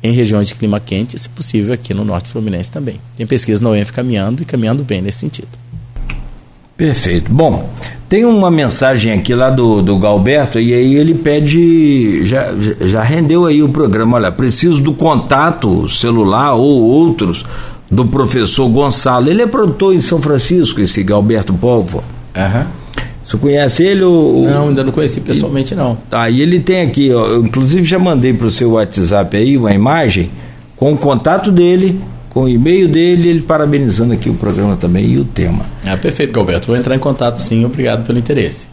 em 0.02 0.12
regiões 0.12 0.46
de 0.48 0.54
clima 0.54 0.78
quente, 0.80 1.18
se 1.18 1.28
possível 1.28 1.74
aqui 1.74 1.92
no 1.92 2.04
Norte 2.04 2.28
Fluminense 2.28 2.70
também. 2.70 3.00
Tem 3.16 3.26
pesquisa 3.26 3.62
na 3.62 3.70
UENF 3.70 3.92
caminhando 3.92 4.42
e 4.42 4.44
caminhando 4.44 4.82
bem 4.84 5.02
nesse 5.02 5.18
sentido. 5.18 5.48
Perfeito. 6.76 7.32
Bom, 7.32 7.68
tem 8.08 8.24
uma 8.24 8.50
mensagem 8.52 9.12
aqui 9.12 9.34
lá 9.34 9.50
do, 9.50 9.82
do 9.82 9.98
Galberto 9.98 10.60
e 10.60 10.72
aí 10.72 10.94
ele 10.94 11.12
pede, 11.12 12.24
já, 12.24 12.54
já- 12.86 13.02
rendeu 13.02 13.46
aí 13.46 13.60
o 13.64 13.68
programa, 13.68 14.16
olha, 14.16 14.30
preciso 14.30 14.80
do 14.80 14.94
contato 14.94 15.88
celular 15.88 16.54
ou 16.54 16.82
outros 16.84 17.44
do 17.90 18.06
professor 18.06 18.68
Gonçalo. 18.68 19.28
Ele 19.28 19.42
é 19.42 19.46
produtor 19.48 19.92
em 19.92 20.00
São 20.00 20.22
Francisco, 20.22 20.80
esse 20.80 21.02
Galberto 21.02 21.52
Povo. 21.52 22.04
Você 23.28 23.36
conhece 23.36 23.82
ele? 23.82 24.02
Ou... 24.04 24.44
Não, 24.46 24.68
ainda 24.68 24.82
não 24.82 24.90
conheci 24.90 25.20
pessoalmente 25.20 25.74
não. 25.74 25.98
Tá, 26.08 26.30
e 26.30 26.40
ele 26.40 26.60
tem 26.60 26.80
aqui, 26.80 27.12
ó, 27.12 27.26
eu 27.26 27.44
inclusive 27.44 27.84
já 27.84 27.98
mandei 27.98 28.32
para 28.32 28.46
o 28.46 28.50
seu 28.50 28.70
WhatsApp 28.70 29.36
aí 29.36 29.54
uma 29.58 29.74
imagem 29.74 30.30
com 30.74 30.94
o 30.94 30.96
contato 30.96 31.52
dele, 31.52 32.00
com 32.30 32.44
o 32.44 32.48
e-mail 32.48 32.88
dele, 32.88 33.28
ele 33.28 33.40
parabenizando 33.42 34.14
aqui 34.14 34.30
o 34.30 34.34
programa 34.34 34.76
também 34.76 35.04
e 35.04 35.18
o 35.18 35.26
tema. 35.26 35.66
Ah, 35.84 35.94
perfeito, 35.98 36.32
Galberto. 36.32 36.68
Vou 36.68 36.76
entrar 36.76 36.96
em 36.96 36.98
contato 36.98 37.36
sim, 37.36 37.66
obrigado 37.66 38.06
pelo 38.06 38.18
interesse. 38.18 38.66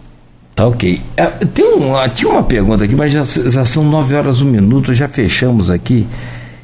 Tá 0.55 0.65
ok. 0.65 1.01
É, 1.17 1.25
tem 1.25 1.65
um, 1.65 1.93
ah, 1.93 2.07
tinha 2.07 2.31
uma 2.31 2.43
pergunta 2.43 2.85
aqui, 2.85 2.95
mas 2.95 3.11
já, 3.11 3.23
já 3.23 3.65
são 3.65 3.83
nove 3.83 4.15
horas 4.15 4.41
um 4.41 4.45
minuto, 4.45 4.93
já 4.93 5.09
fechamos 5.09 5.69
aqui, 5.69 6.07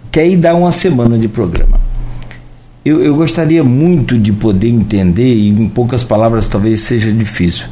que 0.09 0.18
aí 0.18 0.38
dá 0.38 0.55
uma 0.55 0.72
semana 0.72 1.18
de 1.18 1.27
programa. 1.27 1.77
Eu, 2.85 3.03
eu 3.03 3.13
gostaria 3.15 3.65
muito 3.65 4.18
de 4.18 4.31
poder 4.31 4.69
entender, 4.69 5.35
e 5.35 5.49
em 5.49 5.68
poucas 5.68 6.05
palavras 6.05 6.47
talvez 6.47 6.80
seja 6.81 7.11
difícil, 7.11 7.65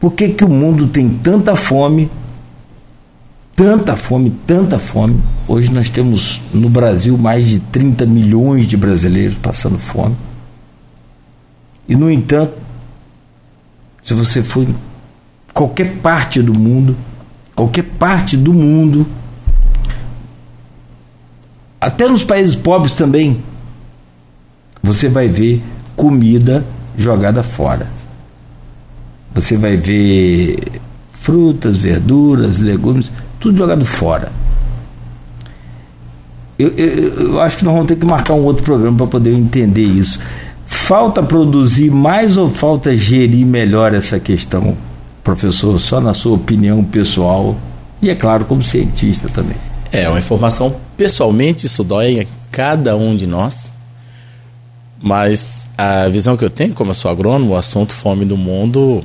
por 0.00 0.12
que, 0.12 0.28
que 0.28 0.44
o 0.44 0.48
mundo 0.48 0.86
tem 0.86 1.08
tanta 1.08 1.56
fome, 1.56 2.08
tanta 3.56 3.96
fome, 3.96 4.30
tanta 4.46 4.78
fome. 4.78 5.20
Hoje 5.48 5.72
nós 5.72 5.90
temos 5.90 6.40
no 6.54 6.68
Brasil 6.68 7.18
mais 7.18 7.48
de 7.48 7.58
30 7.58 8.06
milhões 8.06 8.66
de 8.66 8.76
brasileiros 8.76 9.36
passando 9.38 9.78
fome. 9.78 10.16
E, 11.88 11.96
no 11.96 12.08
entanto, 12.08 12.52
se 14.04 14.14
você 14.14 14.42
for 14.42 14.62
em 14.62 14.74
qualquer 15.52 15.96
parte 15.96 16.40
do 16.40 16.56
mundo, 16.56 16.96
qualquer 17.56 17.82
parte 17.82 18.36
do 18.36 18.54
mundo, 18.54 19.04
até 21.80 22.08
nos 22.08 22.22
países 22.22 22.54
pobres 22.54 22.94
também, 22.94 23.42
você 24.80 25.08
vai 25.08 25.26
ver 25.26 25.60
comida 25.96 26.64
jogada 26.96 27.42
fora. 27.42 27.97
Você 29.40 29.56
vai 29.56 29.76
ver 29.76 30.58
frutas, 31.12 31.76
verduras, 31.76 32.58
legumes, 32.58 33.12
tudo 33.38 33.56
jogado 33.56 33.84
fora. 33.84 34.32
Eu, 36.58 36.70
eu, 36.70 36.88
eu 37.20 37.40
acho 37.40 37.58
que 37.58 37.64
nós 37.64 37.72
vamos 37.72 37.86
ter 37.86 37.96
que 37.96 38.04
marcar 38.04 38.34
um 38.34 38.42
outro 38.42 38.64
programa 38.64 38.96
para 38.96 39.06
poder 39.06 39.32
entender 39.32 39.84
isso. 39.84 40.18
Falta 40.66 41.22
produzir 41.22 41.88
mais 41.88 42.36
ou 42.36 42.50
falta 42.50 42.96
gerir 42.96 43.46
melhor 43.46 43.94
essa 43.94 44.18
questão, 44.18 44.76
professor, 45.22 45.78
só 45.78 46.00
na 46.00 46.14
sua 46.14 46.34
opinião 46.34 46.82
pessoal 46.82 47.56
e, 48.02 48.10
é 48.10 48.14
claro, 48.16 48.44
como 48.44 48.60
cientista 48.60 49.28
também. 49.28 49.56
É 49.92 50.08
uma 50.08 50.18
informação, 50.18 50.74
pessoalmente, 50.96 51.64
isso 51.64 51.84
dói 51.84 52.20
a 52.20 52.26
cada 52.50 52.96
um 52.96 53.16
de 53.16 53.26
nós. 53.26 53.70
Mas 55.00 55.68
a 55.76 56.08
visão 56.08 56.36
que 56.36 56.44
eu 56.44 56.50
tenho, 56.50 56.74
como 56.74 56.90
eu 56.90 56.94
sou 56.94 57.08
agrônomo, 57.08 57.52
o 57.52 57.56
assunto 57.56 57.94
fome 57.94 58.24
do 58.24 58.36
mundo 58.36 59.04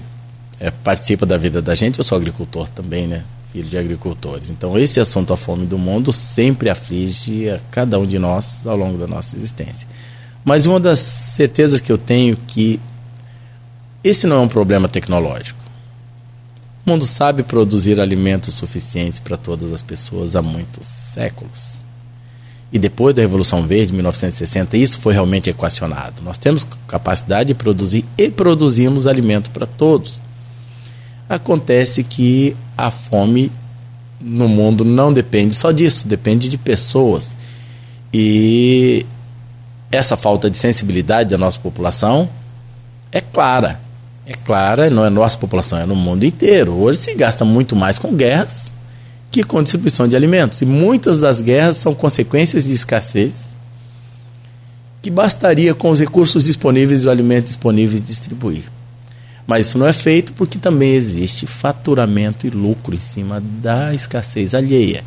é, 0.63 0.71
participa 0.71 1.25
da 1.25 1.37
vida 1.37 1.61
da 1.61 1.75
gente. 1.75 1.99
Eu 1.99 2.05
sou 2.05 2.17
agricultor 2.17 2.69
também, 2.69 3.05
né? 3.05 3.25
Filho 3.51 3.67
de 3.67 3.77
agricultores. 3.77 4.49
Então, 4.49 4.79
esse 4.79 4.97
assunto, 4.97 5.33
a 5.33 5.37
fome 5.37 5.65
do 5.65 5.77
mundo, 5.77 6.13
sempre 6.13 6.69
aflige 6.69 7.49
a 7.49 7.59
cada 7.69 7.99
um 7.99 8.05
de 8.05 8.17
nós 8.17 8.65
ao 8.65 8.77
longo 8.77 8.97
da 8.97 9.05
nossa 9.05 9.35
existência. 9.35 9.85
Mas 10.45 10.65
uma 10.65 10.79
das 10.79 10.99
certezas 10.99 11.81
que 11.81 11.91
eu 11.91 11.97
tenho 11.97 12.37
que 12.47 12.79
esse 14.01 14.25
não 14.25 14.37
é 14.37 14.39
um 14.39 14.47
problema 14.47 14.87
tecnológico. 14.87 15.59
O 16.85 16.89
mundo 16.89 17.05
sabe 17.05 17.43
produzir 17.43 17.99
alimentos 17.99 18.53
suficientes 18.53 19.19
para 19.19 19.37
todas 19.37 19.71
as 19.71 19.81
pessoas 19.81 20.35
há 20.35 20.41
muitos 20.41 20.87
séculos. 20.87 21.81
e 22.71 22.79
depois 22.79 23.13
da 23.13 23.21
Revolução 23.21 23.67
Verde, 23.67 23.93
1960, 23.93 24.75
isso 24.77 24.99
foi 24.99 25.13
realmente 25.13 25.49
equacionado. 25.49 26.23
Nós 26.23 26.39
temos 26.39 26.65
capacidade 26.87 27.49
de 27.49 27.53
produzir 27.53 28.03
e 28.17 28.31
produzimos 28.31 29.05
alimento 29.05 29.51
para 29.51 29.67
todos. 29.67 30.19
Acontece 31.35 32.03
que 32.03 32.55
a 32.77 32.91
fome 32.91 33.51
no 34.21 34.47
mundo 34.47 34.85
não 34.85 35.11
depende 35.11 35.55
só 35.55 35.71
disso, 35.71 36.07
depende 36.07 36.47
de 36.47 36.57
pessoas. 36.57 37.35
E 38.13 39.05
essa 39.91 40.15
falta 40.15 40.49
de 40.49 40.57
sensibilidade 40.57 41.29
da 41.29 41.37
nossa 41.37 41.59
população 41.59 42.29
é 43.11 43.19
clara. 43.19 43.79
É 44.25 44.33
clara, 44.33 44.89
não 44.89 45.05
é 45.05 45.09
nossa 45.09 45.37
população, 45.37 45.79
é 45.79 45.85
no 45.85 45.95
mundo 45.95 46.23
inteiro. 46.23 46.73
Hoje 46.73 46.99
se 46.99 47.15
gasta 47.15 47.43
muito 47.43 47.75
mais 47.75 47.97
com 47.97 48.13
guerras 48.13 48.73
que 49.31 49.43
com 49.43 49.63
distribuição 49.63 50.07
de 50.07 50.15
alimentos. 50.15 50.61
E 50.61 50.65
muitas 50.65 51.19
das 51.19 51.41
guerras 51.41 51.77
são 51.77 51.95
consequências 51.95 52.65
de 52.65 52.73
escassez 52.73 53.33
que 55.01 55.09
bastaria 55.09 55.73
com 55.73 55.89
os 55.89 55.99
recursos 55.99 56.45
disponíveis 56.45 57.03
e 57.03 57.07
o 57.07 57.09
alimento 57.09 57.45
disponível 57.45 57.99
distribuir. 57.99 58.63
Mas 59.45 59.67
isso 59.67 59.77
não 59.77 59.87
é 59.87 59.93
feito 59.93 60.33
porque 60.33 60.57
também 60.57 60.93
existe 60.93 61.45
faturamento 61.45 62.47
e 62.47 62.49
lucro 62.49 62.95
em 62.95 62.99
cima 62.99 63.41
da 63.61 63.93
escassez 63.93 64.53
alheia. 64.53 65.03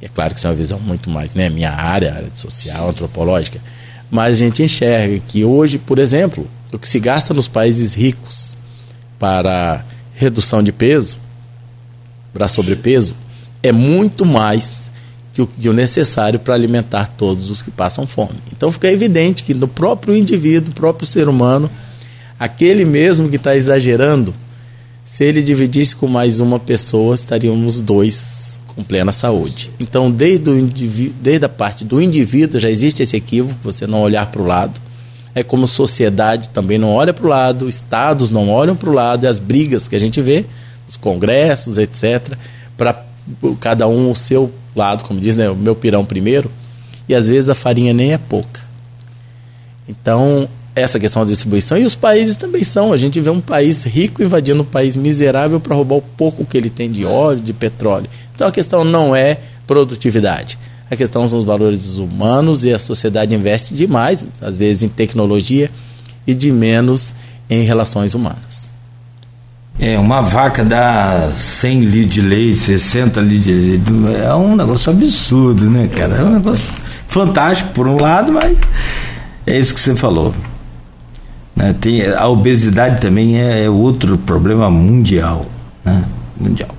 E 0.00 0.06
é 0.06 0.08
claro 0.08 0.32
que 0.32 0.38
isso 0.38 0.46
é 0.46 0.50
uma 0.50 0.56
visão 0.56 0.80
muito 0.80 1.10
mais, 1.10 1.32
né, 1.32 1.50
minha 1.50 1.70
área, 1.70 2.14
área 2.14 2.30
social, 2.34 2.88
antropológica. 2.88 3.60
Mas 4.10 4.34
a 4.34 4.36
gente 4.36 4.62
enxerga 4.62 5.20
que 5.28 5.44
hoje, 5.44 5.78
por 5.78 5.98
exemplo, 5.98 6.48
o 6.72 6.78
que 6.78 6.88
se 6.88 6.98
gasta 6.98 7.34
nos 7.34 7.48
países 7.48 7.94
ricos 7.94 8.56
para 9.18 9.84
redução 10.14 10.62
de 10.62 10.72
peso, 10.72 11.18
para 12.32 12.48
sobrepeso, 12.48 13.14
é 13.62 13.72
muito 13.72 14.24
mais 14.24 14.90
que 15.32 15.42
o, 15.42 15.46
que 15.46 15.68
o 15.68 15.72
necessário 15.72 16.38
para 16.38 16.54
alimentar 16.54 17.08
todos 17.16 17.50
os 17.50 17.60
que 17.60 17.70
passam 17.70 18.06
fome. 18.06 18.38
Então 18.52 18.70
fica 18.70 18.90
evidente 18.90 19.42
que 19.42 19.52
no 19.52 19.66
próprio 19.66 20.16
indivíduo, 20.16 20.72
próprio 20.72 21.06
ser 21.06 21.28
humano, 21.28 21.70
aquele 22.44 22.84
mesmo 22.84 23.30
que 23.30 23.36
está 23.36 23.56
exagerando, 23.56 24.34
se 25.02 25.24
ele 25.24 25.42
dividisse 25.42 25.96
com 25.96 26.06
mais 26.06 26.40
uma 26.40 26.58
pessoa, 26.58 27.14
estaríamos 27.14 27.80
dois 27.80 28.60
com 28.66 28.84
plena 28.84 29.12
saúde. 29.12 29.70
Então, 29.80 30.10
desde, 30.10 30.50
o 30.50 30.70
desde 31.22 31.46
a 31.46 31.48
parte 31.48 31.84
do 31.84 32.02
indivíduo 32.02 32.60
já 32.60 32.68
existe 32.68 33.02
esse 33.02 33.16
equívoco, 33.16 33.56
você 33.62 33.86
não 33.86 34.02
olhar 34.02 34.26
para 34.26 34.42
o 34.42 34.44
lado. 34.44 34.78
É 35.34 35.42
como 35.42 35.66
sociedade 35.66 36.50
também 36.50 36.76
não 36.76 36.90
olha 36.90 37.14
para 37.14 37.24
o 37.24 37.28
lado, 37.30 37.66
estados 37.66 38.30
não 38.30 38.50
olham 38.50 38.76
para 38.76 38.90
o 38.90 38.92
lado, 38.92 39.24
e 39.24 39.26
as 39.26 39.38
brigas 39.38 39.88
que 39.88 39.96
a 39.96 40.00
gente 40.00 40.20
vê, 40.20 40.44
os 40.86 40.98
congressos, 40.98 41.78
etc., 41.78 42.36
para 42.76 43.04
cada 43.58 43.88
um 43.88 44.10
o 44.10 44.16
seu 44.16 44.52
lado, 44.76 45.02
como 45.04 45.18
diz, 45.18 45.34
né, 45.34 45.48
o 45.48 45.56
meu 45.56 45.74
pirão 45.74 46.04
primeiro, 46.04 46.50
e 47.08 47.14
às 47.14 47.26
vezes 47.26 47.48
a 47.48 47.54
farinha 47.54 47.94
nem 47.94 48.12
é 48.12 48.18
pouca. 48.18 48.60
Então, 49.88 50.46
essa 50.74 50.98
questão 50.98 51.24
da 51.24 51.30
distribuição, 51.30 51.78
e 51.78 51.84
os 51.84 51.94
países 51.94 52.36
também 52.36 52.64
são. 52.64 52.92
A 52.92 52.96
gente 52.96 53.20
vê 53.20 53.30
um 53.30 53.40
país 53.40 53.84
rico 53.84 54.22
invadindo 54.22 54.62
um 54.62 54.66
país 54.66 54.96
miserável 54.96 55.60
para 55.60 55.74
roubar 55.74 55.96
o 55.96 56.02
pouco 56.02 56.44
que 56.44 56.56
ele 56.56 56.68
tem 56.68 56.90
de 56.90 57.04
óleo, 57.04 57.40
de 57.40 57.52
petróleo. 57.52 58.08
Então 58.34 58.48
a 58.48 58.52
questão 58.52 58.84
não 58.84 59.14
é 59.14 59.38
produtividade. 59.66 60.58
A 60.90 60.96
questão 60.96 61.28
são 61.28 61.38
os 61.38 61.44
valores 61.44 61.96
humanos 61.96 62.64
e 62.64 62.72
a 62.72 62.78
sociedade 62.78 63.34
investe 63.34 63.74
demais, 63.74 64.26
às 64.40 64.56
vezes, 64.56 64.82
em 64.82 64.88
tecnologia 64.88 65.70
e 66.26 66.34
de 66.34 66.50
menos 66.50 67.14
em 67.48 67.62
relações 67.62 68.14
humanas. 68.14 68.64
É, 69.78 69.98
uma 69.98 70.20
vaca 70.20 70.64
dá 70.64 71.30
100 71.34 71.80
litros 71.84 72.14
de 72.14 72.20
leite, 72.20 72.56
60 72.56 73.20
litros 73.20 73.44
de 73.44 73.52
leite. 73.52 74.22
É 74.24 74.34
um 74.34 74.54
negócio 74.54 74.90
absurdo, 74.92 75.68
né, 75.68 75.88
cara? 75.88 76.16
É 76.16 76.22
um 76.22 76.34
negócio 76.34 76.64
fantástico 77.08 77.70
por 77.70 77.88
um 77.88 78.00
lado, 78.00 78.32
mas 78.32 78.56
é 79.46 79.58
isso 79.58 79.74
que 79.74 79.80
você 79.80 79.94
falou. 79.94 80.34
Né? 81.54 81.74
Tem, 81.80 82.06
a 82.06 82.26
obesidade 82.28 83.00
também 83.00 83.40
é, 83.40 83.64
é 83.64 83.70
outro 83.70 84.18
problema 84.18 84.70
mundial. 84.70 85.46
Né? 85.84 86.04
Mundial. 86.38 86.70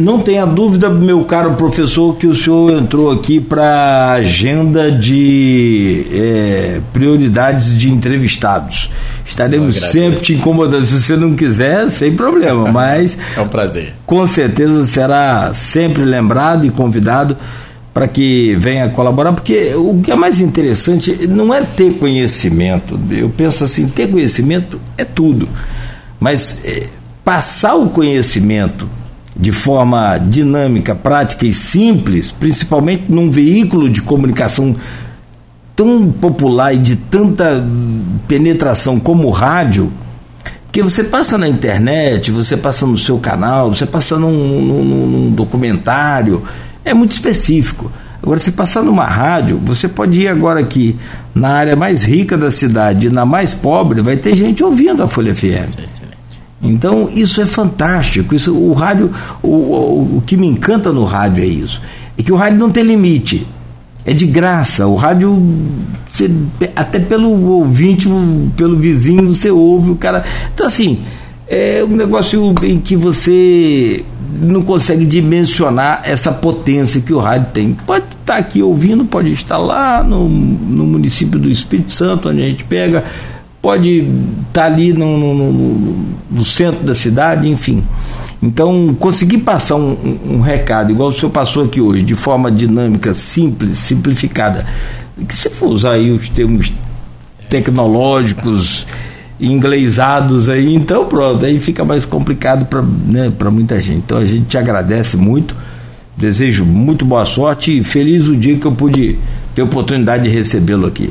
Não 0.00 0.18
tenha 0.18 0.46
dúvida, 0.46 0.88
meu 0.88 1.24
caro 1.24 1.52
professor, 1.54 2.16
que 2.16 2.26
o 2.26 2.34
senhor 2.34 2.72
entrou 2.72 3.10
aqui 3.10 3.38
para 3.38 4.12
agenda 4.12 4.90
de 4.90 6.06
é, 6.10 6.80
prioridades 6.90 7.76
de 7.76 7.90
entrevistados. 7.90 8.90
Estaremos 9.26 9.76
sempre 9.76 10.20
te 10.20 10.32
incomodando. 10.32 10.86
Se 10.86 10.98
você 10.98 11.16
não 11.16 11.34
quiser, 11.34 11.90
sem 11.90 12.16
problema, 12.16 12.72
mas. 12.72 13.18
é 13.36 13.40
um 13.42 13.48
prazer. 13.48 13.92
Com 14.06 14.26
certeza 14.26 14.86
será 14.86 15.52
sempre 15.52 16.02
lembrado 16.02 16.64
e 16.64 16.70
convidado 16.70 17.36
para 17.92 18.06
que 18.06 18.54
venha 18.56 18.88
colaborar, 18.88 19.32
porque 19.32 19.74
o 19.74 20.00
que 20.00 20.10
é 20.10 20.16
mais 20.16 20.40
interessante 20.40 21.26
não 21.26 21.52
é 21.52 21.62
ter 21.62 21.94
conhecimento. 21.94 22.98
Eu 23.10 23.28
penso 23.28 23.64
assim: 23.64 23.88
ter 23.88 24.08
conhecimento 24.08 24.80
é 24.96 25.04
tudo, 25.04 25.48
mas 26.18 26.62
é, 26.64 26.86
passar 27.24 27.74
o 27.74 27.90
conhecimento 27.90 28.88
de 29.36 29.52
forma 29.52 30.18
dinâmica, 30.18 30.94
prática 30.94 31.46
e 31.46 31.52
simples, 31.52 32.30
principalmente 32.30 33.04
num 33.08 33.30
veículo 33.30 33.88
de 33.88 34.02
comunicação 34.02 34.76
tão 35.74 36.12
popular 36.12 36.74
e 36.74 36.78
de 36.78 36.96
tanta 36.96 37.64
penetração 38.28 39.00
como 39.00 39.28
o 39.28 39.30
rádio, 39.30 39.90
que 40.70 40.82
você 40.82 41.02
passa 41.02 41.38
na 41.38 41.48
internet, 41.48 42.30
você 42.30 42.56
passa 42.56 42.86
no 42.86 42.98
seu 42.98 43.18
canal, 43.18 43.74
você 43.74 43.86
passa 43.86 44.18
num, 44.18 44.30
num, 44.30 44.84
num 44.84 45.30
documentário, 45.30 46.42
é 46.84 46.94
muito 46.94 47.12
específico. 47.12 47.90
Agora, 48.22 48.38
se 48.38 48.52
passar 48.52 48.82
numa 48.82 49.06
rádio, 49.06 49.60
você 49.64 49.88
pode 49.88 50.20
ir 50.20 50.28
agora 50.28 50.60
aqui 50.60 50.96
na 51.34 51.50
área 51.50 51.74
mais 51.74 52.02
rica 52.02 52.36
da 52.36 52.50
cidade 52.50 53.06
e 53.06 53.10
na 53.10 53.24
mais 53.24 53.54
pobre, 53.54 54.02
vai 54.02 54.16
ter 54.16 54.34
gente 54.34 54.62
ouvindo 54.62 55.02
a 55.02 55.08
Folha 55.08 55.34
FM. 55.34 55.78
Então, 56.62 57.08
isso 57.10 57.40
é 57.40 57.46
fantástico. 57.46 58.34
Isso, 58.34 58.54
o 58.54 58.74
rádio, 58.74 59.10
o, 59.42 59.48
o, 59.48 60.16
o 60.18 60.22
que 60.26 60.36
me 60.36 60.46
encanta 60.46 60.92
no 60.92 61.04
rádio 61.04 61.42
é 61.42 61.46
isso. 61.46 61.80
É 62.18 62.22
que 62.22 62.30
o 62.30 62.36
rádio 62.36 62.58
não 62.58 62.70
tem 62.70 62.84
limite 62.84 63.46
é 64.04 64.12
de 64.12 64.26
graça. 64.26 64.86
O 64.86 64.96
rádio, 64.96 65.40
você, 66.08 66.30
até 66.74 66.98
pelo 66.98 67.30
ouvinte, 67.46 68.08
pelo 68.56 68.76
vizinho, 68.78 69.32
você 69.32 69.50
ouve 69.50 69.90
o 69.90 69.96
cara. 69.96 70.24
Então, 70.52 70.66
assim, 70.66 71.00
é 71.50 71.82
um 71.82 71.96
negócio 71.96 72.54
em 72.62 72.78
que 72.78 72.94
você 72.94 74.04
não 74.40 74.62
consegue 74.62 75.04
dimensionar 75.04 76.00
essa 76.04 76.30
potência 76.30 77.00
que 77.00 77.12
o 77.12 77.18
rádio 77.18 77.48
tem. 77.52 77.76
Pode 77.84 78.04
estar 78.20 78.36
aqui 78.36 78.62
ouvindo, 78.62 79.04
pode 79.04 79.32
estar 79.32 79.58
lá 79.58 80.04
no, 80.04 80.28
no 80.28 80.86
município 80.86 81.40
do 81.40 81.50
Espírito 81.50 81.92
Santo, 81.92 82.28
onde 82.28 82.40
a 82.40 82.46
gente 82.46 82.62
pega, 82.62 83.02
pode 83.60 84.08
estar 84.46 84.66
ali 84.66 84.92
no, 84.92 85.18
no, 85.18 85.52
no, 86.30 86.44
centro 86.44 86.84
da 86.84 86.94
cidade, 86.94 87.48
enfim. 87.48 87.82
Então, 88.40 88.94
conseguir 89.00 89.38
passar 89.38 89.74
um, 89.74 89.90
um, 89.90 90.34
um, 90.34 90.40
recado, 90.40 90.92
igual 90.92 91.08
o 91.08 91.12
senhor 91.12 91.32
passou 91.32 91.64
aqui 91.64 91.80
hoje, 91.80 92.04
de 92.04 92.14
forma 92.14 92.48
dinâmica, 92.48 93.12
simples, 93.12 93.76
simplificada, 93.78 94.64
que 95.28 95.36
se 95.36 95.50
for 95.50 95.66
usar 95.66 95.94
aí 95.94 96.12
os 96.12 96.28
termos 96.28 96.72
tecnológicos, 97.48 98.86
inglesados 99.40 100.48
aí, 100.48 100.74
então 100.74 101.06
pronto, 101.06 101.44
aí 101.44 101.58
fica 101.58 101.84
mais 101.84 102.04
complicado 102.04 102.66
para 102.66 102.82
né, 102.82 103.32
muita 103.50 103.80
gente. 103.80 103.98
Então 103.98 104.18
a 104.18 104.24
gente 104.24 104.46
te 104.46 104.58
agradece 104.58 105.16
muito, 105.16 105.56
desejo 106.16 106.64
muito 106.64 107.04
boa 107.04 107.24
sorte 107.24 107.78
e 107.78 107.82
feliz 107.82 108.28
o 108.28 108.36
dia 108.36 108.56
que 108.56 108.66
eu 108.66 108.72
pude 108.72 109.18
ter 109.54 109.62
oportunidade 109.62 110.24
de 110.24 110.28
recebê-lo 110.28 110.86
aqui. 110.86 111.10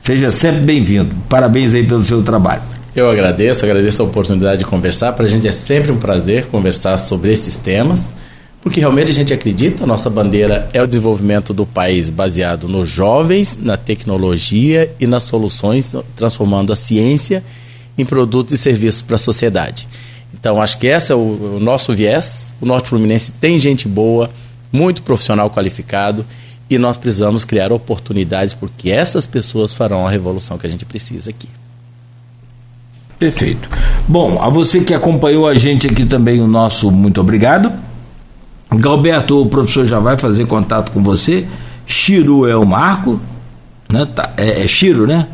Seja 0.00 0.32
sempre 0.32 0.60
bem-vindo. 0.60 1.14
Parabéns 1.28 1.74
aí 1.74 1.84
pelo 1.84 2.02
seu 2.02 2.22
trabalho. 2.22 2.62
Eu 2.94 3.10
agradeço, 3.10 3.64
agradeço 3.64 4.00
a 4.00 4.04
oportunidade 4.06 4.60
de 4.60 4.64
conversar. 4.64 5.12
Para 5.12 5.26
a 5.26 5.28
gente 5.28 5.46
é 5.46 5.52
sempre 5.52 5.92
um 5.92 5.98
prazer 5.98 6.46
conversar 6.46 6.96
sobre 6.96 7.30
esses 7.30 7.56
temas, 7.56 8.12
porque 8.62 8.80
realmente 8.80 9.10
a 9.10 9.14
gente 9.14 9.34
acredita, 9.34 9.84
a 9.84 9.86
nossa 9.86 10.08
bandeira 10.08 10.68
é 10.72 10.82
o 10.82 10.86
desenvolvimento 10.86 11.52
do 11.52 11.66
país 11.66 12.08
baseado 12.08 12.66
nos 12.68 12.88
jovens, 12.88 13.58
na 13.60 13.76
tecnologia 13.76 14.90
e 14.98 15.06
nas 15.06 15.24
soluções, 15.24 15.94
transformando 16.16 16.72
a 16.72 16.76
ciência 16.76 17.44
em 17.96 18.04
produtos 18.04 18.54
e 18.54 18.58
serviços 18.58 19.02
para 19.02 19.16
a 19.16 19.18
sociedade. 19.18 19.88
Então, 20.32 20.60
acho 20.60 20.78
que 20.78 20.86
esse 20.86 21.12
é 21.12 21.14
o, 21.14 21.56
o 21.56 21.60
nosso 21.60 21.94
viés. 21.94 22.54
O 22.60 22.66
Norte 22.66 22.88
Fluminense 22.88 23.32
tem 23.32 23.58
gente 23.58 23.88
boa, 23.88 24.30
muito 24.72 25.02
profissional 25.02 25.50
qualificado 25.50 26.24
e 26.68 26.78
nós 26.78 26.96
precisamos 26.96 27.44
criar 27.44 27.72
oportunidades 27.72 28.52
porque 28.52 28.90
essas 28.90 29.26
pessoas 29.26 29.72
farão 29.72 30.06
a 30.06 30.10
revolução 30.10 30.58
que 30.58 30.66
a 30.66 30.70
gente 30.70 30.84
precisa 30.84 31.30
aqui. 31.30 31.48
Perfeito. 33.18 33.68
Bom, 34.06 34.42
a 34.42 34.48
você 34.50 34.80
que 34.80 34.92
acompanhou 34.92 35.48
a 35.48 35.54
gente 35.54 35.86
aqui 35.86 36.04
também, 36.04 36.40
o 36.40 36.46
nosso 36.46 36.90
muito 36.90 37.20
obrigado. 37.20 37.72
Galberto, 38.70 39.40
o 39.40 39.46
professor 39.46 39.86
já 39.86 39.98
vai 39.98 40.18
fazer 40.18 40.44
contato 40.46 40.92
com 40.92 41.02
você. 41.02 41.46
Chiro 41.86 42.46
é 42.46 42.56
o 42.56 42.66
Marco. 42.66 43.20
Né? 43.90 44.06
Tá, 44.14 44.32
é, 44.36 44.64
é 44.64 44.68
Chiro, 44.68 45.06
né? 45.06 45.26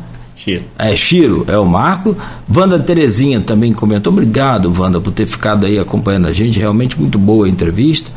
Chiro. 0.43 0.63
É, 0.77 0.95
Chiro 0.95 1.45
é 1.47 1.57
o 1.57 1.65
Marco. 1.65 2.17
Wanda 2.53 2.77
Terezinha 2.77 3.39
também 3.39 3.71
comentou. 3.71 4.11
Obrigado, 4.11 4.73
Wanda, 4.77 4.99
por 4.99 5.11
ter 5.11 5.25
ficado 5.25 5.65
aí 5.65 5.79
acompanhando 5.79 6.27
a 6.27 6.33
gente. 6.33 6.59
Realmente 6.59 6.99
muito 6.99 7.17
boa 7.17 7.45
a 7.45 7.49
entrevista. 7.49 8.11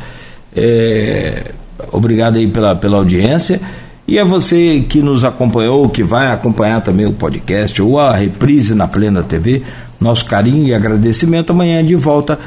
É, 0.55 1.53
obrigado 1.93 2.36
aí 2.36 2.48
pela, 2.48 2.74
pela 2.74 2.97
audiência. 2.97 3.61
E 4.09 4.19
é 4.19 4.24
você 4.24 4.85
que 4.89 5.01
nos 5.01 5.24
acompanhou, 5.24 5.89
que 5.89 6.03
vai 6.03 6.32
acompanhar 6.32 6.81
também 6.81 7.07
o 7.07 7.12
podcast 7.12 7.81
ou 7.81 7.98
a 7.98 8.15
reprise 8.15 8.74
na 8.74 8.89
Plena 8.89 9.23
TV, 9.23 9.62
nosso 10.01 10.24
carinho 10.27 10.66
e 10.66 10.74
agradecimento. 10.74 11.51
Amanhã 11.51 11.85
de 11.85 11.94
volta 11.94 12.39